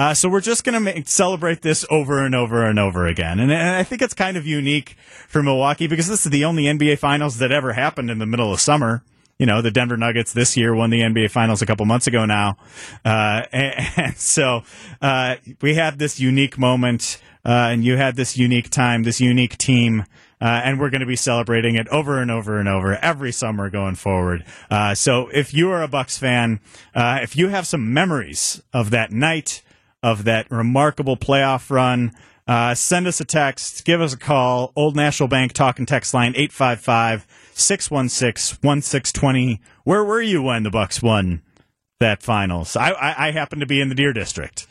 Uh, 0.00 0.14
so 0.14 0.30
we're 0.30 0.40
just 0.40 0.64
going 0.64 0.82
to 0.82 1.04
celebrate 1.04 1.60
this 1.60 1.84
over 1.90 2.24
and 2.24 2.34
over 2.34 2.64
and 2.64 2.78
over 2.78 3.06
again. 3.06 3.38
And, 3.38 3.52
and, 3.52 3.76
I 3.76 3.82
think 3.82 4.00
it's 4.00 4.14
kind 4.14 4.38
of 4.38 4.46
unique 4.46 4.96
for 5.28 5.42
Milwaukee 5.42 5.88
because 5.88 6.08
this 6.08 6.24
is 6.24 6.32
the 6.32 6.42
only 6.46 6.62
NBA 6.62 6.98
Finals 6.98 7.36
that 7.36 7.52
ever 7.52 7.74
happened 7.74 8.10
in 8.10 8.18
the 8.18 8.24
middle 8.24 8.50
of 8.50 8.62
summer. 8.62 9.04
You 9.38 9.44
know, 9.44 9.60
the 9.60 9.70
Denver 9.70 9.98
Nuggets 9.98 10.32
this 10.32 10.56
year 10.56 10.74
won 10.74 10.88
the 10.88 11.00
NBA 11.00 11.30
Finals 11.30 11.60
a 11.60 11.66
couple 11.66 11.84
months 11.84 12.06
ago 12.06 12.24
now. 12.24 12.56
Uh, 13.04 13.42
and, 13.52 13.90
and, 13.98 14.16
so 14.16 14.62
uh, 15.02 15.36
we 15.60 15.74
had 15.74 15.98
this 15.98 16.18
unique 16.18 16.56
moment, 16.56 17.20
uh, 17.44 17.68
and 17.70 17.84
you 17.84 17.98
had 17.98 18.16
this 18.16 18.38
unique 18.38 18.70
time, 18.70 19.02
this 19.02 19.20
unique 19.20 19.58
team. 19.58 20.06
Uh, 20.40 20.62
and 20.64 20.80
we're 20.80 20.88
going 20.88 21.02
to 21.02 21.06
be 21.06 21.14
celebrating 21.14 21.74
it 21.74 21.86
over 21.88 22.22
and 22.22 22.30
over 22.30 22.58
and 22.58 22.70
over 22.70 22.96
every 23.02 23.32
summer 23.32 23.68
going 23.68 23.96
forward. 23.96 24.46
Uh, 24.70 24.94
so 24.94 25.28
if 25.28 25.52
you 25.52 25.70
are 25.70 25.82
a 25.82 25.88
Bucks 25.88 26.16
fan, 26.16 26.58
uh, 26.94 27.18
if 27.22 27.36
you 27.36 27.48
have 27.48 27.66
some 27.66 27.92
memories 27.92 28.62
of 28.72 28.88
that 28.88 29.12
night, 29.12 29.60
of 30.02 30.24
that 30.24 30.50
remarkable 30.50 31.16
playoff 31.16 31.70
run, 31.70 32.12
uh, 32.46 32.74
send 32.74 33.06
us 33.06 33.20
a 33.20 33.24
text, 33.24 33.84
give 33.84 34.00
us 34.00 34.12
a 34.12 34.18
call. 34.18 34.72
Old 34.74 34.96
National 34.96 35.28
Bank 35.28 35.52
talk 35.52 35.78
and 35.78 35.86
text 35.86 36.12
line 36.12 36.32
855 36.34 37.26
616 37.52 38.58
1620. 38.60 39.60
Where 39.84 40.04
were 40.04 40.20
you 40.20 40.42
when 40.42 40.62
the 40.62 40.70
Bucks 40.70 41.00
won 41.02 41.42
that 42.00 42.22
finals? 42.22 42.74
I, 42.76 42.90
I, 42.90 43.28
I 43.28 43.30
happen 43.30 43.60
to 43.60 43.66
be 43.66 43.80
in 43.80 43.88
the 43.88 43.94
Deer 43.94 44.12
District. 44.12 44.66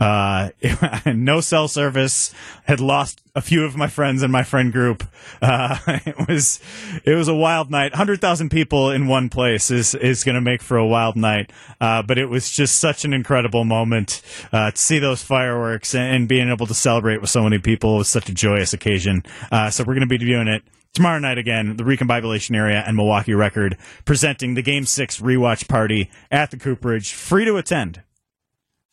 Uh, 0.00 0.50
no 1.06 1.40
cell 1.40 1.68
service. 1.68 2.32
Had 2.64 2.80
lost 2.80 3.20
a 3.34 3.40
few 3.40 3.64
of 3.64 3.76
my 3.76 3.86
friends 3.86 4.22
in 4.22 4.30
my 4.30 4.42
friend 4.42 4.72
group. 4.72 5.04
Uh, 5.42 5.78
it 6.06 6.26
was 6.26 6.58
it 7.04 7.14
was 7.14 7.28
a 7.28 7.34
wild 7.34 7.70
night. 7.70 7.94
Hundred 7.94 8.20
thousand 8.20 8.50
people 8.50 8.90
in 8.90 9.06
one 9.06 9.28
place 9.28 9.70
is 9.70 9.94
is 9.94 10.24
going 10.24 10.34
to 10.34 10.40
make 10.40 10.62
for 10.62 10.76
a 10.76 10.86
wild 10.86 11.16
night. 11.16 11.52
Uh, 11.80 12.02
but 12.02 12.18
it 12.18 12.26
was 12.26 12.50
just 12.50 12.78
such 12.78 13.04
an 13.04 13.12
incredible 13.12 13.64
moment 13.64 14.22
uh, 14.52 14.70
to 14.70 14.78
see 14.78 14.98
those 14.98 15.22
fireworks 15.22 15.94
and, 15.94 16.16
and, 16.16 16.28
being 16.28 16.48
able 16.48 16.66
to 16.66 16.74
celebrate 16.74 17.20
with 17.20 17.30
so 17.30 17.42
many 17.42 17.58
people. 17.58 17.98
Was 17.98 18.08
such 18.08 18.28
a 18.28 18.34
joyous 18.34 18.72
occasion. 18.72 19.22
Uh, 19.52 19.68
so 19.70 19.84
we're 19.84 19.94
going 19.94 20.00
to 20.00 20.06
be 20.06 20.18
doing 20.18 20.48
it 20.48 20.62
tomorrow 20.94 21.18
night 21.18 21.38
again, 21.38 21.76
the 21.76 21.84
Recombobulation 21.84 22.56
Area 22.56 22.82
and 22.86 22.96
Milwaukee 22.96 23.34
Record 23.34 23.76
presenting 24.04 24.54
the 24.54 24.62
Game 24.62 24.84
Six 24.84 25.20
rewatch 25.20 25.68
party 25.68 26.10
at 26.30 26.50
the 26.50 26.56
Cooperage, 26.56 27.12
free 27.12 27.44
to 27.44 27.56
attend. 27.56 28.02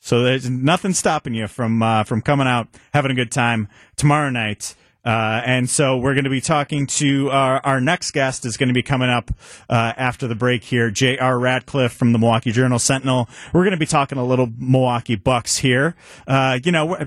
So 0.07 0.23
there's 0.23 0.49
nothing 0.49 0.93
stopping 0.93 1.33
you 1.33 1.49
from 1.49 1.83
uh, 1.83 2.05
from 2.05 2.21
coming 2.21 2.47
out, 2.47 2.69
having 2.93 3.11
a 3.11 3.13
good 3.13 3.29
time 3.29 3.67
tomorrow 3.97 4.29
night. 4.29 4.73
Uh, 5.03 5.41
and 5.45 5.69
so 5.69 5.97
we're 5.97 6.13
going 6.13 6.23
to 6.23 6.29
be 6.29 6.39
talking 6.39 6.87
to 6.87 7.29
our, 7.29 7.59
our 7.65 7.81
next 7.81 8.11
guest 8.11 8.45
is 8.45 8.55
going 8.55 8.69
to 8.69 8.73
be 8.73 8.83
coming 8.83 9.09
up 9.09 9.31
uh, 9.69 9.91
after 9.97 10.25
the 10.25 10.35
break 10.35 10.63
here. 10.63 10.89
J.R. 10.89 11.37
Radcliffe 11.37 11.91
from 11.91 12.13
the 12.13 12.19
Milwaukee 12.19 12.53
Journal 12.53 12.79
Sentinel. 12.79 13.27
We're 13.51 13.63
going 13.63 13.71
to 13.71 13.77
be 13.77 13.85
talking 13.85 14.17
a 14.17 14.25
little 14.25 14.49
Milwaukee 14.57 15.15
Bucks 15.15 15.57
here. 15.57 15.93
Uh, 16.25 16.59
you 16.63 16.71
know, 16.71 17.05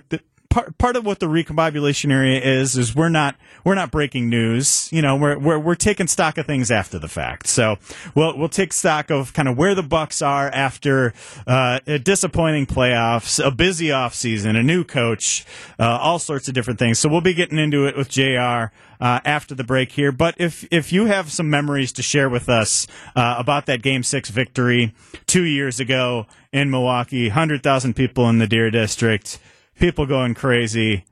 part 0.50 0.76
part 0.78 0.96
of 0.96 1.06
what 1.06 1.20
the 1.20 1.26
recombobulation 1.26 2.12
area 2.12 2.40
is 2.40 2.76
is 2.76 2.94
we're 2.94 3.08
not 3.08 3.36
we're 3.64 3.74
not 3.74 3.90
breaking 3.90 4.28
news. 4.28 4.88
You 4.92 5.00
know, 5.00 5.16
we're 5.16 5.38
we're 5.38 5.58
we're 5.58 5.74
taking 5.76 6.08
stock 6.08 6.36
of 6.36 6.46
things 6.46 6.70
after 6.70 6.98
the 6.98 7.08
fact. 7.08 7.46
So 7.46 7.78
we'll 8.14 8.36
we'll 8.36 8.48
take 8.48 8.72
stock 8.72 9.10
of 9.10 9.32
kind 9.32 9.48
of 9.48 9.56
where 9.56 9.74
the 9.74 9.82
Bucks 9.82 10.20
are 10.20 10.48
after 10.48 11.14
uh, 11.46 11.80
a 11.86 11.98
disappointing 11.98 12.66
playoffs, 12.66 13.42
a 13.44 13.50
busy 13.50 13.86
offseason, 13.86 14.58
a 14.58 14.62
new 14.62 14.84
coach, 14.84 15.46
uh, 15.78 15.84
all 15.84 16.18
sorts 16.18 16.48
of 16.48 16.54
different 16.54 16.78
things. 16.78 16.98
So 16.98 17.08
we'll 17.08 17.20
be 17.20 17.34
getting 17.34 17.58
into 17.58 17.86
it 17.86 17.96
with 17.96 18.08
J.R. 18.08 18.72
Uh, 19.00 19.20
after 19.24 19.54
the 19.54 19.64
break 19.64 19.92
here. 19.92 20.12
But 20.12 20.34
if 20.38 20.66
if 20.70 20.92
you 20.92 21.06
have 21.06 21.32
some 21.32 21.48
memories 21.48 21.92
to 21.92 22.02
share 22.02 22.28
with 22.28 22.48
us 22.48 22.86
uh, 23.16 23.36
about 23.38 23.66
that 23.66 23.82
Game 23.82 24.02
Six 24.02 24.28
victory 24.28 24.94
two 25.26 25.44
years 25.44 25.80
ago 25.80 26.26
in 26.52 26.70
Milwaukee, 26.70 27.28
hundred 27.28 27.62
thousand 27.62 27.94
people 27.94 28.28
in 28.28 28.38
the 28.38 28.46
Deer 28.46 28.70
District 28.70 29.38
people 29.80 30.06
going 30.06 30.34
crazy, 30.34 31.04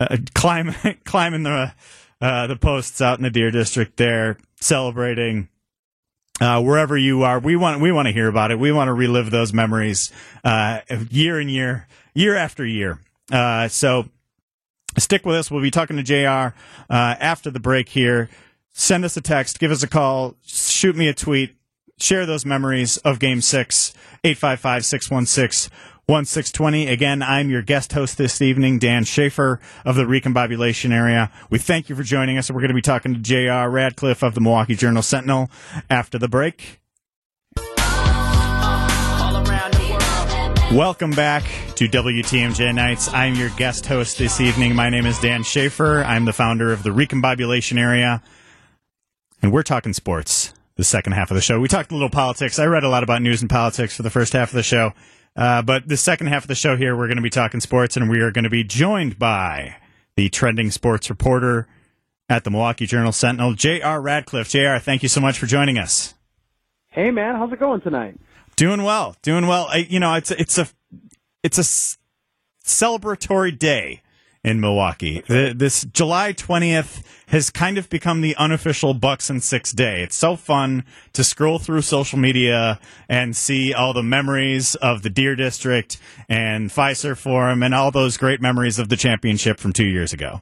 uh, 0.00 0.16
climbing 0.34 0.74
climbing 1.04 1.44
the 1.44 1.72
uh, 2.20 2.46
the 2.48 2.56
posts 2.56 3.00
out 3.00 3.18
in 3.18 3.22
the 3.22 3.30
Deer 3.30 3.50
District 3.50 3.96
there, 3.96 4.38
celebrating. 4.56 5.48
Uh, 6.40 6.62
wherever 6.62 6.96
you 6.96 7.24
are, 7.24 7.40
we 7.40 7.56
want 7.56 7.80
we 7.80 7.90
want 7.90 8.06
to 8.06 8.12
hear 8.12 8.28
about 8.28 8.52
it. 8.52 8.58
We 8.58 8.70
want 8.70 8.88
to 8.88 8.92
relive 8.92 9.30
those 9.30 9.52
memories 9.52 10.12
uh, 10.44 10.80
year 11.10 11.40
and 11.40 11.50
year, 11.50 11.88
year 12.14 12.36
after 12.36 12.64
year. 12.64 13.00
Uh, 13.30 13.66
so 13.66 14.08
stick 14.96 15.26
with 15.26 15.34
us. 15.34 15.50
We'll 15.50 15.62
be 15.62 15.72
talking 15.72 15.96
to 15.96 16.04
J.R. 16.04 16.54
Uh, 16.88 17.16
after 17.18 17.50
the 17.50 17.58
break 17.58 17.88
here. 17.88 18.30
Send 18.72 19.04
us 19.04 19.16
a 19.16 19.20
text, 19.20 19.58
give 19.58 19.72
us 19.72 19.82
a 19.82 19.88
call, 19.88 20.36
shoot 20.44 20.94
me 20.94 21.08
a 21.08 21.12
tweet, 21.12 21.56
share 21.98 22.24
those 22.24 22.46
memories 22.46 22.98
of 22.98 23.18
Game 23.18 23.40
Six. 23.40 23.92
855 24.24 24.84
616 24.84 25.70
1620. 26.08 26.86
Again, 26.86 27.22
I'm 27.22 27.50
your 27.50 27.60
guest 27.60 27.92
host 27.92 28.16
this 28.16 28.40
evening, 28.40 28.78
Dan 28.78 29.04
Shafer 29.04 29.60
of 29.84 29.94
the 29.94 30.04
Recombobulation 30.04 30.90
area. 30.90 31.30
We 31.50 31.58
thank 31.58 31.90
you 31.90 31.96
for 31.96 32.02
joining 32.02 32.38
us. 32.38 32.50
We're 32.50 32.60
going 32.60 32.68
to 32.68 32.74
be 32.74 32.80
talking 32.80 33.12
to 33.12 33.20
J.R. 33.20 33.68
Radcliffe 33.68 34.22
of 34.22 34.34
the 34.34 34.40
Milwaukee 34.40 34.74
Journal 34.74 35.02
Sentinel 35.02 35.50
after 35.90 36.18
the 36.18 36.26
break. 36.26 36.80
Welcome 40.72 41.10
back 41.10 41.42
to 41.74 41.86
WTMJ 41.86 42.74
Nights. 42.74 43.12
I'm 43.12 43.34
your 43.34 43.50
guest 43.50 43.84
host 43.84 44.16
this 44.16 44.40
evening. 44.40 44.74
My 44.74 44.88
name 44.88 45.04
is 45.04 45.18
Dan 45.18 45.42
Shafer. 45.42 46.02
I'm 46.04 46.24
the 46.24 46.32
founder 46.32 46.72
of 46.72 46.84
the 46.84 46.90
Recombobulation 46.90 47.78
area, 47.78 48.22
and 49.42 49.52
we're 49.52 49.62
talking 49.62 49.92
sports 49.92 50.54
the 50.76 50.84
second 50.84 51.12
half 51.12 51.30
of 51.30 51.34
the 51.34 51.42
show. 51.42 51.60
We 51.60 51.68
talked 51.68 51.90
a 51.90 51.94
little 51.94 52.08
politics. 52.08 52.58
I 52.58 52.64
read 52.64 52.84
a 52.84 52.88
lot 52.88 53.02
about 53.02 53.20
news 53.20 53.42
and 53.42 53.50
politics 53.50 53.94
for 53.94 54.02
the 54.02 54.10
first 54.10 54.32
half 54.32 54.48
of 54.48 54.54
the 54.54 54.62
show. 54.62 54.94
Uh, 55.38 55.62
but 55.62 55.86
the 55.86 55.96
second 55.96 56.26
half 56.26 56.42
of 56.42 56.48
the 56.48 56.54
show 56.56 56.76
here, 56.76 56.96
we're 56.96 57.06
going 57.06 57.16
to 57.16 57.22
be 57.22 57.30
talking 57.30 57.60
sports, 57.60 57.96
and 57.96 58.10
we 58.10 58.20
are 58.20 58.32
going 58.32 58.42
to 58.42 58.50
be 58.50 58.64
joined 58.64 59.20
by 59.20 59.76
the 60.16 60.28
trending 60.28 60.68
sports 60.72 61.08
reporter 61.08 61.68
at 62.28 62.42
the 62.42 62.50
Milwaukee 62.50 62.86
Journal 62.86 63.12
Sentinel, 63.12 63.54
J.R. 63.54 64.00
Radcliffe. 64.00 64.48
J.R., 64.48 64.80
thank 64.80 65.04
you 65.04 65.08
so 65.08 65.20
much 65.20 65.38
for 65.38 65.46
joining 65.46 65.78
us. 65.78 66.14
Hey, 66.88 67.12
man, 67.12 67.36
how's 67.36 67.52
it 67.52 67.60
going 67.60 67.80
tonight? 67.82 68.18
Doing 68.56 68.82
well, 68.82 69.14
doing 69.22 69.46
well. 69.46 69.68
I, 69.70 69.86
you 69.88 70.00
know, 70.00 70.14
it's 70.14 70.32
it's 70.32 70.58
a 70.58 70.66
it's 71.44 71.58
a 71.58 71.96
celebratory 72.66 73.56
day 73.56 74.02
in 74.48 74.60
Milwaukee. 74.60 75.22
The, 75.28 75.52
this 75.54 75.84
July 75.84 76.32
20th 76.32 77.02
has 77.26 77.50
kind 77.50 77.76
of 77.76 77.90
become 77.90 78.22
the 78.22 78.34
unofficial 78.36 78.94
Bucks 78.94 79.28
and 79.28 79.42
Six 79.42 79.72
day. 79.72 80.02
It's 80.02 80.16
so 80.16 80.36
fun 80.36 80.84
to 81.12 81.22
scroll 81.22 81.58
through 81.58 81.82
social 81.82 82.18
media 82.18 82.80
and 83.10 83.36
see 83.36 83.74
all 83.74 83.92
the 83.92 84.02
memories 84.02 84.74
of 84.76 85.02
the 85.02 85.10
Deer 85.10 85.36
District 85.36 85.98
and 86.30 86.70
Fiserv 86.70 87.18
Forum 87.18 87.62
and 87.62 87.74
all 87.74 87.90
those 87.90 88.16
great 88.16 88.40
memories 88.40 88.78
of 88.78 88.88
the 88.88 88.96
championship 88.96 89.60
from 89.60 89.74
two 89.74 89.86
years 89.86 90.14
ago. 90.14 90.40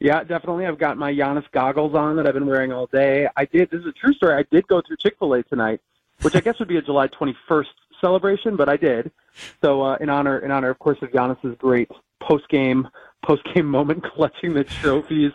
Yeah, 0.00 0.22
definitely. 0.22 0.66
I've 0.66 0.78
got 0.78 0.98
my 0.98 1.10
Giannis 1.10 1.50
goggles 1.50 1.94
on 1.94 2.16
that 2.16 2.26
I've 2.26 2.34
been 2.34 2.46
wearing 2.46 2.72
all 2.72 2.88
day. 2.88 3.26
I 3.38 3.46
did. 3.46 3.70
This 3.70 3.80
is 3.80 3.86
a 3.86 3.92
true 3.92 4.12
story. 4.12 4.34
I 4.34 4.44
did 4.54 4.68
go 4.68 4.82
through 4.86 4.98
Chick 4.98 5.14
Fil 5.18 5.32
A 5.32 5.42
tonight, 5.44 5.80
which 6.20 6.36
I 6.36 6.40
guess 6.40 6.58
would 6.58 6.68
be 6.68 6.76
a 6.76 6.82
July 6.82 7.08
21st 7.08 7.64
celebration, 8.02 8.56
but 8.56 8.68
I 8.68 8.76
did. 8.76 9.10
So 9.62 9.80
uh, 9.80 9.96
in 9.98 10.10
honor, 10.10 10.40
in 10.40 10.50
honor, 10.50 10.68
of 10.68 10.78
course, 10.78 10.98
of 11.00 11.10
Giannis's 11.10 11.56
great 11.56 11.90
post 12.20 12.48
game 12.48 12.88
post 13.24 13.42
game 13.54 13.66
moment, 13.70 14.04
clutching 14.04 14.54
the 14.54 14.64
trophies. 14.64 15.32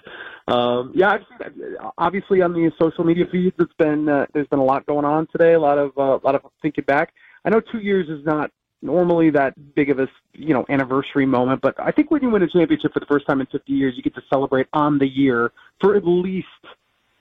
Um, 0.47 0.91
yeah, 0.95 1.11
I've 1.11 1.53
obviously 1.97 2.41
on 2.41 2.53
the 2.53 2.71
social 2.79 3.03
media 3.03 3.25
feeds, 3.31 3.55
it's 3.59 3.73
been 3.73 4.09
uh, 4.09 4.25
there's 4.33 4.47
been 4.47 4.59
a 4.59 4.63
lot 4.63 4.85
going 4.85 5.05
on 5.05 5.27
today. 5.27 5.53
A 5.53 5.59
lot 5.59 5.77
of 5.77 5.91
uh, 5.97 6.19
a 6.21 6.23
lot 6.23 6.35
of 6.35 6.41
thinking 6.61 6.85
back. 6.85 7.13
I 7.45 7.49
know 7.49 7.61
two 7.61 7.79
years 7.79 8.09
is 8.09 8.25
not 8.25 8.51
normally 8.81 9.29
that 9.31 9.53
big 9.75 9.89
of 9.89 9.99
a 9.99 10.07
you 10.33 10.53
know 10.53 10.65
anniversary 10.69 11.25
moment, 11.25 11.61
but 11.61 11.75
I 11.79 11.91
think 11.91 12.09
when 12.09 12.23
you 12.23 12.29
win 12.29 12.41
a 12.41 12.47
championship 12.47 12.93
for 12.93 12.99
the 12.99 13.05
first 13.05 13.27
time 13.27 13.41
in 13.41 13.47
50 13.47 13.71
years, 13.71 13.93
you 13.95 14.01
get 14.01 14.15
to 14.15 14.23
celebrate 14.29 14.67
on 14.73 14.97
the 14.97 15.07
year 15.07 15.51
for 15.79 15.95
at 15.95 16.05
least 16.05 16.47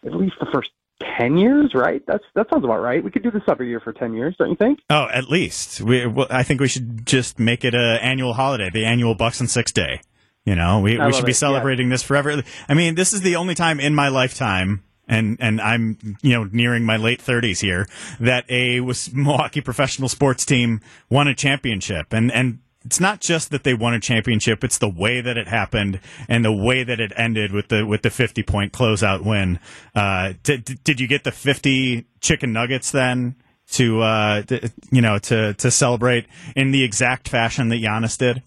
at 0.07 0.15
least 0.15 0.37
the 0.41 0.47
first 0.53 0.71
10 1.19 1.37
years, 1.37 1.73
right? 1.75 2.03
That's 2.07 2.25
that 2.35 2.49
sounds 2.51 2.65
about 2.65 2.81
right. 2.81 3.03
We 3.03 3.11
could 3.11 3.23
do 3.23 3.31
this 3.31 3.43
every 3.49 3.69
year 3.69 3.81
for 3.81 3.93
10 3.93 4.15
years, 4.15 4.35
don't 4.39 4.51
you 4.51 4.57
think? 4.57 4.81
Oh, 4.91 5.07
at 5.13 5.29
least. 5.29 5.81
We 5.81 6.07
well, 6.07 6.27
I 6.31 6.43
think 6.43 6.61
we 6.61 6.69
should 6.69 7.07
just 7.07 7.39
make 7.39 7.65
it 7.65 7.75
an 7.75 7.99
annual 7.99 8.35
holiday, 8.35 8.71
the 8.71 8.85
annual 8.85 9.15
Bucks 9.15 9.41
and 9.41 9.51
Six 9.51 9.73
Day 9.73 10.01
You 10.45 10.55
know, 10.55 10.81
we, 10.81 10.99
I 10.99 11.07
we 11.07 11.13
should 11.13 11.25
be 11.25 11.31
it, 11.31 11.35
yeah. 11.35 11.39
celebrating 11.39 11.89
this 11.89 12.03
forever. 12.03 12.43
I 12.69 12.75
mean, 12.75 12.95
this 12.95 13.13
is 13.13 13.21
the 13.21 13.37
only 13.37 13.55
time 13.55 13.81
in 13.81 13.95
my 13.95 14.09
lifetime. 14.09 14.83
And 15.11 15.39
and 15.41 15.59
I'm 15.59 15.97
you 16.21 16.35
know 16.35 16.45
nearing 16.53 16.85
my 16.85 16.99
late 16.99 17.23
30s 17.23 17.61
here 17.61 17.87
that 18.21 18.45
a 18.51 18.81
was 18.81 19.11
Milwaukee 19.15 19.63
professional 19.63 20.11
sports 20.11 20.45
team 20.45 20.83
won 21.09 21.29
a 21.29 21.35
championship 21.35 22.13
and 22.13 22.31
and 22.31 22.59
it's 22.89 23.01
not 23.01 23.21
just 23.21 23.51
that 23.51 23.65
they 23.65 23.75
won 23.75 23.93
a 23.93 24.01
championship; 24.01 24.65
it's 24.65 24.79
the 24.79 24.89
way 24.89 25.21
that 25.21 25.37
it 25.37 25.47
happened 25.47 26.01
and 26.27 26.43
the 26.43 26.53
way 26.53 26.85
that 26.85 26.99
it 27.01 27.13
ended 27.17 27.53
with 27.53 27.69
the 27.69 27.85
with 27.85 28.01
the 28.01 28.09
fifty 28.09 28.43
point 28.43 28.73
closeout 28.73 29.23
win. 29.23 29.61
Uh, 29.95 30.33
did 30.43 30.83
did 30.85 30.99
you 30.99 31.07
get 31.07 31.23
the 31.23 31.31
fifty 31.31 32.07
chicken 32.21 32.51
nuggets 32.55 32.91
then 32.91 33.37
to 33.73 34.01
uh, 34.01 34.43
you 34.91 35.03
know 35.03 35.19
to 35.19 35.53
to 35.53 35.71
celebrate 35.71 36.25
in 36.57 36.71
the 36.71 36.83
exact 36.83 37.29
fashion 37.29 37.69
that 37.69 37.83
Giannis 37.83 38.17
did? 38.17 38.43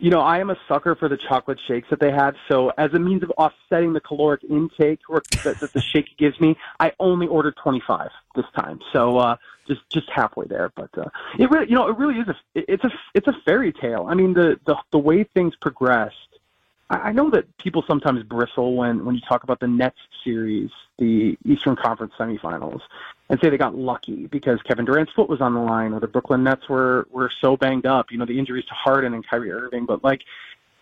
You 0.00 0.10
know, 0.10 0.20
I 0.20 0.38
am 0.38 0.50
a 0.50 0.56
sucker 0.68 0.94
for 0.94 1.08
the 1.08 1.18
chocolate 1.28 1.58
shakes 1.66 1.88
that 1.90 1.98
they 1.98 2.12
have. 2.12 2.36
So, 2.48 2.70
as 2.78 2.92
a 2.94 3.00
means 3.00 3.24
of 3.24 3.32
offsetting 3.36 3.92
the 3.92 4.00
caloric 4.00 4.44
intake 4.44 5.00
that, 5.42 5.56
that 5.58 5.72
the 5.72 5.82
shake 5.92 6.16
gives 6.16 6.40
me, 6.40 6.56
I 6.78 6.92
only 7.00 7.26
ordered 7.26 7.56
25 7.60 8.08
this 8.36 8.44
time. 8.56 8.78
So, 8.92 9.18
uh, 9.18 9.34
just 9.68 9.88
just 9.90 10.08
halfway 10.10 10.46
there. 10.46 10.72
But 10.74 10.90
uh, 10.98 11.10
it 11.38 11.48
really, 11.50 11.68
you 11.68 11.76
know, 11.76 11.88
it 11.88 11.96
really 11.96 12.18
is 12.18 12.28
a 12.28 12.36
it's 12.54 12.82
a 12.82 12.90
it's 13.14 13.28
a 13.28 13.36
fairy 13.44 13.72
tale. 13.72 14.06
I 14.08 14.14
mean, 14.14 14.34
the 14.34 14.58
the 14.64 14.76
the 14.90 14.98
way 14.98 15.22
things 15.22 15.54
progressed. 15.60 16.16
I 16.90 16.96
I 16.96 17.12
know 17.12 17.30
that 17.30 17.44
people 17.58 17.84
sometimes 17.86 18.22
bristle 18.24 18.74
when 18.74 19.04
when 19.04 19.14
you 19.14 19.20
talk 19.28 19.44
about 19.44 19.60
the 19.60 19.68
Nets 19.68 19.98
series, 20.24 20.70
the 20.98 21.38
Eastern 21.44 21.76
Conference 21.76 22.14
semifinals, 22.18 22.80
and 23.28 23.38
say 23.40 23.50
they 23.50 23.58
got 23.58 23.76
lucky 23.76 24.26
because 24.26 24.60
Kevin 24.62 24.84
Durant's 24.84 25.12
foot 25.12 25.28
was 25.28 25.40
on 25.40 25.54
the 25.54 25.60
line, 25.60 25.92
or 25.92 26.00
the 26.00 26.08
Brooklyn 26.08 26.42
Nets 26.42 26.68
were 26.68 27.06
were 27.10 27.30
so 27.40 27.56
banged 27.56 27.86
up. 27.86 28.10
You 28.10 28.18
know, 28.18 28.26
the 28.26 28.38
injuries 28.38 28.64
to 28.64 28.74
Harden 28.74 29.14
and 29.14 29.24
Kyrie 29.24 29.52
Irving, 29.52 29.86
but 29.86 30.02
like. 30.02 30.22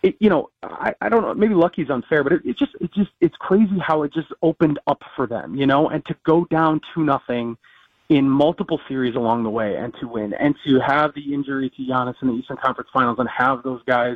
It, 0.03 0.15
you 0.19 0.29
know, 0.29 0.51
I, 0.61 0.93
I 1.01 1.09
don't 1.09 1.23
know. 1.23 1.33
Maybe 1.33 1.55
lucky's 1.55 1.89
unfair, 1.89 2.23
but 2.23 2.31
it, 2.31 2.45
it 2.45 2.55
just, 2.55 2.75
it 2.79 2.93
just, 2.93 3.09
it's 3.19 3.35
crazy 3.37 3.79
how 3.79 4.03
it 4.03 4.13
just 4.13 4.31
opened 4.43 4.77
up 4.85 5.01
for 5.15 5.25
them, 5.25 5.55
you 5.55 5.65
know. 5.65 5.89
And 5.89 6.05
to 6.05 6.15
go 6.23 6.45
down 6.51 6.81
two 6.93 7.03
nothing, 7.03 7.57
in 8.09 8.29
multiple 8.29 8.79
series 8.87 9.15
along 9.15 9.43
the 9.43 9.49
way 9.49 9.75
and 9.75 9.93
to 9.99 10.07
win 10.07 10.33
and 10.33 10.55
to 10.65 10.79
have 10.79 11.13
the 11.13 11.33
injury 11.33 11.69
to 11.69 11.81
Giannis 11.83 12.15
in 12.21 12.29
the 12.29 12.33
Eastern 12.35 12.57
Conference 12.57 12.89
Finals 12.93 13.17
and 13.19 13.27
have 13.29 13.63
those 13.63 13.81
guys, 13.83 14.15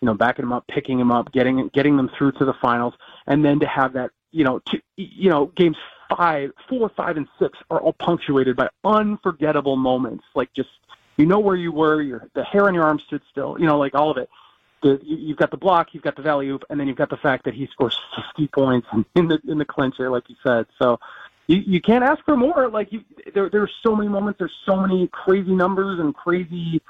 you 0.00 0.06
know, 0.06 0.14
backing 0.14 0.44
him 0.44 0.52
up, 0.52 0.64
picking 0.68 0.98
him 0.98 1.10
up, 1.10 1.32
getting 1.32 1.68
getting 1.74 1.96
them 1.96 2.10
through 2.16 2.32
to 2.32 2.44
the 2.44 2.54
finals, 2.62 2.94
and 3.26 3.44
then 3.44 3.58
to 3.60 3.66
have 3.66 3.92
that, 3.94 4.10
you 4.30 4.44
know, 4.44 4.60
to, 4.66 4.80
you 4.96 5.28
know, 5.30 5.46
games 5.56 5.76
five, 6.16 6.52
four, 6.68 6.88
five, 6.96 7.16
and 7.16 7.26
six 7.38 7.58
are 7.70 7.80
all 7.80 7.94
punctuated 7.94 8.54
by 8.56 8.68
unforgettable 8.84 9.76
moments, 9.76 10.24
like 10.34 10.52
just 10.54 10.68
you 11.16 11.26
know 11.26 11.38
where 11.40 11.56
you 11.56 11.72
were, 11.72 12.00
your 12.00 12.28
the 12.34 12.44
hair 12.44 12.66
on 12.68 12.74
your 12.74 12.84
arm 12.84 13.00
stood 13.00 13.22
still, 13.30 13.56
you 13.58 13.66
know, 13.66 13.78
like 13.78 13.94
all 13.94 14.10
of 14.10 14.16
it. 14.18 14.28
The, 14.82 15.00
you- 15.02 15.16
you've 15.18 15.36
got 15.36 15.50
the 15.50 15.56
block, 15.56 15.88
you've 15.92 16.02
got 16.02 16.16
the 16.16 16.22
valley 16.22 16.48
and 16.70 16.78
then 16.80 16.86
you've 16.88 16.96
got 16.96 17.10
the 17.10 17.16
fact 17.16 17.44
that 17.44 17.54
he 17.54 17.66
scores 17.68 17.98
50 18.36 18.48
points 18.48 18.88
in 19.14 19.28
the 19.28 19.40
in 19.48 19.58
the 19.58 19.64
clincher, 19.64 20.10
like 20.10 20.28
you 20.28 20.36
said. 20.42 20.66
So 20.78 20.98
you, 21.46 21.58
you 21.66 21.80
can't 21.80 22.04
ask 22.04 22.24
for 22.24 22.36
more. 22.36 22.68
Like 22.68 22.92
you, 22.92 23.02
there, 23.34 23.48
there's 23.50 23.72
so 23.82 23.94
many 23.94 24.08
moments, 24.08 24.38
there's 24.38 24.54
so 24.66 24.76
many 24.76 25.08
crazy 25.08 25.54
numbers 25.54 26.00
and 26.00 26.14
crazy 26.14 26.80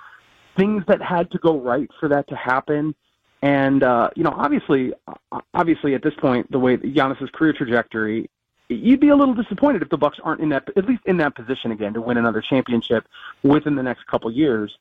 things 0.56 0.84
that 0.88 1.00
had 1.00 1.30
to 1.30 1.38
go 1.38 1.60
right 1.60 1.88
for 1.98 2.08
that 2.08 2.28
to 2.28 2.36
happen. 2.36 2.94
And 3.42 3.82
uh, 3.82 4.10
you 4.14 4.22
know, 4.22 4.34
obviously, 4.36 4.92
obviously, 5.52 5.94
at 5.94 6.02
this 6.02 6.14
point, 6.20 6.50
the 6.52 6.58
way 6.58 6.76
Giannis's 6.76 7.30
career 7.30 7.52
trajectory, 7.52 8.30
you'd 8.68 9.00
be 9.00 9.08
a 9.08 9.16
little 9.16 9.34
disappointed 9.34 9.82
if 9.82 9.88
the 9.88 9.96
Bucks 9.96 10.18
aren't 10.22 10.40
in 10.40 10.48
that, 10.50 10.68
at 10.76 10.84
least 10.84 11.02
in 11.06 11.16
that 11.16 11.34
position 11.34 11.72
again, 11.72 11.92
to 11.94 12.00
win 12.00 12.18
another 12.18 12.40
championship 12.40 13.06
within 13.42 13.74
the 13.74 13.82
next 13.82 14.06
couple 14.06 14.30
years. 14.30 14.72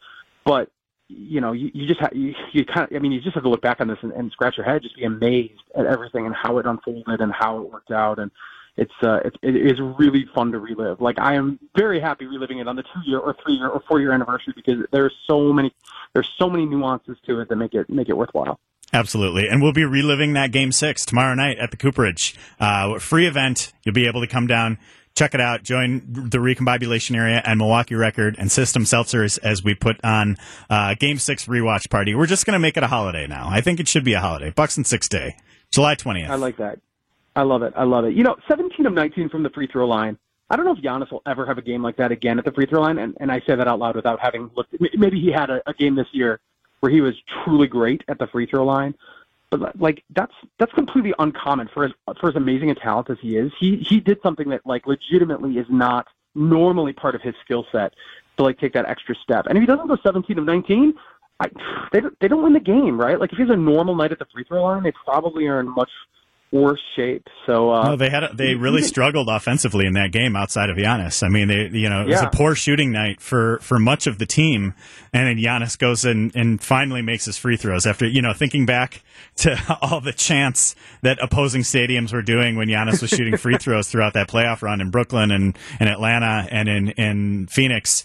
But 0.45 0.69
you 1.07 1.41
know, 1.41 1.51
you, 1.51 1.71
you 1.73 1.87
just 1.87 1.99
have, 1.99 2.13
you, 2.13 2.33
you 2.51 2.65
kind 2.65 2.89
of, 2.89 2.95
I 2.95 2.99
mean, 2.99 3.11
you 3.11 3.19
just 3.19 3.33
have 3.33 3.43
to 3.43 3.49
look 3.49 3.61
back 3.61 3.81
on 3.81 3.87
this 3.87 3.97
and, 4.01 4.11
and 4.13 4.31
scratch 4.31 4.57
your 4.57 4.65
head, 4.65 4.81
just 4.81 4.95
be 4.95 5.03
amazed 5.03 5.61
at 5.75 5.85
everything 5.85 6.25
and 6.25 6.35
how 6.35 6.57
it 6.57 6.65
unfolded 6.65 7.19
and 7.19 7.33
how 7.33 7.57
it 7.57 7.69
worked 7.69 7.91
out. 7.91 8.19
And 8.19 8.31
it's, 8.77 8.93
uh, 9.03 9.19
it, 9.25 9.35
it 9.41 9.55
is 9.55 9.79
really 9.99 10.25
fun 10.33 10.51
to 10.51 10.59
relive. 10.59 11.01
Like 11.01 11.19
I 11.19 11.35
am 11.35 11.59
very 11.75 11.99
happy 11.99 12.25
reliving 12.25 12.59
it 12.59 12.67
on 12.67 12.75
the 12.75 12.83
two 12.83 13.01
year 13.05 13.19
or 13.19 13.35
three 13.43 13.53
year 13.53 13.67
or 13.67 13.81
four 13.87 13.99
year 13.99 14.11
anniversary 14.13 14.53
because 14.55 14.85
there's 14.91 15.13
so 15.27 15.51
many, 15.53 15.73
there's 16.13 16.29
so 16.37 16.49
many 16.49 16.65
nuances 16.65 17.17
to 17.25 17.39
it 17.41 17.49
that 17.49 17.55
make 17.55 17.73
it, 17.73 17.89
make 17.89 18.09
it 18.09 18.17
worthwhile. 18.17 18.59
Absolutely. 18.93 19.47
And 19.47 19.61
we'll 19.61 19.71
be 19.71 19.85
reliving 19.85 20.33
that 20.33 20.51
game 20.51 20.71
six 20.71 21.05
tomorrow 21.05 21.33
night 21.33 21.57
at 21.59 21.71
the 21.71 21.77
Cooperage. 21.77 22.35
Uh, 22.59 22.99
free 22.99 23.25
event. 23.25 23.71
You'll 23.83 23.95
be 23.95 24.07
able 24.07 24.21
to 24.21 24.27
come 24.27 24.47
down, 24.47 24.79
check 25.15 25.33
it 25.33 25.39
out, 25.39 25.63
join 25.63 26.01
the 26.11 26.39
Recombobulation 26.39 27.15
area 27.15 27.41
and 27.45 27.57
Milwaukee 27.57 27.95
Record 27.95 28.35
and 28.37 28.51
System 28.51 28.83
Seltzers 28.83 29.39
as 29.43 29.63
we 29.63 29.75
put 29.75 30.03
on 30.03 30.37
uh, 30.69 30.95
game 30.95 31.17
six 31.17 31.45
rewatch 31.45 31.89
party. 31.89 32.15
We're 32.15 32.25
just 32.25 32.45
going 32.45 32.53
to 32.53 32.59
make 32.59 32.75
it 32.75 32.83
a 32.83 32.87
holiday 32.87 33.27
now. 33.27 33.47
I 33.49 33.61
think 33.61 33.79
it 33.79 33.87
should 33.87 34.03
be 34.03 34.13
a 34.13 34.19
holiday. 34.19 34.49
Bucks 34.49 34.75
and 34.75 34.85
Six 34.85 35.07
Day, 35.07 35.37
July 35.71 35.95
20th. 35.95 36.29
I 36.29 36.35
like 36.35 36.57
that. 36.57 36.79
I 37.35 37.43
love 37.43 37.63
it. 37.63 37.73
I 37.75 37.83
love 37.83 38.05
it. 38.05 38.13
You 38.13 38.23
know, 38.23 38.35
17 38.47 38.85
of 38.85 38.93
19 38.93 39.29
from 39.29 39.43
the 39.43 39.49
free 39.49 39.67
throw 39.67 39.87
line. 39.87 40.17
I 40.49 40.57
don't 40.57 40.65
know 40.65 40.73
if 40.73 40.79
Giannis 40.79 41.09
will 41.11 41.21
ever 41.25 41.45
have 41.45 41.57
a 41.57 41.61
game 41.61 41.81
like 41.81 41.95
that 41.95 42.11
again 42.11 42.37
at 42.37 42.43
the 42.43 42.51
free 42.51 42.65
throw 42.65 42.81
line, 42.81 42.97
and, 42.97 43.15
and 43.21 43.31
I 43.31 43.39
say 43.41 43.55
that 43.55 43.67
out 43.69 43.79
loud 43.79 43.95
without 43.95 44.19
having 44.19 44.49
looked. 44.55 44.75
Maybe 44.97 45.19
he 45.19 45.31
had 45.31 45.49
a, 45.49 45.61
a 45.65 45.73
game 45.73 45.95
this 45.95 46.07
year 46.11 46.41
where 46.81 46.91
he 46.91 46.99
was 46.99 47.13
truly 47.43 47.67
great 47.67 48.03
at 48.09 48.19
the 48.19 48.27
free 48.27 48.45
throw 48.45 48.65
line, 48.65 48.93
but 49.49 49.79
like 49.79 50.03
that's 50.13 50.33
that's 50.59 50.73
completely 50.73 51.13
uncommon 51.19 51.69
for 51.73 51.85
as 51.85 51.91
for 52.19 52.27
as 52.29 52.35
amazing 52.35 52.69
a 52.69 52.75
talent 52.75 53.09
as 53.09 53.17
he 53.21 53.37
is. 53.37 53.49
He 53.59 53.77
he 53.77 54.01
did 54.01 54.19
something 54.21 54.49
that 54.49 54.65
like 54.65 54.87
legitimately 54.87 55.57
is 55.57 55.67
not 55.69 56.07
normally 56.35 56.91
part 56.91 57.15
of 57.15 57.21
his 57.21 57.35
skill 57.45 57.65
set 57.71 57.93
to 58.35 58.43
like 58.43 58.59
take 58.59 58.73
that 58.73 58.85
extra 58.89 59.15
step. 59.23 59.45
And 59.47 59.57
if 59.57 59.61
he 59.61 59.67
doesn't 59.67 59.87
go 59.87 59.97
17 60.03 60.37
of 60.37 60.45
19, 60.45 60.93
I, 61.39 61.47
they 61.93 62.01
don't- 62.01 62.19
they 62.19 62.27
don't 62.27 62.43
win 62.43 62.53
the 62.53 62.59
game, 62.59 62.99
right? 62.99 63.19
Like 63.19 63.31
if 63.31 63.37
he 63.37 63.43
has 63.43 63.51
a 63.51 63.55
normal 63.57 63.95
night 63.95 64.11
at 64.11 64.19
the 64.19 64.25
free 64.33 64.43
throw 64.43 64.63
line, 64.63 64.83
they 64.83 64.91
probably 65.05 65.47
are 65.47 65.59
in 65.61 65.69
much 65.69 65.89
worse 66.51 66.81
shape. 66.95 67.27
So 67.45 67.71
uh, 67.71 67.89
No, 67.89 67.95
they 67.95 68.09
had 68.09 68.23
a, 68.23 68.31
they 68.33 68.55
really 68.55 68.81
struggled 68.81 69.29
offensively 69.29 69.85
in 69.85 69.93
that 69.93 70.11
game 70.11 70.35
outside 70.35 70.69
of 70.69 70.77
Giannis. 70.77 71.23
I 71.23 71.29
mean, 71.29 71.47
they 71.47 71.69
you 71.71 71.89
know 71.89 72.01
it 72.01 72.07
was 72.07 72.21
Yeah. 72.21 72.27
a 72.27 72.31
poor 72.31 72.55
shooting 72.55 72.91
night 72.91 73.21
for 73.21 73.59
for 73.61 73.79
much 73.79 74.05
of 74.07 74.17
the 74.17 74.25
team, 74.25 74.73
and 75.13 75.27
then 75.27 75.37
Giannis 75.43 75.77
goes 75.77 76.03
and 76.05 76.35
and 76.35 76.61
finally 76.61 77.01
makes 77.01 77.25
his 77.25 77.37
free 77.37 77.55
throws 77.57 77.85
after 77.85 78.05
you 78.05 78.21
know 78.21 78.33
thinking 78.33 78.65
back 78.65 79.01
to 79.37 79.57
all 79.81 80.01
the 80.01 80.13
chants 80.13 80.75
that 81.01 81.17
opposing 81.21 81.61
stadiums 81.61 82.11
were 82.11 82.21
doing 82.21 82.55
when 82.55 82.67
Giannis 82.67 83.01
was 83.01 83.11
shooting 83.11 83.37
free 83.37 83.57
throws 83.59 83.87
throughout 83.89 84.13
that 84.13 84.27
playoff 84.27 84.61
run 84.61 84.81
in 84.81 84.89
Brooklyn 84.91 85.31
and 85.31 85.57
in 85.79 85.87
Atlanta 85.87 86.47
and 86.51 86.67
in 86.67 86.89
in 86.89 87.47
Phoenix. 87.47 88.03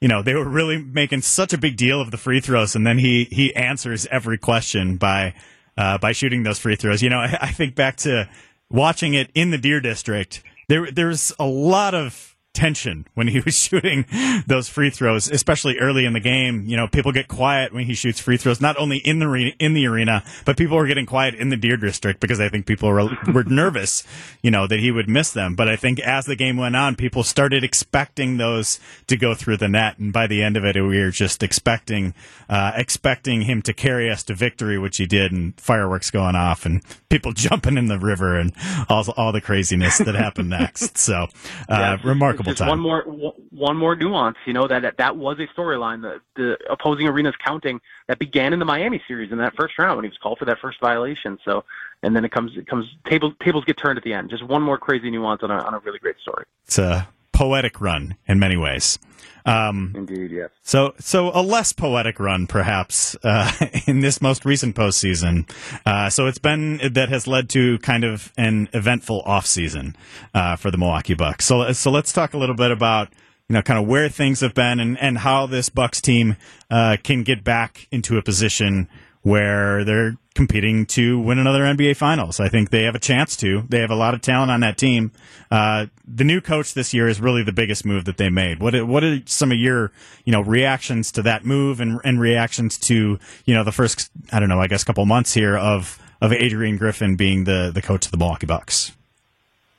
You 0.00 0.08
know, 0.08 0.20
they 0.22 0.34
were 0.34 0.46
really 0.46 0.76
making 0.76 1.22
such 1.22 1.54
a 1.54 1.58
big 1.58 1.76
deal 1.78 2.02
of 2.02 2.10
the 2.10 2.18
free 2.18 2.40
throws, 2.40 2.74
and 2.76 2.86
then 2.86 2.98
he 2.98 3.24
he 3.30 3.54
answers 3.54 4.06
every 4.10 4.36
question 4.36 4.96
by 4.98 5.32
uh, 5.76 5.98
by 5.98 6.12
shooting 6.12 6.42
those 6.42 6.58
free 6.58 6.76
throws. 6.76 7.02
You 7.02 7.10
know, 7.10 7.18
I, 7.18 7.38
I 7.40 7.52
think 7.52 7.74
back 7.74 7.96
to 7.98 8.28
watching 8.70 9.14
it 9.14 9.30
in 9.34 9.50
the 9.50 9.58
Deer 9.58 9.80
District. 9.80 10.42
There, 10.68 10.90
there's 10.90 11.32
a 11.38 11.46
lot 11.46 11.94
of 11.94 12.35
tension 12.56 13.06
when 13.14 13.28
he 13.28 13.40
was 13.44 13.54
shooting 13.54 14.06
those 14.46 14.68
free 14.68 14.90
throws, 14.90 15.28
especially 15.28 15.78
early 15.78 16.04
in 16.04 16.14
the 16.14 16.20
game. 16.20 16.64
You 16.66 16.76
know, 16.76 16.88
people 16.88 17.12
get 17.12 17.28
quiet 17.28 17.72
when 17.72 17.84
he 17.84 17.94
shoots 17.94 18.18
free 18.18 18.38
throws, 18.38 18.60
not 18.60 18.76
only 18.78 18.96
in 18.98 19.20
the 19.20 19.28
re- 19.28 19.54
in 19.60 19.74
the 19.74 19.86
arena, 19.86 20.24
but 20.44 20.56
people 20.56 20.76
were 20.76 20.86
getting 20.86 21.06
quiet 21.06 21.34
in 21.34 21.50
the 21.50 21.56
Deer 21.56 21.76
District 21.76 22.18
because 22.18 22.40
I 22.40 22.48
think 22.48 22.66
people 22.66 22.88
were 22.88 23.08
were 23.32 23.44
nervous, 23.44 24.02
you 24.42 24.50
know, 24.50 24.66
that 24.66 24.80
he 24.80 24.90
would 24.90 25.08
miss 25.08 25.32
them. 25.32 25.54
But 25.54 25.68
I 25.68 25.76
think 25.76 26.00
as 26.00 26.24
the 26.24 26.36
game 26.36 26.56
went 26.56 26.74
on, 26.74 26.96
people 26.96 27.22
started 27.22 27.62
expecting 27.62 28.38
those 28.38 28.80
to 29.06 29.16
go 29.16 29.34
through 29.34 29.58
the 29.58 29.68
net, 29.68 29.98
and 29.98 30.12
by 30.12 30.26
the 30.26 30.42
end 30.42 30.56
of 30.56 30.64
it, 30.64 30.74
we 30.76 30.98
were 31.00 31.10
just 31.10 31.42
expecting 31.42 32.14
uh, 32.48 32.72
expecting 32.74 33.42
him 33.42 33.60
to 33.62 33.72
carry 33.72 34.10
us 34.10 34.22
to 34.24 34.34
victory, 34.34 34.78
which 34.78 34.96
he 34.96 35.06
did, 35.06 35.32
and 35.32 35.58
fireworks 35.60 36.10
going 36.10 36.34
off, 36.36 36.64
and 36.64 36.82
people 37.08 37.32
jumping 37.46 37.76
in 37.76 37.86
the 37.86 37.98
river, 37.98 38.38
and 38.38 38.52
all 38.88 39.04
all 39.16 39.32
the 39.32 39.40
craziness 39.40 39.98
that 39.98 40.14
happened 40.14 40.48
next. 40.48 40.96
So, 40.96 41.14
uh, 41.24 41.28
Yeah, 41.68 41.96
remarkable 42.04 42.45
just 42.52 42.58
time. 42.58 42.68
One 42.68 42.80
more, 42.80 43.02
one 43.50 43.76
more 43.76 43.96
nuance. 43.96 44.36
You 44.46 44.52
know 44.52 44.66
that 44.66 44.96
that, 44.96 45.16
was 45.16 45.38
a 45.38 45.46
storyline. 45.48 46.02
The 46.02 46.20
the 46.34 46.58
opposing 46.70 47.06
arenas 47.06 47.34
counting 47.44 47.80
that 48.06 48.18
began 48.18 48.52
in 48.52 48.58
the 48.58 48.64
Miami 48.64 49.02
series 49.06 49.32
in 49.32 49.38
that 49.38 49.54
first 49.56 49.78
round 49.78 49.96
when 49.96 50.04
he 50.04 50.08
was 50.08 50.18
called 50.18 50.38
for 50.38 50.44
that 50.44 50.58
first 50.58 50.80
violation. 50.80 51.38
So, 51.44 51.64
and 52.02 52.14
then 52.14 52.24
it 52.24 52.32
comes 52.32 52.56
it 52.56 52.66
comes 52.66 52.86
tables 53.04 53.34
tables 53.42 53.64
get 53.64 53.76
turned 53.76 53.98
at 53.98 54.04
the 54.04 54.12
end. 54.12 54.30
Just 54.30 54.42
one 54.42 54.62
more 54.62 54.78
crazy 54.78 55.10
nuance 55.10 55.42
on 55.42 55.50
a 55.50 55.58
on 55.58 55.74
a 55.74 55.78
really 55.80 55.98
great 55.98 56.18
story. 56.18 56.44
It's 56.66 56.78
a 56.78 57.08
poetic 57.36 57.80
run 57.80 58.16
in 58.26 58.38
many 58.38 58.56
ways. 58.56 58.98
Um, 59.44 59.92
Indeed, 59.94 60.32
yes. 60.32 60.50
So, 60.62 60.94
so 60.98 61.30
a 61.32 61.40
less 61.40 61.72
poetic 61.72 62.18
run, 62.18 62.48
perhaps, 62.48 63.16
uh, 63.22 63.52
in 63.86 64.00
this 64.00 64.20
most 64.20 64.44
recent 64.44 64.74
postseason. 64.74 65.48
Uh, 65.84 66.10
so 66.10 66.26
it's 66.26 66.38
been 66.38 66.80
that 66.92 67.08
has 67.10 67.28
led 67.28 67.48
to 67.50 67.78
kind 67.78 68.02
of 68.02 68.32
an 68.36 68.68
eventful 68.72 69.22
offseason 69.24 69.94
uh, 70.34 70.56
for 70.56 70.70
the 70.70 70.78
Milwaukee 70.78 71.14
Bucks. 71.14 71.44
So, 71.44 71.70
so 71.72 71.90
let's 71.90 72.12
talk 72.12 72.34
a 72.34 72.38
little 72.38 72.56
bit 72.56 72.72
about 72.72 73.10
you 73.48 73.54
know 73.54 73.62
kind 73.62 73.78
of 73.78 73.86
where 73.86 74.08
things 74.08 74.40
have 74.40 74.54
been 74.54 74.80
and 74.80 74.98
and 74.98 75.18
how 75.18 75.46
this 75.46 75.68
Bucks 75.68 76.00
team 76.00 76.36
uh, 76.70 76.96
can 77.02 77.22
get 77.22 77.44
back 77.44 77.86
into 77.92 78.18
a 78.18 78.22
position 78.22 78.88
where 79.22 79.84
they're 79.84 80.16
competing 80.36 80.86
to 80.86 81.18
win 81.18 81.38
another 81.38 81.62
NBA 81.62 81.96
Finals. 81.96 82.38
I 82.38 82.48
think 82.48 82.70
they 82.70 82.84
have 82.84 82.94
a 82.94 83.00
chance 83.00 83.36
to. 83.38 83.64
They 83.68 83.80
have 83.80 83.90
a 83.90 83.96
lot 83.96 84.14
of 84.14 84.20
talent 84.20 84.52
on 84.52 84.60
that 84.60 84.78
team. 84.78 85.10
Uh, 85.50 85.86
the 86.06 86.22
new 86.22 86.40
coach 86.40 86.74
this 86.74 86.94
year 86.94 87.08
is 87.08 87.20
really 87.20 87.42
the 87.42 87.52
biggest 87.52 87.84
move 87.84 88.04
that 88.04 88.18
they 88.18 88.30
made. 88.30 88.60
What 88.60 88.86
what 88.86 89.02
are 89.02 89.20
some 89.26 89.50
of 89.50 89.58
your 89.58 89.90
you 90.24 90.32
know 90.32 90.42
reactions 90.42 91.10
to 91.12 91.22
that 91.22 91.44
move 91.44 91.80
and, 91.80 92.00
and 92.04 92.20
reactions 92.20 92.78
to 92.78 93.18
you 93.44 93.54
know 93.54 93.64
the 93.64 93.72
first 93.72 94.10
I 94.30 94.38
don't 94.38 94.48
know 94.48 94.60
I 94.60 94.68
guess 94.68 94.82
a 94.82 94.86
couple 94.86 95.04
months 95.06 95.34
here 95.34 95.56
of 95.56 96.00
of 96.20 96.32
Adrian 96.32 96.76
Griffin 96.76 97.16
being 97.16 97.44
the 97.44 97.70
the 97.74 97.82
coach 97.82 98.06
of 98.06 98.12
the 98.12 98.18
Milwaukee 98.18 98.46
Bucks? 98.46 98.92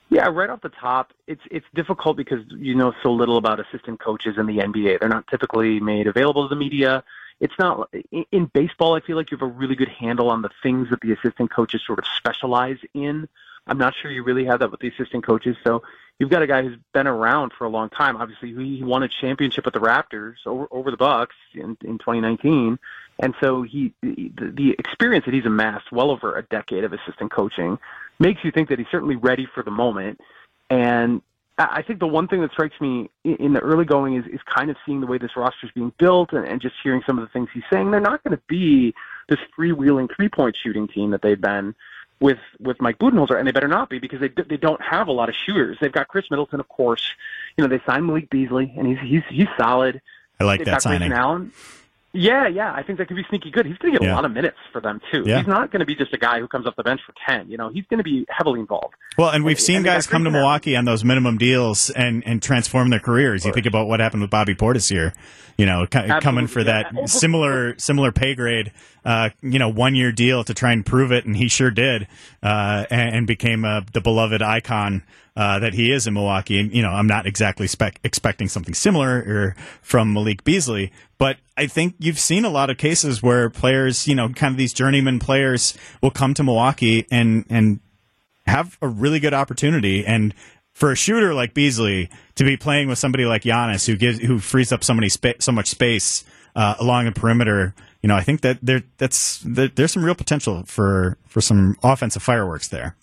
Yeah, 0.10 0.28
right 0.28 0.50
off 0.50 0.62
the 0.62 0.70
top, 0.70 1.12
it's 1.28 1.42
it's 1.52 1.66
difficult 1.76 2.18
because 2.18 2.40
you 2.50 2.76
know 2.76 2.94
so 3.04 3.12
little 3.12 3.38
about 3.38 3.60
assistant 3.60 4.00
coaches 4.00 4.36
in 4.38 4.46
the 4.46 4.58
NBA. 4.58 5.00
They're 5.00 5.10
not 5.10 5.28
typically 5.28 5.80
made 5.80 6.08
available 6.08 6.48
to 6.48 6.54
the 6.54 6.60
media. 6.60 7.04
It's 7.40 7.54
not 7.60 7.94
in 8.32 8.46
baseball. 8.46 8.96
I 8.96 9.02
feel 9.02 9.16
like 9.16 9.32
you 9.32 9.38
have 9.38 9.48
a 9.48 9.52
really 9.52 9.76
good 9.76 9.90
handle 9.90 10.30
on 10.30 10.42
the 10.42 10.50
things 10.64 10.90
that 10.90 11.02
the 11.02 11.12
assistant 11.14 11.52
coaches 11.52 11.82
sort 11.86 12.00
of 12.00 12.06
specialize 12.18 12.80
in. 12.94 13.28
I'm 13.68 13.78
not 13.78 13.94
sure 14.02 14.10
you 14.10 14.24
really 14.24 14.46
have 14.46 14.60
that 14.60 14.72
with 14.72 14.80
the 14.80 14.88
assistant 14.88 15.26
coaches. 15.26 15.56
So 15.64 15.84
you've 16.20 16.30
got 16.30 16.42
a 16.42 16.48
guy 16.48 16.64
who's 16.64 16.78
been 16.94 17.06
around 17.08 17.52
for 17.54 17.66
a 17.66 17.70
long 17.70 17.90
time. 17.90 18.18
Obviously, 18.18 18.54
he 18.54 18.84
won 18.84 19.04
a 19.04 19.08
championship 19.08 19.66
with 19.66 19.74
the 19.74 19.80
Raptors 19.80 20.36
over, 20.46 20.68
over 20.72 20.90
the 20.90 20.98
Bucks 20.98 21.36
in, 21.54 21.78
in 21.84 21.98
2019, 21.98 22.80
and 23.20 23.34
so 23.40 23.64
he 23.64 23.94
the, 24.02 24.32
the 24.38 24.76
experience 24.80 25.26
that 25.26 25.34
he's 25.34 25.46
amassed, 25.46 25.92
well 25.92 26.12
over 26.12 26.38
a 26.38 26.44
decade 26.44 26.84
of 26.84 26.94
assistant 26.94 27.32
coaching, 27.32 27.78
makes 28.20 28.44
you 28.44 28.52
think 28.52 28.70
that 28.70 28.80
he's 28.80 28.88
certainly 28.90 29.16
ready 29.16 29.48
for 29.54 29.64
the 29.64 29.72
moment. 29.72 30.20
And 30.70 31.22
I 31.58 31.82
think 31.82 32.00
the 32.00 32.08
one 32.08 32.28
thing 32.28 32.42
that 32.42 32.52
strikes 32.52 32.80
me 32.80 33.10
in 33.24 33.54
the 33.54 33.60
early 33.60 33.86
going 33.86 34.16
is, 34.16 34.26
is 34.28 34.40
kind 34.56 34.70
of 34.70 34.78
seeing 34.86 35.02
the 35.02 35.08
way 35.08 35.18
this 35.18 35.36
roster 35.36 35.66
is 35.66 35.72
being 35.72 35.92
built 35.98 36.32
and, 36.32 36.48
and 36.48 36.62
just 36.62 36.76
hearing 36.84 37.02
some 37.06 37.18
of 37.18 37.24
the 37.28 37.32
things 37.32 37.50
he's 37.52 37.64
saying. 37.72 37.90
They're 37.90 38.00
not 38.00 38.24
going 38.24 38.38
to 38.38 38.44
be 38.48 38.94
this 39.28 39.40
freewheeling 39.58 40.08
three 40.16 40.30
point 40.30 40.56
shooting 40.62 40.88
team 40.88 41.12
that 41.12 41.22
they've 41.24 41.40
been 41.40 41.74
with 42.20 42.38
with 42.60 42.80
Mike 42.80 43.00
Budenholzer, 43.00 43.38
and 43.38 43.48
they 43.48 43.52
better 43.52 43.68
not 43.68 43.90
be 43.90 43.98
because 43.98 44.20
they 44.20 44.30
they 44.50 44.58
don't 44.58 44.82
have 44.82 45.08
a 45.08 45.12
lot 45.12 45.30
of 45.30 45.36
shooters. 45.36 45.78
They've 45.82 45.92
got 45.92 46.08
Khris 46.08 46.30
Middleton, 46.30 46.60
of 46.60 46.68
course. 46.68 47.12
You 47.58 47.64
know, 47.64 47.76
they 47.76 47.84
signed 47.86 48.06
Malik 48.06 48.30
Beasley, 48.30 48.74
and 48.78 48.88
he's 48.88 49.00
he's 49.00 49.24
he's 49.30 49.48
solid. 49.58 50.02
I 50.40 50.44
like 50.44 50.60
They've 50.60 50.66
that 50.66 50.72
got 50.74 50.82
signing. 50.84 51.10
Grayson 51.10 51.14
Allen. 51.14 51.52
Yeah, 52.14 52.48
yeah, 52.48 52.74
I 52.74 52.84
think 52.84 52.98
that 53.00 53.08
could 53.08 53.18
be 53.18 53.26
sneaky 53.30 53.52
good. 53.52 53.66
He's 53.66 53.78
going 53.78 53.94
to 53.94 54.00
get 54.00 54.06
Yeah. 54.06 54.14
a 54.14 54.16
lot 54.16 54.26
of 54.26 54.32
minutes 54.32 54.58
for 54.72 54.82
them 54.82 55.02
too. 55.12 55.24
Yeah. 55.26 55.40
He's 55.40 55.48
not 55.48 55.72
going 55.72 55.82
to 55.82 55.86
be 55.86 55.94
just 55.94 56.14
a 56.14 56.18
guy 56.18 56.40
who 56.40 56.48
comes 56.48 56.66
off 56.66 56.76
the 56.76 56.84
bench 56.84 57.02
for 57.06 57.14
ten. 57.28 57.50
You 57.50 57.58
know, 57.58 57.70
he's 57.70 57.84
going 57.90 57.98
to 58.00 58.04
be 58.04 58.26
heavily 58.30 58.60
involved. 58.60 58.96
Well, 59.18 59.30
and 59.30 59.44
we've 59.44 59.58
And- 59.58 59.62
seen 59.64 59.76
and 59.78 59.86
guys 59.86 60.08
come 60.08 60.24
to 60.24 60.32
Milwaukee 60.32 60.76
on 60.76 60.86
those 60.86 61.04
minimum 61.04 61.38
deals 61.38 61.90
and, 61.92 62.24
and 62.26 62.42
transform 62.42 62.90
their 62.90 63.00
careers. 63.02 63.46
You 63.46 63.52
think 63.54 63.66
about 63.66 63.88
what 63.88 64.00
happened 64.00 64.22
with 64.22 64.32
Bobby 64.32 64.56
Portis 64.56 64.90
here, 64.90 65.14
you 65.58 65.66
know, 65.66 65.86
co- 65.86 66.20
coming 66.22 66.48
for 66.48 66.64
that 66.64 66.88
similar 67.08 67.78
similar 67.78 68.12
pay 68.12 68.36
grade, 68.36 68.72
uh, 69.06 69.30
you 69.42 69.60
know, 69.60 69.70
one 69.70 69.94
year 69.94 70.12
deal 70.12 70.44
to 70.46 70.54
try 70.54 70.72
and 70.72 70.86
prove 70.86 71.12
it, 71.12 71.26
and 71.26 71.36
he 71.36 71.50
sure 71.50 71.72
did, 71.72 72.08
uh, 72.42 72.86
and, 72.90 73.16
and 73.16 73.28
became 73.28 73.66
uh, 73.66 73.82
the 73.94 74.02
beloved 74.02 74.42
icon 74.42 75.04
uh, 75.38 75.60
that 75.60 75.76
he 75.76 75.92
is 75.92 76.08
in 76.08 76.16
Milwaukee. 76.16 76.60
And 76.60 76.74
you 76.74 76.82
know, 76.82 76.90
I'm 76.90 77.06
not 77.06 77.28
exactly 77.28 77.68
spec- 77.68 78.00
expecting 78.04 78.48
something 78.48 78.74
similar 78.74 79.56
from 79.84 80.12
Malik 80.12 80.44
Beasley, 80.44 80.92
but 81.20 81.38
I 81.56 81.68
think 81.68 81.94
you've 82.00 82.18
seen 82.18 82.44
a 82.44 82.50
lot 82.50 82.72
of 82.72 82.80
cases 82.80 83.22
where 83.22 83.48
players, 83.52 84.08
you 84.08 84.16
know, 84.16 84.30
kind 84.30 84.52
of 84.52 84.58
these 84.58 84.74
journeyman 84.74 85.20
players, 85.20 85.78
will 86.02 86.10
come 86.10 86.34
to 86.34 86.44
Milwaukee 86.44 87.06
and 87.12 87.46
and 87.52 87.80
have 88.48 88.80
a 88.82 88.88
really 88.88 89.20
good 89.20 89.36
opportunity. 89.36 90.04
And 90.04 90.34
for 90.74 90.92
a 90.92 90.96
shooter 90.96 91.36
like 91.36 91.54
Beasley 91.54 92.10
to 92.34 92.44
be 92.44 92.58
playing 92.58 92.88
with 92.88 92.98
somebody 92.98 93.26
like 93.26 93.44
Giannis, 93.44 93.86
who 93.86 93.96
gives 93.96 94.18
who 94.18 94.40
frees 94.40 94.72
up 94.72 94.84
so 94.84 94.96
many 94.96 95.08
spa- 95.08 95.34
so 95.40 95.52
much 95.52 95.68
space 95.68 96.26
uh, 96.56 96.74
along 96.80 97.06
the 97.06 97.12
perimeter, 97.12 97.76
you 98.02 98.08
know, 98.08 98.16
I 98.16 98.24
think 98.24 98.42
that 98.42 98.58
there 98.64 98.82
that's 98.98 99.40
there, 99.46 99.68
there's 99.68 99.92
some 99.92 100.04
real 100.04 100.16
potential 100.16 100.64
for 100.66 101.20
for 101.28 101.42
some 101.42 101.78
offensive 101.84 102.24
fireworks 102.24 102.70
there. 102.70 102.96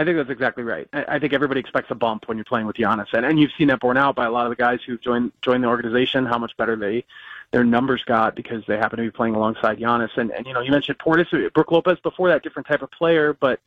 I 0.00 0.04
think 0.04 0.16
that's 0.16 0.30
exactly 0.30 0.64
right. 0.64 0.88
I 0.92 1.04
I 1.08 1.18
think 1.18 1.32
everybody 1.32 1.60
expects 1.60 1.90
a 1.90 1.94
bump 1.94 2.28
when 2.28 2.36
you're 2.36 2.44
playing 2.44 2.66
with 2.66 2.76
Giannis, 2.76 3.12
and, 3.12 3.24
and 3.24 3.38
you've 3.38 3.52
seen 3.58 3.68
that 3.68 3.80
borne 3.80 3.96
out 3.96 4.14
by 4.14 4.26
a 4.26 4.30
lot 4.30 4.46
of 4.46 4.50
the 4.50 4.56
guys 4.56 4.80
who've 4.86 5.00
joined 5.00 5.32
joined 5.42 5.64
the 5.64 5.68
organization. 5.68 6.26
How 6.26 6.38
much 6.38 6.56
better 6.56 6.76
they 6.76 7.04
their 7.50 7.64
numbers 7.64 8.02
got 8.04 8.34
because 8.34 8.62
they 8.66 8.76
happen 8.76 8.98
to 8.98 9.04
be 9.04 9.10
playing 9.10 9.34
alongside 9.34 9.78
Giannis. 9.78 10.16
And 10.16 10.30
and 10.30 10.46
you 10.46 10.52
know, 10.52 10.60
you 10.60 10.70
mentioned 10.70 10.98
Portis, 10.98 11.52
Brooke 11.52 11.72
Lopez 11.72 11.98
before 12.02 12.28
that, 12.28 12.42
different 12.42 12.68
type 12.68 12.82
of 12.82 12.90
player, 12.90 13.36
but 13.38 13.60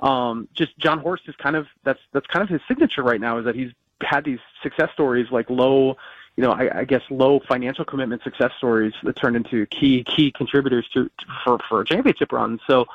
um, 0.00 0.48
just 0.54 0.76
Jon 0.78 0.98
Horst 0.98 1.24
is 1.28 1.34
kind 1.36 1.56
of 1.56 1.66
that's 1.82 2.00
that's 2.12 2.26
kind 2.26 2.42
of 2.42 2.48
his 2.48 2.60
signature 2.68 3.02
right 3.02 3.20
now 3.20 3.38
is 3.38 3.44
that 3.44 3.54
he's 3.54 3.72
had 4.00 4.24
these 4.24 4.40
success 4.62 4.90
stories 4.92 5.30
like 5.30 5.50
low. 5.50 5.96
You 6.36 6.42
know, 6.42 6.50
I, 6.50 6.80
I 6.80 6.84
guess 6.84 7.02
low 7.10 7.40
financial 7.46 7.84
commitment 7.84 8.22
success 8.24 8.50
stories 8.58 8.92
that 9.04 9.14
turned 9.14 9.36
into 9.36 9.66
key 9.66 10.02
key 10.04 10.32
contributors 10.32 10.88
to, 10.94 11.04
to 11.04 11.26
for 11.44 11.58
for 11.68 11.80
a 11.80 11.84
championship 11.84 12.32
run. 12.32 12.60
So, 12.66 12.86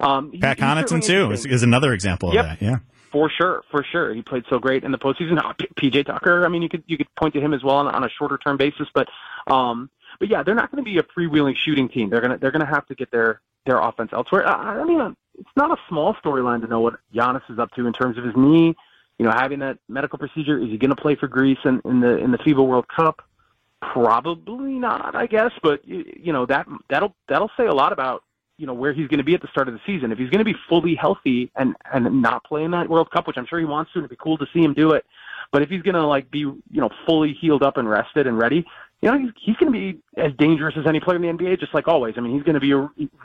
um, 0.00 0.32
he- 0.32 0.38
Pat 0.38 0.58
Connaughton 0.58 1.02
too 1.04 1.30
is, 1.30 1.46
is 1.46 1.62
another 1.62 1.92
example 1.92 2.32
Yep. 2.34 2.44
of 2.44 2.50
that. 2.58 2.62
Yeah. 2.64 2.78
For 3.12 3.30
sure, 3.30 3.62
for 3.70 3.82
sure, 3.90 4.12
he 4.12 4.20
played 4.20 4.44
so 4.50 4.58
great 4.58 4.84
in 4.84 4.90
the 4.92 4.98
postseason. 4.98 5.38
Uh, 5.42 5.52
P- 5.54 5.90
PJ 5.90 6.04
Tucker, 6.06 6.44
I 6.44 6.48
mean, 6.48 6.60
you 6.60 6.68
could 6.68 6.82
you 6.86 6.98
could 6.98 7.06
point 7.14 7.32
to 7.34 7.40
him 7.40 7.54
as 7.54 7.62
well 7.62 7.76
on, 7.76 7.86
on 7.88 8.04
a 8.04 8.08
shorter 8.10 8.36
term 8.36 8.56
basis, 8.58 8.88
but 8.94 9.08
um, 9.46 9.88
but 10.18 10.28
yeah, 10.28 10.42
they're 10.42 10.54
not 10.56 10.70
going 10.70 10.84
to 10.84 10.90
be 10.90 10.98
a 10.98 11.02
freewheeling 11.02 11.54
shooting 11.56 11.88
team. 11.88 12.10
They're 12.10 12.20
gonna 12.20 12.36
they're 12.36 12.50
gonna 12.50 12.66
have 12.66 12.84
to 12.88 12.94
get 12.94 13.10
their 13.10 13.40
their 13.64 13.78
offense 13.80 14.10
elsewhere. 14.12 14.46
I, 14.46 14.80
I 14.80 14.84
mean, 14.84 15.00
uh, 15.00 15.12
it's 15.38 15.48
not 15.56 15.70
a 15.70 15.80
small 15.88 16.14
storyline 16.22 16.60
to 16.62 16.66
know 16.66 16.80
what 16.80 16.94
Giannis 17.14 17.42
is 17.48 17.58
up 17.58 17.70
to 17.76 17.86
in 17.86 17.92
terms 17.94 18.18
of 18.18 18.24
his 18.24 18.34
knee. 18.36 18.74
You 19.18 19.24
know, 19.24 19.30
having 19.30 19.60
that 19.60 19.78
medical 19.88 20.18
procedure. 20.18 20.58
Is 20.58 20.68
he 20.68 20.76
going 20.76 20.94
to 20.94 21.00
play 21.00 21.14
for 21.14 21.26
Greece 21.28 21.58
in, 21.64 21.80
in 21.86 22.00
the 22.00 22.18
in 22.18 22.32
the 22.32 22.38
FIBA 22.38 22.66
World 22.66 22.86
Cup? 22.94 23.22
Probably 23.80 24.72
not, 24.72 25.14
I 25.14 25.26
guess. 25.26 25.52
But 25.62 25.86
you, 25.86 26.04
you 26.16 26.32
know 26.32 26.44
that 26.46 26.66
that'll 26.90 27.14
that'll 27.28 27.50
say 27.56 27.66
a 27.66 27.72
lot 27.74 27.92
about 27.92 28.24
you 28.58 28.66
know 28.66 28.74
where 28.74 28.92
he's 28.92 29.08
going 29.08 29.18
to 29.18 29.24
be 29.24 29.34
at 29.34 29.42
the 29.42 29.48
start 29.48 29.68
of 29.68 29.74
the 29.74 29.80
season. 29.86 30.12
If 30.12 30.18
he's 30.18 30.30
going 30.30 30.38
to 30.38 30.44
be 30.44 30.56
fully 30.68 30.94
healthy 30.94 31.50
and 31.56 31.74
and 31.92 32.22
not 32.22 32.44
play 32.44 32.64
in 32.64 32.70
that 32.72 32.88
World 32.88 33.10
Cup, 33.10 33.26
which 33.26 33.36
I'm 33.36 33.46
sure 33.46 33.58
he 33.58 33.64
wants 33.64 33.92
to, 33.92 33.98
and 33.98 34.04
it'd 34.04 34.10
be 34.10 34.22
cool 34.22 34.38
to 34.38 34.46
see 34.52 34.62
him 34.62 34.74
do 34.74 34.92
it. 34.92 35.04
But 35.52 35.62
if 35.62 35.68
he's 35.68 35.82
going 35.82 35.94
to 35.94 36.06
like 36.06 36.30
be 36.30 36.40
you 36.40 36.64
know 36.70 36.90
fully 37.06 37.34
healed 37.34 37.62
up 37.62 37.76
and 37.76 37.88
rested 37.88 38.26
and 38.26 38.38
ready, 38.38 38.64
you 39.02 39.10
know 39.10 39.18
he's, 39.18 39.30
he's 39.40 39.56
going 39.56 39.72
to 39.72 39.78
be 39.78 40.00
as 40.16 40.32
dangerous 40.38 40.74
as 40.78 40.86
any 40.86 41.00
player 41.00 41.16
in 41.16 41.22
the 41.22 41.28
NBA, 41.28 41.60
just 41.60 41.74
like 41.74 41.88
always. 41.88 42.14
I 42.16 42.20
mean, 42.20 42.34
he's 42.34 42.42
going 42.42 42.54
to 42.54 42.60
be 42.60 42.72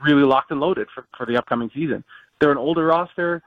really 0.03 0.23
locked 0.23 0.51
and 0.51 0.59
loaded 0.59 0.87
for 0.93 1.05
for 1.17 1.25
the 1.25 1.37
upcoming 1.37 1.71
season. 1.73 2.03
They're 2.39 2.51
an 2.51 2.57
older 2.57 2.85
roster. 2.85 3.41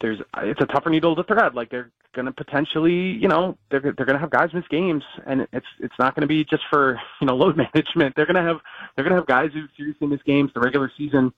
There's 0.00 0.20
it's 0.38 0.60
a 0.60 0.66
tougher 0.66 0.90
needle 0.90 1.16
to 1.16 1.24
thread. 1.24 1.54
Like 1.54 1.70
they're 1.70 1.90
going 2.14 2.26
to 2.26 2.32
potentially, 2.32 2.92
you 2.92 3.28
know, 3.28 3.56
they're 3.70 3.80
they're 3.80 4.06
going 4.06 4.14
to 4.14 4.18
have 4.18 4.30
guys 4.30 4.52
miss 4.52 4.66
games, 4.68 5.02
and 5.26 5.46
it's 5.52 5.66
it's 5.80 5.94
not 5.98 6.14
going 6.14 6.22
to 6.22 6.28
be 6.28 6.44
just 6.44 6.62
for 6.70 7.00
you 7.20 7.26
know 7.26 7.36
load 7.42 7.56
management. 7.56 8.14
They're 8.14 8.26
going 8.26 8.36
to 8.36 8.42
have 8.42 8.60
they're 8.94 9.04
going 9.04 9.14
to 9.14 9.20
have 9.20 9.26
guys 9.26 9.52
who 9.52 9.66
seriously 9.76 10.06
miss 10.06 10.22
games. 10.22 10.52
The 10.54 10.60
regular 10.60 10.90
season, 10.96 11.32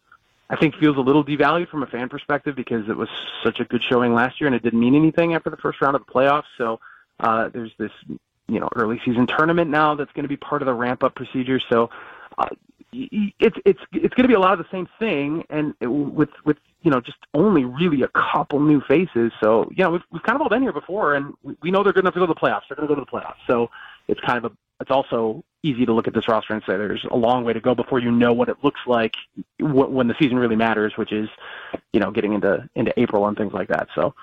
I 0.49 0.57
think, 0.57 0.75
feels 0.77 0.97
a 0.97 1.01
little 1.01 1.25
devalued 1.25 1.69
from 1.69 1.83
a 1.83 1.87
fan 1.87 2.09
perspective 2.09 2.55
because 2.55 2.89
it 2.89 2.97
was 2.97 3.09
such 3.43 3.61
a 3.61 3.65
good 3.65 3.83
showing 3.83 4.15
last 4.15 4.41
year, 4.41 4.47
and 4.47 4.55
it 4.55 4.63
didn't 4.63 4.81
mean 4.81 4.95
anything 4.95 5.35
after 5.35 5.51
the 5.51 5.57
first 5.57 5.81
round 5.81 5.97
of 5.97 6.05
the 6.05 6.13
playoffs. 6.13 6.45
So 6.59 6.81
uh, 7.21 7.49
there's 7.49 7.73
this 7.79 7.93
you 8.49 8.61
know 8.61 8.69
early 8.77 9.01
season 9.05 9.27
tournament 9.27 9.71
now 9.71 9.95
that's 9.95 10.13
going 10.13 10.25
to 10.25 10.29
be 10.29 10.37
part 10.37 10.63
of 10.63 10.67
the 10.67 10.75
ramp 10.75 11.03
up 11.03 11.15
procedure. 11.15 11.61
So. 11.69 11.91
Uh, 12.39 12.47
it's 12.93 13.57
it's 13.65 13.81
it's 13.93 14.15
going 14.15 14.25
to 14.25 14.29
be 14.29 14.35
a 14.35 14.41
lot 14.41 14.53
of 14.53 14.59
the 14.59 14.67
same 14.71 14.89
thing, 14.99 15.45
and 15.51 15.75
it, 15.81 15.87
with 15.87 16.31
with 16.45 16.57
you 16.83 16.91
know 16.91 17.01
just 17.01 17.19
only 17.35 17.65
really 17.65 18.03
a 18.03 18.09
couple 18.09 18.61
new 18.61 18.81
faces. 18.83 19.33
So 19.43 19.69
you 19.71 19.85
know 19.85 19.91
we've 19.91 20.03
we've 20.11 20.23
kind 20.23 20.37
of 20.37 20.43
all 20.43 20.49
been 20.49 20.63
here 20.63 20.73
before, 20.73 21.15
and 21.15 21.35
we, 21.43 21.57
we 21.63 21.71
know 21.71 21.83
they're 21.83 21.93
good 21.93 22.05
enough 22.05 22.15
to 22.15 22.21
go 22.21 22.27
to 22.27 22.35
the 22.35 22.41
playoffs. 22.41 22.63
They're 22.69 22.77
going 22.77 22.89
to 22.89 22.95
go 22.95 23.01
to 23.01 23.07
the 23.09 23.11
playoffs. 23.11 23.39
So 23.47 23.71
it's 24.09 24.21
kind 24.21 24.45
of 24.45 24.53
a 24.53 24.57
it's 24.81 24.91
also 24.91 25.45
easy 25.63 25.85
to 25.85 25.93
look 25.93 26.09
at 26.09 26.15
this 26.15 26.27
roster 26.27 26.55
and 26.55 26.63
say 26.63 26.77
there's 26.77 27.05
a 27.11 27.17
long 27.17 27.45
way 27.45 27.53
to 27.53 27.61
go 27.61 27.75
before 27.75 27.99
you 27.99 28.11
know 28.11 28.33
what 28.33 28.49
it 28.49 28.57
looks 28.63 28.81
like 28.87 29.13
when 29.61 30.09
the 30.09 30.15
season 30.19 30.39
really 30.39 30.57
matters, 30.57 30.95
which 30.97 31.13
is 31.13 31.29
you 31.93 32.01
know 32.01 32.11
getting 32.11 32.33
into 32.33 32.69
into 32.75 32.93
April 32.99 33.27
and 33.29 33.37
things 33.37 33.53
like 33.53 33.69
that. 33.69 33.89
So 33.95 34.15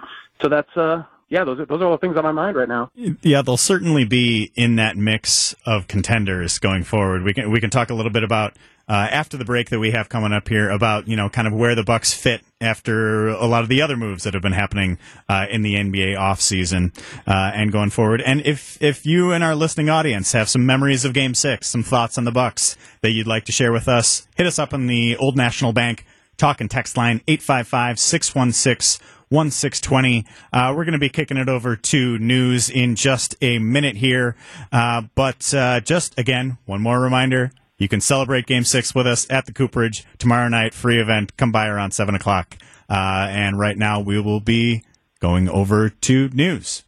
so 0.42 0.50
that's 0.50 0.76
uh 0.76 1.04
yeah 1.30 1.44
those 1.44 1.60
are 1.60 1.66
those 1.66 1.82
are 1.82 1.86
all 1.86 1.92
the 1.92 1.98
things 1.98 2.18
on 2.18 2.24
my 2.24 2.32
mind 2.32 2.56
right 2.56 2.68
now. 2.68 2.92
Yeah, 2.96 3.42
they'll 3.42 3.58
certainly 3.58 4.06
be 4.06 4.52
in 4.56 4.76
that 4.78 4.98
mix 4.98 5.56
of 5.66 5.88
contenders 5.88 6.60
going 6.60 6.84
forward. 6.84 7.24
We 7.24 7.34
can 7.34 7.52
we 7.52 7.60
can 7.60 7.70
talk 7.70 7.90
a 7.90 7.94
little 7.94 8.12
bit 8.12 8.24
about 8.24 8.56
uh, 8.90 9.08
after 9.12 9.36
the 9.36 9.44
break 9.44 9.70
that 9.70 9.80
we 9.80 9.92
have 9.92 10.08
coming 10.08 10.32
up 10.32 10.48
here 10.48 10.70
about 10.70 11.08
you 11.08 11.16
know 11.16 11.30
kind 11.30 11.48
of 11.48 11.54
where 11.54 11.76
the 11.76 11.84
Bucks 11.84 12.14
fit 12.14 12.42
after 12.62 13.28
a 13.28 13.46
lot 13.46 13.64
of 13.64 13.70
the 13.70 13.82
other 13.82 13.98
moves 13.98 14.24
that 14.24 14.34
have 14.34 14.42
been 14.42 14.54
happening 14.54 14.98
uh, 15.28 15.46
in 15.50 15.62
the 15.62 15.76
NBA 15.76 16.16
offseason 16.18 16.98
uh, 17.28 17.52
and 17.54 17.72
going 17.72 17.90
forward. 17.90 18.22
And 18.22 18.46
if 18.46 18.82
if 18.82 19.06
you 19.06 19.32
and 19.32 19.44
our 19.44 19.56
listening 19.56 19.90
audience 19.90 20.32
have 20.32 20.50
some 20.50 20.66
memories 20.66 21.04
of 21.04 21.14
Game 21.14 21.34
Six, 21.34 21.68
some 21.68 21.84
thoughts 21.84 22.18
on 22.18 22.24
the 22.24 22.32
Bucks 22.32 22.78
that 23.02 23.12
you'd 23.12 23.28
like 23.28 23.46
to 23.46 23.52
share 23.52 23.72
with 23.72 23.88
us, 23.88 24.28
hit 24.36 24.48
us 24.48 24.58
up 24.58 24.74
on 24.74 24.88
the 24.88 25.18
Old 25.18 25.36
National 25.36 25.74
Bank 25.74 26.06
talk 26.38 26.62
and 26.62 26.70
text 26.70 26.96
line 26.96 27.22
855 27.28 28.00
616 28.00 29.06
1620. 29.30 30.26
Uh, 30.54 30.74
we're 30.76 30.86
going 30.86 30.94
to 30.94 31.00
be 31.00 31.10
kicking 31.10 31.38
it 31.38 31.50
over 31.50 31.76
to 31.76 32.18
news 32.20 32.70
in 32.70 32.96
just 32.96 33.36
a 33.42 33.60
minute 33.60 33.98
here. 33.98 34.36
Uh, 34.72 35.04
but 35.16 35.54
uh, 35.54 35.80
just 35.80 36.18
again, 36.20 36.58
one 36.66 36.82
more 36.82 37.00
reminder 37.00 37.52
you 37.78 37.88
can 37.88 38.02
celebrate 38.02 38.48
game 38.48 38.64
six 38.64 38.96
with 38.96 39.06
us 39.06 39.28
at 39.30 39.46
the 39.46 39.54
Cooperage 39.54 40.04
tomorrow 40.18 40.48
night, 40.48 40.74
free 40.74 41.00
event. 41.00 41.38
Come 41.38 41.52
by 41.52 41.68
around 41.68 41.92
7 41.92 42.16
o'clock. 42.16 42.58
Uh, 42.90 43.28
and 43.30 43.60
right 43.60 43.78
now, 43.78 44.00
we 44.00 44.20
will 44.20 44.40
be 44.40 44.84
going 45.20 45.48
over 45.50 45.90
to 45.90 46.30
news. 46.30 46.84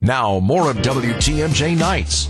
Now, 0.00 0.38
more 0.38 0.70
of 0.70 0.76
WTMJ 0.78 1.76
Nights. 1.76 2.28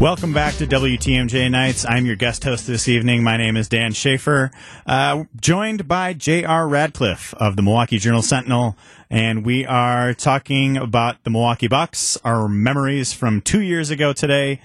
Welcome 0.00 0.34
back 0.34 0.54
to 0.56 0.66
WTMJ 0.66 1.50
Nights. 1.50 1.86
I'm 1.88 2.04
your 2.04 2.16
guest 2.16 2.44
host 2.44 2.66
this 2.66 2.86
evening. 2.86 3.24
My 3.24 3.38
name 3.38 3.56
is 3.56 3.66
Dan 3.66 3.94
Shafer, 3.94 4.50
uh, 4.86 5.24
joined 5.40 5.88
by 5.88 6.12
J.R. 6.12 6.68
Radcliffe 6.68 7.32
of 7.34 7.56
the 7.56 7.62
Milwaukee 7.62 7.98
Journal 7.98 8.20
Sentinel, 8.20 8.76
and 9.08 9.42
we 9.42 9.64
are 9.64 10.12
talking 10.12 10.76
about 10.76 11.24
the 11.24 11.30
Milwaukee 11.30 11.66
Bucks, 11.66 12.18
our 12.24 12.46
memories 12.46 13.14
from 13.14 13.40
two 13.40 13.62
years 13.62 13.88
ago 13.88 14.12
today, 14.12 14.60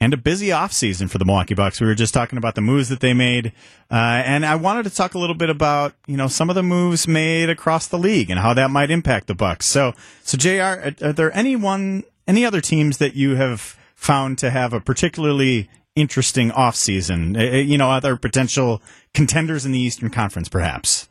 and 0.00 0.14
a 0.14 0.16
busy 0.16 0.48
offseason 0.48 1.10
for 1.10 1.18
the 1.18 1.26
Milwaukee 1.26 1.54
Bucks. 1.54 1.78
We 1.78 1.86
were 1.86 1.94
just 1.94 2.14
talking 2.14 2.38
about 2.38 2.54
the 2.54 2.62
moves 2.62 2.88
that 2.88 3.00
they 3.00 3.12
made, 3.12 3.52
uh, 3.90 4.22
and 4.24 4.46
I 4.46 4.54
wanted 4.54 4.84
to 4.84 4.90
talk 4.90 5.12
a 5.12 5.18
little 5.18 5.36
bit 5.36 5.50
about 5.50 5.92
you 6.06 6.16
know 6.16 6.28
some 6.28 6.48
of 6.48 6.56
the 6.56 6.62
moves 6.62 7.06
made 7.06 7.50
across 7.50 7.88
the 7.88 7.98
league 7.98 8.30
and 8.30 8.40
how 8.40 8.54
that 8.54 8.70
might 8.70 8.90
impact 8.90 9.26
the 9.26 9.34
Bucks. 9.34 9.66
So, 9.66 9.92
so 10.24 10.38
J.R., 10.38 10.80
are, 10.80 11.08
are 11.08 11.12
there 11.12 11.36
any 11.36 11.56
one 11.56 12.04
any 12.26 12.46
other 12.46 12.62
teams 12.62 12.96
that 12.96 13.14
you 13.14 13.36
have 13.36 13.76
found 14.02 14.36
to 14.38 14.50
have 14.50 14.72
a 14.72 14.80
particularly 14.80 15.68
interesting 15.94 16.50
offseason? 16.50 17.36
Uh, 17.36 17.56
uh, 17.56 17.60
you 17.60 17.78
know, 17.78 17.90
other 17.90 18.16
potential 18.16 18.82
contenders 19.14 19.64
in 19.64 19.72
the 19.72 19.78
Eastern 19.78 20.10
Conference, 20.10 20.48
perhaps. 20.48 21.08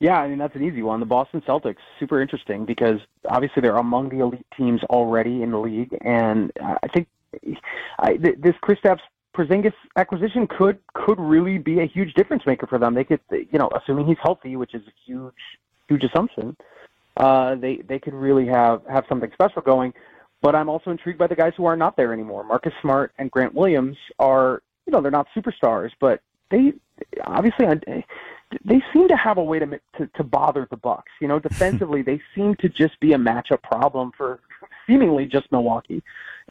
Yeah, 0.00 0.18
I 0.18 0.28
mean 0.28 0.38
that's 0.38 0.56
an 0.56 0.64
easy 0.64 0.82
one. 0.82 0.98
The 1.00 1.06
Boston 1.06 1.42
Celtics, 1.46 1.76
super 1.98 2.22
interesting 2.22 2.64
because 2.64 3.00
obviously 3.28 3.60
they're 3.60 3.76
among 3.76 4.08
the 4.08 4.20
elite 4.20 4.46
teams 4.56 4.82
already 4.84 5.42
in 5.42 5.50
the 5.50 5.58
league, 5.58 5.96
and 6.00 6.50
I 6.58 6.88
think 6.88 7.06
I, 7.98 8.16
this 8.16 8.54
Kristaps 8.64 9.00
Porzingis 9.36 9.74
acquisition 9.96 10.46
could 10.46 10.78
could 10.94 11.20
really 11.20 11.58
be 11.58 11.80
a 11.80 11.86
huge 11.86 12.14
difference 12.14 12.46
maker 12.46 12.66
for 12.66 12.78
them. 12.78 12.94
They 12.94 13.04
could, 13.04 13.20
you 13.30 13.58
know, 13.58 13.68
assuming 13.76 14.06
he's 14.06 14.16
healthy, 14.22 14.56
which 14.56 14.74
is 14.74 14.82
a 14.86 14.92
huge 15.04 15.34
huge 15.86 16.02
assumption, 16.02 16.56
uh, 17.18 17.56
they 17.56 17.76
they 17.86 17.98
could 17.98 18.14
really 18.14 18.46
have 18.46 18.80
have 18.88 19.04
something 19.06 19.30
special 19.34 19.60
going. 19.60 19.92
But 20.42 20.54
I'm 20.54 20.68
also 20.68 20.90
intrigued 20.90 21.18
by 21.18 21.26
the 21.26 21.36
guys 21.36 21.52
who 21.56 21.66
are 21.66 21.76
not 21.76 21.96
there 21.96 22.12
anymore. 22.12 22.44
Marcus 22.44 22.72
Smart 22.80 23.12
and 23.18 23.30
Grant 23.30 23.54
Williams 23.54 23.96
are, 24.18 24.62
you 24.86 24.92
know, 24.92 25.00
they're 25.00 25.10
not 25.10 25.26
superstars, 25.36 25.90
but 26.00 26.22
they 26.50 26.72
obviously 27.24 27.66
they 28.64 28.82
seem 28.92 29.08
to 29.08 29.16
have 29.16 29.38
a 29.38 29.44
way 29.44 29.58
to 29.58 29.66
to, 29.98 30.06
to 30.14 30.24
bother 30.24 30.66
the 30.70 30.76
Bucks. 30.76 31.12
You 31.20 31.28
know, 31.28 31.38
defensively 31.50 32.02
they 32.02 32.20
seem 32.34 32.54
to 32.56 32.68
just 32.68 32.98
be 33.00 33.12
a 33.12 33.18
matchup 33.18 33.62
problem 33.62 34.12
for 34.16 34.40
seemingly 34.86 35.26
just 35.26 35.50
Milwaukee, 35.52 36.02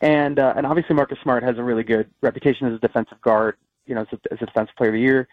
and 0.01 0.39
uh, 0.39 0.53
and 0.55 0.65
obviously 0.65 0.95
Marcus 0.95 1.17
Smart 1.23 1.43
has 1.43 1.57
a 1.57 1.63
really 1.63 1.83
good 1.83 2.09
reputation 2.21 2.67
as 2.67 2.73
a 2.73 2.79
defensive 2.79 3.19
guard. 3.21 3.55
You 3.85 3.95
know, 3.95 4.01
as 4.01 4.07
a, 4.13 4.33
as 4.33 4.41
a 4.41 4.45
defensive 4.45 4.75
player 4.75 4.89
of 4.89 4.93
the 4.93 5.01
year, 5.01 5.27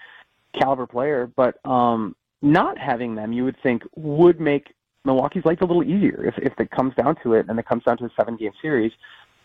caliber 0.54 0.86
player. 0.86 1.30
But 1.34 1.64
um, 1.64 2.16
not 2.42 2.78
having 2.78 3.14
them, 3.14 3.32
you 3.32 3.44
would 3.44 3.60
think, 3.62 3.82
would 3.94 4.40
make 4.40 4.74
Milwaukee's 5.06 5.44
life 5.44 5.60
a 5.60 5.64
little 5.64 5.84
easier 5.84 6.24
if 6.24 6.34
if 6.38 6.58
it 6.58 6.70
comes 6.70 6.94
down 6.94 7.16
to 7.22 7.34
it, 7.34 7.46
and 7.48 7.58
it 7.58 7.66
comes 7.66 7.84
down 7.84 7.96
to 7.98 8.04
a 8.04 8.10
seven 8.18 8.36
game 8.36 8.52
series. 8.60 8.92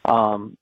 Um, 0.05 0.57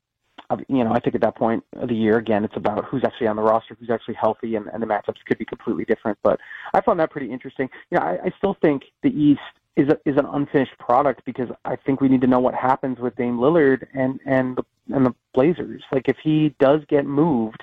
you 0.68 0.84
know, 0.84 0.91
I 0.91 1.00
think 1.00 1.16
at 1.16 1.22
that 1.22 1.36
point 1.36 1.64
of 1.74 1.89
the 1.89 1.95
year, 1.95 2.18
again, 2.18 2.43
it's 2.43 2.56
about 2.56 2.84
who's 2.86 3.04
actually 3.04 3.28
on 3.28 3.36
the 3.36 3.41
roster, 3.41 3.76
who's 3.80 3.89
actually 3.89 4.16
healthy, 4.16 4.56
and, 4.56 4.68
and 4.68 4.82
the 4.82 4.88
matchups 4.88 5.18
could 5.28 5.38
be 5.38 5.45
completely 5.45 5.86
different. 5.86 6.18
But 6.24 6.39
I 6.74 6.82
found 6.82 7.00
that 7.00 7.12
pretty 7.12 7.32
interesting. 7.32 7.70
You 7.91 8.00
know, 8.00 8.06
I, 8.06 8.18
I 8.26 8.34
still 8.38 8.58
think 8.62 8.84
the 9.04 9.10
East 9.10 9.41
is 9.76 9.89
a, 9.89 10.10
is 10.10 10.18
an 10.18 10.26
unfinished 10.26 10.78
product 10.80 11.24
because 11.26 11.50
I 11.66 11.76
think 11.76 12.02
we 12.02 12.10
need 12.10 12.22
to 12.22 12.28
know 12.28 12.39
what 12.39 12.56
happens 12.56 13.00
with 13.00 13.16
Dame 13.16 13.38
Lillard 13.38 13.86
and 13.93 14.20
and 14.26 14.58
the 14.58 14.64
and 14.95 15.06
the 15.06 15.14
Blazers. 15.34 15.84
Like 15.91 16.08
if 16.08 16.18
he 16.24 16.56
does 16.60 16.82
get 16.89 17.06
moved, 17.06 17.62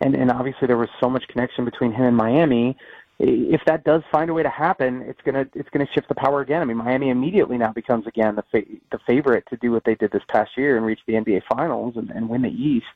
and 0.00 0.14
and 0.14 0.30
obviously 0.30 0.66
there 0.66 0.76
was 0.76 0.90
so 1.00 1.08
much 1.08 1.26
connection 1.28 1.64
between 1.64 1.92
him 1.92 2.04
and 2.04 2.16
Miami 2.16 2.76
if 3.18 3.60
that 3.66 3.84
does 3.84 4.02
find 4.12 4.30
a 4.30 4.34
way 4.34 4.42
to 4.42 4.48
happen, 4.48 5.02
it's 5.02 5.20
gonna 5.24 5.44
it's 5.54 5.68
gonna 5.70 5.88
shift 5.92 6.08
the 6.08 6.14
power 6.14 6.40
again. 6.40 6.62
I 6.62 6.64
mean, 6.64 6.76
Miami 6.76 7.10
immediately 7.10 7.58
now 7.58 7.72
becomes 7.72 8.06
again 8.06 8.36
the 8.36 8.44
fa- 8.50 8.70
the 8.92 8.98
favorite 9.06 9.44
to 9.50 9.56
do 9.56 9.72
what 9.72 9.84
they 9.84 9.96
did 9.96 10.12
this 10.12 10.22
past 10.28 10.50
year 10.56 10.76
and 10.76 10.86
reach 10.86 11.00
the 11.06 11.14
NBA 11.14 11.42
Finals 11.52 11.94
and, 11.96 12.10
and 12.10 12.28
win 12.28 12.42
the 12.42 12.48
East. 12.48 12.86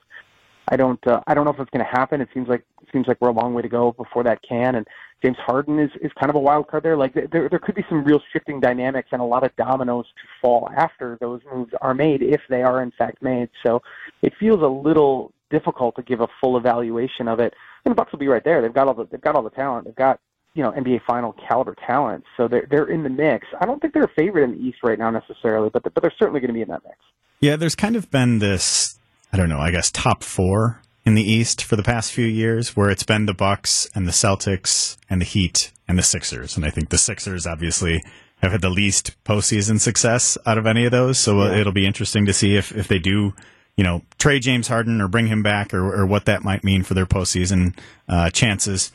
I 0.69 0.77
don't 0.77 1.05
uh, 1.09 1.21
I 1.27 1.35
don't 1.35 1.45
know 1.45 1.51
if 1.51 1.59
it's 1.59 1.71
going 1.71 1.85
to 1.85 1.91
happen. 1.91 2.21
It 2.21 2.29
seems 2.33 2.49
like 2.49 2.65
it 2.81 2.89
seems 2.93 3.09
like 3.09 3.19
we're 3.21 3.31
a 3.31 3.33
long 3.33 3.53
way 3.53 3.63
to 3.63 3.69
go 3.69 3.93
before 3.93 4.23
that 4.23 4.41
can. 4.49 4.77
And 4.77 4.87
James 5.25 5.37
Harden 5.41 5.81
is 5.81 5.91
is 6.01 6.13
kind 6.19 6.31
of 6.31 6.37
a 6.37 6.41
wild 6.41 6.69
card 6.69 6.85
there. 6.85 6.97
Like 6.97 7.15
there 7.15 7.49
there 7.49 7.59
could 7.59 7.75
be 7.75 7.85
some 7.89 8.05
real 8.05 8.21
shifting 8.33 8.61
dynamics 8.61 9.09
and 9.11 9.21
a 9.21 9.25
lot 9.25 9.45
of 9.45 9.55
dominoes 9.57 10.07
to 10.07 10.29
fall 10.41 10.71
after 10.77 11.19
those 11.21 11.41
moves 11.53 11.73
are 11.81 11.95
made 11.95 12.23
if 12.23 12.41
they 12.49 12.63
are 12.63 12.83
in 12.83 12.93
fact 12.93 13.23
made. 13.23 13.49
So 13.67 13.83
it 14.23 14.35
feels 14.39 14.63
a 14.63 14.67
little 14.67 15.33
difficult 15.53 15.95
to 15.97 16.03
give 16.03 16.21
a 16.21 16.29
full 16.41 16.57
evaluation 16.57 17.29
of 17.29 17.39
it 17.39 17.55
and 17.85 17.93
the 17.93 17.97
Bucks 17.97 18.13
will 18.13 18.19
be 18.19 18.29
right 18.29 18.45
there. 18.45 18.63
They've 18.63 18.73
got 18.73 18.89
all 18.89 18.95
the 18.95 19.07
they've 19.11 19.21
got 19.21 19.35
all 19.35 19.43
the 19.43 19.51
talent. 19.51 19.87
They've 19.87 19.95
got 19.95 20.21
you 20.55 20.63
know 20.63 20.71
NBA 20.73 21.03
final 21.07 21.35
caliber 21.49 21.77
talent, 21.87 22.25
so 22.37 22.49
they're 22.49 22.67
they're 22.71 22.89
in 22.89 23.03
the 23.03 23.11
mix. 23.11 23.47
I 23.61 23.67
don't 23.67 23.81
think 23.81 23.95
they're 23.95 24.05
a 24.05 24.15
favorite 24.15 24.45
in 24.45 24.53
the 24.53 24.65
East 24.65 24.79
right 24.83 24.99
now 24.99 25.11
necessarily, 25.11 25.71
but 25.71 25.83
but 25.83 26.01
they're 26.01 26.13
certainly 26.19 26.41
going 26.41 26.49
to 26.49 26.55
be 26.55 26.63
in 26.63 26.69
that 26.69 26.83
mix. 26.85 26.97
Yeah, 27.41 27.57
there's 27.57 27.75
kind 27.75 27.97
of 27.97 28.11
been 28.11 28.39
this 28.39 28.99
I 29.33 29.37
don't 29.37 29.49
know, 29.49 29.59
I 29.59 29.71
guess 29.71 29.91
top 29.91 30.23
four 30.23 30.83
in 31.05 31.15
the 31.15 31.23
East 31.23 31.65
for 31.65 31.75
the 31.75 31.83
past 31.83 32.13
few 32.13 32.27
years, 32.27 32.77
where 32.77 32.91
it's 32.91 33.03
been 33.03 33.27
the 33.27 33.35
Bucks 33.35 33.89
and 33.95 34.07
the 34.07 34.13
Celtics 34.13 34.97
and 35.11 35.21
the 35.21 35.27
Heat 35.27 35.73
and 35.89 35.99
the 35.99 36.03
Sixers, 36.03 36.57
and 36.57 36.65
I 36.65 36.71
think 36.71 36.91
the 36.91 36.99
Sixers 36.99 37.47
obviously 37.47 38.05
have 38.37 38.53
had 38.53 38.61
the 38.61 38.71
least 38.71 39.17
postseason 39.25 39.81
success 39.81 40.37
out 40.47 40.59
of 40.59 40.67
any 40.67 40.85
of 40.85 40.91
those. 40.91 41.19
So 41.19 41.41
uh, 41.41 41.51
yeah. 41.51 41.61
it'll 41.61 41.73
be 41.73 41.87
interesting 41.87 42.27
to 42.27 42.33
see 42.33 42.57
if 42.57 42.77
if 42.77 42.89
they 42.89 42.99
do 42.99 43.35
you 43.77 43.85
know, 43.85 44.03
trade 44.19 44.43
James 44.43 44.69
Harden 44.69 45.01
or 45.01 45.09
bring 45.09 45.27
him 45.27 45.43
back 45.43 45.73
or, 45.73 46.03
or 46.03 46.07
what 46.07 46.27
that 46.27 46.45
might 46.45 46.65
mean 46.65 46.83
for 46.83 46.95
their 46.95 47.07
postseason 47.07 47.77
uh, 48.09 48.31
chances. 48.31 48.93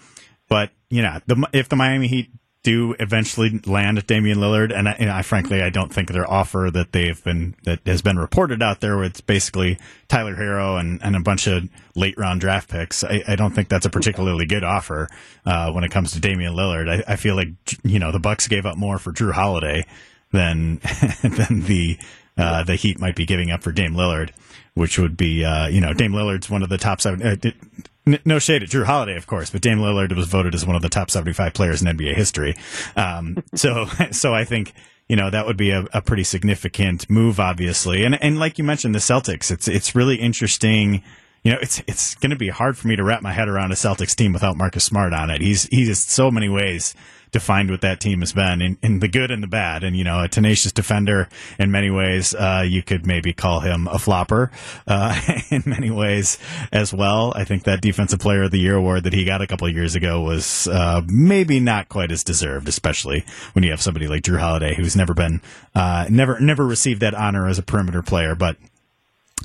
But, 0.50 0.72
you 0.90 1.02
know, 1.02 1.20
the, 1.26 1.48
if 1.52 1.70
the 1.70 1.76
Miami 1.76 2.08
Heat 2.08 2.30
do 2.68 2.96
eventually 3.00 3.62
land 3.66 4.06
Damian 4.08 4.40
Lillard, 4.40 4.78
and 4.78 4.90
I, 4.90 4.92
and 5.00 5.10
I, 5.10 5.22
frankly 5.22 5.62
I 5.62 5.70
don't 5.70 5.94
think 5.94 6.12
their 6.12 6.30
offer 6.30 6.70
that 6.74 6.92
they've 6.92 7.24
been 7.24 7.56
that 7.64 7.80
has 7.86 8.02
been 8.02 8.20
reported 8.20 8.62
out 8.62 8.82
there, 8.82 8.98
with 8.98 9.26
basically 9.26 9.80
Tyler 10.10 10.36
Herro 10.36 10.78
and, 10.78 11.02
and 11.02 11.16
a 11.16 11.22
bunch 11.22 11.48
of 11.48 11.70
late 11.96 12.18
round 12.18 12.42
draft 12.42 12.70
picks. 12.70 13.06
I, 13.06 13.24
I 13.26 13.38
don't 13.38 13.56
think 13.56 13.70
that's 13.70 13.86
a 13.86 13.90
particularly 13.90 14.46
good 14.46 14.66
offer 14.66 15.08
uh, 15.46 15.72
when 15.72 15.86
it 15.86 15.92
comes 15.92 16.12
to 16.12 16.20
Damian 16.20 16.56
Lillard. 16.56 16.90
I, 16.90 17.14
I, 17.14 17.16
feel 17.16 17.36
like 17.36 17.48
you 17.84 18.00
know 18.00 18.12
the 18.12 18.20
Bucks 18.20 18.50
gave 18.50 18.66
up 18.66 18.76
more 18.76 19.00
for 19.00 19.14
Jrue 19.14 19.32
Holiday 19.32 19.86
than 20.34 20.82
than 21.22 21.62
the 21.62 21.98
uh, 22.38 22.64
the 22.64 22.76
Heat 22.76 23.00
might 23.00 23.16
be 23.16 23.26
giving 23.26 23.50
up 23.50 23.64
for 23.64 23.72
Dame 23.72 23.94
Lillard 23.94 24.32
which 24.78 25.00
would 25.00 25.18
be, 25.18 25.44
uh, 25.44 25.68
you 25.68 25.82
know, 25.82 25.94
Dame 25.94 26.14
Lillard's 26.14 26.50
one 26.50 26.64
of 26.64 26.70
the 26.70 26.78
top 26.78 27.02
seven. 27.02 27.26
Uh, 27.26 28.18
no 28.24 28.40
shade 28.40 28.64
at 28.64 28.70
Jrue 28.70 28.86
Holiday, 28.86 29.18
of 29.18 29.28
course, 29.28 29.50
but 29.50 29.62
Dame 29.62 29.80
Lillard 29.80 30.16
was 30.16 30.28
voted 30.28 30.56
as 30.56 30.66
one 30.66 30.76
of 30.76 30.82
the 30.82 30.90
top 30.90 31.12
75 31.12 31.54
players 31.54 31.82
in 31.82 31.98
NBA 31.98 32.16
history. 32.16 32.56
Um, 32.96 33.44
so, 33.56 33.88
so 34.12 34.34
I 34.34 34.46
think, 34.46 34.74
you 35.10 35.16
know, 35.16 35.30
that 35.30 35.46
would 35.46 35.58
be 35.58 35.72
a, 35.72 35.86
a, 35.94 36.02
pretty 36.02 36.24
significant 36.24 37.10
move, 37.10 37.40
obviously. 37.40 38.06
And, 38.06 38.22
and 38.24 38.40
like 38.40 38.58
you 38.58 38.64
mentioned, 38.64 38.96
the 38.96 39.00
Celtics, 39.00 39.52
it's, 39.52 39.68
it's 39.68 39.96
really 39.96 40.16
interesting. 40.16 41.04
You 41.44 41.54
know, 41.54 41.60
it's, 41.62 41.82
it's 41.88 42.16
going 42.16 42.30
to 42.30 42.38
be 42.38 42.50
hard 42.50 42.78
for 42.78 42.88
me 42.88 42.96
to 42.96 43.04
wrap 43.04 43.22
my 43.22 43.34
head 43.34 43.50
around 43.50 43.72
a 43.72 43.76
Celtics 43.76 44.16
team 44.16 44.32
without 44.32 44.56
Marcus 44.56 44.86
Smart 44.86 45.14
on 45.14 45.30
it. 45.30 45.42
He's, 45.42 45.64
he's 45.64 46.00
so 46.00 46.32
many 46.32 46.50
ways 46.50 46.94
defined 47.32 47.70
what 47.70 47.82
that 47.82 48.00
team 48.00 48.20
has 48.20 48.34
been 48.34 48.62
in, 48.62 48.78
in 48.82 49.00
the 49.00 49.08
good 49.08 49.32
and 49.32 49.44
the 49.44 49.48
bad. 49.48 49.84
And, 49.84 49.96
you 49.96 50.04
know, 50.04 50.22
a 50.24 50.28
tenacious 50.28 50.72
defender 50.72 51.28
in 51.60 51.72
many 51.72 51.90
ways. 51.90 52.34
Uh, 52.34 52.64
you 52.68 52.84
could 52.84 53.06
maybe 53.06 53.34
call 53.34 53.62
him 53.62 53.88
a 53.88 54.00
flopper 54.00 54.52
uh, 54.88 55.20
in 55.50 55.64
many 55.66 55.90
ways 55.90 56.38
as 56.72 56.94
well. 56.94 57.34
I 57.36 57.44
think 57.44 57.64
that 57.64 57.82
Defensive 57.82 58.20
Player 58.20 58.44
of 58.44 58.52
the 58.52 58.60
Year 58.60 58.76
award 58.76 59.04
that 59.04 59.14
he 59.14 59.26
got 59.26 59.42
a 59.42 59.48
couple 59.48 59.68
of 59.68 59.74
years 59.74 59.96
ago 59.96 60.22
was 60.22 60.68
uh, 60.68 61.02
maybe 61.08 61.60
not 61.60 61.90
quite 61.90 62.12
as 62.12 62.24
deserved, 62.24 62.68
especially 62.68 63.26
when 63.54 63.64
you 63.64 63.72
have 63.72 63.82
somebody 63.82 64.08
like 64.08 64.24
Jrue 64.24 64.40
Holiday 64.40 64.76
who's 64.76 64.96
never 64.96 65.14
been, 65.14 65.42
uh, 65.76 66.08
never, 66.10 66.40
never 66.40 66.66
received 66.66 67.02
that 67.02 67.14
honor 67.14 67.48
as 67.48 67.60
a 67.60 67.64
perimeter 67.64 68.02
player. 68.02 68.36
But 68.36 68.58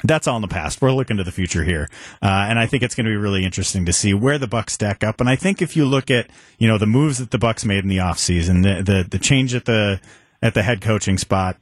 that's 0.04 0.26
all 0.26 0.36
in 0.36 0.42
the 0.42 0.48
past. 0.48 0.80
We're 0.80 0.92
looking 0.92 1.18
to 1.18 1.24
the 1.24 1.32
future 1.32 1.64
here, 1.64 1.88
uh, 2.22 2.46
and 2.48 2.58
I 2.58 2.66
think 2.66 2.82
it's 2.82 2.94
going 2.94 3.06
to 3.06 3.10
be 3.10 3.16
really 3.16 3.44
interesting 3.44 3.84
to 3.86 3.92
see 3.92 4.14
where 4.14 4.38
the 4.38 4.46
Bucks 4.46 4.72
stack 4.72 5.04
up. 5.04 5.20
And 5.20 5.28
I 5.28 5.36
think 5.36 5.62
if 5.62 5.76
you 5.76 5.84
look 5.84 6.10
at 6.10 6.28
you 6.58 6.68
know 6.68 6.78
the 6.78 6.86
moves 6.86 7.18
that 7.18 7.30
the 7.30 7.38
Bucks 7.38 7.64
made 7.64 7.84
in 7.84 7.88
the 7.88 7.98
offseason, 7.98 8.62
the, 8.62 8.82
the 8.82 9.08
the 9.08 9.18
change 9.18 9.54
at 9.54 9.66
the 9.66 10.00
at 10.40 10.54
the 10.54 10.62
head 10.62 10.80
coaching 10.80 11.18
spot, 11.18 11.56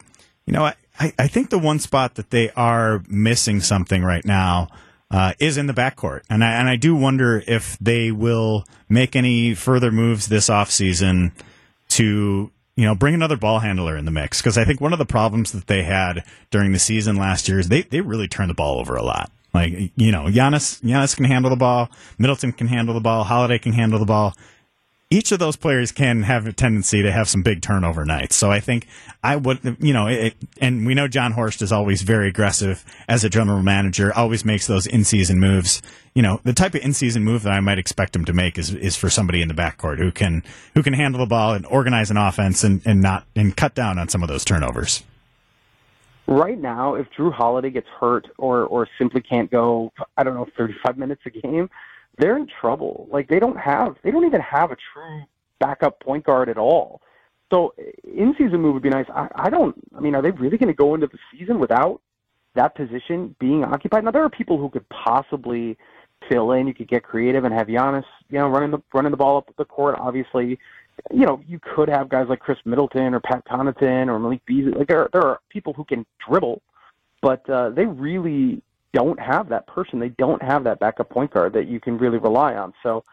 you 0.46 0.52
know, 0.52 0.64
I, 0.64 1.12
I 1.18 1.26
think 1.26 1.50
the 1.50 1.58
one 1.58 1.78
spot 1.78 2.14
that 2.14 2.30
they 2.30 2.50
are 2.50 3.02
missing 3.08 3.60
something 3.60 4.02
right 4.02 4.24
now 4.24 4.68
uh, 5.10 5.32
is 5.38 5.56
in 5.56 5.66
the 5.66 5.74
backcourt, 5.74 6.22
and 6.30 6.44
I 6.44 6.52
and 6.52 6.68
I 6.68 6.76
do 6.76 6.94
wonder 6.94 7.42
if 7.46 7.76
they 7.78 8.12
will 8.12 8.64
make 8.88 9.16
any 9.16 9.54
further 9.54 9.90
moves 9.90 10.28
this 10.28 10.48
offseason 10.48 11.32
to 11.90 12.52
you 12.80 12.86
know, 12.86 12.94
bring 12.94 13.14
another 13.14 13.36
ball 13.36 13.58
handler 13.58 13.94
in 13.94 14.06
the 14.06 14.10
mix. 14.10 14.40
Because 14.40 14.56
I 14.56 14.64
think 14.64 14.80
one 14.80 14.94
of 14.94 14.98
the 14.98 15.04
problems 15.04 15.52
that 15.52 15.66
they 15.66 15.82
had 15.82 16.24
during 16.50 16.72
the 16.72 16.78
season 16.78 17.16
last 17.16 17.46
year 17.46 17.58
is 17.58 17.68
they, 17.68 17.82
they 17.82 18.00
really 18.00 18.26
turned 18.26 18.48
the 18.48 18.54
ball 18.54 18.80
over 18.80 18.96
a 18.96 19.02
lot. 19.02 19.30
Like, 19.52 19.92
you 19.96 20.10
know, 20.10 20.24
Giannis, 20.24 20.80
Giannis 20.80 21.14
can 21.14 21.26
handle 21.26 21.50
the 21.50 21.56
ball, 21.56 21.90
Middleton 22.18 22.52
can 22.52 22.68
handle 22.68 22.94
the 22.94 23.00
ball, 23.00 23.24
Holiday 23.24 23.58
can 23.58 23.74
handle 23.74 23.98
the 23.98 24.06
ball 24.06 24.34
each 25.12 25.32
of 25.32 25.40
those 25.40 25.56
players 25.56 25.90
can 25.90 26.22
have 26.22 26.46
a 26.46 26.52
tendency 26.52 27.02
to 27.02 27.10
have 27.10 27.28
some 27.28 27.42
big 27.42 27.60
turnover 27.60 28.04
nights. 28.04 28.36
So 28.36 28.52
I 28.52 28.60
think 28.60 28.86
I 29.24 29.34
would, 29.34 29.76
you 29.80 29.92
know, 29.92 30.06
it, 30.06 30.36
and 30.60 30.86
we 30.86 30.94
know 30.94 31.08
Jon 31.08 31.32
Horst 31.32 31.62
is 31.62 31.72
always 31.72 32.02
very 32.02 32.28
aggressive 32.28 32.84
as 33.08 33.24
a 33.24 33.28
general 33.28 33.60
manager, 33.60 34.14
always 34.14 34.44
makes 34.44 34.68
those 34.68 34.86
in 34.86 35.02
season 35.02 35.40
moves. 35.40 35.82
You 36.14 36.22
know, 36.22 36.40
the 36.44 36.52
type 36.52 36.76
of 36.76 36.84
in 36.84 36.92
season 36.92 37.24
move 37.24 37.42
that 37.42 37.52
I 37.52 37.58
might 37.58 37.78
expect 37.78 38.14
him 38.14 38.24
to 38.24 38.32
make 38.32 38.56
is, 38.56 38.72
is 38.72 38.94
for 38.94 39.10
somebody 39.10 39.42
in 39.42 39.48
the 39.48 39.54
backcourt 39.54 39.98
who 39.98 40.12
can, 40.12 40.44
who 40.74 40.82
can 40.82 40.92
handle 40.92 41.18
the 41.18 41.26
ball 41.26 41.54
and 41.54 41.66
organize 41.66 42.12
an 42.12 42.16
offense 42.16 42.62
and, 42.62 42.80
and 42.86 43.02
not, 43.02 43.26
and 43.34 43.56
cut 43.56 43.74
down 43.74 43.98
on 43.98 44.08
some 44.08 44.22
of 44.22 44.28
those 44.28 44.44
turnovers. 44.44 45.02
right 46.28 46.58
now, 46.58 46.94
if 46.94 47.08
Jrue 47.18 47.32
Holiday 47.32 47.70
gets 47.70 47.88
hurt 47.98 48.28
or 48.38 48.64
or 48.64 48.88
simply 48.96 49.20
can't 49.20 49.50
go, 49.50 49.92
I 50.16 50.22
don't 50.22 50.34
know, 50.34 50.46
35 50.56 50.96
minutes 50.96 51.22
a 51.26 51.30
game, 51.30 51.68
they're 52.20 52.36
in 52.36 52.46
trouble. 52.60 53.08
Like 53.10 53.28
they 53.28 53.38
don't 53.38 53.58
have, 53.58 53.96
they 54.04 54.10
don't 54.10 54.26
even 54.26 54.40
have 54.40 54.70
a 54.70 54.76
true 54.92 55.22
backup 55.58 56.00
point 56.00 56.24
guard 56.24 56.48
at 56.48 56.58
all. 56.58 57.00
So 57.52 57.74
in 58.04 58.34
season 58.38 58.60
move 58.60 58.74
would 58.74 58.82
be 58.82 58.90
nice. 58.90 59.06
I, 59.12 59.28
I 59.34 59.50
don't. 59.50 59.74
I 59.96 60.00
mean, 60.00 60.14
are 60.14 60.22
they 60.22 60.30
really 60.30 60.56
going 60.56 60.68
to 60.68 60.74
go 60.74 60.94
into 60.94 61.08
the 61.08 61.18
season 61.32 61.58
without 61.58 62.00
that 62.54 62.76
position 62.76 63.34
being 63.40 63.64
occupied? 63.64 64.04
Now 64.04 64.12
there 64.12 64.22
are 64.22 64.30
people 64.30 64.56
who 64.58 64.68
could 64.68 64.88
possibly 64.88 65.76
fill 66.28 66.52
in. 66.52 66.68
You 66.68 66.74
could 66.74 66.88
get 66.88 67.02
creative 67.02 67.44
and 67.44 67.52
have 67.52 67.66
Giannis, 67.66 68.04
you 68.28 68.38
know, 68.38 68.48
running 68.48 68.70
the 68.70 68.78
running 68.94 69.10
the 69.10 69.16
ball 69.16 69.38
up 69.38 69.50
the 69.56 69.64
court. 69.64 69.96
Obviously, 69.98 70.58
you 71.10 71.26
know, 71.26 71.40
you 71.46 71.58
could 71.58 71.88
have 71.88 72.08
guys 72.08 72.26
like 72.28 72.40
Khris 72.40 72.58
Middleton 72.64 73.14
or 73.14 73.20
Pat 73.20 73.44
Connaughton 73.46 74.08
or 74.08 74.18
Malik 74.18 74.44
Beasley. 74.46 74.72
Like 74.72 74.88
there, 74.88 75.02
are, 75.02 75.10
there 75.12 75.24
are 75.24 75.40
people 75.48 75.72
who 75.72 75.84
can 75.84 76.06
dribble, 76.28 76.62
but 77.22 77.48
uh, 77.50 77.70
they 77.70 77.86
really 77.86 78.62
don't 78.92 79.18
have 79.20 79.48
that 79.50 79.66
person. 79.66 80.00
They 80.00 80.08
don't 80.10 80.42
have 80.42 80.64
that 80.64 80.80
backup 80.80 81.10
point 81.10 81.32
guard 81.32 81.52
that 81.54 81.68
you 81.68 81.80
can 81.80 81.98
really 81.98 82.18
rely 82.18 82.54
on. 82.54 82.72
So. 82.82 83.04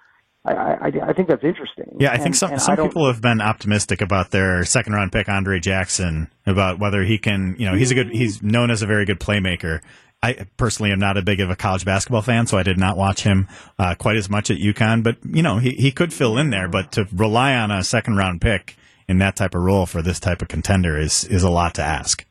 I, 0.45 0.53
I, 0.53 0.91
I 1.09 1.13
think 1.13 1.27
that's 1.27 1.43
interesting. 1.43 1.97
Yeah, 1.99 2.13
I 2.13 2.17
think 2.19 2.33
some, 2.33 2.57
some 2.57 2.77
people 2.77 3.05
have 3.07 3.21
been 3.21 3.41
optimistic 3.41 3.99
about 3.99 4.31
their 4.31 4.63
second 4.63 4.93
round 4.93 5.11
pick, 5.11 5.27
Andre 5.27 5.59
Jackson, 5.59 6.29
about 6.45 6.79
whether 6.79 7.03
he 7.03 7.17
can, 7.17 7.57
you 7.59 7.65
know, 7.65 7.75
he's 7.75 7.91
a 7.91 7.95
good, 7.95 8.11
he's 8.11 8.41
known 8.41 8.71
as 8.71 8.81
a 8.81 8.85
very 8.85 9.03
good 9.03 9.19
playmaker. 9.19 9.81
I 10.23 10.47
personally 10.57 10.91
am 10.91 10.99
not 10.99 11.17
a 11.17 11.21
big 11.21 11.41
of 11.41 11.49
a 11.49 11.55
college 11.55 11.85
basketball 11.85 12.21
fan, 12.21 12.47
so 12.47 12.57
I 12.57 12.63
did 12.63 12.77
not 12.77 12.97
watch 12.97 13.23
him 13.23 13.47
uh, 13.77 13.95
quite 13.95 14.15
as 14.15 14.29
much 14.29 14.49
at 14.49 14.57
UConn. 14.57 15.03
But 15.03 15.17
you 15.23 15.43
know, 15.43 15.57
he 15.57 15.71
he 15.71 15.91
could 15.91 16.13
fill 16.13 16.37
in 16.37 16.49
there. 16.49 16.67
But 16.67 16.91
to 16.93 17.07
rely 17.13 17.53
on 17.53 17.69
a 17.69 17.83
second 17.83 18.15
round 18.15 18.41
pick 18.41 18.77
in 19.07 19.19
that 19.19 19.35
type 19.35 19.53
of 19.53 19.61
role 19.61 19.85
for 19.85 20.01
this 20.01 20.19
type 20.19 20.41
of 20.41 20.47
contender 20.47 20.97
is 20.97 21.23
is 21.25 21.43
a 21.43 21.49
lot 21.49 21.75
to 21.75 21.83
ask. 21.83 22.25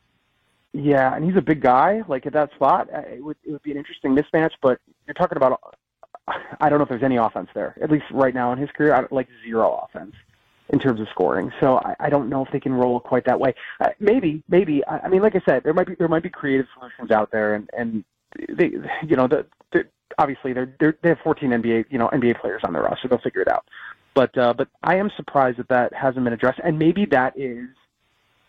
Yeah, 0.79 1.15
and 1.15 1.25
he's 1.25 1.35
a 1.35 1.41
big 1.41 1.61
guy. 1.61 2.03
Like 2.07 2.27
at 2.27 2.33
that 2.33 2.51
spot, 2.53 2.87
uh, 2.93 2.99
it 2.99 3.23
would 3.23 3.37
it 3.43 3.51
would 3.51 3.63
be 3.63 3.71
an 3.71 3.77
interesting 3.77 4.15
mismatch. 4.15 4.51
But 4.61 4.79
you're 5.07 5.15
talking 5.15 5.35
about, 5.35 5.59
I 6.27 6.69
don't 6.69 6.77
know 6.77 6.83
if 6.83 6.89
there's 6.89 7.01
any 7.01 7.15
offense 7.15 7.49
there. 7.55 7.75
At 7.81 7.89
least 7.89 8.05
right 8.11 8.33
now 8.33 8.51
in 8.51 8.59
his 8.59 8.69
career, 8.77 8.93
I, 8.93 9.07
like 9.09 9.27
zero 9.43 9.83
offense 9.83 10.13
in 10.69 10.77
terms 10.77 10.99
of 10.99 11.07
scoring. 11.09 11.51
So 11.59 11.77
I, 11.77 11.95
I 11.99 12.09
don't 12.11 12.29
know 12.29 12.45
if 12.45 12.51
they 12.51 12.59
can 12.59 12.73
roll 12.73 12.99
quite 12.99 13.25
that 13.25 13.39
way. 13.39 13.55
Uh, 13.79 13.89
maybe, 13.99 14.43
maybe. 14.49 14.85
I, 14.85 14.99
I 14.99 15.07
mean, 15.07 15.23
like 15.23 15.35
I 15.35 15.41
said, 15.49 15.63
there 15.63 15.73
might 15.73 15.87
be 15.87 15.95
there 15.95 16.07
might 16.07 16.21
be 16.21 16.29
creative 16.29 16.67
solutions 16.77 17.09
out 17.09 17.31
there, 17.31 17.55
and 17.55 17.67
and 17.75 18.03
they, 18.47 18.73
you 19.07 19.15
know, 19.15 19.27
the, 19.27 19.47
the 19.71 19.85
obviously 20.19 20.53
they're, 20.53 20.75
they're 20.79 20.95
they 21.01 21.09
have 21.09 21.19
14 21.23 21.49
NBA 21.49 21.85
you 21.89 21.97
know 21.97 22.07
NBA 22.09 22.39
players 22.39 22.61
on 22.63 22.73
their 22.73 22.83
roster. 22.83 23.07
They'll 23.07 23.17
figure 23.17 23.41
it 23.41 23.47
out. 23.47 23.65
But 24.13 24.37
uh, 24.37 24.53
but 24.53 24.67
I 24.83 24.97
am 24.97 25.09
surprised 25.17 25.57
that 25.57 25.69
that 25.69 25.91
hasn't 25.95 26.23
been 26.23 26.33
addressed, 26.33 26.59
and 26.63 26.77
maybe 26.77 27.05
that 27.07 27.33
is. 27.35 27.67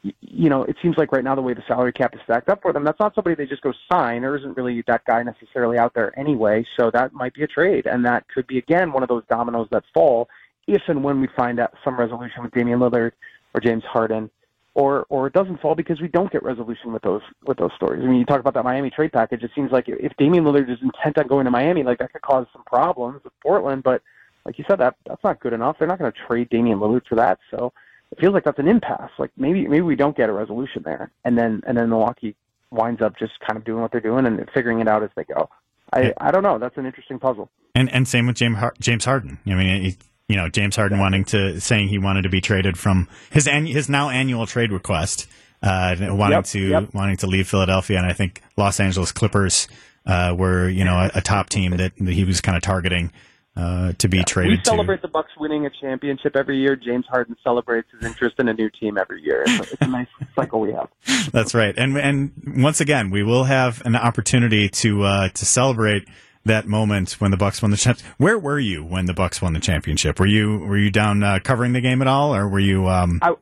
You 0.02 0.48
know, 0.48 0.62
it 0.62 0.76
seems 0.80 0.96
like 0.96 1.10
right 1.10 1.24
now 1.24 1.34
the 1.34 1.42
way 1.42 1.54
the 1.54 1.64
salary 1.66 1.92
cap 1.92 2.14
is 2.14 2.20
stacked 2.22 2.48
up 2.48 2.62
for 2.62 2.72
them, 2.72 2.84
that's 2.84 3.00
not 3.00 3.14
somebody 3.14 3.34
they 3.34 3.46
just 3.46 3.62
go 3.62 3.72
sign. 3.90 4.22
There 4.22 4.36
isn't 4.36 4.56
really 4.56 4.84
that 4.86 5.04
guy 5.06 5.22
necessarily 5.24 5.76
out 5.76 5.92
there 5.94 6.16
anyway, 6.18 6.64
so 6.78 6.90
that 6.92 7.12
might 7.12 7.34
be 7.34 7.42
a 7.42 7.48
trade, 7.48 7.86
and 7.86 8.04
that 8.04 8.28
could 8.28 8.46
be 8.46 8.58
again 8.58 8.92
one 8.92 9.02
of 9.02 9.08
those 9.08 9.24
dominoes 9.28 9.66
that 9.72 9.82
fall 9.92 10.28
if 10.68 10.82
and 10.86 11.02
when 11.02 11.20
we 11.20 11.28
find 11.36 11.58
out 11.58 11.74
some 11.82 11.98
resolution 11.98 12.42
with 12.42 12.52
Damian 12.52 12.78
Lillard 12.78 13.12
or 13.54 13.60
James 13.60 13.82
Harden, 13.84 14.30
or 14.74 15.04
or 15.08 15.26
it 15.26 15.32
doesn't 15.32 15.60
fall 15.60 15.74
because 15.74 16.00
we 16.00 16.06
don't 16.06 16.30
get 16.30 16.44
resolution 16.44 16.92
with 16.92 17.02
those 17.02 17.22
with 17.46 17.58
those 17.58 17.72
stories. 17.74 18.02
I 18.04 18.06
mean, 18.06 18.20
you 18.20 18.24
talk 18.24 18.38
about 18.38 18.54
that 18.54 18.64
Miami 18.64 18.90
trade 18.90 19.12
package. 19.12 19.42
It 19.42 19.50
seems 19.54 19.72
like 19.72 19.86
if 19.88 20.12
Damian 20.16 20.44
Lillard 20.44 20.70
is 20.70 20.78
intent 20.80 21.18
on 21.18 21.26
going 21.26 21.46
to 21.46 21.50
Miami, 21.50 21.82
like 21.82 21.98
that 21.98 22.12
could 22.12 22.22
cause 22.22 22.46
some 22.52 22.62
problems 22.64 23.24
with 23.24 23.32
Portland. 23.42 23.82
But 23.82 24.02
like 24.44 24.58
you 24.58 24.64
said, 24.68 24.78
that 24.78 24.94
that's 25.06 25.24
not 25.24 25.40
good 25.40 25.52
enough. 25.52 25.76
They're 25.78 25.88
not 25.88 25.98
going 25.98 26.12
to 26.12 26.18
trade 26.28 26.50
Damian 26.50 26.78
Lillard 26.78 27.06
for 27.08 27.16
that. 27.16 27.40
So 27.50 27.72
it 28.10 28.20
feels 28.20 28.32
like 28.32 28.44
that's 28.44 28.58
an 28.58 28.68
impasse. 28.68 29.10
Like 29.18 29.30
maybe 29.36 29.66
maybe 29.66 29.82
we 29.82 29.96
don't 29.96 30.16
get 30.16 30.28
a 30.28 30.32
resolution 30.32 30.82
there, 30.84 31.10
and 31.24 31.36
then 31.36 31.62
and 31.66 31.76
then 31.76 31.90
Milwaukee 31.90 32.34
winds 32.70 33.00
up 33.00 33.18
just 33.18 33.32
kind 33.40 33.56
of 33.56 33.64
doing 33.64 33.80
what 33.80 33.92
they're 33.92 34.00
doing 34.00 34.26
and 34.26 34.48
figuring 34.52 34.80
it 34.80 34.88
out 34.88 35.02
as 35.02 35.10
they 35.16 35.24
go. 35.24 35.48
I, 35.92 36.12
I 36.18 36.30
don't 36.30 36.42
know. 36.42 36.58
That's 36.58 36.76
an 36.76 36.86
interesting 36.86 37.18
puzzle. 37.18 37.50
And 37.74 37.90
and 37.92 38.06
same 38.06 38.26
with 38.26 38.36
James 38.36 38.58
James 38.80 39.04
Harden. 39.04 39.38
I 39.46 39.54
mean, 39.54 39.96
you 40.28 40.36
know, 40.36 40.48
James 40.48 40.76
Harden 40.76 40.98
wanting 40.98 41.24
to 41.26 41.60
saying 41.60 41.88
he 41.88 41.98
wanted 41.98 42.22
to 42.22 42.28
be 42.28 42.40
traded 42.40 42.78
from 42.78 43.08
his 43.30 43.48
an, 43.48 43.66
his 43.66 43.88
now 43.88 44.10
annual 44.10 44.46
trade 44.46 44.72
request, 44.72 45.26
uh, 45.62 45.96
wanting 45.98 46.36
yep, 46.36 46.44
to 46.46 46.60
yep. 46.60 46.94
wanting 46.94 47.16
to 47.18 47.26
leave 47.26 47.48
Philadelphia, 47.48 47.98
and 47.98 48.06
I 48.06 48.12
think 48.12 48.42
Los 48.56 48.80
Angeles 48.80 49.12
Clippers 49.12 49.68
uh, 50.06 50.34
were 50.36 50.68
you 50.68 50.84
know 50.84 50.96
a, 50.96 51.10
a, 51.14 51.20
top 51.20 51.48
team 51.48 51.76
that, 51.76 51.92
that 51.96 52.12
he 52.12 52.24
was 52.24 52.40
kind 52.40 52.56
of 52.56 52.62
targeting. 52.62 53.12
Uh, 53.56 53.92
to 53.98 54.08
be 54.08 54.18
yeah, 54.18 54.22
traded. 54.22 54.58
We 54.58 54.64
celebrate 54.64 54.98
to. 54.98 55.02
the 55.02 55.08
Bucks 55.08 55.32
winning 55.36 55.66
a 55.66 55.70
championship 55.80 56.36
every 56.36 56.58
year. 56.58 56.76
James 56.76 57.04
Harden 57.08 57.36
celebrates 57.42 57.88
his 57.90 58.08
interest 58.08 58.36
in 58.38 58.46
a 58.46 58.54
new 58.54 58.70
team 58.70 58.96
every 58.96 59.20
year. 59.20 59.42
It's 59.44 59.58
a, 59.58 59.72
it's 59.72 59.82
a 59.82 59.86
nice 59.88 60.06
cycle 60.36 60.60
we 60.60 60.72
have. 60.72 60.88
That's 61.32 61.54
right, 61.54 61.76
and 61.76 61.98
and 61.98 62.30
once 62.46 62.80
again, 62.80 63.10
we 63.10 63.24
will 63.24 63.44
have 63.44 63.84
an 63.84 63.96
opportunity 63.96 64.68
to 64.68 65.02
uh, 65.02 65.28
to 65.30 65.44
celebrate 65.44 66.06
that 66.44 66.66
moment 66.66 67.12
when 67.14 67.30
the 67.30 67.36
Bucks 67.36 67.60
won 67.60 67.72
the 67.72 67.76
championship. 67.76 68.14
Where 68.18 68.38
were 68.38 68.60
you 68.60 68.84
when 68.84 69.06
the 69.06 69.14
Bucks 69.14 69.42
won 69.42 69.54
the 69.54 69.60
championship? 69.60 70.20
Were 70.20 70.26
you 70.26 70.58
were 70.58 70.78
you 70.78 70.90
down 70.90 71.24
uh, 71.24 71.40
covering 71.42 71.72
the 71.72 71.80
game 71.80 72.00
at 72.00 72.08
all, 72.08 72.34
or 72.34 72.48
were 72.48 72.60
you? 72.60 72.88
Um... 72.88 73.18
I, 73.22 73.34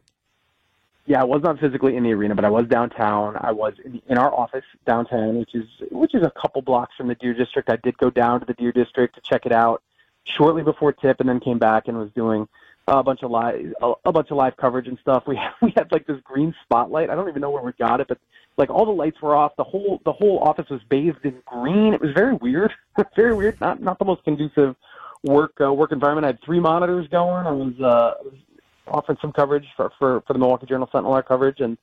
yeah, 1.07 1.21
I 1.21 1.25
was 1.25 1.43
not 1.43 1.61
physically 1.61 1.97
in 1.97 2.03
the 2.03 2.13
arena, 2.13 2.35
but 2.35 2.45
I 2.45 2.51
was 2.51 2.67
downtown. 2.67 3.37
I 3.41 3.53
was 3.53 3.75
in, 3.85 4.03
in 4.09 4.19
our 4.19 4.35
office 4.35 4.65
downtown, 4.87 5.39
which 5.39 5.55
is 5.55 5.67
which 5.91 6.15
is 6.15 6.23
a 6.23 6.33
couple 6.41 6.63
blocks 6.63 6.95
from 6.97 7.09
the 7.09 7.15
Deer 7.15 7.35
District. 7.35 7.71
I 7.71 7.77
did 7.77 7.97
go 7.99 8.11
down 8.11 8.41
to 8.41 8.47
the 8.47 8.55
Deer 8.55 8.73
District 8.73 9.15
to 9.15 9.21
check 9.21 9.47
it 9.47 9.53
out 9.53 9.83
shortly 10.37 10.63
before 10.63 10.93
tip, 10.93 11.21
and 11.21 11.29
then 11.29 11.41
came 11.41 11.59
back 11.59 11.89
and 11.89 11.99
was 11.99 12.11
doing 12.15 12.49
a 12.89 13.03
bunch 13.03 13.23
of 13.23 13.31
live 13.31 13.75
a, 13.83 13.93
a 14.05 14.13
bunch 14.13 14.31
of 14.31 14.37
live 14.37 14.57
coverage 14.57 14.87
and 14.87 14.99
stuff. 15.01 15.25
We 15.27 15.39
we 15.63 15.73
had 15.77 15.91
like 15.93 16.07
this 16.07 16.21
green 16.25 16.55
spotlight. 16.65 17.11
I 17.11 17.15
don't 17.15 17.29
even 17.29 17.43
know 17.43 17.51
where 17.51 17.63
we 17.63 17.73
got 17.73 18.01
it, 18.01 18.09
but 18.09 18.19
like 18.57 18.71
all 18.71 18.85
the 18.85 18.93
lights 18.93 19.21
were 19.21 19.35
off. 19.35 19.53
The 19.57 19.65
whole 19.65 20.01
the 20.05 20.13
whole 20.13 20.39
office 20.39 20.69
was 20.71 20.81
bathed 20.89 21.25
in 21.25 21.37
green. 21.45 21.95
It 21.95 22.01
was 22.01 22.13
very 22.15 22.35
weird, 22.35 22.73
very 23.17 23.35
weird. 23.35 23.61
Not 23.61 23.83
not 23.83 23.99
the 23.99 24.05
most 24.05 24.25
conducive 24.25 24.77
work 25.25 25.53
uh, 25.61 25.73
work 25.73 25.93
environment. 25.93 26.25
I 26.25 26.29
had 26.29 26.43
three 26.45 26.61
monitors 26.61 27.09
going. 27.09 27.47
I 27.47 27.53
was, 27.53 27.81
uh, 27.81 28.15
offering 28.89 29.19
some 29.21 29.33
coverage 29.33 29.67
for 29.77 29.91
for 29.99 30.23
for 30.27 30.33
the 30.33 30.39
Milwaukee 30.39 30.67
Journal 30.67 30.89
Sentinel 30.91 31.13
our 31.13 31.23
coverage 31.23 31.61
and. 31.61 31.77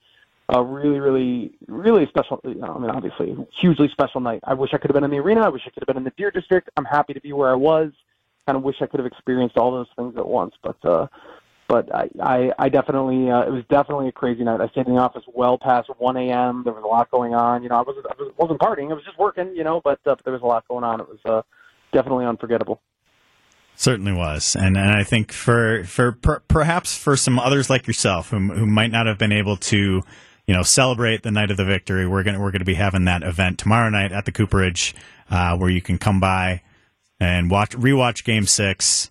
A 0.50 0.62
really, 0.62 1.00
really, 1.00 1.54
really 1.70 2.06
special. 2.08 2.42
I 2.44 2.50
mean, 2.50 2.90
obviously, 2.90 3.34
hugely 3.62 3.88
special 3.88 4.20
night. 4.20 4.42
I 4.44 4.54
wish 4.54 4.72
I 4.74 4.78
could 4.78 4.90
have 4.90 4.94
been 4.94 5.06
in 5.06 5.10
the 5.10 5.18
arena. 5.18 5.40
I 5.40 5.48
wish 5.48 5.62
I 5.66 5.70
could 5.70 5.84
have 5.84 5.88
been 5.88 5.96
in 5.96 6.04
the 6.04 6.12
Deer 6.18 6.32
District. 6.32 6.70
I'm 6.76 6.84
happy 6.84 7.14
to 7.14 7.22
be 7.22 7.32
where 7.32 7.50
I 7.50 7.56
was. 7.56 7.94
Kind 8.46 8.58
of 8.58 8.64
wish 8.64 8.76
I 8.82 8.88
could 8.88 9.00
have 9.00 9.08
experienced 9.08 9.58
all 9.58 9.72
those 9.72 9.88
things 9.96 10.16
at 10.18 10.28
once. 10.28 10.54
But 10.62 10.84
uh, 10.84 11.08
but 11.68 11.94
I, 11.96 12.10
I, 12.22 12.52
I 12.60 12.70
definitely, 12.70 13.32
uh, 13.32 13.42
it 13.42 13.52
was 13.52 13.64
definitely 13.70 14.08
a 14.08 14.12
crazy 14.12 14.44
night. 14.44 14.62
I 14.62 14.68
stayed 14.68 14.86
in 14.88 14.94
the 14.96 15.02
office 15.02 15.24
well 15.34 15.58
past 15.58 15.90
1 15.98 16.18
a.m. 16.18 16.62
There 16.64 16.74
was 16.74 16.84
a 16.84 16.88
lot 16.88 17.10
going 17.10 17.34
on. 17.34 17.64
You 17.64 17.70
know, 17.70 17.76
I 17.76 17.82
wasn't, 17.82 18.06
I 18.10 18.14
wasn't 18.38 18.60
partying. 18.60 18.92
I 18.92 18.94
was 18.94 19.04
just 19.04 19.18
working, 19.18 19.56
you 19.56 19.64
know, 19.64 19.82
but, 19.84 20.00
uh, 20.06 20.16
but 20.16 20.24
there 20.24 20.34
was 20.34 20.42
a 20.42 20.46
lot 20.46 20.68
going 20.68 20.84
on. 20.84 21.00
It 21.00 21.08
was 21.08 21.20
uh, 21.26 21.42
definitely 21.92 22.26
unforgettable. 22.26 22.82
Certainly 23.76 24.14
was, 24.14 24.56
and 24.56 24.78
and 24.78 24.92
I 24.92 25.04
think 25.04 25.32
for 25.32 25.84
for 25.86 26.12
per, 26.12 26.42
perhaps 26.42 26.96
for 26.96 27.18
some 27.18 27.40
others 27.40 27.72
like 27.72 27.88
yourself 27.88 28.30
who 28.30 28.38
who 28.54 28.68
might 28.68 28.92
not 28.92 29.08
have 29.08 29.18
been 29.18 29.32
able 29.32 29.58
to, 29.58 30.04
you 30.46 30.54
know, 30.54 30.62
celebrate 30.62 31.24
the 31.24 31.32
night 31.32 31.50
of 31.50 31.58
the 31.58 31.66
victory, 31.66 32.06
we're 32.06 32.22
gonna 32.22 32.40
we're 32.40 32.52
gonna 32.52 32.66
be 32.66 32.76
having 32.76 33.06
that 33.06 33.24
event 33.24 33.58
tomorrow 33.58 33.90
night 33.90 34.12
at 34.12 34.26
the 34.26 34.32
Cooperage, 34.32 34.94
uh, 35.32 35.58
where 35.58 35.72
you 35.72 35.82
can 35.82 35.98
come 35.98 36.20
by 36.20 36.62
and 37.20 37.50
watch 37.50 37.72
rewatch 37.72 38.24
Game 38.24 38.46
Six, 38.46 39.10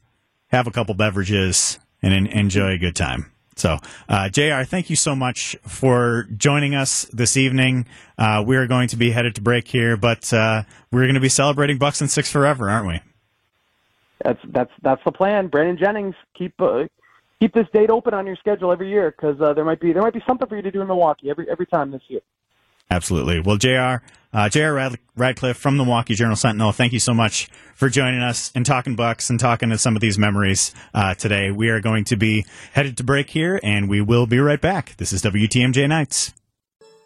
have 0.48 0.66
a 0.66 0.70
couple 0.70 0.94
beverages, 0.94 1.78
and 2.02 2.26
enjoy 2.28 2.72
a 2.72 2.78
good 2.78 2.96
time. 2.96 3.32
So, 3.56 3.78
uh, 4.08 4.28
JR, 4.28 4.62
thank 4.62 4.88
you 4.88 4.96
so 4.96 5.14
much 5.14 5.56
for 5.62 6.26
joining 6.36 6.74
us 6.74 7.04
this 7.12 7.36
evening. 7.36 7.86
Uh, 8.16 8.42
we're 8.46 8.66
going 8.66 8.88
to 8.88 8.96
be 8.96 9.10
headed 9.10 9.34
to 9.34 9.40
break 9.40 9.68
here, 9.68 9.96
but 9.96 10.32
uh, 10.32 10.62
we're 10.90 11.02
going 11.02 11.14
to 11.14 11.20
be 11.20 11.28
celebrating 11.28 11.78
Bucks 11.78 12.00
and 12.00 12.10
Six 12.10 12.30
forever, 12.30 12.70
aren't 12.70 12.86
we? 12.86 13.00
That's 14.24 14.40
that's 14.48 14.70
that's 14.82 15.02
the 15.04 15.12
plan. 15.12 15.48
Brandon 15.48 15.76
Jennings, 15.76 16.14
keep 16.36 16.54
uh, 16.60 16.84
keep 17.40 17.52
this 17.52 17.66
date 17.72 17.90
open 17.90 18.14
on 18.14 18.26
your 18.26 18.36
schedule 18.36 18.72
every 18.72 18.88
year 18.88 19.10
because 19.10 19.40
uh, 19.40 19.52
there 19.52 19.64
might 19.64 19.80
be 19.80 19.92
there 19.92 20.02
might 20.02 20.14
be 20.14 20.22
something 20.26 20.48
for 20.48 20.56
you 20.56 20.62
to 20.62 20.70
do 20.70 20.80
in 20.80 20.86
Milwaukee 20.86 21.28
every 21.28 21.50
every 21.50 21.66
time 21.66 21.90
this 21.90 22.02
year. 22.08 22.20
Absolutely. 22.90 23.40
Well, 23.40 23.56
JR, 23.56 24.04
uh, 24.34 24.48
J.R. 24.48 24.74
Rad- 24.74 24.98
Radcliffe 25.16 25.56
from 25.56 25.76
the 25.78 25.84
Milwaukee 25.84 26.14
Journal 26.14 26.36
Sentinel, 26.36 26.72
thank 26.72 26.92
you 26.92 27.00
so 27.00 27.14
much 27.14 27.48
for 27.74 27.88
joining 27.88 28.20
us 28.22 28.52
and 28.54 28.64
talking 28.64 28.96
Bucks 28.96 29.30
and 29.30 29.40
talking 29.40 29.70
to 29.70 29.78
some 29.78 29.96
of 29.96 30.02
these 30.02 30.18
memories 30.18 30.74
uh, 30.94 31.14
today. 31.14 31.50
We 31.50 31.68
are 31.70 31.80
going 31.80 32.04
to 32.04 32.16
be 32.16 32.44
headed 32.72 32.96
to 32.98 33.04
break 33.04 33.30
here, 33.30 33.60
and 33.62 33.88
we 33.88 34.00
will 34.00 34.26
be 34.26 34.38
right 34.38 34.60
back. 34.60 34.96
This 34.98 35.12
is 35.12 35.22
WTMJ 35.22 35.88
Nights. 35.88 36.32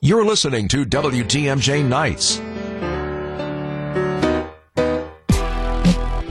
You're 0.01 0.25
listening 0.25 0.69
to 0.69 0.85
WTMJ 0.85 1.85
Nights. 1.85 2.41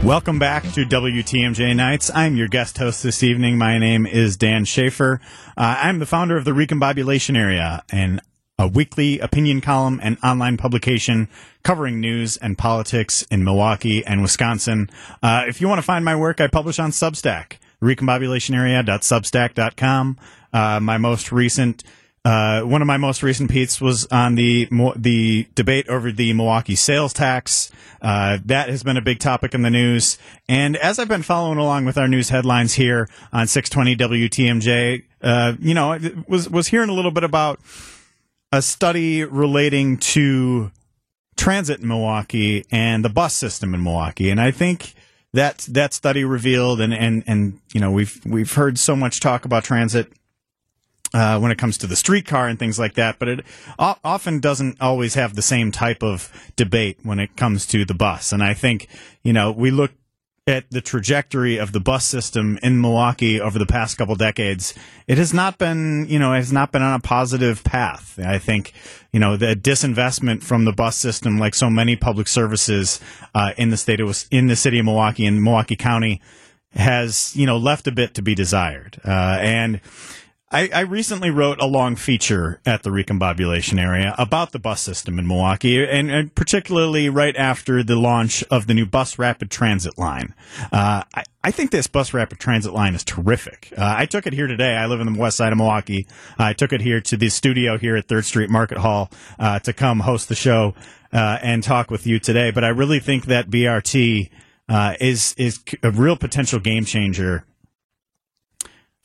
Welcome 0.05 0.37
back 0.37 0.61
to 0.73 0.85
WTMJ 0.85 1.75
Nights. 1.75 2.11
I'm 2.13 2.35
your 2.35 2.47
guest 2.47 2.77
host 2.77 3.01
this 3.01 3.23
evening. 3.23 3.57
My 3.57 3.79
name 3.79 4.05
is 4.05 4.37
Dan 4.37 4.63
Shafer. 4.63 5.19
Uh, 5.57 5.77
I'm 5.81 5.97
the 5.97 6.05
founder 6.05 6.37
of 6.37 6.45
the 6.45 6.51
Recombobulation 6.51 7.35
Area, 7.35 7.83
and 7.91 8.21
a 8.57 8.67
weekly 8.67 9.19
opinion 9.19 9.61
column 9.61 9.99
and 10.01 10.17
online 10.23 10.57
publication 10.57 11.29
covering 11.63 11.99
news 11.99 12.37
and 12.37 12.57
politics 12.57 13.23
in 13.29 13.43
Milwaukee 13.43 14.05
and 14.05 14.21
Wisconsin. 14.21 14.89
Uh, 15.21 15.43
if 15.47 15.59
you 15.59 15.67
want 15.67 15.79
to 15.79 15.83
find 15.83 16.05
my 16.05 16.15
work, 16.15 16.39
I 16.39 16.47
publish 16.47 16.79
on 16.79 16.91
Substack, 16.91 17.57
recombobulationarea.substack.com. 17.81 20.17
Uh, 20.53 20.79
my 20.79 20.97
most 20.97 21.31
recent 21.31 21.83
Uh, 22.25 22.61
one 22.61 22.81
of 22.81 22.87
my 22.87 22.97
most 22.97 23.21
recent 23.21 23.51
piece 23.51 23.79
was 23.79 24.07
on 24.07 24.33
the 24.33 24.67
the 24.95 25.45
debate 25.53 25.87
over 25.87 26.11
the 26.11 26.33
Milwaukee 26.33 26.73
sales 26.73 27.13
tax. 27.13 27.71
Uh, 28.01 28.39
that 28.45 28.67
has 28.67 28.81
been 28.81 28.97
a 28.97 29.01
big 29.01 29.19
topic 29.19 29.53
in 29.53 29.61
the 29.61 29.69
news. 29.69 30.17
And 30.49 30.75
as 30.77 30.97
I've 30.97 31.07
been 31.07 31.21
following 31.21 31.59
along 31.59 31.85
with 31.85 31.99
our 31.99 32.07
news 32.07 32.29
headlines 32.29 32.73
here 32.73 33.07
on 33.31 33.45
620 33.45 34.27
WTMJ, 34.27 35.03
uh, 35.21 35.53
you 35.59 35.75
know, 35.75 35.99
was 36.27 36.49
was 36.49 36.69
hearing 36.69 36.89
a 36.89 36.93
little 36.93 37.11
bit 37.11 37.23
about 37.23 37.59
a 38.55 38.61
study 38.61 39.23
relating 39.23 39.97
to 39.97 40.71
transit 41.37 41.81
in 41.81 41.87
Milwaukee 41.87 42.65
and 42.71 43.03
the 43.03 43.09
bus 43.09 43.35
system 43.35 43.73
in 43.73 43.83
Milwaukee. 43.83 44.29
And 44.29 44.39
I 44.39 44.51
think 44.51 44.93
that 45.33 45.59
that 45.69 45.93
study 45.93 46.23
revealed, 46.23 46.79
and 46.79 46.93
and 46.93 47.23
and 47.27 47.59
you 47.73 47.81
know, 47.81 47.91
we've 47.91 48.19
we've 48.25 48.53
heard 48.53 48.79
so 48.79 48.95
much 48.95 49.19
talk 49.19 49.45
about 49.45 49.65
transit 49.65 50.11
uh, 51.13 51.39
when 51.39 51.51
it 51.51 51.57
comes 51.57 51.77
to 51.77 51.87
the 51.87 51.95
streetcar 51.95 52.47
and 52.47 52.59
things 52.59 52.79
like 52.79 52.95
that, 52.95 53.19
but 53.19 53.27
it 53.27 53.45
o- 53.77 53.97
often 54.03 54.39
doesn't 54.39 54.81
always 54.81 55.13
have 55.13 55.35
the 55.35 55.41
same 55.41 55.71
type 55.71 56.03
of 56.03 56.31
debate 56.55 56.99
when 57.03 57.19
it 57.19 57.35
comes 57.37 57.65
to 57.67 57.85
the 57.85 57.93
bus. 57.93 58.31
And 58.31 58.43
I 58.43 58.53
think, 58.53 58.87
you 59.23 59.33
know, 59.33 59.51
we 59.51 59.71
look 59.71 59.91
at 60.47 60.69
the 60.69 60.81
trajectory 60.81 61.57
of 61.57 61.71
the 61.71 61.79
bus 61.79 62.05
system 62.05 62.59
in 62.61 62.79
Milwaukee 62.79 63.41
over 63.41 63.57
the 63.57 63.65
past 63.65 63.97
couple 63.97 64.15
decades, 64.15 64.75
it 65.07 65.17
has 65.17 65.33
not 65.33 65.57
been, 65.57 66.05
you 66.07 66.19
know, 66.19 66.33
it 66.33 66.37
has 66.37 66.53
not 66.53 66.71
been 66.71 66.83
on 66.83 66.93
a 66.93 66.99
positive 66.99 67.63
path. 67.63 68.19
I 68.19 68.37
think, 68.37 68.73
you 69.11 69.19
know, 69.19 69.37
the 69.37 69.55
disinvestment 69.55 70.43
from 70.43 70.65
the 70.65 70.71
bus 70.71 70.97
system, 70.97 71.39
like 71.39 71.55
so 71.55 71.69
many 71.69 71.95
public 71.95 72.27
services 72.27 72.99
uh, 73.33 73.53
in 73.57 73.71
the 73.71 73.77
state 73.77 73.99
of 73.99 74.23
in 74.29 74.45
the 74.45 74.55
city 74.55 74.77
of 74.77 74.85
Milwaukee 74.85 75.25
and 75.25 75.43
Milwaukee 75.43 75.75
County, 75.75 76.21
has 76.75 77.35
you 77.35 77.45
know 77.45 77.57
left 77.57 77.87
a 77.87 77.91
bit 77.91 78.13
to 78.13 78.21
be 78.21 78.35
desired. 78.35 78.99
Uh, 79.03 79.37
and 79.41 79.81
I, 80.55 80.69
I, 80.73 80.79
recently 80.81 81.31
wrote 81.31 81.59
a 81.59 81.65
long 81.65 81.97
feature 81.97 82.61
at 82.65 82.83
the 82.83 82.89
recombobulation 82.89 83.77
area 83.77 84.15
about 84.17 84.53
the 84.53 84.59
bus 84.59 84.79
system 84.79 85.19
in 85.19 85.27
Milwaukee, 85.27 85.83
and, 85.83 86.09
and 86.09 86.33
particularly 86.33 87.09
right 87.09 87.35
after 87.35 87.83
the 87.83 87.97
launch 87.97 88.41
of 88.43 88.65
the 88.65 88.73
new 88.73 88.85
bus 88.85 89.19
rapid 89.19 89.51
transit 89.51 89.97
line. 89.97 90.33
Uh, 90.71 91.03
I, 91.13 91.23
I, 91.43 91.51
think 91.51 91.71
this 91.71 91.87
bus 91.87 92.13
rapid 92.13 92.39
transit 92.39 92.71
line 92.71 92.95
is 92.95 93.03
terrific. 93.03 93.73
Uh, 93.77 93.95
I 93.97 94.05
took 94.05 94.27
it 94.27 94.31
here 94.31 94.47
today. 94.47 94.77
I 94.77 94.85
live 94.85 95.01
in 95.01 95.11
the 95.11 95.19
west 95.19 95.35
side 95.35 95.51
of 95.51 95.57
Milwaukee. 95.57 96.07
I 96.37 96.53
took 96.53 96.71
it 96.71 96.79
here 96.79 97.01
to 97.01 97.17
the 97.17 97.27
studio 97.27 97.77
here 97.77 97.97
at 97.97 98.07
Third 98.07 98.23
Street 98.23 98.49
Market 98.49 98.77
Hall 98.77 99.11
uh, 99.37 99.59
to 99.59 99.73
come 99.73 99.99
host 99.99 100.29
the 100.29 100.35
show 100.35 100.73
uh, 101.11 101.37
and 101.41 101.63
talk 101.63 101.91
with 101.91 102.07
you 102.07 102.17
today. 102.17 102.51
But 102.51 102.63
I 102.63 102.69
really 102.69 102.99
think 102.99 103.25
that 103.25 103.49
BRT 103.49 104.29
uh, 104.69 104.95
is 105.01 105.35
is 105.37 105.59
a 105.83 105.91
real 105.91 106.15
potential 106.15 106.61
game 106.61 106.85
changer 106.85 107.45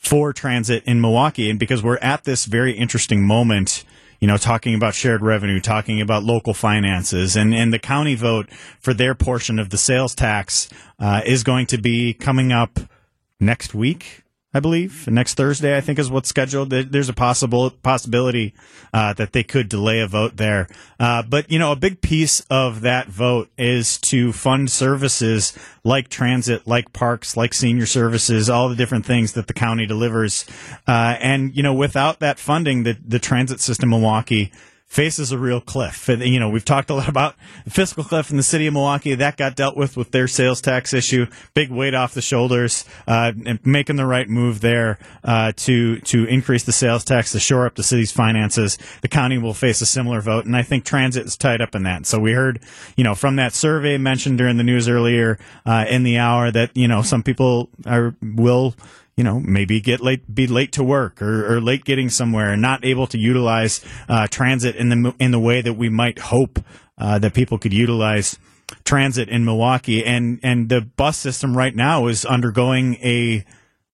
for 0.00 0.32
transit 0.32 0.82
in 0.84 1.00
Milwaukee. 1.00 1.50
And 1.50 1.58
because 1.58 1.82
we're 1.82 1.98
at 1.98 2.24
this 2.24 2.46
very 2.46 2.72
interesting 2.72 3.24
moment, 3.24 3.84
you 4.18 4.26
know, 4.26 4.38
talking 4.38 4.74
about 4.74 4.94
shared 4.94 5.22
revenue, 5.22 5.60
talking 5.60 6.00
about 6.00 6.24
local 6.24 6.54
finances, 6.54 7.36
and, 7.36 7.54
and 7.54 7.72
the 7.72 7.78
county 7.78 8.14
vote 8.14 8.50
for 8.80 8.92
their 8.92 9.14
portion 9.14 9.58
of 9.58 9.70
the 9.70 9.78
sales 9.78 10.14
tax 10.14 10.68
uh, 10.98 11.20
is 11.24 11.44
going 11.44 11.66
to 11.66 11.78
be 11.78 12.14
coming 12.14 12.50
up 12.50 12.80
next 13.38 13.74
week. 13.74 14.22
I 14.52 14.58
believe 14.58 15.06
next 15.06 15.34
Thursday. 15.34 15.76
I 15.76 15.80
think 15.80 15.98
is 16.00 16.10
what's 16.10 16.28
scheduled. 16.28 16.70
There's 16.70 17.08
a 17.08 17.14
possible 17.14 17.70
possibility 17.70 18.52
uh, 18.92 19.12
that 19.12 19.32
they 19.32 19.44
could 19.44 19.68
delay 19.68 20.00
a 20.00 20.08
vote 20.08 20.36
there. 20.36 20.66
Uh, 20.98 21.22
but 21.22 21.50
you 21.52 21.58
know, 21.58 21.70
a 21.70 21.76
big 21.76 22.00
piece 22.00 22.40
of 22.50 22.80
that 22.80 23.06
vote 23.06 23.48
is 23.56 23.98
to 23.98 24.32
fund 24.32 24.68
services 24.68 25.56
like 25.84 26.08
transit, 26.08 26.66
like 26.66 26.92
parks, 26.92 27.36
like 27.36 27.54
senior 27.54 27.86
services, 27.86 28.50
all 28.50 28.68
the 28.68 28.74
different 28.74 29.06
things 29.06 29.34
that 29.34 29.46
the 29.46 29.52
county 29.52 29.86
delivers. 29.86 30.44
Uh, 30.86 31.16
and 31.20 31.56
you 31.56 31.62
know, 31.62 31.74
without 31.74 32.18
that 32.18 32.40
funding, 32.40 32.82
the 32.82 32.96
the 33.06 33.20
transit 33.20 33.60
system 33.60 33.90
Milwaukee 33.90 34.50
faces 34.90 35.30
a 35.30 35.38
real 35.38 35.60
cliff. 35.60 36.08
And, 36.08 36.20
You 36.20 36.40
know, 36.40 36.50
we've 36.50 36.64
talked 36.64 36.90
a 36.90 36.94
lot 36.94 37.08
about 37.08 37.36
the 37.64 37.70
fiscal 37.70 38.02
cliff 38.02 38.30
in 38.30 38.36
the 38.36 38.42
city 38.42 38.66
of 38.66 38.74
Milwaukee. 38.74 39.14
That 39.14 39.36
got 39.36 39.54
dealt 39.54 39.76
with 39.76 39.96
with 39.96 40.10
their 40.10 40.26
sales 40.26 40.60
tax 40.60 40.92
issue. 40.92 41.26
Big 41.54 41.70
weight 41.70 41.94
off 41.94 42.12
the 42.12 42.20
shoulders, 42.20 42.84
uh, 43.06 43.32
and 43.46 43.64
making 43.64 43.96
the 43.96 44.04
right 44.04 44.28
move 44.28 44.60
there 44.60 44.98
uh, 45.22 45.52
to 45.56 46.00
to 46.00 46.24
increase 46.24 46.64
the 46.64 46.72
sales 46.72 47.04
tax 47.04 47.30
to 47.32 47.40
shore 47.40 47.66
up 47.66 47.76
the 47.76 47.84
city's 47.84 48.10
finances. 48.10 48.78
The 49.00 49.08
county 49.08 49.38
will 49.38 49.54
face 49.54 49.80
a 49.80 49.86
similar 49.86 50.20
vote, 50.20 50.44
and 50.44 50.56
I 50.56 50.62
think 50.62 50.84
transit 50.84 51.24
is 51.24 51.36
tied 51.36 51.60
up 51.60 51.76
in 51.76 51.84
that. 51.84 52.04
So 52.04 52.18
we 52.18 52.32
heard, 52.32 52.58
you 52.96 53.04
know, 53.04 53.14
from 53.14 53.36
that 53.36 53.54
survey 53.54 53.96
mentioned 53.96 54.38
during 54.38 54.56
the 54.56 54.64
news 54.64 54.88
earlier 54.88 55.38
uh, 55.64 55.86
in 55.88 56.02
the 56.02 56.18
hour 56.18 56.50
that 56.50 56.76
you 56.76 56.88
know 56.88 57.02
some 57.02 57.22
people 57.22 57.70
are 57.86 58.16
will 58.20 58.74
you 59.20 59.24
know, 59.24 59.38
maybe 59.38 59.82
get 59.82 60.00
late, 60.00 60.34
be 60.34 60.46
late 60.46 60.72
to 60.72 60.82
work 60.82 61.20
or, 61.20 61.54
or 61.54 61.60
late 61.60 61.84
getting 61.84 62.08
somewhere 62.08 62.52
and 62.54 62.62
not 62.62 62.86
able 62.86 63.06
to 63.06 63.18
utilize 63.18 63.84
uh, 64.08 64.26
transit 64.28 64.76
in 64.76 64.88
the 64.88 65.14
in 65.18 65.30
the 65.30 65.38
way 65.38 65.60
that 65.60 65.74
we 65.74 65.90
might 65.90 66.18
hope 66.18 66.58
uh, 66.96 67.18
that 67.18 67.34
people 67.34 67.58
could 67.58 67.74
utilize 67.74 68.38
transit 68.82 69.28
in 69.28 69.44
Milwaukee. 69.44 70.02
And 70.02 70.40
and 70.42 70.70
the 70.70 70.80
bus 70.80 71.18
system 71.18 71.54
right 71.54 71.76
now 71.76 72.06
is 72.06 72.24
undergoing 72.24 72.94
a 73.02 73.44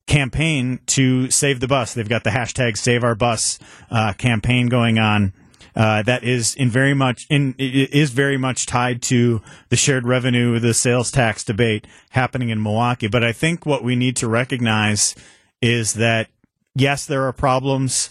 campaign 0.06 0.78
to 0.94 1.28
save 1.28 1.58
the 1.58 1.66
bus. 1.66 1.92
They've 1.92 2.08
got 2.08 2.22
the 2.22 2.30
hashtag 2.30 2.76
Save 2.76 3.02
Our 3.02 3.16
Bus 3.16 3.58
uh, 3.90 4.12
campaign 4.12 4.68
going 4.68 5.00
on 5.00 5.32
uh, 5.76 6.02
that 6.02 6.24
is 6.24 6.54
in 6.54 6.70
very 6.70 6.94
much 6.94 7.26
in 7.28 7.54
is 7.58 8.10
very 8.10 8.38
much 8.38 8.64
tied 8.64 9.02
to 9.02 9.42
the 9.68 9.76
shared 9.76 10.06
revenue, 10.06 10.58
the 10.58 10.72
sales 10.72 11.10
tax 11.10 11.44
debate 11.44 11.86
happening 12.10 12.48
in 12.48 12.62
Milwaukee. 12.62 13.08
But 13.08 13.22
I 13.22 13.32
think 13.32 13.66
what 13.66 13.84
we 13.84 13.94
need 13.94 14.16
to 14.16 14.28
recognize 14.28 15.14
is 15.60 15.94
that 15.94 16.28
yes, 16.74 17.04
there 17.04 17.24
are 17.24 17.32
problems. 17.32 18.10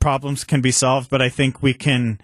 Problems 0.00 0.44
can 0.44 0.62
be 0.62 0.72
solved, 0.72 1.10
but 1.10 1.22
I 1.22 1.28
think 1.28 1.62
we 1.62 1.74
can 1.74 2.18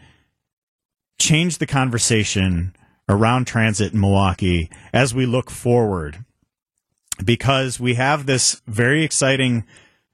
change 1.21 1.59
the 1.59 1.67
conversation 1.67 2.75
around 3.09 3.47
transit 3.47 3.93
in 3.93 4.01
Milwaukee 4.01 4.71
as 4.93 5.15
we 5.15 5.27
look 5.27 5.51
forward 5.51 6.25
because 7.23 7.79
we 7.79 7.95
have 7.95 8.27
this 8.27 8.63
very 8.67 9.05
exciting 9.05 9.65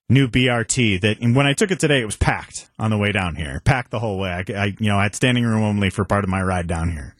new 0.08 0.28
BRT 0.28 1.00
that 1.00 1.18
when 1.20 1.46
I 1.46 1.52
took 1.52 1.70
it 1.70 1.80
today, 1.80 2.00
it 2.00 2.06
was 2.06 2.16
packed 2.16 2.68
on 2.78 2.90
the 2.90 2.98
way 2.98 3.12
down 3.12 3.36
here, 3.36 3.60
packed 3.64 3.90
the 3.90 3.98
whole 3.98 4.18
way. 4.18 4.30
I, 4.30 4.52
I, 4.52 4.64
you 4.78 4.88
know, 4.88 4.98
I 4.98 5.04
had 5.04 5.14
standing 5.14 5.44
room 5.44 5.62
only 5.62 5.90
for 5.90 6.04
part 6.04 6.24
of 6.24 6.30
my 6.30 6.42
ride 6.42 6.66
down 6.66 6.92
here. 6.92 7.14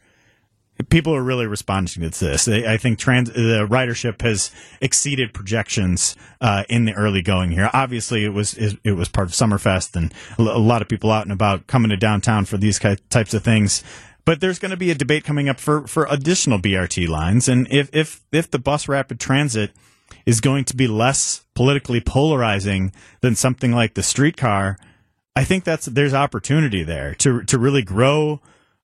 People 0.91 1.14
are 1.14 1.22
really 1.22 1.47
responding 1.47 2.11
to 2.11 2.24
this. 2.24 2.49
I 2.49 2.76
think 2.78 2.99
trans, 2.99 3.30
the 3.30 3.66
ridership 3.70 4.20
has 4.22 4.51
exceeded 4.80 5.32
projections 5.32 6.16
uh, 6.41 6.64
in 6.68 6.85
the 6.85 6.93
early 6.95 7.22
going 7.22 7.53
here. 7.53 7.70
Obviously, 7.72 8.24
it 8.24 8.30
was 8.30 8.55
it 8.55 8.93
was 8.93 9.09
part 9.09 9.28
of 9.28 9.35
Summerfest, 9.35 9.95
and 9.95 10.12
a 10.37 10.43
lot 10.43 10.82
of 10.82 10.89
people 10.89 11.12
out 11.12 11.22
and 11.22 11.32
about 11.32 11.68
coming 11.68 11.91
to 11.91 11.97
downtown 11.97 12.45
for 12.45 12.57
these 12.57 12.80
types 12.80 13.35
of 13.35 13.45
things. 13.45 13.85
But 14.24 14.41
there's 14.41 14.59
going 14.59 14.72
to 14.72 14.76
be 14.76 14.91
a 14.91 14.97
debate 14.97 15.22
coming 15.22 15.49
up 15.49 15.61
for, 15.61 15.87
for 15.87 16.09
additional 16.11 16.59
BRT 16.59 17.09
lines, 17.09 17.49
and 17.49 17.68
if 17.70 17.89
if 17.95 18.22
if 18.32 18.51
the 18.51 18.59
bus 18.59 18.89
rapid 18.89 19.20
transit 19.20 19.70
is 20.27 20.41
going 20.41 20.64
to 20.64 20.77
be 20.77 20.87
less 20.87 21.45
politically 21.55 22.01
polarizing 22.01 22.93
than 23.20 23.35
something 23.35 23.72
like 23.72 23.95
the 23.95 24.03
streetcar, 24.03 24.79
I 25.37 25.45
think 25.45 25.64
that's 25.64 25.87
there's 25.87 26.14
opportunity 26.14 26.83
there 26.83 27.14
to 27.16 27.43
to 27.45 27.59
really 27.59 27.83
grow 27.83 28.41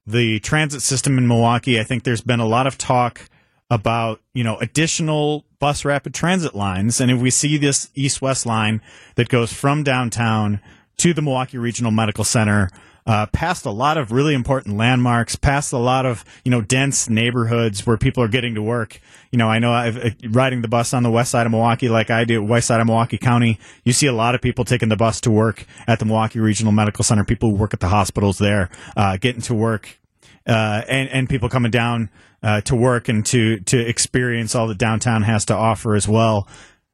the 0.06 0.40
transit 0.40 0.82
system 0.82 1.18
in 1.18 1.28
Milwaukee. 1.28 1.78
I 1.78 1.84
think 1.84 2.02
there's 2.02 2.22
been 2.22 2.40
a 2.40 2.46
lot 2.46 2.66
of 2.66 2.76
talk 2.76 3.28
about 3.70 4.20
you 4.34 4.42
know 4.42 4.56
additional 4.58 5.44
bus 5.58 5.84
rapid 5.84 6.14
transit 6.14 6.54
lines, 6.54 7.00
and 7.00 7.10
if 7.10 7.20
we 7.20 7.30
see 7.30 7.56
this 7.56 7.90
east-west 7.94 8.46
line 8.46 8.80
that 9.14 9.28
goes 9.28 9.52
from 9.52 9.82
downtown 9.82 10.60
to 10.98 11.14
the 11.14 11.22
Milwaukee 11.22 11.58
Regional 11.58 11.92
Medical 11.92 12.24
Center 12.24 12.70
uh, 13.06 13.26
past 13.26 13.64
a 13.64 13.70
lot 13.70 13.96
of 13.96 14.12
really 14.12 14.34
important 14.34 14.76
landmarks, 14.76 15.36
past 15.36 15.72
a 15.72 15.78
lot 15.78 16.06
of 16.06 16.24
you 16.44 16.50
know 16.50 16.60
dense 16.60 17.08
neighborhoods 17.08 17.86
where 17.86 17.96
people 17.96 18.22
are 18.22 18.28
getting 18.28 18.54
to 18.54 18.62
work. 18.62 19.00
You 19.30 19.38
know, 19.38 19.48
I 19.48 19.60
know 19.60 19.72
I've 19.72 19.96
uh, 19.96 20.10
riding 20.30 20.60
the 20.60 20.68
bus 20.68 20.92
on 20.92 21.04
the 21.04 21.10
west 21.10 21.30
side 21.30 21.46
of 21.46 21.52
Milwaukee, 21.52 21.88
like 21.88 22.10
I 22.10 22.24
do, 22.24 22.42
west 22.42 22.66
side 22.66 22.80
of 22.80 22.86
Milwaukee 22.86 23.18
County. 23.18 23.60
You 23.84 23.92
see 23.92 24.06
a 24.06 24.12
lot 24.12 24.34
of 24.34 24.40
people 24.40 24.64
taking 24.64 24.88
the 24.88 24.96
bus 24.96 25.20
to 25.22 25.30
work 25.30 25.66
at 25.86 26.00
the 26.00 26.04
Milwaukee 26.04 26.40
Regional 26.40 26.72
Medical 26.72 27.04
Center. 27.04 27.24
People 27.24 27.50
who 27.50 27.56
work 27.56 27.72
at 27.72 27.80
the 27.80 27.88
hospitals 27.88 28.38
there, 28.38 28.70
uh, 28.96 29.16
getting 29.18 29.42
to 29.42 29.54
work, 29.54 30.00
uh, 30.46 30.82
and 30.88 31.08
and 31.10 31.28
people 31.28 31.48
coming 31.48 31.70
down 31.70 32.10
uh, 32.42 32.60
to 32.62 32.74
work 32.74 33.08
and 33.08 33.24
to 33.26 33.60
to 33.60 33.78
experience 33.78 34.54
all 34.54 34.66
that 34.66 34.78
downtown 34.78 35.22
has 35.22 35.44
to 35.44 35.54
offer 35.54 35.94
as 35.94 36.08
well. 36.08 36.48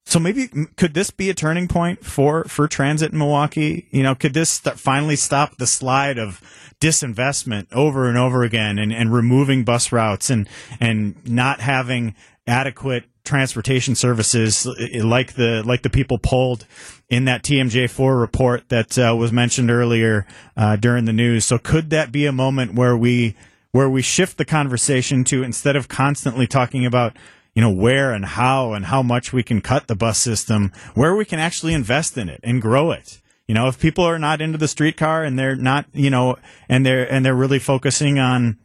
So 0.07 0.21
maybe 0.21 0.49
could 0.77 0.95
this 0.95 1.11
be 1.11 1.31
a 1.31 1.35
turning 1.35 1.67
point 1.67 2.05
for 2.05 2.45
for 2.45 2.69
transit 2.69 3.13
in 3.13 3.19
Milwaukee? 3.19 3.89
You 3.91 4.05
know, 4.05 4.15
could 4.15 4.35
this 4.35 4.51
st- 4.51 4.79
finally 4.79 5.17
stop 5.17 5.57
the 5.57 5.67
slide 5.67 6.17
of 6.17 6.41
disinvestment 6.81 7.67
over 7.73 8.09
and 8.09 8.17
over 8.17 8.45
again, 8.45 8.79
and, 8.79 8.93
and 8.93 9.13
removing 9.13 9.65
bus 9.65 9.91
routes 9.91 10.31
and 10.31 10.49
and 10.79 11.17
not 11.29 11.61
having 11.61 12.15
adequate 12.47 13.05
transportation 13.25 13.97
services 13.97 14.65
like 14.95 15.35
the 15.35 15.65
like 15.67 15.83
the 15.83 15.91
people 15.91 16.19
polled 16.19 16.65
in 17.09 17.25
that 17.25 17.43
TMJ4 17.43 18.21
report 18.21 18.69
that 18.69 18.97
uh, 18.97 19.15
was 19.17 19.33
mentioned 19.33 19.73
earlier 19.73 20.25
uh, 20.57 20.77
during 20.77 21.05
the 21.07 21.13
news. 21.13 21.45
So 21.45 21.59
could 21.59 21.91
that 21.91 22.13
be 22.13 22.27
a 22.27 22.33
moment 22.33 22.75
where 22.75 22.97
we 22.97 23.35
where 23.73 23.91
we 23.91 24.03
shift 24.03 24.39
the 24.39 24.45
conversation 24.45 25.25
to 25.25 25.43
instead 25.43 25.75
of 25.75 25.89
constantly 25.89 26.47
talking 26.47 26.87
about 26.87 27.17
you 27.57 27.63
know, 27.63 27.71
where 27.71 28.13
and 28.13 28.27
how 28.27 28.75
and 28.75 28.85
how 28.85 29.03
much 29.03 29.33
we 29.33 29.43
can 29.43 29.63
cut 29.63 29.87
the 29.87 29.97
bus 29.97 30.19
system, 30.19 30.71
where 30.95 31.17
we 31.17 31.25
can 31.25 31.39
actually 31.39 31.73
invest 31.73 32.19
in 32.19 32.29
it 32.29 32.39
and 32.45 32.61
grow 32.61 32.91
it. 32.91 33.23
You 33.49 33.55
know, 33.55 33.67
if 33.67 33.81
people 33.81 34.05
are 34.05 34.19
not 34.19 34.43
into 34.43 34.59
the 34.59 34.69
streetcar 34.69 35.25
and 35.25 35.39
they're 35.39 35.57
not, 35.57 35.87
you 35.95 36.11
know, 36.11 36.37
and 36.69 36.85
they're 36.85 37.11
and 37.11 37.25
they're 37.25 37.35
really 37.35 37.59
focusing 37.59 38.19
on 38.19 38.59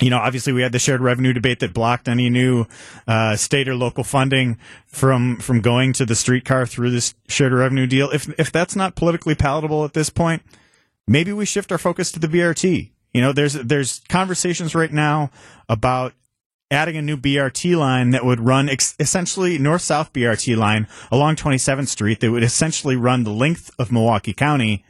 you 0.00 0.08
know, 0.10 0.18
obviously 0.18 0.52
we 0.52 0.62
had 0.62 0.72
the 0.72 0.78
shared 0.78 1.02
revenue 1.02 1.32
debate 1.32 1.60
that 1.60 1.74
blocked 1.74 2.08
any 2.08 2.30
new 2.30 2.64
uh, 3.06 3.36
state 3.36 3.68
or 3.68 3.76
local 3.76 4.02
funding 4.02 4.58
from 4.86 5.36
from 5.36 5.60
going 5.60 5.92
to 5.92 6.04
the 6.04 6.16
streetcar 6.16 6.66
through 6.66 6.90
this 6.90 7.14
shared 7.28 7.52
revenue 7.52 7.86
deal. 7.86 8.10
If 8.10 8.28
if 8.40 8.50
that's 8.50 8.74
not 8.74 8.96
politically 8.96 9.36
palatable 9.36 9.84
at 9.84 9.92
this 9.92 10.10
point, 10.10 10.42
maybe 11.06 11.32
we 11.32 11.44
shift 11.44 11.70
our 11.70 11.78
focus 11.78 12.10
to 12.12 12.18
the 12.18 12.28
BRT. 12.28 12.90
You 13.12 13.20
know, 13.20 13.32
there's 13.32 13.52
there's 13.54 14.00
conversations 14.08 14.74
right 14.74 14.92
now 14.92 15.30
about 15.68 16.14
adding 16.70 16.96
a 16.96 17.02
new 17.02 17.16
BRT 17.16 17.76
line 17.76 18.10
that 18.10 18.24
would 18.24 18.40
run 18.40 18.68
ex- 18.68 18.94
essentially 19.00 19.58
north 19.58 19.82
south 19.82 20.12
BRT 20.12 20.56
line 20.56 20.86
along 21.10 21.36
27th 21.36 21.88
Street 21.88 22.20
that 22.20 22.30
would 22.30 22.42
essentially 22.42 22.96
run 22.96 23.24
the 23.24 23.30
length 23.30 23.70
of 23.78 23.90
Milwaukee 23.90 24.32
County. 24.32 24.84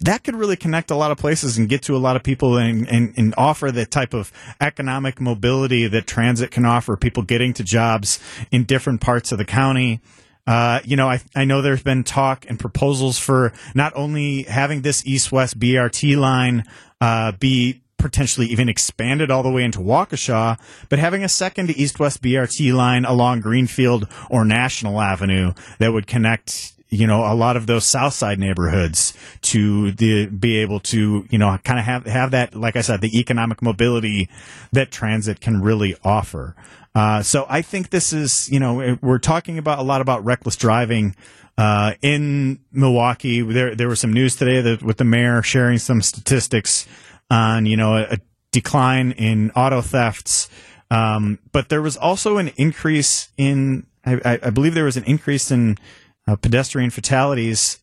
That 0.00 0.24
could 0.24 0.34
really 0.34 0.56
connect 0.56 0.90
a 0.90 0.96
lot 0.96 1.12
of 1.12 1.18
places 1.18 1.56
and 1.56 1.68
get 1.68 1.82
to 1.82 1.96
a 1.96 1.98
lot 1.98 2.16
of 2.16 2.22
people 2.22 2.56
and, 2.56 2.88
and, 2.88 3.14
and 3.16 3.34
offer 3.36 3.70
the 3.70 3.86
type 3.86 4.12
of 4.12 4.32
economic 4.60 5.20
mobility 5.20 5.86
that 5.86 6.06
transit 6.06 6.50
can 6.50 6.64
offer 6.64 6.96
people 6.96 7.22
getting 7.22 7.52
to 7.54 7.62
jobs 7.62 8.18
in 8.50 8.64
different 8.64 9.00
parts 9.00 9.30
of 9.30 9.38
the 9.38 9.44
county. 9.44 10.00
Uh, 10.46 10.80
you 10.84 10.96
know, 10.96 11.08
I, 11.08 11.20
I 11.34 11.44
know 11.44 11.62
there's 11.62 11.82
been 11.82 12.02
talk 12.02 12.44
and 12.48 12.58
proposals 12.58 13.18
for 13.18 13.52
not 13.74 13.92
only 13.94 14.42
having 14.42 14.82
this 14.82 15.06
east 15.06 15.30
west 15.30 15.58
BRT 15.58 16.18
line 16.18 16.64
uh, 17.00 17.32
be 17.32 17.83
potentially 18.04 18.46
even 18.48 18.68
expanded 18.68 19.30
all 19.30 19.42
the 19.42 19.50
way 19.50 19.64
into 19.64 19.78
Waukesha, 19.78 20.58
but 20.90 20.98
having 20.98 21.24
a 21.24 21.28
second 21.28 21.70
east 21.70 21.98
west 21.98 22.20
BRT 22.20 22.74
line 22.74 23.06
along 23.06 23.40
Greenfield 23.40 24.06
or 24.28 24.44
National 24.44 25.00
Avenue 25.00 25.54
that 25.78 25.94
would 25.94 26.06
connect 26.06 26.74
you 26.90 27.06
know 27.06 27.24
a 27.24 27.34
lot 27.34 27.56
of 27.56 27.66
those 27.66 27.86
south 27.86 28.12
side 28.12 28.38
neighborhoods 28.38 29.14
to 29.40 29.90
the 29.92 30.26
be 30.26 30.58
able 30.58 30.80
to 30.80 31.26
you 31.30 31.38
know 31.38 31.58
kind 31.64 31.78
of 31.78 31.86
have 31.86 32.04
have 32.04 32.30
that 32.32 32.54
like 32.54 32.76
i 32.76 32.82
said 32.82 33.00
the 33.00 33.18
economic 33.18 33.62
mobility 33.62 34.28
that 34.70 34.92
transit 34.92 35.40
can 35.40 35.60
really 35.60 35.96
offer. 36.04 36.54
Uh, 36.94 37.22
so 37.22 37.46
i 37.48 37.62
think 37.62 37.88
this 37.88 38.12
is 38.12 38.48
you 38.50 38.60
know 38.60 38.98
we're 39.00 39.18
talking 39.18 39.56
about 39.58 39.78
a 39.78 39.82
lot 39.82 40.02
about 40.02 40.22
reckless 40.24 40.56
driving 40.56 41.16
uh, 41.56 41.92
in 42.02 42.58
milwaukee. 42.72 43.40
There 43.40 43.74
there 43.74 43.88
was 43.88 44.00
some 44.00 44.12
news 44.12 44.36
today 44.36 44.60
that 44.60 44.82
with 44.82 44.98
the 44.98 45.04
mayor 45.04 45.42
sharing 45.42 45.78
some 45.78 46.02
statistics 46.02 46.86
on 47.30 47.66
you 47.66 47.76
know 47.76 47.96
a, 47.96 48.02
a 48.14 48.18
decline 48.52 49.12
in 49.12 49.50
auto 49.52 49.80
thefts 49.80 50.48
um, 50.90 51.38
but 51.52 51.68
there 51.68 51.82
was 51.82 51.96
also 51.96 52.38
an 52.38 52.48
increase 52.56 53.28
in 53.36 53.86
I, 54.06 54.38
I 54.42 54.50
believe 54.50 54.74
there 54.74 54.84
was 54.84 54.96
an 54.96 55.04
increase 55.04 55.50
in 55.50 55.78
uh, 56.26 56.36
pedestrian 56.36 56.90
fatalities 56.90 57.80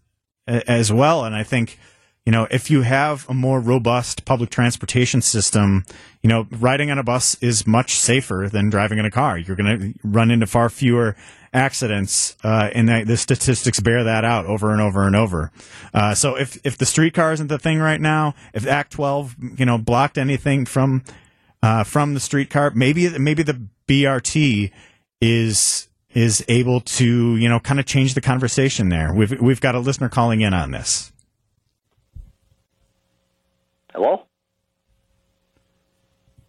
as 0.48 0.92
well. 0.92 1.24
And 1.24 1.36
I 1.36 1.44
think, 1.44 1.80
you 2.26 2.32
know, 2.32 2.48
if 2.52 2.70
you 2.70 2.82
have 2.82 3.28
a 3.30 3.34
more 3.34 3.60
robust 3.60 4.26
public 4.26 4.50
transportation 4.50 5.22
system, 5.22 5.86
you 6.22 6.30
know, 6.30 6.48
riding 6.52 6.92
on 6.92 7.00
a 7.00 7.04
bus 7.04 7.36
is 7.42 7.66
much 7.66 7.96
safer 7.96 8.48
than 8.52 8.70
driving 8.70 9.00
in 9.00 9.06
a 9.06 9.12
car. 9.12 9.38
You're 9.38 9.56
going 9.56 9.80
to 9.80 10.00
run 10.04 10.32
into 10.32 10.48
far 10.48 10.70
fewer 10.70 11.16
accidents, 11.54 12.36
uh, 12.44 12.70
and 12.74 12.88
the, 12.88 13.04
the, 13.06 13.18
statistics 13.18 13.80
bear 13.80 14.04
that 14.06 14.24
out 14.24 14.46
over 14.46 14.72
and 14.72 14.82
over 14.82 15.06
and 15.06 15.16
over. 15.16 15.52
Uh, 15.94 16.14
so 16.14 16.36
if 16.36 16.58
if 16.66 16.78
the 16.78 16.86
streetcar 16.86 17.34
isn't 17.34 17.48
the 17.48 17.60
thing 17.60 17.80
right 17.80 18.00
now, 18.00 18.34
if 18.54 18.66
Act 18.66 18.94
12, 18.94 19.36
you 19.58 19.66
know, 19.66 19.78
blocked 19.78 20.18
anything 20.18 20.66
from 20.66 21.04
uh, 21.62 21.84
from 21.84 22.14
the 22.14 22.20
streetcar, 22.20 22.72
maybe 22.72 23.18
maybe 23.18 23.44
the 23.44 23.62
BRT 23.88 24.72
is 25.20 25.88
is 26.14 26.44
able 26.48 26.82
to, 26.82 27.36
you 27.36 27.50
know, 27.50 27.60
kind 27.60 27.80
of 27.80 27.86
change 27.86 28.14
the 28.14 28.22
conversation 28.22 28.90
there. 28.90 29.14
We've 29.14 29.40
we've 29.42 29.62
got 29.62 29.76
a 29.76 29.80
listener 29.80 30.10
calling 30.10 30.42
in 30.42 30.54
on 30.54 30.72
this. 30.72 31.12
Hello. 33.94 34.26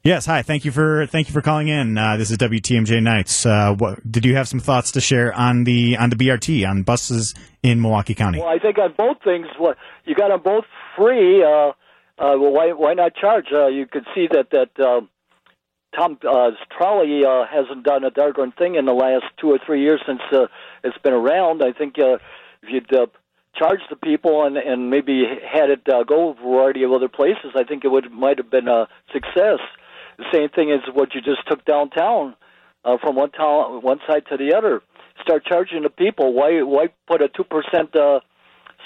Yes, 0.05 0.27
hi. 0.27 0.43
Thank 0.43 0.65
you 0.65 0.73
for 0.73 1.07
thank 1.07 1.29
you 1.29 1.33
for 1.33 1.43
calling 1.43 1.69
in. 1.69 1.97
Uh, 1.97 2.17
this 2.17 2.33
is 2.33 2.37
WTMJ 2.39 3.01
Nights. 3.01 3.47
Uh, 3.47 3.73
what, 3.79 4.01
did 4.11 4.25
you 4.25 4.35
have 4.35 4.49
some 4.49 4.59
thoughts 4.59 4.91
to 4.93 5.01
share 5.01 5.33
on 5.33 5.63
the 5.63 5.97
on 5.97 6.11
the 6.11 6.17
BRT 6.17 6.69
on 6.69 6.83
buses 6.83 7.37
in 7.63 7.81
Milwaukee 7.81 8.15
County? 8.15 8.41
Well, 8.41 8.49
I 8.49 8.59
think 8.59 8.79
on 8.79 8.95
both 8.99 9.19
things, 9.23 9.47
you 10.05 10.15
got 10.17 10.29
them 10.31 10.41
both 10.43 10.65
free. 10.97 11.45
Uh, 11.45 11.69
uh, 12.19 12.35
well, 12.37 12.51
why 12.51 12.73
why 12.73 12.95
not 12.95 13.15
charge? 13.15 13.47
Uh, 13.53 13.69
you 13.69 13.87
could 13.87 14.05
see 14.13 14.27
that 14.33 14.51
that 14.51 14.85
um, 14.85 15.09
Tom 15.95 16.19
uh, 16.29 16.51
Trolley 16.77 17.25
uh, 17.25 17.45
hasn't 17.47 17.85
done 17.85 18.03
a 18.03 18.11
doggone 18.11 18.51
thing 18.59 18.75
in 18.75 18.87
the 18.87 18.93
last 18.93 19.27
two 19.41 19.53
or 19.53 19.61
three 19.65 19.83
years 19.83 20.03
since 20.05 20.21
uh, 20.33 20.47
it's 20.83 20.99
been 20.99 21.13
around. 21.13 21.63
I 21.63 21.71
think 21.71 21.95
uh, 22.01 22.15
if 22.61 22.71
you'd 22.71 22.93
uh, 22.93 23.07
charge 23.55 23.81
the 23.89 23.95
people 23.95 24.45
and 24.45 24.57
and 24.57 24.91
maybe 24.91 25.23
had 25.49 25.71
it 25.71 25.89
uh, 25.89 26.03
go 26.03 26.31
a 26.31 26.35
variety 26.35 26.83
of 26.83 26.91
other 26.91 27.09
places, 27.09 27.53
I 27.55 27.63
think 27.63 27.85
it 27.85 27.89
would 27.89 28.11
might 28.11 28.39
have 28.39 28.51
been 28.51 28.67
a 28.67 28.89
success. 29.13 29.61
The 30.19 30.25
same 30.33 30.49
thing 30.49 30.71
as 30.71 30.81
what 30.93 31.15
you 31.15 31.21
just 31.21 31.47
took 31.49 31.65
downtown 31.65 32.35
uh, 32.85 32.99
from 32.99 33.17
one 33.17 33.31
town 33.31 33.83
one 33.83 34.01
side 34.07 34.25
to 34.31 34.37
the 34.37 34.55
other. 34.55 34.83
Start 35.23 35.45
charging 35.45 35.83
the 35.83 35.91
people. 35.91 36.33
Why 36.33 36.63
why 36.63 36.89
put 37.07 37.23
a 37.23 37.29
two 37.29 37.45
percent 37.45 37.95
uh, 37.97 38.21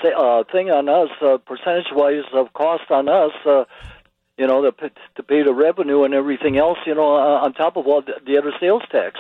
say, 0.03 0.13
uh, 0.17 0.45
thing 0.51 0.71
on 0.71 0.89
us, 0.89 1.11
uh, 1.21 1.39
percentage 1.39 1.93
wise 1.93 2.25
of 2.33 2.53
cost 2.53 2.91
on 2.91 3.09
us? 3.09 3.33
Uh, 3.45 3.65
you 4.37 4.47
know, 4.47 4.71
to, 4.71 4.91
to 5.17 5.23
pay 5.23 5.43
the 5.43 5.55
revenue 5.55 6.05
and 6.05 6.13
everything 6.13 6.59
else, 6.59 6.79
you 6.87 6.95
know, 6.95 7.17
uh, 7.17 7.45
on 7.45 7.55
top 7.55 7.77
of 7.77 7.87
all 7.87 8.03
the, 8.03 8.13
the 8.27 8.39
other 8.39 8.53
sales 8.61 8.83
tax. 8.91 9.19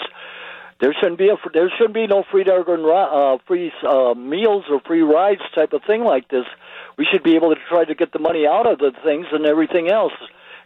There 0.78 0.92
shouldn't 0.92 1.16
be 1.18 1.30
a 1.30 1.36
there 1.54 1.70
shouldn't 1.70 1.94
be 1.94 2.06
no 2.06 2.22
free 2.30 2.44
uh, 2.44 3.38
free 3.46 3.72
uh, 3.82 4.12
meals 4.12 4.64
or 4.70 4.80
free 4.80 5.00
rides 5.00 5.40
type 5.54 5.72
of 5.72 5.82
thing 5.86 6.04
like 6.04 6.28
this. 6.28 6.44
We 6.98 7.06
should 7.10 7.22
be 7.22 7.34
able 7.34 7.54
to 7.54 7.60
try 7.68 7.86
to 7.86 7.94
get 7.94 8.12
the 8.12 8.18
money 8.18 8.46
out 8.46 8.70
of 8.70 8.78
the 8.78 8.92
things 9.02 9.26
and 9.32 9.46
everything 9.46 9.88
else, 9.88 10.12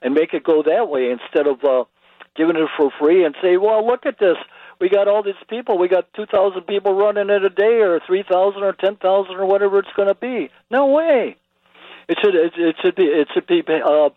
and 0.03 0.15
make 0.15 0.35
it 0.35 0.45
go 0.45 0.63
that 0.63 0.89
way 0.89 1.11
instead 1.11 1.47
of 1.47 1.63
uh, 1.65 1.85
giving 2.37 2.57
it 2.57 2.69
for 2.77 2.91
free 2.99 3.25
and 3.25 3.35
say, 3.43 3.57
well, 3.57 3.87
look 3.87 4.07
at 4.07 4.19
this. 4.19 4.37
We 4.81 4.89
got 4.89 5.09
all 5.09 5.23
these 5.23 5.35
people. 5.49 5.79
We 5.79 5.89
got 5.89 6.13
two 6.15 6.25
thousand 6.27 6.63
people 6.63 6.95
running 6.95 7.29
it 7.29 7.45
a 7.45 7.51
day, 7.51 7.81
or 7.81 8.01
three 8.07 8.25
thousand, 8.29 8.63
or 8.63 8.73
ten 8.73 8.97
thousand, 8.97 9.35
or 9.35 9.45
whatever 9.45 9.79
it's 9.79 9.93
going 9.95 10.09
to 10.09 10.15
be. 10.15 10.51
No 10.71 10.87
way. 10.87 11.37
It 12.09 12.19
should 12.23 12.35
it, 12.35 12.53
it 12.57 12.77
should 12.83 12.95
be 12.97 13.05
it 13.05 13.29
should 13.35 13.47
be 13.47 13.63
uh, 13.69 14.09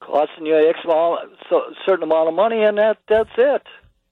costing 0.00 0.44
you 0.44 0.56
X 0.68 0.78
amount, 0.84 1.30
so, 1.48 1.62
certain 1.86 2.02
amount 2.02 2.28
of 2.28 2.34
money, 2.34 2.62
and 2.62 2.76
that 2.76 2.98
that's 3.08 3.30
it. 3.38 3.62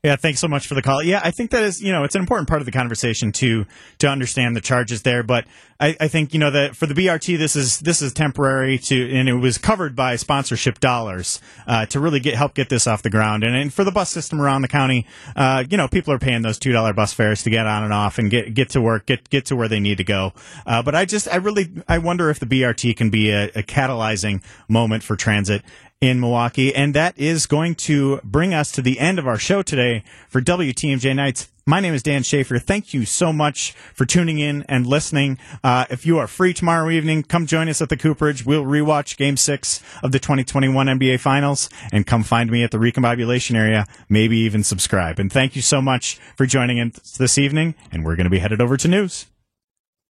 Yeah, 0.06 0.14
thanks 0.14 0.38
so 0.38 0.46
much 0.46 0.68
for 0.68 0.76
the 0.76 0.82
call. 0.82 1.02
Yeah, 1.02 1.20
I 1.24 1.32
think 1.32 1.50
that 1.50 1.64
is, 1.64 1.82
you 1.82 1.90
know, 1.90 2.04
it's 2.04 2.14
an 2.14 2.20
important 2.20 2.48
part 2.48 2.62
of 2.62 2.64
the 2.64 2.70
conversation 2.70 3.32
to 3.32 3.66
to 3.98 4.06
understand 4.06 4.54
the 4.54 4.60
charges 4.60 5.02
there. 5.02 5.24
But 5.24 5.46
I, 5.80 5.96
I 5.98 6.06
think, 6.06 6.32
you 6.32 6.38
know, 6.38 6.52
that 6.52 6.76
for 6.76 6.86
the 6.86 6.94
BRT, 6.94 7.36
this 7.36 7.56
is 7.56 7.80
this 7.80 8.00
is 8.00 8.12
temporary 8.12 8.78
to, 8.78 9.12
and 9.12 9.28
it 9.28 9.34
was 9.34 9.58
covered 9.58 9.96
by 9.96 10.14
sponsorship 10.14 10.78
dollars 10.78 11.40
uh, 11.66 11.86
to 11.86 11.98
really 11.98 12.20
get 12.20 12.36
help 12.36 12.54
get 12.54 12.68
this 12.68 12.86
off 12.86 13.02
the 13.02 13.10
ground. 13.10 13.42
And, 13.42 13.56
and 13.56 13.74
for 13.74 13.82
the 13.82 13.90
bus 13.90 14.08
system 14.08 14.40
around 14.40 14.62
the 14.62 14.68
county, 14.68 15.08
uh, 15.34 15.64
you 15.68 15.76
know, 15.76 15.88
people 15.88 16.12
are 16.12 16.20
paying 16.20 16.42
those 16.42 16.60
two 16.60 16.70
dollar 16.70 16.92
bus 16.92 17.12
fares 17.12 17.42
to 17.42 17.50
get 17.50 17.66
on 17.66 17.82
and 17.82 17.92
off 17.92 18.18
and 18.20 18.30
get 18.30 18.54
get 18.54 18.70
to 18.70 18.80
work, 18.80 19.06
get 19.06 19.28
get 19.28 19.46
to 19.46 19.56
where 19.56 19.66
they 19.66 19.80
need 19.80 19.98
to 19.98 20.04
go. 20.04 20.32
Uh, 20.66 20.84
but 20.84 20.94
I 20.94 21.04
just, 21.04 21.26
I 21.26 21.38
really, 21.38 21.68
I 21.88 21.98
wonder 21.98 22.30
if 22.30 22.38
the 22.38 22.46
BRT 22.46 22.96
can 22.96 23.10
be 23.10 23.30
a, 23.30 23.46
a 23.46 23.62
catalyzing 23.64 24.40
moment 24.68 25.02
for 25.02 25.16
transit 25.16 25.64
in 26.06 26.20
Milwaukee. 26.20 26.74
And 26.74 26.94
that 26.94 27.18
is 27.18 27.46
going 27.46 27.74
to 27.76 28.20
bring 28.22 28.54
us 28.54 28.70
to 28.72 28.82
the 28.82 28.98
end 29.00 29.18
of 29.18 29.26
our 29.26 29.38
show 29.38 29.62
today 29.62 30.04
for 30.28 30.40
WTMJ 30.40 31.14
Nights. 31.14 31.48
My 31.68 31.80
name 31.80 31.94
is 31.94 32.02
Dan 32.04 32.22
Shafer. 32.22 32.60
Thank 32.60 32.94
you 32.94 33.04
so 33.04 33.32
much 33.32 33.72
for 33.92 34.06
tuning 34.06 34.38
in 34.38 34.62
and 34.68 34.86
listening. 34.86 35.36
Uh, 35.64 35.84
if 35.90 36.06
you 36.06 36.16
are 36.18 36.28
free 36.28 36.54
tomorrow 36.54 36.88
evening, 36.90 37.24
come 37.24 37.44
join 37.44 37.68
us 37.68 37.82
at 37.82 37.88
the 37.88 37.96
Cooperage. 37.96 38.46
We'll 38.46 38.62
rewatch 38.62 39.16
Game 39.16 39.36
6 39.36 39.82
of 40.00 40.12
the 40.12 40.20
2021 40.20 40.86
NBA 40.86 41.18
Finals 41.18 41.68
and 41.90 42.06
come 42.06 42.22
find 42.22 42.52
me 42.52 42.62
at 42.62 42.70
the 42.70 42.78
Recombobulation 42.78 43.56
area, 43.56 43.84
maybe 44.08 44.38
even 44.38 44.62
subscribe. 44.62 45.18
And 45.18 45.32
thank 45.32 45.56
you 45.56 45.62
so 45.62 45.82
much 45.82 46.20
for 46.36 46.46
joining 46.46 46.78
us 46.78 47.16
this 47.16 47.36
evening, 47.36 47.74
and 47.90 48.04
we're 48.04 48.14
going 48.14 48.24
to 48.24 48.30
be 48.30 48.38
headed 48.38 48.60
over 48.60 48.76
to 48.76 48.86
news. 48.86 49.26